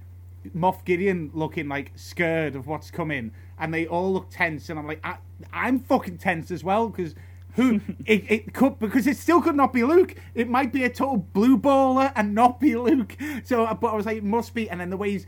Moff 0.55 0.85
Gideon 0.85 1.31
looking 1.33 1.67
like 1.67 1.91
scared 1.95 2.55
of 2.55 2.65
what's 2.65 2.89
coming, 2.89 3.31
and 3.59 3.73
they 3.73 3.85
all 3.87 4.13
look 4.13 4.29
tense, 4.29 4.69
and 4.69 4.79
I'm 4.79 4.87
like, 4.87 5.01
I, 5.03 5.17
I'm 5.53 5.79
fucking 5.79 6.17
tense 6.17 6.49
as 6.49 6.63
well 6.63 6.89
because. 6.89 7.13
Who 7.55 7.81
it, 8.05 8.23
it 8.29 8.53
could 8.53 8.79
because 8.79 9.07
it 9.07 9.17
still 9.17 9.41
could 9.41 9.55
not 9.55 9.73
be 9.73 9.83
Luke. 9.83 10.15
It 10.35 10.49
might 10.49 10.71
be 10.71 10.83
a 10.83 10.89
total 10.89 11.17
blue 11.17 11.57
baller 11.57 12.11
and 12.15 12.35
not 12.35 12.59
be 12.59 12.75
Luke. 12.75 13.17
So, 13.43 13.65
uh, 13.65 13.73
but 13.73 13.91
I 13.91 13.95
was 13.95 14.05
like, 14.05 14.17
it 14.17 14.23
must 14.23 14.53
be. 14.53 14.69
And 14.69 14.79
then 14.79 14.89
the 14.89 14.97
way 14.97 15.11
he's 15.11 15.25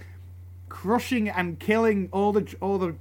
crushing 0.70 1.28
and 1.30 1.60
killing 1.60 2.10
all 2.12 2.32
the 2.32 2.56
all 2.62 2.78
the 2.78 2.96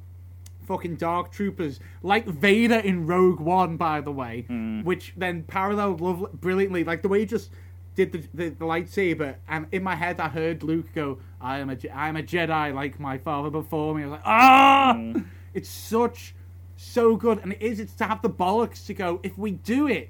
fucking 0.70 0.96
dark 0.96 1.32
troopers, 1.32 1.80
like 2.02 2.26
Vader 2.26 2.78
in 2.78 3.06
Rogue 3.06 3.40
One, 3.40 3.76
by 3.76 4.00
the 4.00 4.12
way, 4.12 4.44
hmm. 4.46 4.82
which 4.82 5.12
then 5.16 5.42
paralleled 5.42 6.00
love 6.00 6.28
brilliantly. 6.40 6.84
Like 6.84 7.02
the 7.02 7.08
way 7.08 7.20
he 7.20 7.26
just 7.26 7.50
did 7.96 8.12
the, 8.12 8.18
the, 8.32 8.48
the 8.50 8.64
lightsaber, 8.64 9.36
and 9.48 9.66
in 9.72 9.82
my 9.82 9.96
head 9.96 10.20
I 10.20 10.28
heard 10.28 10.62
Luke 10.62 10.86
go, 10.94 11.18
"I 11.40 11.58
am 11.58 11.70
a 11.70 11.76
I 11.92 12.08
am 12.08 12.16
a 12.16 12.22
Jedi, 12.22 12.74
like 12.74 13.00
my 13.00 13.18
father 13.18 13.50
before 13.50 13.94
me." 13.94 14.02
I 14.02 14.06
was 14.06 14.12
like, 14.12 14.22
ah, 14.24 14.94
hmm. 14.96 15.20
it's 15.54 15.68
such 15.68 16.34
so 16.80 17.16
good, 17.16 17.38
and 17.42 17.52
it 17.52 17.60
is. 17.60 17.78
It's 17.78 17.94
to 17.94 18.04
have 18.04 18.22
the 18.22 18.30
bollocks 18.30 18.86
to 18.86 18.94
go. 18.94 19.20
If 19.22 19.36
we 19.36 19.52
do 19.52 19.86
it, 19.86 20.08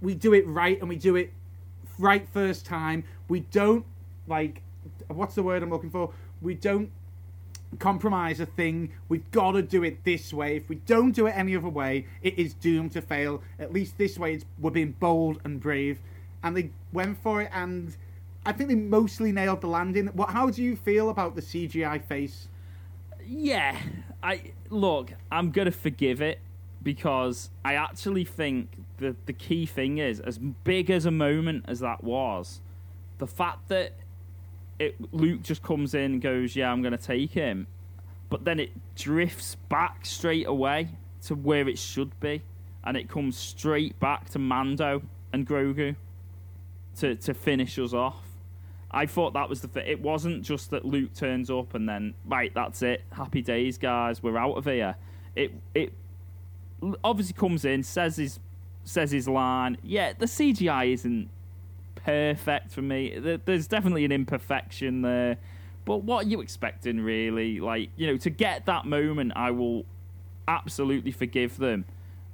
we 0.00 0.14
do 0.14 0.32
it 0.32 0.46
right, 0.46 0.78
and 0.78 0.88
we 0.88 0.96
do 0.96 1.16
it 1.16 1.32
right 1.98 2.26
first 2.32 2.64
time. 2.64 3.04
We 3.28 3.40
don't 3.40 3.84
like 4.26 4.62
what's 5.08 5.34
the 5.34 5.42
word 5.42 5.62
I'm 5.62 5.70
looking 5.70 5.90
for? 5.90 6.12
We 6.40 6.54
don't 6.54 6.90
compromise 7.78 8.40
a 8.40 8.46
thing. 8.46 8.92
We've 9.08 9.28
got 9.30 9.52
to 9.52 9.62
do 9.62 9.82
it 9.82 10.04
this 10.04 10.32
way. 10.32 10.56
If 10.56 10.68
we 10.68 10.76
don't 10.76 11.12
do 11.12 11.26
it 11.26 11.32
any 11.32 11.56
other 11.56 11.68
way, 11.68 12.06
it 12.22 12.38
is 12.38 12.54
doomed 12.54 12.92
to 12.92 13.02
fail. 13.02 13.42
At 13.58 13.72
least 13.72 13.98
this 13.98 14.18
way, 14.18 14.34
it's, 14.34 14.44
we're 14.58 14.70
being 14.70 14.92
bold 15.00 15.40
and 15.44 15.60
brave. 15.60 15.98
And 16.42 16.56
they 16.56 16.70
went 16.92 17.18
for 17.22 17.42
it, 17.42 17.50
and 17.52 17.96
I 18.46 18.52
think 18.52 18.68
they 18.68 18.76
mostly 18.76 19.32
nailed 19.32 19.62
the 19.62 19.66
landing. 19.66 20.08
What? 20.08 20.30
How 20.30 20.50
do 20.50 20.62
you 20.62 20.76
feel 20.76 21.10
about 21.10 21.34
the 21.34 21.42
CGI 21.42 22.04
face? 22.04 22.48
Yeah, 23.26 23.78
I 24.22 24.52
look. 24.70 25.12
I'm 25.30 25.50
gonna 25.50 25.70
forgive 25.70 26.20
it 26.20 26.40
because 26.82 27.50
I 27.64 27.74
actually 27.74 28.24
think 28.24 28.68
the 28.98 29.16
the 29.26 29.32
key 29.32 29.66
thing 29.66 29.98
is 29.98 30.20
as 30.20 30.38
big 30.38 30.90
as 30.90 31.06
a 31.06 31.10
moment 31.10 31.64
as 31.68 31.80
that 31.80 32.04
was, 32.04 32.60
the 33.18 33.26
fact 33.26 33.68
that 33.68 33.92
it 34.78 34.96
Luke 35.12 35.42
just 35.42 35.62
comes 35.62 35.94
in 35.94 36.12
and 36.14 36.22
goes, 36.22 36.56
"Yeah, 36.56 36.70
I'm 36.72 36.82
gonna 36.82 36.98
take 36.98 37.32
him," 37.32 37.66
but 38.28 38.44
then 38.44 38.60
it 38.60 38.70
drifts 38.94 39.54
back 39.68 40.04
straight 40.06 40.46
away 40.46 40.90
to 41.22 41.34
where 41.34 41.68
it 41.68 41.78
should 41.78 42.18
be, 42.20 42.42
and 42.82 42.96
it 42.96 43.08
comes 43.08 43.36
straight 43.36 43.98
back 44.00 44.28
to 44.30 44.38
Mando 44.38 45.02
and 45.32 45.46
Grogu 45.46 45.96
to 46.96 47.14
to 47.16 47.34
finish 47.34 47.78
us 47.78 47.92
off. 47.92 48.33
I 48.94 49.06
thought 49.06 49.34
that 49.34 49.48
was 49.48 49.60
the. 49.60 49.68
Th- 49.68 49.86
it 49.86 50.00
wasn't 50.00 50.42
just 50.42 50.70
that 50.70 50.84
Luke 50.84 51.14
turns 51.14 51.50
up 51.50 51.74
and 51.74 51.88
then 51.88 52.14
right, 52.24 52.52
that's 52.54 52.82
it. 52.82 53.02
Happy 53.12 53.42
days, 53.42 53.78
guys. 53.78 54.22
We're 54.22 54.38
out 54.38 54.56
of 54.56 54.64
here. 54.64 54.96
It 55.34 55.52
it 55.74 55.92
obviously 57.02 57.34
comes 57.34 57.64
in, 57.64 57.82
says 57.82 58.16
his 58.16 58.38
says 58.84 59.10
his 59.10 59.28
line. 59.28 59.76
Yeah, 59.82 60.12
the 60.16 60.26
CGI 60.26 60.92
isn't 60.92 61.28
perfect 61.96 62.70
for 62.70 62.82
me. 62.82 63.18
There's 63.44 63.66
definitely 63.66 64.04
an 64.04 64.12
imperfection 64.12 65.02
there. 65.02 65.38
But 65.84 65.98
what 65.98 66.26
are 66.26 66.28
you 66.28 66.40
expecting, 66.40 67.00
really? 67.00 67.60
Like, 67.60 67.90
you 67.96 68.06
know, 68.06 68.16
to 68.18 68.30
get 68.30 68.66
that 68.66 68.86
moment, 68.86 69.32
I 69.36 69.50
will 69.50 69.84
absolutely 70.48 71.12
forgive 71.12 71.58
them. 71.58 71.84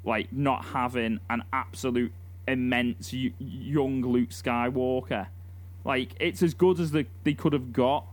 Like, 0.05 0.33
not 0.33 0.67
having 0.67 1.19
an 1.29 1.43
absolute 1.53 2.13
immense 2.47 3.13
young 3.13 4.03
Luke 4.03 4.31
Skywalker. 4.31 5.27
Like, 5.85 6.15
it's 6.21 6.43
as 6.43 6.55
good 6.55 6.79
as 6.81 6.91
the, 6.93 7.07
they 7.25 7.35
could 7.35 7.53
have 7.53 7.73
got. 7.73 8.07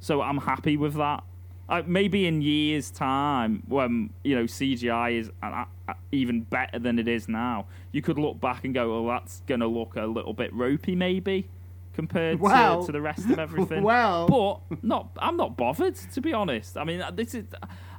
So 0.00 0.20
I'm 0.22 0.38
happy 0.38 0.76
with 0.76 0.94
that. 0.94 1.22
Uh, 1.68 1.82
maybe 1.86 2.26
in 2.26 2.42
years' 2.42 2.90
time, 2.90 3.62
when 3.68 4.10
you 4.24 4.34
know 4.34 4.44
CGI 4.44 5.18
is 5.20 5.30
uh, 5.42 5.64
uh, 5.88 5.94
even 6.10 6.40
better 6.42 6.78
than 6.78 6.98
it 6.98 7.06
is 7.08 7.28
now, 7.28 7.66
you 7.92 8.02
could 8.02 8.18
look 8.18 8.40
back 8.40 8.64
and 8.64 8.74
go, 8.74 9.04
"Well, 9.04 9.14
that's 9.14 9.40
going 9.46 9.60
to 9.60 9.66
look 9.68 9.94
a 9.96 10.04
little 10.04 10.34
bit 10.34 10.52
ropey, 10.52 10.94
maybe." 10.96 11.48
Compared 11.94 12.40
Well- 12.40 12.80
to, 12.80 12.86
to 12.86 12.92
the 12.92 13.00
rest 13.00 13.30
of 13.30 13.38
everything, 13.38 13.82
well. 13.84 14.60
but 14.70 14.82
not. 14.82 15.10
I'm 15.18 15.36
not 15.36 15.56
bothered 15.56 15.94
to 15.94 16.20
be 16.20 16.32
honest. 16.32 16.76
I 16.76 16.84
mean, 16.84 17.00
uh, 17.00 17.10
this 17.10 17.34
is. 17.34 17.44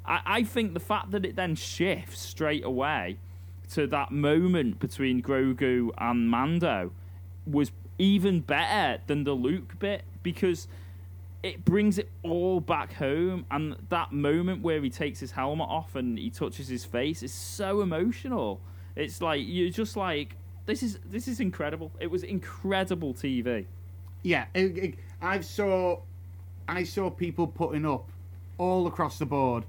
I, 0.05 0.19
I 0.25 0.43
think 0.43 0.73
the 0.73 0.79
fact 0.81 1.11
that 1.11 1.25
it 1.25 1.35
then 1.35 1.55
shifts 1.55 2.19
straight 2.19 2.65
away 2.65 3.17
to 3.71 3.87
that 3.87 4.11
moment 4.11 4.79
between 4.79 5.21
Grogu 5.23 5.89
and 5.97 6.29
Mando 6.29 6.91
was 7.47 7.71
even 7.97 8.41
better 8.41 9.01
than 9.07 9.23
the 9.23 9.33
Luke 9.33 9.77
bit 9.79 10.03
because 10.23 10.67
it 11.41 11.65
brings 11.65 11.97
it 11.97 12.09
all 12.23 12.59
back 12.59 12.93
home 12.93 13.45
and 13.51 13.75
that 13.89 14.11
moment 14.11 14.61
where 14.61 14.81
he 14.81 14.89
takes 14.89 15.19
his 15.19 15.31
helmet 15.31 15.67
off 15.69 15.95
and 15.95 16.17
he 16.17 16.29
touches 16.29 16.67
his 16.69 16.85
face 16.85 17.21
is 17.21 17.33
so 17.33 17.81
emotional 17.81 18.61
it's 18.95 19.21
like 19.21 19.41
you're 19.43 19.69
just 19.69 19.97
like 19.97 20.35
this 20.65 20.81
is 20.81 20.99
this 21.05 21.27
is 21.27 21.39
incredible 21.41 21.91
it 21.99 22.09
was 22.09 22.23
incredible 22.23 23.13
tv 23.13 23.65
Yeah, 24.23 24.45
it, 24.53 24.77
it, 24.77 24.95
I 25.21 25.41
saw, 25.41 25.99
I 26.67 26.83
saw 26.85 27.09
people 27.09 27.45
putting 27.47 27.85
up 27.85 28.09
all 28.57 28.87
across 28.87 29.19
the 29.19 29.25
board, 29.25 29.65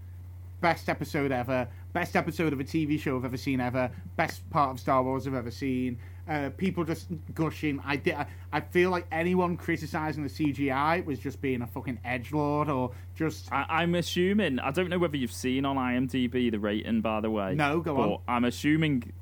best 0.60 0.88
episode 0.88 1.32
ever, 1.32 1.66
best 1.92 2.14
episode 2.14 2.52
of 2.52 2.60
a 2.60 2.64
TV 2.64 2.98
show 3.00 3.16
I've 3.16 3.24
ever 3.24 3.36
seen 3.36 3.60
ever, 3.60 3.90
best 4.16 4.48
part 4.50 4.70
of 4.70 4.78
Star 4.80 5.02
Wars 5.02 5.26
I've 5.26 5.34
ever 5.34 5.50
seen. 5.50 5.98
Uh, 6.26 6.48
people 6.56 6.84
just 6.84 7.08
gushing. 7.34 7.80
I 7.84 7.96
did. 7.96 8.14
I, 8.14 8.26
I 8.52 8.60
feel 8.60 8.88
like 8.90 9.06
anyone 9.12 9.56
criticizing 9.58 10.22
the 10.22 10.30
CGI 10.30 11.04
was 11.04 11.18
just 11.18 11.42
being 11.42 11.60
a 11.60 11.66
fucking 11.66 11.98
edge 12.04 12.32
lord 12.32 12.68
or 12.70 12.92
just 13.14 13.52
I, 13.52 13.66
i'm 13.68 13.94
assuming 13.94 14.58
i 14.58 14.70
don't 14.70 14.88
know 14.88 14.98
whether 14.98 15.16
you've 15.16 15.32
seen 15.32 15.64
on 15.64 15.76
imdb 15.76 16.50
the 16.50 16.58
rating 16.58 17.00
by 17.00 17.20
the 17.20 17.30
way 17.30 17.54
No, 17.54 17.80
go 17.80 17.94
but 17.94 18.02
on. 18.02 18.18
i'm 18.26 18.44
assuming 18.44 19.12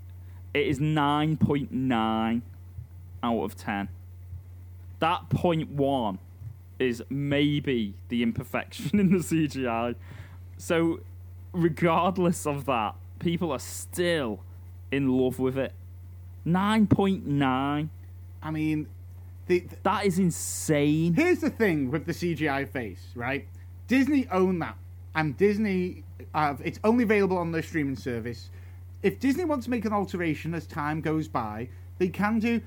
it 0.55 0.67
is 0.67 0.79
9.9 0.79 2.43
out 3.23 3.43
of 3.43 3.57
10 3.57 3.89
that 5.01 5.29
point 5.31 5.71
one 5.71 6.19
is 6.79 7.03
maybe 7.11 7.95
the 8.09 8.23
imperfection 8.23 8.91
in 9.01 9.11
the 9.11 9.19
CGI. 9.19 9.95
So, 10.57 11.01
regardless 11.53 12.47
of 12.47 12.65
that, 12.67 12.95
people 13.19 13.51
are 13.53 13.59
still 13.59 14.41
in 14.91 15.09
love 15.09 15.39
with 15.39 15.57
it. 15.59 15.73
Nine 16.45 16.87
point 16.87 17.27
nine. 17.27 17.91
I 18.43 18.51
mean, 18.51 18.89
the, 19.47 19.61
the- 19.61 19.77
That 19.85 20.05
is 20.07 20.19
insane. 20.19 21.15
here's 21.15 21.39
the 21.41 21.51
thing 21.51 21.91
with 21.91 22.07
the 22.07 22.13
CGI 22.13 22.69
face, 22.69 23.07
right? 23.15 23.47
Disney 23.87 24.27
own 24.31 24.59
that, 24.61 24.77
and 25.15 25.37
Disney 25.37 26.05
have 26.35 26.61
it's 26.65 26.81
only 26.85 27.05
available 27.05 27.39
on 27.39 27.53
their 27.53 27.63
streaming 27.63 27.97
service. 27.97 28.51
If 29.03 29.19
Disney 29.19 29.45
wants 29.45 29.65
to 29.67 29.71
make 29.71 29.85
an 29.85 29.93
alteration 29.93 30.55
as 30.55 30.67
time 30.67 31.01
goes 31.01 31.29
by, 31.29 31.69
they 31.99 32.09
can 32.09 32.39
do, 32.39 32.61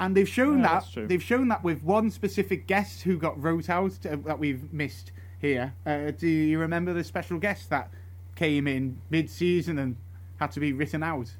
and 0.00 0.16
they've 0.16 0.28
shown 0.28 0.60
Yeah, 0.62 0.80
that 0.94 1.08
they've 1.08 1.22
shown 1.22 1.48
that 1.48 1.62
with 1.62 1.82
one 1.82 2.10
specific 2.10 2.66
guest 2.66 3.02
who 3.02 3.16
got 3.16 3.40
wrote 3.42 3.70
out 3.70 3.92
uh, 4.06 4.16
that 4.26 4.38
we've 4.38 4.72
missed 4.72 5.12
here. 5.40 5.74
Uh, 5.86 6.10
do 6.10 6.26
you 6.26 6.58
remember 6.58 6.92
the 6.92 7.04
special 7.04 7.38
guest 7.38 7.70
that 7.70 7.90
came 8.34 8.66
in 8.66 8.98
mid-season 9.10 9.78
and 9.78 9.96
had 10.38 10.50
to 10.52 10.60
be 10.60 10.72
written 10.72 11.02
out? 11.02 11.30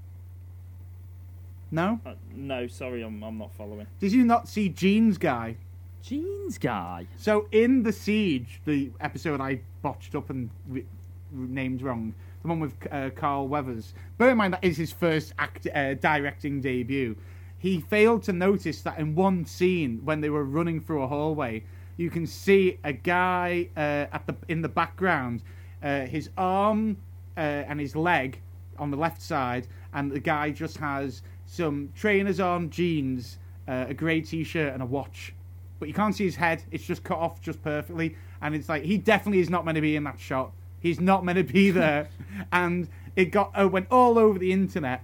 No, 1.74 1.98
Uh, 2.04 2.14
no, 2.34 2.66
sorry, 2.66 3.02
I'm 3.02 3.22
I'm 3.24 3.38
not 3.38 3.52
following. 3.54 3.86
did 3.98 4.12
you 4.12 4.24
not 4.24 4.46
see 4.48 4.68
Jeans 4.68 5.16
guy? 5.18 5.56
Jeans 6.02 6.58
guy. 6.58 7.06
So 7.16 7.48
in 7.50 7.82
the 7.82 7.92
siege, 7.92 8.60
the 8.66 8.90
episode 9.00 9.40
I 9.40 9.60
botched 9.82 10.14
up 10.14 10.28
and 10.30 10.50
re- 10.68 10.84
named 11.32 11.80
wrong, 11.80 12.14
the 12.42 12.48
one 12.48 12.60
with 12.60 12.74
uh, 12.90 13.08
Carl 13.16 13.48
Weathers. 13.48 13.94
Bear 14.18 14.30
in 14.30 14.36
mind 14.36 14.52
that 14.52 14.62
is 14.64 14.76
his 14.76 14.92
first 14.92 15.32
act 15.38 15.66
uh, 15.74 15.94
directing 15.94 16.60
debut. 16.60 17.16
He 17.58 17.80
failed 17.80 18.22
to 18.24 18.32
notice 18.32 18.82
that 18.82 18.98
in 18.98 19.14
one 19.14 19.44
scene 19.46 20.00
when 20.04 20.20
they 20.20 20.28
were 20.28 20.44
running 20.44 20.80
through 20.80 21.02
a 21.02 21.06
hallway, 21.06 21.62
you 21.96 22.10
can 22.10 22.26
see 22.26 22.78
a 22.84 22.92
guy 22.92 23.68
uh, 23.76 24.12
at 24.12 24.26
the 24.26 24.34
in 24.48 24.60
the 24.60 24.68
background, 24.68 25.42
uh, 25.82 26.00
his 26.06 26.28
arm 26.36 26.98
uh, 27.36 27.40
and 27.40 27.80
his 27.80 27.94
leg 27.96 28.40
on 28.78 28.90
the 28.90 28.96
left 28.96 29.22
side, 29.22 29.68
and 29.94 30.10
the 30.10 30.18
guy 30.20 30.50
just 30.50 30.76
has 30.78 31.22
some 31.52 31.90
trainers 31.94 32.40
on, 32.40 32.70
jeans, 32.70 33.38
uh, 33.68 33.86
a 33.88 33.94
grey 33.94 34.20
t-shirt, 34.20 34.72
and 34.72 34.82
a 34.82 34.86
watch 34.86 35.34
but 35.82 35.88
you 35.88 35.94
can't 35.94 36.14
see 36.14 36.24
his 36.24 36.36
head. 36.36 36.62
It's 36.70 36.84
just 36.84 37.02
cut 37.02 37.18
off 37.18 37.40
just 37.40 37.60
perfectly, 37.60 38.14
and 38.40 38.54
it's 38.54 38.68
like 38.68 38.84
he 38.84 38.98
definitely 38.98 39.40
is 39.40 39.50
not 39.50 39.64
meant 39.64 39.74
to 39.74 39.80
be 39.80 39.96
in 39.96 40.04
that 40.04 40.20
shot. 40.20 40.52
He's 40.78 41.00
not 41.00 41.24
meant 41.24 41.38
to 41.38 41.42
be 41.42 41.70
there, 41.72 42.08
and 42.52 42.88
it 43.16 43.32
got 43.32 43.50
uh, 43.60 43.66
went 43.66 43.88
all 43.90 44.16
over 44.16 44.38
the 44.38 44.52
internet, 44.52 45.02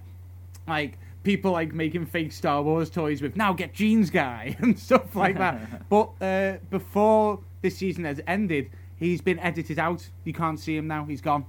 like 0.69 0.97
people 1.23 1.51
like 1.51 1.73
making 1.73 2.05
fake 2.05 2.31
Star 2.31 2.61
Wars 2.61 2.89
toys 2.89 3.21
with 3.21 3.35
now 3.35 3.51
get 3.51 3.73
jeans 3.73 4.09
guy 4.09 4.55
and 4.59 4.79
stuff 4.79 5.17
like 5.17 5.37
that. 5.37 5.89
but 5.89 6.11
uh, 6.21 6.59
before 6.69 7.41
this 7.61 7.75
season 7.75 8.05
has 8.05 8.21
ended, 8.25 8.69
he's 8.95 9.19
been 9.19 9.39
edited 9.39 9.79
out. 9.79 10.07
You 10.23 10.31
can't 10.31 10.57
see 10.57 10.77
him 10.77 10.87
now. 10.87 11.03
He's 11.03 11.19
gone. 11.19 11.45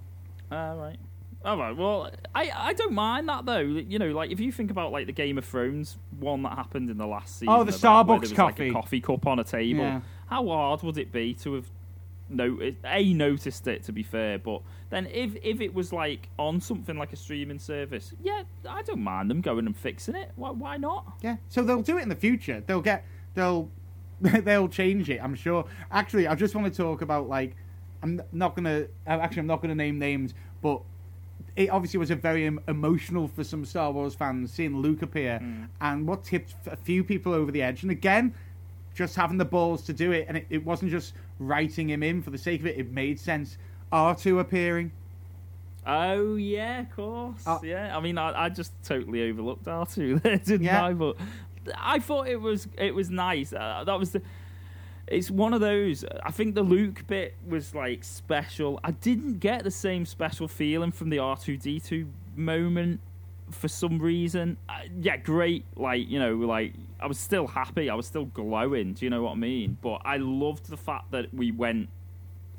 All 0.51 0.74
right. 0.74 0.98
All 1.45 1.57
right. 1.57 1.75
Well, 1.75 2.11
I 2.35 2.51
I 2.55 2.73
don't 2.75 2.93
mind 2.93 3.29
that 3.29 3.47
though. 3.47 3.61
You 3.61 3.99
know, 3.99 4.11
like 4.11 4.31
if 4.31 4.41
you 4.41 4.53
think 4.53 4.71
about 4.71 4.93
like 4.93 5.07
the 5.07 5.12
Game 5.12 5.39
of 5.39 5.45
Thrones 5.45 5.97
one 6.19 6.43
that 6.43 6.53
happened 6.53 6.91
in 6.91 6.99
the 6.99 7.07
last 7.07 7.39
season. 7.39 7.49
Oh, 7.49 7.65
the 7.65 7.75
about 7.75 8.07
Starbucks 8.07 8.21
was, 8.21 8.33
coffee. 8.33 8.65
Like 8.65 8.71
a 8.71 8.75
coffee 8.75 9.01
cup 9.01 9.27
on 9.27 9.39
a 9.39 9.45
table. 9.45 9.81
Yeah. 9.81 10.01
How 10.27 10.47
hard 10.47 10.83
would 10.83 10.99
it 10.99 11.12
be 11.12 11.33
to 11.35 11.55
have 11.55 11.71
noticed? 12.29 12.77
A 12.85 13.15
noticed 13.15 13.67
it 13.67 13.85
to 13.85 13.93
be 13.93 14.03
fair, 14.03 14.39
but 14.39 14.61
then 14.91 15.07
if 15.07 15.35
if 15.43 15.62
it 15.62 15.73
was 15.73 15.95
like 15.95 16.29
on 16.39 16.61
something 16.61 16.99
like 16.99 17.15
a 17.15 17.17
streaming 17.17 17.59
service, 17.59 18.12
yeah, 18.23 18.43
I 18.69 18.83
don't 18.83 19.01
mind 19.01 19.31
them 19.31 19.41
going 19.41 19.65
and 19.65 19.77
fixing 19.77 20.17
it. 20.17 20.33
Why 20.37 20.51
why 20.51 20.77
not? 20.77 21.15
Yeah. 21.23 21.37
So 21.49 21.62
they'll 21.62 21.83
do 21.83 21.97
it 21.97 22.03
in 22.03 22.11
the 22.11 22.17
future. 22.17 22.62
They'll 22.67 22.83
get 22.83 23.07
they'll 23.35 23.71
they'll 24.21 24.69
change 24.69 25.09
it. 25.09 25.21
I'm 25.23 25.35
sure. 25.35 25.65
Actually, 25.91 26.27
I 26.27 26.35
just 26.35 26.55
want 26.55 26.73
to 26.73 26.77
talk 26.83 27.01
about 27.01 27.31
like 27.31 27.57
I'm 28.03 28.21
not 28.31 28.55
gonna 28.55 28.89
uh, 29.07 29.11
actually 29.11 29.41
I'm 29.41 29.47
not 29.47 29.62
gonna 29.62 29.75
name 29.75 29.99
names, 29.99 30.35
but 30.61 30.83
it 31.56 31.70
obviously 31.70 31.98
was 31.98 32.10
a 32.10 32.16
very 32.16 32.47
em- 32.47 32.60
emotional 32.68 33.28
for 33.28 33.44
some 33.44 33.64
Star 33.64 33.90
Wars 33.93 34.14
fans 34.14 34.52
seeing 34.52 34.77
Luke 34.78 35.02
appear, 35.02 35.40
and 35.81 36.06
what 36.06 36.24
tipped 36.24 36.55
a 36.66 36.77
few 36.77 37.02
people 37.05 37.32
over 37.32 37.51
the 37.51 37.62
edge. 37.62 37.82
And 37.82 37.90
again, 37.90 38.35
just 38.94 39.16
having 39.16 39.39
the 39.39 39.44
balls 39.44 39.82
to 39.86 39.93
do 39.93 40.12
it, 40.12 40.27
and 40.28 40.36
it, 40.36 40.47
it 40.51 40.64
wasn't 40.64 40.90
just 40.90 41.14
writing 41.39 41.89
him 41.90 42.02
in 42.02 42.22
for 42.22 42.31
the 42.31 42.39
sake 42.39 42.60
of 42.60 42.66
it. 42.66 42.78
It 42.78 42.90
made 42.90 43.18
sense. 43.20 43.56
R2 43.93 44.40
appearing. 44.40 44.93
Oh 45.86 46.35
yeah, 46.36 46.81
of 46.81 46.90
course. 46.94 47.47
Uh, 47.47 47.59
yeah, 47.62 47.97
I 47.97 48.01
mean, 48.01 48.18
I, 48.18 48.44
I 48.44 48.48
just 48.51 48.72
totally 48.85 49.28
overlooked 49.31 49.66
R 49.66 49.86
two 49.86 50.18
there, 50.22 50.36
didn't 50.36 50.64
Yeah. 50.66 50.85
I? 50.86 50.93
But 50.93 51.16
I 51.77 51.98
thought 51.98 52.28
it 52.28 52.40
was 52.40 52.68
it 52.78 52.94
was 52.94 53.10
nice. 53.10 53.52
Uh, 53.52 53.85
that 53.86 53.98
was 53.98 54.10
the. 54.12 54.22
It's 55.11 55.31
one 55.31 55.53
of 55.53 55.61
those. 55.61 56.05
I 56.23 56.31
think 56.31 56.55
the 56.55 56.62
Luke 56.62 57.05
bit 57.07 57.35
was 57.47 57.74
like 57.74 58.05
special. 58.05 58.78
I 58.85 58.93
didn't 58.93 59.41
get 59.41 59.65
the 59.65 59.70
same 59.70 60.07
special 60.07 60.47
feeling 60.47 60.93
from 60.93 61.11
the 61.11 61.19
R 61.19 61.37
two 61.37 61.57
D 61.57 61.81
two 61.81 62.09
moment 62.37 63.01
for 63.51 63.69
some 63.69 63.99
reason. 63.99 64.57
Uh, 64.69 64.82
yeah, 65.01 65.16
great. 65.16 65.65
Like 65.77 66.09
you 66.09 66.20
know, 66.20 66.35
like 66.37 66.74
I 67.01 67.07
was 67.07 67.19
still 67.19 67.49
happy. 67.49 67.91
I 67.91 67.95
was 67.95 68.07
still 68.07 68.27
glowing. 68.27 68.93
Do 68.95 69.05
you 69.05 69.11
know 69.11 69.23
what 69.23 69.32
I 69.32 69.37
mean? 69.37 69.78
But 69.82 70.03
I 70.05 70.19
loved 70.19 70.70
the 70.70 70.77
fact 70.77 71.11
that 71.11 71.35
we 71.35 71.51
went 71.51 71.89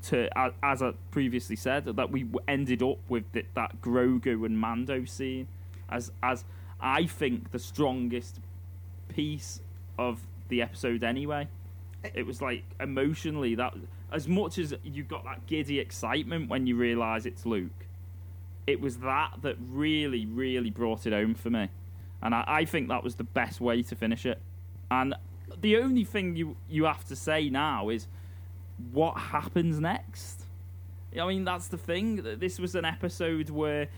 to 0.03 0.29
as 0.63 0.81
I 0.81 0.93
previously 1.11 1.55
said 1.55 1.85
that 1.85 2.11
we 2.11 2.25
ended 2.47 2.81
up 2.81 2.97
with 3.07 3.31
th- 3.33 3.45
that 3.53 3.81
Grogu 3.81 4.45
and 4.45 4.57
Mando 4.57 5.05
scene 5.05 5.47
as 5.89 6.11
as 6.23 6.43
I 6.79 7.05
think 7.05 7.51
the 7.51 7.59
strongest 7.59 8.39
piece 9.09 9.61
of 9.97 10.21
the 10.47 10.61
episode 10.61 11.03
anyway. 11.03 11.47
It 12.03 12.25
was 12.25 12.41
like 12.41 12.63
emotionally 12.79 13.55
that 13.55 13.73
as 14.11 14.27
much 14.27 14.57
as 14.57 14.73
you 14.83 15.03
got 15.03 15.23
that 15.25 15.45
giddy 15.45 15.79
excitement 15.79 16.49
when 16.49 16.67
you 16.67 16.75
realise 16.75 17.25
it's 17.25 17.45
Luke, 17.45 17.85
it 18.67 18.81
was 18.81 18.97
that 18.97 19.33
that 19.41 19.55
really 19.69 20.25
really 20.25 20.69
brought 20.69 21.05
it 21.05 21.13
home 21.13 21.35
for 21.35 21.49
me, 21.49 21.69
and 22.21 22.33
I, 22.33 22.43
I 22.47 22.65
think 22.65 22.89
that 22.89 23.03
was 23.03 23.15
the 23.15 23.23
best 23.23 23.61
way 23.61 23.83
to 23.83 23.95
finish 23.95 24.25
it. 24.25 24.39
And 24.89 25.15
the 25.59 25.77
only 25.77 26.03
thing 26.03 26.35
you 26.35 26.55
you 26.69 26.85
have 26.85 27.05
to 27.05 27.15
say 27.15 27.49
now 27.49 27.89
is 27.89 28.07
what 28.91 29.17
happens 29.17 29.79
next. 29.79 30.45
I 31.19 31.27
mean, 31.27 31.43
that's 31.43 31.67
the 31.67 31.77
thing. 31.77 32.23
This 32.39 32.57
was 32.59 32.73
an 32.75 32.85
episode 32.85 33.49
where 33.49 33.89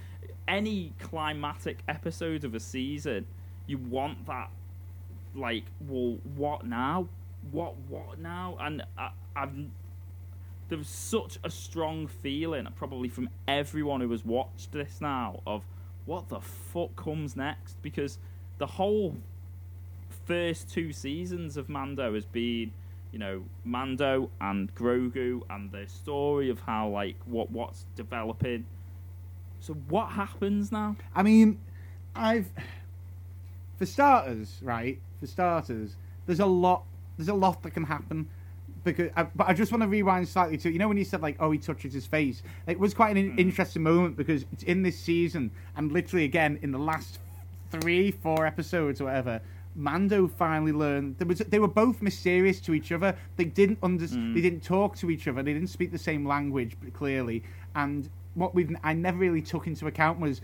any 0.48 0.94
climatic 1.00 1.78
episode 1.88 2.44
of 2.44 2.56
a 2.56 2.60
season, 2.60 3.26
you 3.68 3.78
want 3.78 4.26
that, 4.26 4.50
like, 5.36 5.66
well, 5.88 6.18
what 6.36 6.66
now? 6.66 7.08
What, 7.52 7.76
what 7.90 8.20
now? 8.20 8.58
And 8.60 8.84
I, 8.98 9.10
I've, 9.36 9.52
there 10.70 10.78
was 10.78 10.88
such 10.88 11.38
a 11.44 11.50
strong 11.50 12.08
feeling, 12.08 12.68
probably 12.76 13.10
from 13.10 13.30
everyone 13.48 14.02
who 14.02 14.12
has 14.12 14.26
watched 14.26 14.72
this 14.72 15.00
now, 15.02 15.42
of 15.46 15.64
what 16.06 16.30
the 16.30 16.40
fuck 16.40 16.96
comes 16.96 17.36
next? 17.36 17.82
Because 17.82 18.18
the 18.58 18.68
whole 18.68 19.16
first 20.26 20.70
two 20.70 20.94
seasons 20.94 21.58
of 21.58 21.70
Mando 21.70 22.14
has 22.14 22.26
been, 22.26 22.72
you 23.12 23.20
know, 23.20 23.44
Mando 23.64 24.30
and 24.42 24.74
Grogu 24.76 25.42
and 25.50 25.72
the 25.72 25.86
story 25.88 26.50
of 26.50 26.60
how 26.62 26.90
like 26.90 27.18
what 27.26 27.52
what's 27.52 27.86
developing. 27.96 28.66
So 29.60 29.74
what 29.90 30.12
happens 30.12 30.72
now? 30.72 30.96
I 31.16 31.24
mean, 31.24 31.60
I've 32.16 32.50
for 33.78 33.86
starters, 33.86 34.60
right? 34.62 35.00
For 35.20 35.28
starters, 35.28 35.96
there's 36.26 36.40
a 36.40 36.46
lot. 36.46 36.84
There's 37.18 37.30
a 37.30 37.34
lot 37.34 37.62
that 37.64 37.72
can 37.72 37.84
happen. 37.84 38.28
Because, 38.84 39.12
I, 39.16 39.24
but 39.24 39.48
I 39.48 39.54
just 39.54 39.72
want 39.72 39.82
to 39.84 39.88
rewind 39.88 40.28
slightly 40.28 40.58
to 40.58 40.70
you 40.70 40.78
know 40.78 40.90
when 40.90 40.98
you 40.98 41.06
said 41.06 41.22
like, 41.22 41.38
oh, 41.40 41.52
he 41.52 41.58
touches 41.58 41.94
his 41.94 42.06
face. 42.06 42.44
It 42.68 42.78
was 42.78 42.94
quite 42.94 43.12
an 43.12 43.18
in- 43.18 43.32
hmm. 43.32 43.40
interesting 43.40 43.84
moment 43.84 44.18
because 44.18 44.46
it's 44.52 44.64
in 44.64 44.82
this 44.82 45.00
season 45.00 45.52
and 45.78 45.92
literally 45.92 46.26
again 46.26 46.60
in 46.62 46.72
the 46.72 46.80
last 46.80 47.20
three, 47.72 48.12
four 48.12 48.46
episodes 48.46 49.00
or 49.00 49.06
whatever. 49.06 49.42
Mando 49.76 50.28
finally 50.28 50.72
learned 50.72 51.18
there 51.18 51.28
was 51.28 51.40
they 51.40 51.60
were 51.60 51.68
both 51.68 52.02
mysterious 52.02 52.60
to 52.62 52.74
each 52.74 52.92
other. 52.92 53.16
They 53.38 53.46
didn't 53.46 53.80
under, 53.82 54.06
hmm. 54.06 54.34
they 54.34 54.42
didn't 54.42 54.64
talk 54.64 54.98
to 54.98 55.10
each 55.10 55.28
other. 55.28 55.42
They 55.42 55.54
didn't 55.54 55.70
speak 55.70 55.92
the 55.92 55.98
same 55.98 56.28
language 56.28 56.76
clearly. 56.94 57.44
And 57.76 58.10
what 58.36 58.54
we 58.54 58.76
I 58.84 58.94
never 58.94 59.18
really 59.18 59.42
took 59.42 59.66
into 59.68 59.88
account 59.88 60.20
was 60.20 60.42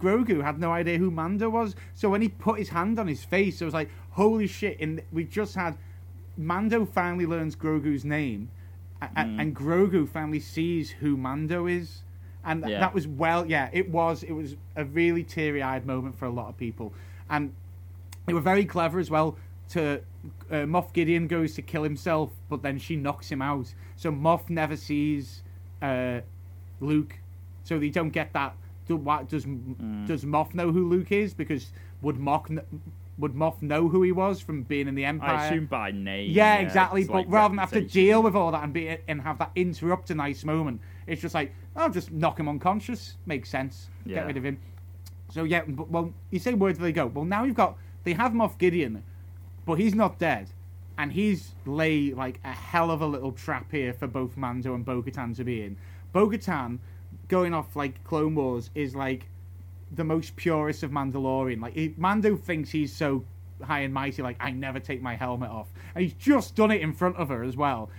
Grogu 0.00 0.42
had 0.42 0.58
no 0.58 0.72
idea 0.72 0.98
who 0.98 1.10
Mando 1.10 1.50
was. 1.50 1.76
So 1.94 2.08
when 2.08 2.22
he 2.22 2.28
put 2.28 2.58
his 2.58 2.68
hand 2.70 2.98
on 2.98 3.06
his 3.06 3.22
face, 3.22 3.60
it 3.60 3.64
was 3.64 3.74
like, 3.74 3.90
holy 4.10 4.46
shit! 4.46 4.80
And 4.80 5.02
we 5.12 5.24
just 5.24 5.54
had 5.54 5.76
Mando 6.36 6.84
finally 6.84 7.26
learns 7.26 7.56
Grogu's 7.56 8.04
name, 8.04 8.48
a- 9.02 9.06
a- 9.16 9.20
and 9.20 9.54
Grogu 9.54 10.08
finally 10.08 10.40
sees 10.40 10.90
who 10.90 11.16
Mando 11.16 11.66
is, 11.66 12.02
and 12.44 12.64
Yeah. 12.66 12.80
that 12.80 12.94
was 12.94 13.06
well, 13.06 13.46
yeah, 13.46 13.68
it 13.72 13.90
was 13.90 14.22
it 14.22 14.32
was 14.32 14.56
a 14.76 14.84
really 14.84 15.22
teary-eyed 15.24 15.84
moment 15.86 16.18
for 16.18 16.24
a 16.26 16.30
lot 16.30 16.48
of 16.48 16.56
people, 16.56 16.92
and 17.28 17.52
they 18.26 18.32
were 18.34 18.40
very 18.40 18.64
clever 18.64 18.98
as 18.98 19.10
well. 19.10 19.36
To 19.70 20.00
uh, 20.50 20.54
Moff 20.66 20.92
Gideon 20.92 21.28
goes 21.28 21.54
to 21.54 21.62
kill 21.62 21.84
himself, 21.84 22.32
but 22.48 22.62
then 22.62 22.78
she 22.78 22.96
knocks 22.96 23.30
him 23.30 23.40
out. 23.40 23.72
So 23.96 24.10
Moff 24.10 24.50
never 24.50 24.76
sees 24.76 25.42
uh, 25.80 26.20
Luke, 26.80 27.18
so 27.62 27.78
they 27.78 27.88
don't 27.90 28.10
get 28.10 28.32
that. 28.32 28.56
Do, 28.86 28.96
what, 28.96 29.28
does 29.28 29.44
does 30.06 30.24
Moff 30.24 30.54
know 30.54 30.72
who 30.72 30.88
Luke 30.88 31.12
is? 31.12 31.32
Because 31.34 31.72
would 32.02 32.16
Moff 32.16 32.48
would 33.20 33.34
Moff 33.34 33.62
know 33.62 33.88
who 33.88 34.02
he 34.02 34.12
was 34.12 34.40
from 34.40 34.64
being 34.64 34.88
in 34.88 34.94
the 34.94 35.04
Empire? 35.04 35.36
I 35.36 35.46
assume 35.46 35.66
by 35.66 35.90
name. 35.92 36.30
Yeah, 36.30 36.56
exactly. 36.56 37.02
it's 37.02 37.08
But 37.08 37.16
like 37.16 37.26
rather 37.28 37.52
than 37.52 37.58
have 37.58 37.70
to 37.72 37.82
deal 37.82 38.22
with 38.22 38.34
all 38.34 38.50
that 38.50 38.64
and 38.64 38.72
be 38.72 38.98
and 39.06 39.20
have 39.22 39.38
that 39.38 39.52
interrupt 39.54 40.10
a 40.10 40.14
nice 40.14 40.44
moment, 40.44 40.80
it's 41.06 41.22
just 41.22 41.34
like, 41.34 41.54
I'll 41.76 41.90
just 41.90 42.10
knock 42.10 42.40
him 42.40 42.48
unconscious. 42.48 43.14
Makes 43.26 43.50
sense. 43.50 43.88
Yeah. 44.04 44.16
Get 44.16 44.26
rid 44.26 44.36
of 44.36 44.44
him. 44.44 44.58
So 45.32 45.44
yeah, 45.44 45.62
but, 45.68 45.90
well, 45.90 46.12
you 46.30 46.40
say 46.40 46.54
where 46.54 46.72
do 46.72 46.80
they 46.80 46.92
go? 46.92 47.06
Well, 47.06 47.24
now 47.24 47.44
you've 47.44 47.54
got 47.54 47.76
they 48.04 48.14
have 48.14 48.32
Moff 48.32 48.58
Gideon, 48.58 49.02
but 49.64 49.74
he's 49.74 49.94
not 49.94 50.18
dead. 50.18 50.50
and 51.00 51.12
he's 51.12 51.54
lay 51.64 52.12
like 52.12 52.38
a 52.44 52.52
hell 52.52 52.90
of 52.90 53.00
a 53.00 53.06
little 53.06 53.32
trap 53.32 53.72
here 53.72 53.94
for 53.94 54.06
both 54.06 54.36
Mando 54.36 54.74
and 54.74 54.84
Bo-Katan 54.84 55.34
to 55.36 55.44
be 55.44 55.62
in. 55.62 55.78
Bo-Katan, 56.12 56.78
going 57.26 57.54
off 57.54 57.74
like 57.74 58.04
Clone 58.04 58.34
Wars, 58.34 58.68
is 58.74 58.94
like 58.94 59.26
the 59.94 60.04
most 60.04 60.36
purest 60.36 60.82
of 60.82 60.90
Mandalorian. 60.90 61.60
Like 61.60 61.74
he, 61.74 61.94
Mando 61.96 62.36
thinks 62.36 62.70
he's 62.70 62.92
so 62.92 63.24
high 63.62 63.80
and 63.80 63.92
mighty, 63.92 64.22
like 64.22 64.36
I 64.40 64.50
never 64.50 64.80
take 64.80 65.02
my 65.02 65.16
helmet 65.16 65.50
off, 65.50 65.68
and 65.94 66.02
he's 66.02 66.14
just 66.14 66.54
done 66.54 66.70
it 66.70 66.80
in 66.80 66.92
front 66.92 67.16
of 67.16 67.28
her 67.28 67.42
as 67.42 67.56
well. 67.56 67.90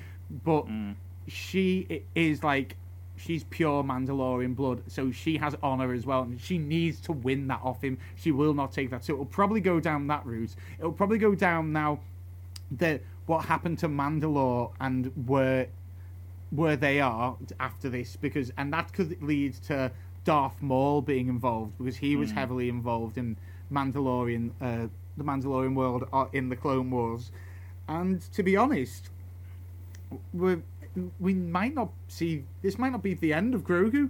But 0.43 0.67
mm. 0.67 0.95
she 1.27 2.03
is 2.15 2.43
like 2.43 2.77
she's 3.17 3.43
pure 3.45 3.83
Mandalorian 3.83 4.55
blood, 4.55 4.81
so 4.87 5.11
she 5.11 5.37
has 5.37 5.55
honor 5.61 5.93
as 5.93 6.05
well, 6.05 6.23
and 6.23 6.39
she 6.39 6.57
needs 6.57 6.99
to 7.01 7.11
win 7.11 7.47
that 7.47 7.61
off 7.63 7.83
him. 7.83 7.97
She 8.15 8.31
will 8.31 8.53
not 8.53 8.71
take 8.71 8.89
that, 8.91 9.03
so 9.03 9.13
it'll 9.13 9.25
probably 9.25 9.61
go 9.61 9.79
down 9.79 10.07
that 10.07 10.25
route. 10.25 10.55
It'll 10.79 10.91
probably 10.91 11.17
go 11.17 11.35
down 11.35 11.71
now 11.71 11.99
the 12.71 13.01
what 13.25 13.45
happened 13.45 13.79
to 13.79 13.87
Mandalore 13.87 14.71
and 14.79 15.11
where 15.27 15.67
where 16.51 16.75
they 16.75 16.99
are 16.99 17.37
after 17.59 17.89
this 17.89 18.17
because 18.17 18.51
and 18.57 18.73
that 18.73 18.91
could 18.91 19.21
lead 19.23 19.53
to 19.53 19.91
Darth 20.23 20.61
Maul 20.61 21.01
being 21.01 21.27
involved 21.27 21.77
because 21.77 21.97
he 21.97 22.15
was 22.15 22.31
heavily 22.31 22.69
involved 22.69 23.17
in 23.17 23.37
Mandalorian 23.71 24.51
uh, 24.61 24.87
the 25.17 25.23
Mandalorian 25.23 25.73
world 25.75 26.07
uh, 26.13 26.25
in 26.33 26.49
the 26.49 26.55
Clone 26.55 26.91
Wars 26.91 27.31
and 27.87 28.21
to 28.33 28.43
be 28.43 28.55
honest 28.55 29.09
we 30.33 30.57
we 31.19 31.33
might 31.33 31.73
not 31.73 31.89
see 32.07 32.43
this 32.61 32.77
might 32.77 32.91
not 32.91 33.01
be 33.01 33.13
the 33.15 33.33
end 33.33 33.55
of 33.55 33.63
Grogu 33.63 34.09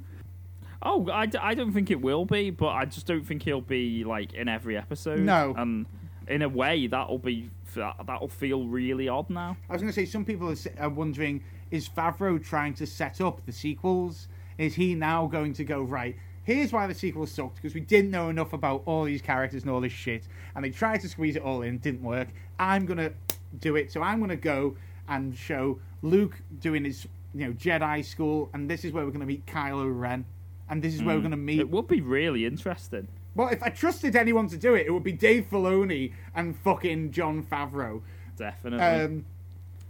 Oh, 0.83 1.07
I, 1.11 1.27
d- 1.27 1.38
I 1.38 1.53
don't 1.53 1.71
think 1.73 1.91
it 1.91 2.01
will 2.01 2.25
be, 2.25 2.49
but 2.49 2.69
I 2.69 2.85
just 2.85 3.05
don't 3.05 3.23
think 3.23 3.43
he'll 3.43 3.61
be 3.61 4.03
like 4.03 4.33
in 4.33 4.47
every 4.47 4.75
episode. 4.75 5.19
No. 5.19 5.53
and 5.55 5.85
in 6.27 6.41
a 6.41 6.49
way 6.49 6.88
that'll 6.88 7.19
be 7.19 7.51
that, 7.75 7.97
that'll 8.07 8.27
feel 8.27 8.65
really 8.65 9.07
odd 9.07 9.29
now. 9.29 9.55
I 9.69 9.73
was 9.73 9.81
going 9.83 9.93
to 9.93 9.95
say 9.95 10.05
some 10.05 10.25
people 10.25 10.49
are 10.49 10.55
are 10.79 10.89
wondering 10.89 11.43
is 11.69 11.88
Favreau 11.88 12.43
trying 12.43 12.73
to 12.75 12.88
set 12.88 13.21
up 13.21 13.45
the 13.45 13.51
sequels? 13.51 14.27
Is 14.57 14.76
he 14.76 14.95
now 14.95 15.28
going 15.28 15.53
to 15.53 15.64
go 15.64 15.82
right? 15.82 16.15
Here's 16.44 16.73
why 16.73 16.88
the 16.88 16.95
sequel 16.95 17.28
sucked 17.28 17.56
because 17.56 17.73
we 17.76 17.82
didn't 17.82 18.11
know 18.11 18.30
enough 18.30 18.52
about 18.53 18.82
all 18.86 19.03
these 19.03 19.22
characters 19.22 19.61
and 19.61 19.72
all 19.72 19.80
this 19.82 19.91
shit, 19.91 20.23
and 20.56 20.65
they 20.65 20.72
tried 20.72 21.02
to 21.02 21.10
squeeze 21.10 21.36
it 21.36 21.44
all 21.44 21.61
in, 21.61 21.78
didn't 21.78 22.03
work. 22.03 22.30
I'm 22.60 22.86
gonna 22.86 23.11
do 23.60 23.76
it, 23.76 23.91
so 23.91 24.02
I'm 24.02 24.19
gonna 24.19 24.36
go 24.36 24.76
and 25.07 25.36
show 25.38 25.80
Luke 26.02 26.41
doing 26.60 26.86
his 26.86 27.07
you 27.34 27.45
know 27.48 27.53
Jedi 27.53 28.03
school, 28.03 28.49
and 28.53 28.69
this 28.69 28.84
is 28.84 28.91
where 28.91 29.06
we're 29.06 29.11
gonna 29.11 29.26
meet 29.26 29.45
Kylo 29.45 29.88
Ren, 29.98 30.26
and 30.69 30.82
this 30.82 30.95
is 30.95 31.03
where 31.03 31.15
we're 31.15 31.22
gonna 31.22 31.38
meet 31.38 31.60
It 31.60 31.69
would 31.69 31.88
be 31.88 32.02
really 32.02 32.45
interesting. 32.45 33.07
well, 33.36 33.49
if 33.49 33.61
I 33.61 33.69
trusted 33.69 34.15
anyone 34.15 34.48
to 34.48 34.57
do 34.57 34.73
it, 34.73 34.88
it 34.88 34.91
would 34.91 35.03
be 35.03 35.14
Dave 35.14 35.48
Filoni 35.49 36.11
and 36.36 36.57
fucking 36.57 37.11
Jon 37.11 37.44
Favreau. 37.44 38.02
Definitely. 38.36 38.80
Um, 38.84 39.26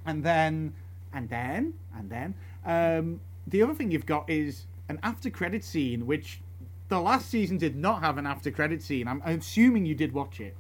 and 0.05 0.23
then, 0.23 0.73
and 1.13 1.29
then, 1.29 1.73
and 1.95 2.09
then, 2.09 2.35
um, 2.65 3.21
the 3.47 3.61
other 3.63 3.73
thing 3.73 3.91
you've 3.91 4.05
got 4.05 4.29
is 4.29 4.65
an 4.89 4.99
after 5.03 5.29
credit 5.29 5.63
scene, 5.63 6.05
which 6.05 6.41
the 6.89 6.99
last 6.99 7.29
season 7.29 7.57
did 7.57 7.75
not 7.75 8.01
have 8.01 8.17
an 8.17 8.25
after 8.27 8.51
credit 8.51 8.81
scene. 8.83 9.07
I'm, 9.07 9.21
I'm 9.25 9.39
assuming 9.39 9.85
you 9.85 9.95
did 9.95 10.13
watch 10.13 10.39
it. 10.39 10.55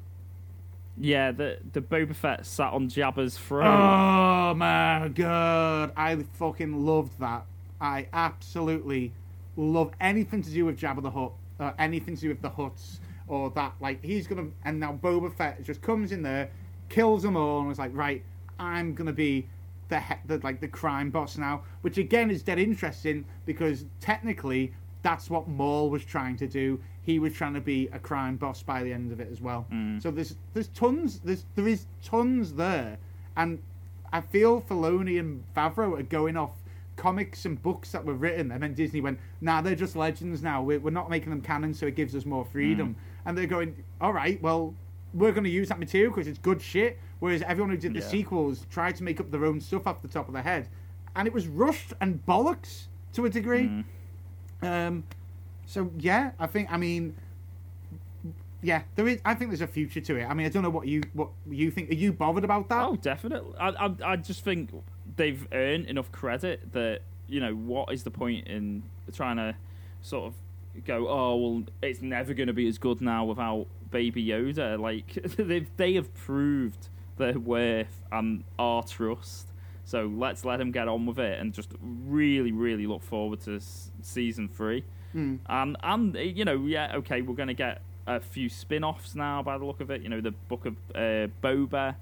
yeah, 0.97 1.31
the 1.31 1.59
the 1.73 1.81
Boba 1.81 2.15
Fett 2.15 2.45
sat 2.45 2.73
on 2.73 2.89
Jabba's 2.89 3.37
throne. 3.37 3.65
Oh 3.65 4.53
my 4.53 5.09
god, 5.13 5.91
I 5.95 6.15
fucking 6.33 6.85
loved 6.85 7.19
that. 7.19 7.45
I 7.79 8.07
absolutely 8.13 9.13
love 9.57 9.91
anything 9.99 10.41
to 10.43 10.49
do 10.51 10.65
with 10.65 10.79
Jabba 10.79 11.01
the 11.01 11.11
Hutt, 11.11 11.33
uh, 11.59 11.71
anything 11.79 12.15
to 12.15 12.21
do 12.21 12.29
with 12.29 12.41
the 12.41 12.49
Hutts, 12.49 12.99
or 13.27 13.49
that. 13.51 13.73
Like 13.79 14.03
he's 14.03 14.27
gonna, 14.27 14.47
and 14.65 14.79
now 14.79 14.93
Boba 15.01 15.33
Fett 15.33 15.63
just 15.63 15.81
comes 15.81 16.11
in 16.11 16.21
there, 16.21 16.49
kills 16.89 17.23
them 17.23 17.35
all, 17.35 17.59
and 17.59 17.67
was 17.69 17.79
like, 17.79 17.95
right, 17.95 18.23
I'm 18.59 18.93
gonna 18.93 19.13
be 19.13 19.47
the, 19.91 19.99
he- 19.99 20.15
the 20.25 20.39
like 20.39 20.59
the 20.59 20.67
crime 20.67 21.11
boss 21.11 21.37
now, 21.37 21.61
which 21.81 21.99
again 21.99 22.31
is 22.31 22.41
dead 22.41 22.57
interesting 22.57 23.25
because 23.45 23.85
technically 23.99 24.73
that's 25.03 25.29
what 25.29 25.47
Maul 25.47 25.89
was 25.89 26.03
trying 26.03 26.37
to 26.37 26.47
do. 26.47 26.79
He 27.03 27.19
was 27.19 27.33
trying 27.33 27.53
to 27.55 27.61
be 27.61 27.89
a 27.91 27.99
crime 27.99 28.37
boss 28.37 28.63
by 28.63 28.83
the 28.83 28.93
end 28.93 29.11
of 29.11 29.19
it 29.19 29.27
as 29.31 29.41
well. 29.41 29.67
Mm. 29.71 30.01
So 30.01 30.09
there's 30.09 30.35
there's 30.53 30.69
tons 30.69 31.19
there's 31.19 31.45
there 31.55 31.67
is 31.67 31.85
tons 32.03 32.53
there, 32.53 32.97
and 33.35 33.59
I 34.11 34.21
feel 34.21 34.61
Filoni 34.61 35.19
and 35.19 35.43
Favreau 35.55 35.99
are 35.99 36.03
going 36.03 36.37
off 36.37 36.51
comics 36.95 37.45
and 37.45 37.61
books 37.61 37.91
that 37.91 38.05
were 38.05 38.13
written, 38.13 38.51
and 38.51 38.63
then 38.63 38.73
Disney 38.73 39.01
went, 39.01 39.19
"Nah, 39.41 39.61
they're 39.61 39.75
just 39.75 39.95
legends 39.95 40.41
now. 40.41 40.63
We're, 40.63 40.79
we're 40.79 40.91
not 40.91 41.09
making 41.09 41.31
them 41.31 41.41
canon, 41.41 41.73
so 41.73 41.85
it 41.87 41.95
gives 41.95 42.15
us 42.15 42.25
more 42.25 42.45
freedom." 42.45 42.89
Mm. 42.89 42.95
And 43.25 43.37
they're 43.37 43.45
going, 43.45 43.83
"All 43.99 44.13
right, 44.13 44.41
well, 44.41 44.73
we're 45.13 45.31
going 45.33 45.43
to 45.43 45.49
use 45.49 45.67
that 45.69 45.79
material 45.79 46.11
because 46.11 46.27
it's 46.27 46.39
good 46.39 46.61
shit." 46.61 46.97
Whereas 47.21 47.41
everyone 47.43 47.69
who 47.69 47.77
did 47.77 47.93
the 47.93 47.99
Yeah. 47.99 48.05
sequels 48.07 48.65
tried 48.69 48.95
to 48.97 49.03
make 49.03 49.19
up 49.21 49.31
their 49.31 49.45
own 49.45 49.61
stuff 49.61 49.87
off 49.87 50.01
the 50.01 50.07
top 50.09 50.27
of 50.27 50.33
their 50.33 50.43
head, 50.43 50.67
and 51.15 51.27
it 51.27 51.33
was 51.33 51.47
rushed 51.47 51.93
and 52.01 52.25
bollocks 52.25 52.87
to 53.13 53.25
a 53.25 53.29
degree. 53.29 53.83
Um, 54.63 55.03
so 55.65 55.91
yeah, 55.97 56.31
I 56.39 56.47
think 56.47 56.71
I 56.71 56.77
mean, 56.77 57.15
yeah, 58.63 58.83
there 58.95 59.07
is. 59.07 59.19
I 59.25 59.33
think 59.33 59.49
there's 59.51 59.61
a 59.61 59.67
future 59.67 60.01
to 60.01 60.15
it. 60.17 60.25
I 60.25 60.33
mean, 60.33 60.45
I 60.45 60.49
don't 60.49 60.63
know 60.63 60.69
what 60.69 60.87
you 60.87 61.01
what 61.13 61.29
you 61.49 61.71
think. 61.71 61.89
Are 61.89 61.95
you 61.95 62.11
bothered 62.13 62.43
about 62.43 62.69
that? 62.69 62.83
Oh, 62.85 62.95
definitely. 62.95 63.53
I, 63.59 63.69
I 63.69 63.95
I 64.03 64.15
just 64.17 64.43
think 64.43 64.71
they've 65.15 65.47
earned 65.51 65.85
enough 65.85 66.11
credit 66.11 66.71
that 66.73 67.01
you 67.27 67.39
know 67.39 67.53
what 67.55 67.91
is 67.93 68.03
the 68.03 68.11
point 68.11 68.47
in 68.47 68.83
trying 69.13 69.37
to 69.37 69.55
sort 70.01 70.25
of 70.27 70.85
go, 70.85 71.07
oh 71.07 71.35
well, 71.37 71.63
it's 71.81 72.01
never 72.01 72.33
going 72.33 72.47
to 72.47 72.53
be 72.53 72.67
as 72.67 72.77
good 72.77 73.01
now 73.01 73.25
without 73.25 73.67
Baby 73.89 74.25
Yoda. 74.25 74.79
Like 74.79 75.13
they 75.37 75.65
they 75.77 75.93
have 75.95 76.13
proved 76.13 76.89
their 77.21 77.39
worth 77.39 78.03
and 78.11 78.43
our 78.59 78.83
trust. 78.83 79.47
So 79.85 80.11
let's 80.13 80.45
let 80.45 80.57
them 80.57 80.71
get 80.71 80.87
on 80.87 81.05
with 81.05 81.19
it 81.19 81.39
and 81.39 81.53
just 81.53 81.69
really, 81.81 82.51
really 82.51 82.87
look 82.87 83.03
forward 83.03 83.41
to 83.41 83.59
season 84.01 84.47
three. 84.47 84.83
Mm. 85.15 85.39
And 85.47 85.77
and 85.83 86.15
you 86.15 86.45
know, 86.45 86.65
yeah, 86.65 86.95
okay, 86.97 87.21
we're 87.21 87.35
gonna 87.35 87.53
get 87.53 87.81
a 88.07 88.19
few 88.19 88.49
spin-offs 88.49 89.15
now 89.15 89.43
by 89.43 89.57
the 89.57 89.65
look 89.65 89.81
of 89.81 89.91
it. 89.91 90.01
You 90.01 90.09
know, 90.09 90.21
the 90.21 90.31
book 90.31 90.65
of 90.65 90.75
uh, 90.95 91.27
Boba. 91.43 91.95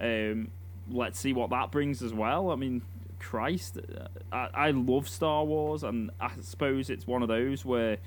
Um, 0.00 0.50
let's 0.90 1.18
see 1.18 1.32
what 1.32 1.50
that 1.50 1.70
brings 1.70 2.02
as 2.02 2.12
well. 2.12 2.50
I 2.50 2.56
mean, 2.56 2.82
Christ, 3.18 3.78
uh, 3.78 4.06
I, 4.32 4.68
I 4.68 4.70
love 4.70 5.08
Star 5.08 5.44
Wars, 5.44 5.82
and 5.82 6.10
I 6.20 6.30
suppose 6.40 6.90
it's 6.90 7.06
one 7.06 7.22
of 7.22 7.28
those 7.28 7.64
where 7.64 7.98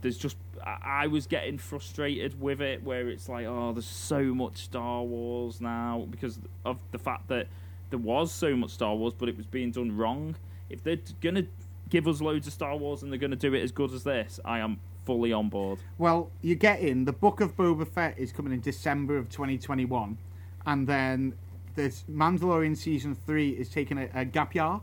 there's 0.00 0.18
just 0.18 0.36
I, 0.64 1.06
was 1.06 1.26
getting 1.26 1.58
frustrated 1.58 2.40
with 2.40 2.60
it, 2.60 2.82
where 2.82 3.08
it's 3.08 3.28
like, 3.28 3.46
oh, 3.46 3.72
there's 3.72 3.86
so 3.86 4.34
much 4.34 4.58
Star 4.58 5.02
Wars 5.02 5.60
now 5.60 6.06
because 6.10 6.38
of 6.64 6.78
the 6.92 6.98
fact 6.98 7.28
that 7.28 7.46
there 7.90 7.98
was 7.98 8.32
so 8.32 8.56
much 8.56 8.70
Star 8.70 8.94
Wars, 8.94 9.14
but 9.16 9.28
it 9.28 9.36
was 9.36 9.46
being 9.46 9.70
done 9.70 9.96
wrong. 9.96 10.36
If 10.68 10.82
they're 10.82 10.98
gonna 11.20 11.46
give 11.88 12.06
us 12.06 12.20
loads 12.20 12.46
of 12.46 12.52
Star 12.52 12.76
Wars 12.76 13.02
and 13.02 13.10
they're 13.10 13.18
gonna 13.18 13.36
do 13.36 13.54
it 13.54 13.62
as 13.62 13.72
good 13.72 13.92
as 13.92 14.04
this, 14.04 14.38
I 14.44 14.60
am 14.60 14.78
fully 15.04 15.32
on 15.32 15.48
board. 15.48 15.80
Well, 15.98 16.30
you're 16.42 16.56
getting 16.56 17.04
the 17.04 17.12
Book 17.12 17.40
of 17.40 17.56
Boba 17.56 17.86
Fett 17.88 18.18
is 18.18 18.32
coming 18.32 18.52
in 18.52 18.60
December 18.60 19.16
of 19.16 19.28
2021, 19.28 20.18
and 20.66 20.86
then 20.86 21.34
this 21.74 22.04
Mandalorian 22.10 22.76
season 22.76 23.16
three 23.26 23.50
is 23.50 23.68
taking 23.68 23.98
a, 23.98 24.08
a 24.14 24.24
gap 24.24 24.54
year, 24.54 24.80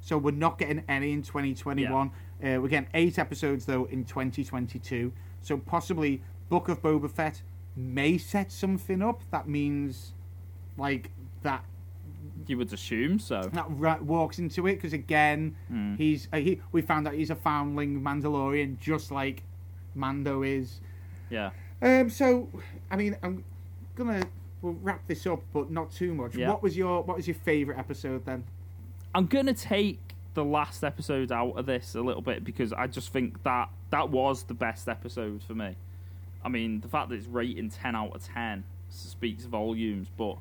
so 0.00 0.16
we're 0.16 0.30
not 0.30 0.58
getting 0.58 0.82
any 0.88 1.12
in 1.12 1.22
2021. 1.22 2.10
Uh, 2.42 2.60
we're 2.60 2.68
getting 2.68 2.88
eight 2.94 3.18
episodes 3.18 3.64
though 3.66 3.84
in 3.86 4.04
2022, 4.04 5.12
so 5.42 5.56
possibly 5.58 6.22
Book 6.48 6.68
of 6.68 6.82
Boba 6.82 7.10
Fett 7.10 7.42
may 7.76 8.18
set 8.18 8.52
something 8.52 9.02
up. 9.02 9.22
That 9.30 9.48
means 9.48 10.12
like 10.76 11.10
that 11.42 11.64
You 12.46 12.58
would 12.58 12.72
assume 12.72 13.18
so. 13.18 13.42
that 13.52 13.66
ra- 13.70 13.98
walks 14.00 14.38
into 14.38 14.66
it 14.66 14.74
because 14.76 14.92
again, 14.92 15.56
Mm. 15.72 15.96
he's 15.96 16.28
uh, 16.32 16.36
he. 16.38 16.60
We 16.72 16.82
found 16.82 17.08
out 17.08 17.14
he's 17.14 17.30
a 17.30 17.34
foundling 17.34 18.00
Mandalorian, 18.02 18.78
just 18.80 19.10
like 19.10 19.42
Mando 19.94 20.42
is. 20.42 20.80
Yeah. 21.30 21.50
Um, 21.82 22.08
so, 22.10 22.48
I 22.90 22.96
mean, 22.96 23.16
I'm 23.22 23.44
gonna 23.96 24.22
we'll 24.62 24.74
wrap 24.82 25.06
this 25.06 25.26
up, 25.26 25.42
but 25.52 25.70
not 25.70 25.90
too 25.90 26.14
much. 26.14 26.34
Yeah. 26.36 26.48
What 26.50 26.62
was 26.62 26.76
your 26.76 27.02
What 27.02 27.16
was 27.16 27.26
your 27.26 27.34
favorite 27.36 27.78
episode 27.78 28.24
then? 28.26 28.44
I'm 29.14 29.26
gonna 29.26 29.54
take 29.54 29.98
the 30.36 30.44
last 30.44 30.84
episode 30.84 31.32
out 31.32 31.58
of 31.58 31.66
this 31.66 31.96
a 31.96 32.00
little 32.00 32.22
bit 32.22 32.44
because 32.44 32.72
I 32.72 32.86
just 32.86 33.12
think 33.12 33.42
that 33.42 33.70
that 33.90 34.10
was 34.10 34.44
the 34.44 34.54
best 34.54 34.88
episode 34.88 35.42
for 35.42 35.54
me. 35.54 35.74
I 36.44 36.48
mean, 36.48 36.80
the 36.80 36.88
fact 36.88 37.08
that 37.08 37.16
it's 37.16 37.26
rating 37.26 37.70
ten 37.70 37.96
out 37.96 38.14
of 38.14 38.24
ten 38.24 38.62
speaks 38.88 39.44
volumes. 39.44 40.08
But 40.16 40.36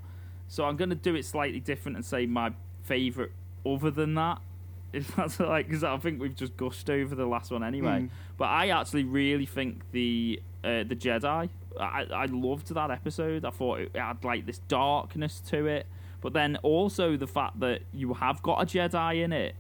so 0.48 0.66
I'm 0.66 0.76
gonna 0.76 0.94
do 0.94 1.16
it 1.16 1.26
slightly 1.26 1.60
different 1.60 1.96
and 1.96 2.06
say 2.06 2.28
my 2.28 2.54
favorite 2.84 3.32
other 3.66 3.90
than 3.90 4.14
that. 4.16 4.40
If 4.94 5.14
that's 5.14 5.42
like, 5.42 5.68
because 5.68 5.84
I 5.84 5.98
think 5.98 6.22
we've 6.22 6.36
just 6.36 6.56
gushed 6.56 6.90
over 6.90 7.16
the 7.16 7.26
last 7.26 7.52
one 7.52 7.66
anyway. 7.66 8.04
Mm. 8.04 8.10
But 8.38 8.46
I 8.46 8.70
actually 8.70 9.04
really 9.04 9.46
think 9.46 9.82
the 9.92 10.42
uh, 10.64 10.84
the 10.84 10.96
Jedi. 10.96 11.50
I, 11.78 12.06
I 12.10 12.26
loved 12.28 12.74
that 12.74 12.92
episode. 12.92 13.44
I 13.44 13.50
thought 13.50 13.82
it 13.82 13.92
had 13.94 14.24
like 14.24 14.46
this 14.46 14.60
darkness 14.70 15.42
to 15.48 15.66
it, 15.66 15.86
but 16.22 16.32
then 16.32 16.56
also 16.64 17.18
the 17.18 17.28
fact 17.28 17.60
that 17.60 17.82
you 17.92 18.14
have 18.14 18.42
got 18.42 18.62
a 18.62 18.66
Jedi 18.66 19.22
in 19.22 19.34
it. 19.34 19.56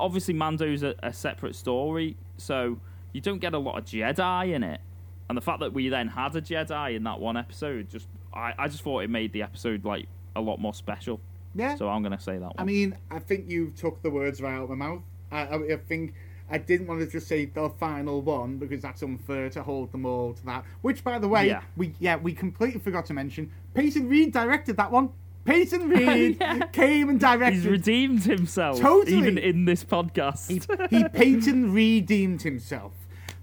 Obviously, 0.00 0.34
Mando's 0.34 0.82
a, 0.82 0.94
a 1.02 1.12
separate 1.12 1.54
story, 1.56 2.16
so 2.36 2.78
you 3.12 3.20
don't 3.20 3.38
get 3.40 3.54
a 3.54 3.58
lot 3.58 3.78
of 3.78 3.84
Jedi 3.84 4.54
in 4.54 4.62
it. 4.62 4.80
And 5.28 5.36
the 5.36 5.42
fact 5.42 5.60
that 5.60 5.72
we 5.72 5.88
then 5.88 6.08
had 6.08 6.34
a 6.36 6.40
Jedi 6.40 6.96
in 6.96 7.02
that 7.04 7.20
one 7.20 7.36
episode, 7.36 7.88
just 7.90 8.06
I, 8.32 8.54
I 8.58 8.68
just 8.68 8.82
thought 8.82 9.00
it 9.00 9.10
made 9.10 9.32
the 9.32 9.42
episode 9.42 9.84
like 9.84 10.06
a 10.36 10.40
lot 10.40 10.58
more 10.60 10.72
special. 10.74 11.20
Yeah. 11.54 11.74
So 11.76 11.88
I'm 11.88 12.02
gonna 12.02 12.20
say 12.20 12.34
that 12.34 12.40
one. 12.42 12.54
I 12.58 12.64
mean, 12.64 12.96
I 13.10 13.18
think 13.18 13.50
you 13.50 13.72
took 13.76 14.02
the 14.02 14.10
words 14.10 14.40
right 14.40 14.54
out 14.54 14.64
of 14.64 14.70
my 14.70 14.76
mouth. 14.76 15.02
I, 15.30 15.40
I, 15.46 15.54
I 15.74 15.76
think 15.76 16.14
I 16.50 16.56
didn't 16.58 16.86
want 16.86 17.00
to 17.00 17.06
just 17.06 17.26
say 17.26 17.44
the 17.46 17.68
final 17.78 18.22
one 18.22 18.56
because 18.56 18.80
that's 18.80 19.02
unfair 19.02 19.50
to 19.50 19.62
hold 19.62 19.92
them 19.92 20.06
all 20.06 20.32
to 20.32 20.46
that. 20.46 20.64
Which, 20.80 21.02
by 21.04 21.18
the 21.18 21.28
way, 21.28 21.48
Yeah. 21.48 21.62
we 21.76 21.94
yeah 21.98 22.16
we 22.16 22.32
completely 22.32 22.80
forgot 22.80 23.04
to 23.06 23.14
mention. 23.14 23.50
Peyton 23.74 24.08
Reed 24.08 24.32
directed 24.32 24.76
that 24.76 24.90
one. 24.90 25.10
Peyton 25.48 25.88
Reed 25.90 26.36
Yeah. 26.40 26.58
came 26.66 27.08
and 27.08 27.18
directed. 27.18 27.54
He's 27.56 27.66
redeemed 27.66 28.24
himself, 28.24 28.78
Totally. 28.80 29.16
even 29.16 29.38
in 29.38 29.64
this 29.64 29.82
podcast. 29.84 30.48
he, 30.90 30.96
he 30.98 31.08
Peyton 31.08 31.72
redeemed 31.72 32.42
himself. 32.42 32.92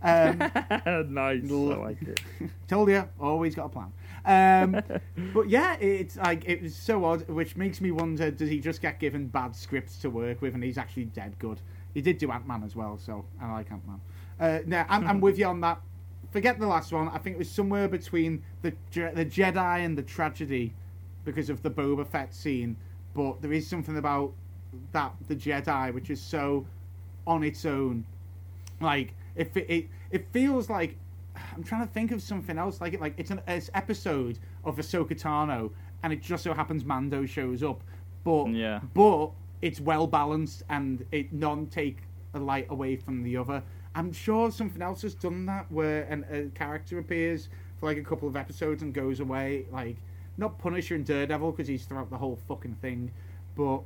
Um, 0.03 0.37
nice, 1.09 1.41
I 1.49 1.53
like 1.53 2.01
it. 2.03 2.21
told 2.67 2.89
you, 2.89 3.09
always 3.19 3.55
got 3.55 3.65
a 3.65 3.69
plan. 3.69 3.91
Um, 4.27 4.81
but 5.33 5.49
yeah, 5.49 5.75
it's 5.79 6.15
like 6.17 6.45
it 6.47 6.61
was 6.61 6.75
so 6.75 7.03
odd, 7.05 7.27
which 7.27 7.55
makes 7.55 7.81
me 7.81 7.89
wonder: 7.91 8.29
does 8.29 8.49
he 8.49 8.59
just 8.59 8.81
get 8.81 8.99
given 8.99 9.27
bad 9.27 9.55
scripts 9.55 9.97
to 9.99 10.09
work 10.09 10.41
with, 10.41 10.53
and 10.53 10.63
he's 10.63 10.77
actually 10.77 11.05
dead 11.05 11.37
good? 11.39 11.59
He 11.95 12.01
did 12.01 12.17
do 12.19 12.29
Ant 12.31 12.47
Man 12.47 12.63
as 12.63 12.75
well, 12.75 12.97
so 12.97 13.25
I 13.41 13.51
like 13.53 13.71
Ant 13.71 13.81
Man. 13.87 14.01
Uh, 14.39 14.59
no, 14.67 14.85
I'm, 14.89 15.07
I'm 15.07 15.21
with 15.21 15.39
you 15.39 15.45
on 15.45 15.61
that. 15.61 15.79
Forget 16.31 16.59
the 16.59 16.67
last 16.67 16.91
one. 16.91 17.07
I 17.09 17.17
think 17.17 17.35
it 17.35 17.39
was 17.39 17.49
somewhere 17.49 17.87
between 17.87 18.43
the 18.61 18.73
the 18.93 19.25
Jedi 19.25 19.85
and 19.85 19.97
the 19.97 20.03
tragedy 20.03 20.73
because 21.25 21.49
of 21.49 21.61
the 21.63 21.69
Boba 21.71 22.05
Fett 22.07 22.33
scene. 22.33 22.77
But 23.13 23.41
there 23.41 23.51
is 23.53 23.67
something 23.67 23.97
about 23.97 24.33
that 24.91 25.13
the 25.27 25.35
Jedi 25.35 25.93
which 25.93 26.09
is 26.09 26.21
so 26.21 26.65
on 27.27 27.43
its 27.43 27.65
own. 27.65 28.05
Like 28.81 29.13
if 29.35 29.55
it, 29.57 29.65
it 29.69 29.87
it 30.11 30.27
feels 30.31 30.69
like 30.69 30.97
I'm 31.55 31.63
trying 31.63 31.85
to 31.85 31.93
think 31.93 32.11
of 32.11 32.21
something 32.21 32.57
else 32.57 32.79
like 32.81 32.93
it 32.93 33.01
like 33.01 33.13
it's 33.17 33.31
an 33.31 33.41
it's 33.47 33.69
episode 33.73 34.39
of 34.63 34.77
Ahsoka 34.77 35.19
Tano 35.19 35.71
and 36.03 36.13
it 36.13 36.21
just 36.21 36.43
so 36.43 36.53
happens 36.53 36.85
Mando 36.85 37.25
shows 37.25 37.63
up, 37.63 37.81
but 38.23 38.49
Yeah. 38.51 38.79
but 38.93 39.31
it's 39.61 39.79
well 39.79 40.07
balanced 40.07 40.63
and 40.69 41.05
it 41.11 41.33
none 41.33 41.67
take 41.67 41.97
a 42.33 42.39
light 42.39 42.67
away 42.69 42.95
from 42.97 43.23
the 43.23 43.37
other. 43.37 43.63
I'm 43.95 44.11
sure 44.11 44.51
something 44.51 44.81
else 44.81 45.01
has 45.03 45.15
done 45.15 45.45
that 45.45 45.71
where 45.71 46.03
an, 46.03 46.25
a 46.29 46.49
character 46.57 46.99
appears 46.99 47.47
for 47.79 47.85
like 47.87 47.97
a 47.97 48.03
couple 48.03 48.27
of 48.27 48.35
episodes 48.35 48.81
and 48.83 48.93
goes 48.93 49.21
away, 49.21 49.65
like 49.71 49.95
not 50.37 50.57
Punisher 50.59 50.95
and 50.95 51.05
Daredevil 51.05 51.51
because 51.51 51.67
he's 51.67 51.85
throughout 51.85 52.09
the 52.09 52.17
whole 52.17 52.37
fucking 52.47 52.75
thing, 52.81 53.11
but 53.55 53.81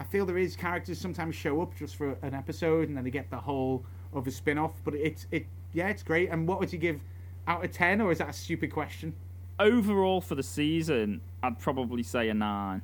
I 0.00 0.04
feel 0.04 0.26
there 0.26 0.38
is 0.38 0.56
characters 0.56 0.98
sometimes 0.98 1.34
show 1.36 1.60
up 1.62 1.76
just 1.76 1.96
for 1.96 2.16
an 2.22 2.34
episode 2.34 2.88
and 2.88 2.96
then 2.96 3.04
they 3.04 3.10
get 3.10 3.30
the 3.30 3.36
whole 3.38 3.84
of 4.12 4.26
a 4.26 4.30
spin 4.30 4.58
off. 4.58 4.72
But 4.84 4.94
it's 4.94 5.26
it 5.30 5.46
yeah, 5.72 5.88
it's 5.88 6.02
great. 6.02 6.30
And 6.30 6.46
what 6.48 6.58
would 6.60 6.72
you 6.72 6.78
give 6.78 7.00
out 7.46 7.64
of 7.64 7.70
ten, 7.72 8.00
or 8.00 8.10
is 8.12 8.18
that 8.18 8.28
a 8.30 8.32
stupid 8.32 8.72
question? 8.72 9.14
Overall 9.58 10.20
for 10.20 10.34
the 10.34 10.42
season, 10.42 11.20
I'd 11.42 11.58
probably 11.60 12.02
say 12.02 12.28
a 12.28 12.34
nine, 12.34 12.82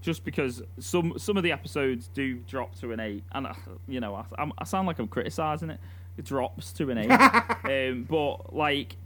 just 0.00 0.24
because 0.24 0.60
some 0.80 1.14
some 1.18 1.36
of 1.36 1.44
the 1.44 1.52
episodes 1.52 2.08
do 2.12 2.34
drop 2.48 2.74
to 2.80 2.90
an 2.92 2.98
eight, 3.00 3.22
and 3.32 3.46
uh, 3.46 3.52
you 3.86 4.00
know 4.00 4.14
I, 4.16 4.24
I'm- 4.38 4.52
I 4.58 4.64
sound 4.64 4.88
like 4.88 4.98
I'm 4.98 5.06
criticizing 5.08 5.70
it. 5.70 5.78
It 6.16 6.24
drops 6.24 6.72
to 6.74 6.90
an 6.90 6.98
eight, 6.98 7.10
um, 7.90 8.06
but 8.08 8.54
like 8.54 8.96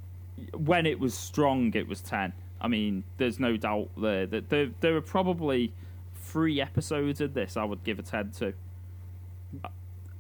when 0.55 0.87
it 0.87 0.99
was 0.99 1.13
strong, 1.15 1.73
it 1.75 1.87
was 1.89 2.01
ten. 2.01 2.33
I 2.61 2.69
mean, 2.69 3.05
there's 3.19 3.39
no 3.39 3.57
doubt 3.57 3.91
there 3.97 4.27
that 4.27 4.49
there 4.49 4.71
there 4.81 4.97
are 4.97 5.01
probably 5.03 5.73
three 6.15 6.61
episodes 6.61 7.21
of 7.21 7.35
this 7.35 7.57
I 7.57 7.65
would 7.65 7.85
give 7.85 7.99
a 7.99 8.03
ten 8.03 8.31
to. 8.33 8.53
I- 9.65 9.69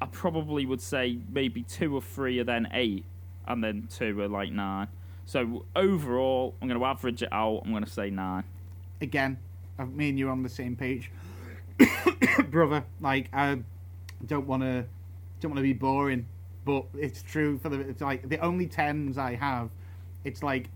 I 0.01 0.07
probably 0.07 0.65
would 0.65 0.81
say 0.81 1.19
maybe 1.29 1.63
two 1.65 1.97
or 1.97 2.01
three 2.01 2.39
are 2.39 2.45
then 2.45 2.69
eight, 2.73 3.05
and 3.49 3.65
then 3.65 3.89
two 3.91 4.21
are 4.21 4.29
like 4.29 4.53
nine. 4.53 4.87
So 5.27 5.65
overall, 5.75 6.55
I'm 6.63 6.69
going 6.69 6.79
to 6.79 6.87
average 6.87 7.23
it 7.23 7.29
out. 7.33 7.63
I'm 7.65 7.73
going 7.73 7.85
to 7.85 7.91
say 7.91 8.09
nine. 8.09 8.45
Again, 9.01 9.39
uh, 9.77 9.87
me 9.87 10.11
and 10.11 10.19
you 10.19 10.29
are 10.29 10.31
on 10.31 10.45
the 10.45 10.49
same 10.49 10.77
page, 10.77 11.11
brother. 12.51 12.85
Like 13.01 13.29
I 13.33 13.61
don't 14.27 14.47
want 14.47 14.63
to 14.63 14.85
don't 15.41 15.51
want 15.51 15.59
to 15.59 15.63
be 15.63 15.73
boring, 15.73 16.27
but 16.65 16.85
it's 16.97 17.23
true 17.23 17.59
for 17.59 17.69
the 17.69 17.81
it's 17.81 18.01
like 18.01 18.29
the 18.29 18.39
only 18.39 18.69
tens 18.69 19.19
I 19.19 19.35
have. 19.35 19.71
It's 20.25 20.43
like 20.43 20.71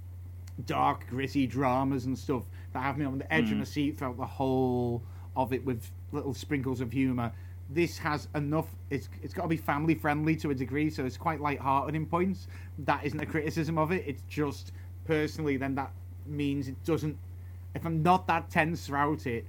dark, 0.66 1.06
gritty 1.08 1.46
dramas 1.46 2.06
and 2.06 2.18
stuff 2.18 2.44
that 2.72 2.80
have 2.80 2.98
me 2.98 3.04
on 3.04 3.18
the 3.18 3.32
edge 3.32 3.50
of 3.50 3.58
my 3.58 3.64
seat 3.64 3.98
throughout 3.98 4.16
the 4.16 4.26
whole 4.26 5.02
of 5.36 5.52
it 5.52 5.64
with 5.64 5.90
little 6.12 6.34
sprinkles 6.34 6.80
of 6.80 6.92
humour. 6.92 7.32
This 7.70 7.96
has 7.98 8.28
enough. 8.34 8.66
It's 8.90 9.08
it's 9.22 9.32
got 9.32 9.42
to 9.42 9.48
be 9.48 9.56
family 9.56 9.94
friendly 9.94 10.36
to 10.36 10.50
a 10.50 10.54
degree, 10.54 10.90
so 10.90 11.06
it's 11.06 11.16
quite 11.16 11.40
light-hearted 11.40 11.94
in 11.94 12.04
points. 12.06 12.46
That 12.80 13.04
isn't 13.04 13.20
a 13.20 13.24
criticism 13.24 13.78
of 13.78 13.92
it. 13.92 14.04
It's 14.06 14.22
just 14.28 14.72
personally, 15.06 15.56
then 15.56 15.74
that 15.76 15.90
means 16.26 16.68
it 16.68 16.82
doesn't. 16.84 17.16
If 17.74 17.86
I'm 17.86 18.02
not 18.02 18.26
that 18.26 18.50
tense 18.50 18.86
throughout 18.86 19.26
it, 19.26 19.46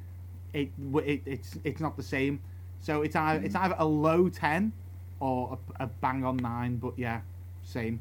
it, 0.53 0.69
it 1.05 1.21
it's 1.25 1.57
it's 1.65 1.81
not 1.81 1.97
the 1.97 2.03
same. 2.03 2.39
So 2.79 3.01
it's 3.01 3.15
either 3.15 3.43
it's 3.43 3.55
either 3.55 3.75
a 3.77 3.85
low 3.85 4.29
ten 4.29 4.71
or 5.19 5.57
a, 5.79 5.83
a 5.83 5.87
bang 5.87 6.23
on 6.23 6.37
nine. 6.37 6.77
But 6.77 6.97
yeah, 6.97 7.21
same. 7.63 7.99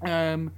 Um, 0.00 0.50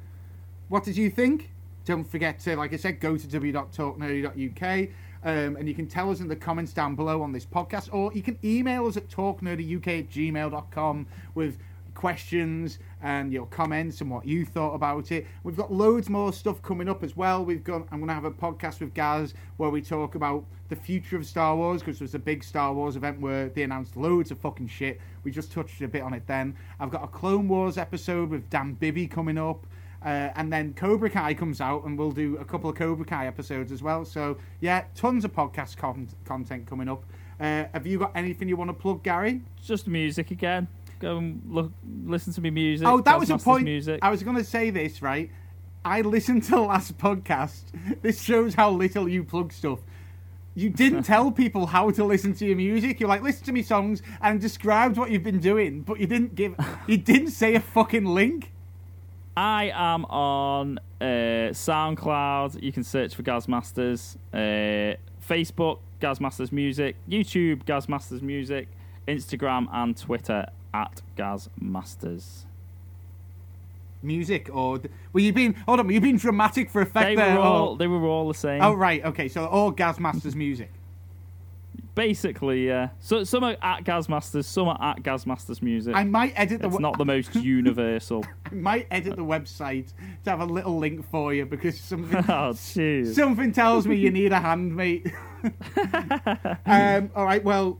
what 0.69 0.85
did 0.85 0.97
you 0.97 1.11
think? 1.11 1.51
Don't 1.85 2.05
forget 2.05 2.39
to, 2.41 2.57
like 2.57 2.73
I 2.73 2.77
said, 2.77 3.01
go 3.01 3.17
to 3.17 3.27
w.talknerdy.uk 3.27 4.89
um, 5.25 5.57
and 5.57 5.67
you 5.67 5.75
can 5.75 5.87
tell 5.87 6.11
us 6.11 6.21
in 6.21 6.29
the 6.29 6.37
comments 6.37 6.73
down 6.73 6.95
below 6.95 7.23
on 7.23 7.33
this 7.33 7.47
podcast, 7.47 7.89
or 7.93 8.13
you 8.13 8.23
can 8.23 8.39
email 8.45 8.87
us 8.87 8.97
at 8.99 9.09
talknerdyuk 9.09 9.87
at 9.87 10.11
gmail.com 10.11 11.07
with 11.35 11.59
questions 11.95 12.79
and 13.03 13.33
your 13.33 13.47
comments 13.47 14.01
and 14.03 14.11
what 14.11 14.27
you 14.27 14.45
thought 14.45 14.75
about 14.75 15.11
it. 15.13 15.27
We've 15.43 15.57
got 15.57 15.73
loads 15.73 16.11
more 16.11 16.33
stuff 16.33 16.61
coming 16.61 16.89
up 16.89 17.03
as 17.03 17.17
well. 17.17 17.45
We've 17.45 17.65
got 17.65 17.87
I'm 17.91 18.01
going 18.01 18.09
to 18.09 18.15
have 18.15 18.25
a 18.25 18.31
podcast 18.31 18.81
with 18.81 18.93
Gaz 18.93 19.33
where 19.57 19.71
we 19.71 19.81
talk 19.81 20.15
about 20.15 20.45
the 20.69 20.77
future 20.77 21.17
of 21.17 21.25
Star 21.25 21.57
Wars 21.57 21.81
because 21.81 21.99
there 21.99 22.05
was 22.05 22.15
a 22.15 22.19
big 22.19 22.45
Star 22.45 22.75
Wars 22.75 22.97
event 22.97 23.21
where 23.21 23.49
they 23.49 23.63
announced 23.63 23.97
loads 23.97 24.31
of 24.31 24.39
fucking 24.39 24.69
shit. 24.69 25.01
We 25.23 25.31
just 25.31 25.53
touched 25.53 25.81
a 25.81 25.89
bit 25.89 26.03
on 26.03 26.13
it 26.13 26.27
then. 26.27 26.55
I've 26.81 26.91
got 26.91 27.03
a 27.05 27.09
Clone 27.09 27.49
Wars 27.49 27.79
episode 27.79 28.29
with 28.29 28.51
Dan 28.51 28.75
Bibby 28.75 29.07
coming 29.07 29.39
up. 29.39 29.67
Uh, 30.05 30.31
and 30.37 30.53
then 30.53 30.75
Cobra 30.75 31.09
Kai 31.09 31.33
comes 31.35 31.61
out, 31.61 31.85
and 31.85 31.99
we'll 31.99 32.13
do 32.13 32.37
a 32.37 32.45
couple 32.45 32.69
of 32.69 32.77
Cobra 32.77 33.07
Kai 33.07 33.27
episodes 33.27 33.73
as 33.73 33.83
well. 33.83 34.05
So 34.05 34.37
yeah, 34.61 34.85
tons 34.95 35.25
of 35.25 35.33
podcast 35.33 35.77
con- 35.77 36.09
content 36.25 36.67
coming 36.67 36.89
up. 36.89 37.05
Uh, 37.41 37.65
have 37.73 37.87
you 37.87 37.99
got 37.99 38.13
anything 38.15 38.49
you 38.49 38.57
want 38.57 38.69
to 38.69 38.75
plug, 38.75 39.03
Gary? 39.03 39.41
Just 39.63 39.89
music 39.89 40.31
again. 40.31 40.69
Go 41.01 41.19
and 41.19 41.43
look, 41.49 41.73
listen 42.05 42.33
to 42.35 42.41
me 42.41 42.51
music. 42.51 42.87
Oh, 42.87 43.01
that 43.01 43.19
was 43.19 43.31
a 43.31 43.39
point. 43.39 43.65
Music. 43.65 43.99
I 44.03 44.11
was 44.11 44.23
going 44.23 44.37
to 44.37 44.45
say 44.45 44.71
this 44.71 45.03
right. 45.03 45.31
I 45.85 46.01
listened 46.01 46.45
to 46.45 46.51
the 46.53 46.61
last 46.61 46.97
podcast. 46.97 47.63
This 48.01 48.23
shows 48.23 48.55
how 48.55 48.71
little 48.71 49.09
you 49.09 49.25
plug 49.25 49.53
stuff. 49.53 49.81
You 50.55 50.71
didn't 50.71 51.03
tell 51.05 51.31
people 51.31 51.67
how 51.67 51.91
to 51.91 52.05
listen 52.05 52.33
to 52.35 52.47
your 52.47 52.57
music. 52.57 53.01
You're 53.01 53.09
like, 53.09 53.23
listen 53.23 53.45
to 53.47 53.53
me 53.53 53.63
songs 53.63 54.01
and 54.23 54.41
described 54.41 54.97
what 54.97 55.11
you've 55.11 55.23
been 55.23 55.41
doing, 55.41 55.83
but 55.83 56.01
you 56.01 56.07
didn't 56.07 56.35
give. 56.35 56.55
you 56.87 56.97
didn't 56.97 57.33
say 57.33 57.55
a 57.55 57.61
fucking 57.61 58.07
link. 58.07 58.54
I 59.37 59.73
am 59.75 60.05
on 60.07 60.79
uh, 61.01 61.05
SoundCloud. 61.51 62.63
You 62.63 62.73
can 62.73 62.85
search 62.85 63.15
for 63.15 63.23
Gaz 63.23 63.49
Masters. 63.49 64.17
Uh, 64.33 64.95
Facebook, 65.29 65.79
Gaz 66.01 66.21
Masters 66.21 66.53
Music. 66.53 66.97
YouTube, 67.09 67.65
Gaz 67.67 67.89
Masters 67.89 68.23
Music. 68.23 68.69
Instagram 69.09 69.69
and 69.73 69.97
Twitter 69.97 70.47
at 70.73 71.03
Gaz 71.17 71.49
Masters. 71.61 72.47
Music 74.03 74.51
or 74.53 74.81
were 75.15 75.21
you 75.21 75.33
being? 75.33 75.55
Hold 75.67 75.81
on, 75.81 75.87
were 75.87 75.93
you 75.95 76.01
being 76.01 76.19
dramatic 76.19 76.69
for 76.71 76.83
effect 76.83 77.07
They 77.07 77.15
there? 77.17 77.37
were 77.37 77.41
all 77.43 77.69
or- 77.71 77.77
they 77.79 77.87
were 77.87 78.05
all 78.05 78.29
the 78.29 78.35
same. 78.35 78.61
Oh 78.63 78.75
right, 78.75 79.03
okay. 79.05 79.29
So 79.29 79.47
all 79.47 79.71
Gaz 79.71 79.99
Masters 79.99 80.37
music. 80.37 80.71
Basically, 81.95 82.67
yeah. 82.67 82.89
So 82.99 83.23
some 83.23 83.45
are 83.45 83.57
at 83.63 83.85
Gaz 83.85 84.09
Masters, 84.09 84.47
some 84.49 84.67
are 84.67 84.79
at 84.81 85.03
Gaz 85.03 85.27
Masters 85.27 85.63
Music. 85.63 85.95
I 85.95 86.03
might 86.03 86.33
edit 86.35 86.61
the. 86.61 86.69
it's 86.69 86.81
not 86.81 86.99
the 86.99 87.05
most 87.05 87.35
universal. 87.37 88.25
I 88.51 88.55
might 88.55 88.89
edit 88.91 89.15
the 89.15 89.25
website 89.25 89.93
to 90.25 90.31
have 90.31 90.41
a 90.41 90.45
little 90.45 90.77
link 90.77 91.09
for 91.11 91.33
you 91.33 91.47
because 91.47 91.79
something 91.79 92.17
oh, 92.29 92.53
jeez. 92.53 93.15
something 93.15 93.53
tells 93.53 93.87
me 93.87 93.97
you 93.97 94.11
need 94.11 94.33
a 94.33 94.41
hand, 94.41 94.75
mate. 94.75 95.07
um, 96.67 97.11
all 97.15 97.25
right, 97.25 97.45
well, 97.45 97.79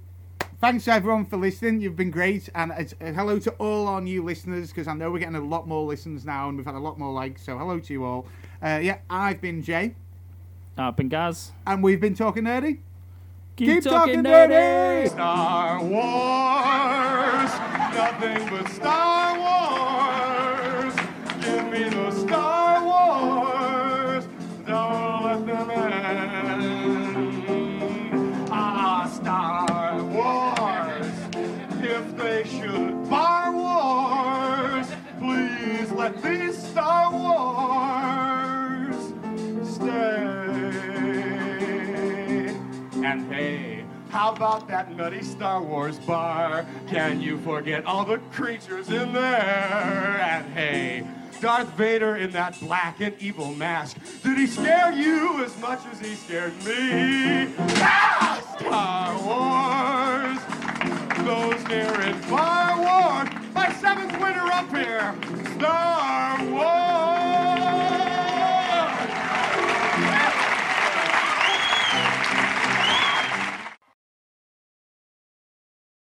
thanks 0.61 0.87
everyone 0.87 1.25
for 1.25 1.37
listening. 1.37 1.81
You've 1.81 1.97
been 1.97 2.13
great, 2.13 2.49
and 2.55 2.71
uh, 2.71 2.85
hello 3.01 3.41
to 3.41 3.51
all 3.53 3.89
our 3.89 4.01
new 4.01 4.23
listeners 4.23 4.69
because 4.69 4.87
I 4.87 4.95
know 4.95 5.11
we're 5.11 5.19
getting 5.19 5.35
a 5.35 5.45
lot 5.45 5.67
more 5.67 5.85
listens 5.85 6.25
now, 6.25 6.49
and 6.49 6.57
we've 6.57 6.67
had 6.67 6.77
a 6.77 6.79
lot 6.79 7.01
more 7.01 7.13
likes. 7.13 7.43
So 7.45 7.59
hello 7.59 7.81
to 7.81 7.93
you 7.93 8.05
all. 8.05 8.27
Uh, 8.63 8.79
yeah, 8.81 8.99
I've 9.11 9.41
been 9.41 9.61
Jay, 9.61 9.97
I've 10.79 10.95
been 10.97 11.09
Gaz. 11.09 11.51
and 11.67 11.83
we've 11.83 12.01
been 12.01 12.15
talking 12.15 12.45
nerdy. 12.45 12.79
Keep, 13.57 13.85
talking 13.85 14.25
nerdy! 14.25 15.09
Star 15.11 15.79
Wars, 15.81 17.51
nothing 17.95 18.49
but 18.51 18.69
Star 18.73 19.39
Wars. 19.39 20.24
How 44.25 44.33
about 44.33 44.67
that 44.67 44.91
nutty 44.97 45.23
Star 45.23 45.63
Wars 45.63 45.99
bar? 45.99 46.65
Can 46.89 47.21
you 47.21 47.37
forget 47.41 47.85
all 47.85 48.07
the 48.07 48.17
creatures 48.33 48.89
in 48.89 49.13
there? 49.13 50.19
And 50.23 50.51
hey, 50.55 51.07
Darth 51.43 51.69
Vader 51.75 52.17
in 52.17 52.31
that 52.31 52.59
black 52.59 53.03
and 53.03 53.15
evil 53.21 53.55
mask. 53.55 53.99
Did 54.23 54.39
he 54.39 54.47
scare 54.47 54.93
you 54.93 55.45
as 55.45 55.55
much 55.61 55.81
as 55.93 56.01
he 56.01 56.15
scared 56.15 56.57
me? 56.65 57.53
Ah, 57.83 58.41
Star 58.59 59.13
Wars! 59.29 60.39
Those 61.27 61.69
near 61.69 61.93
and 62.01 62.25
far 62.25 62.79
war! 62.79 63.27
My 63.53 63.71
seventh 63.75 64.13
winner 64.23 64.51
up 64.51 64.75
here! 64.75 65.15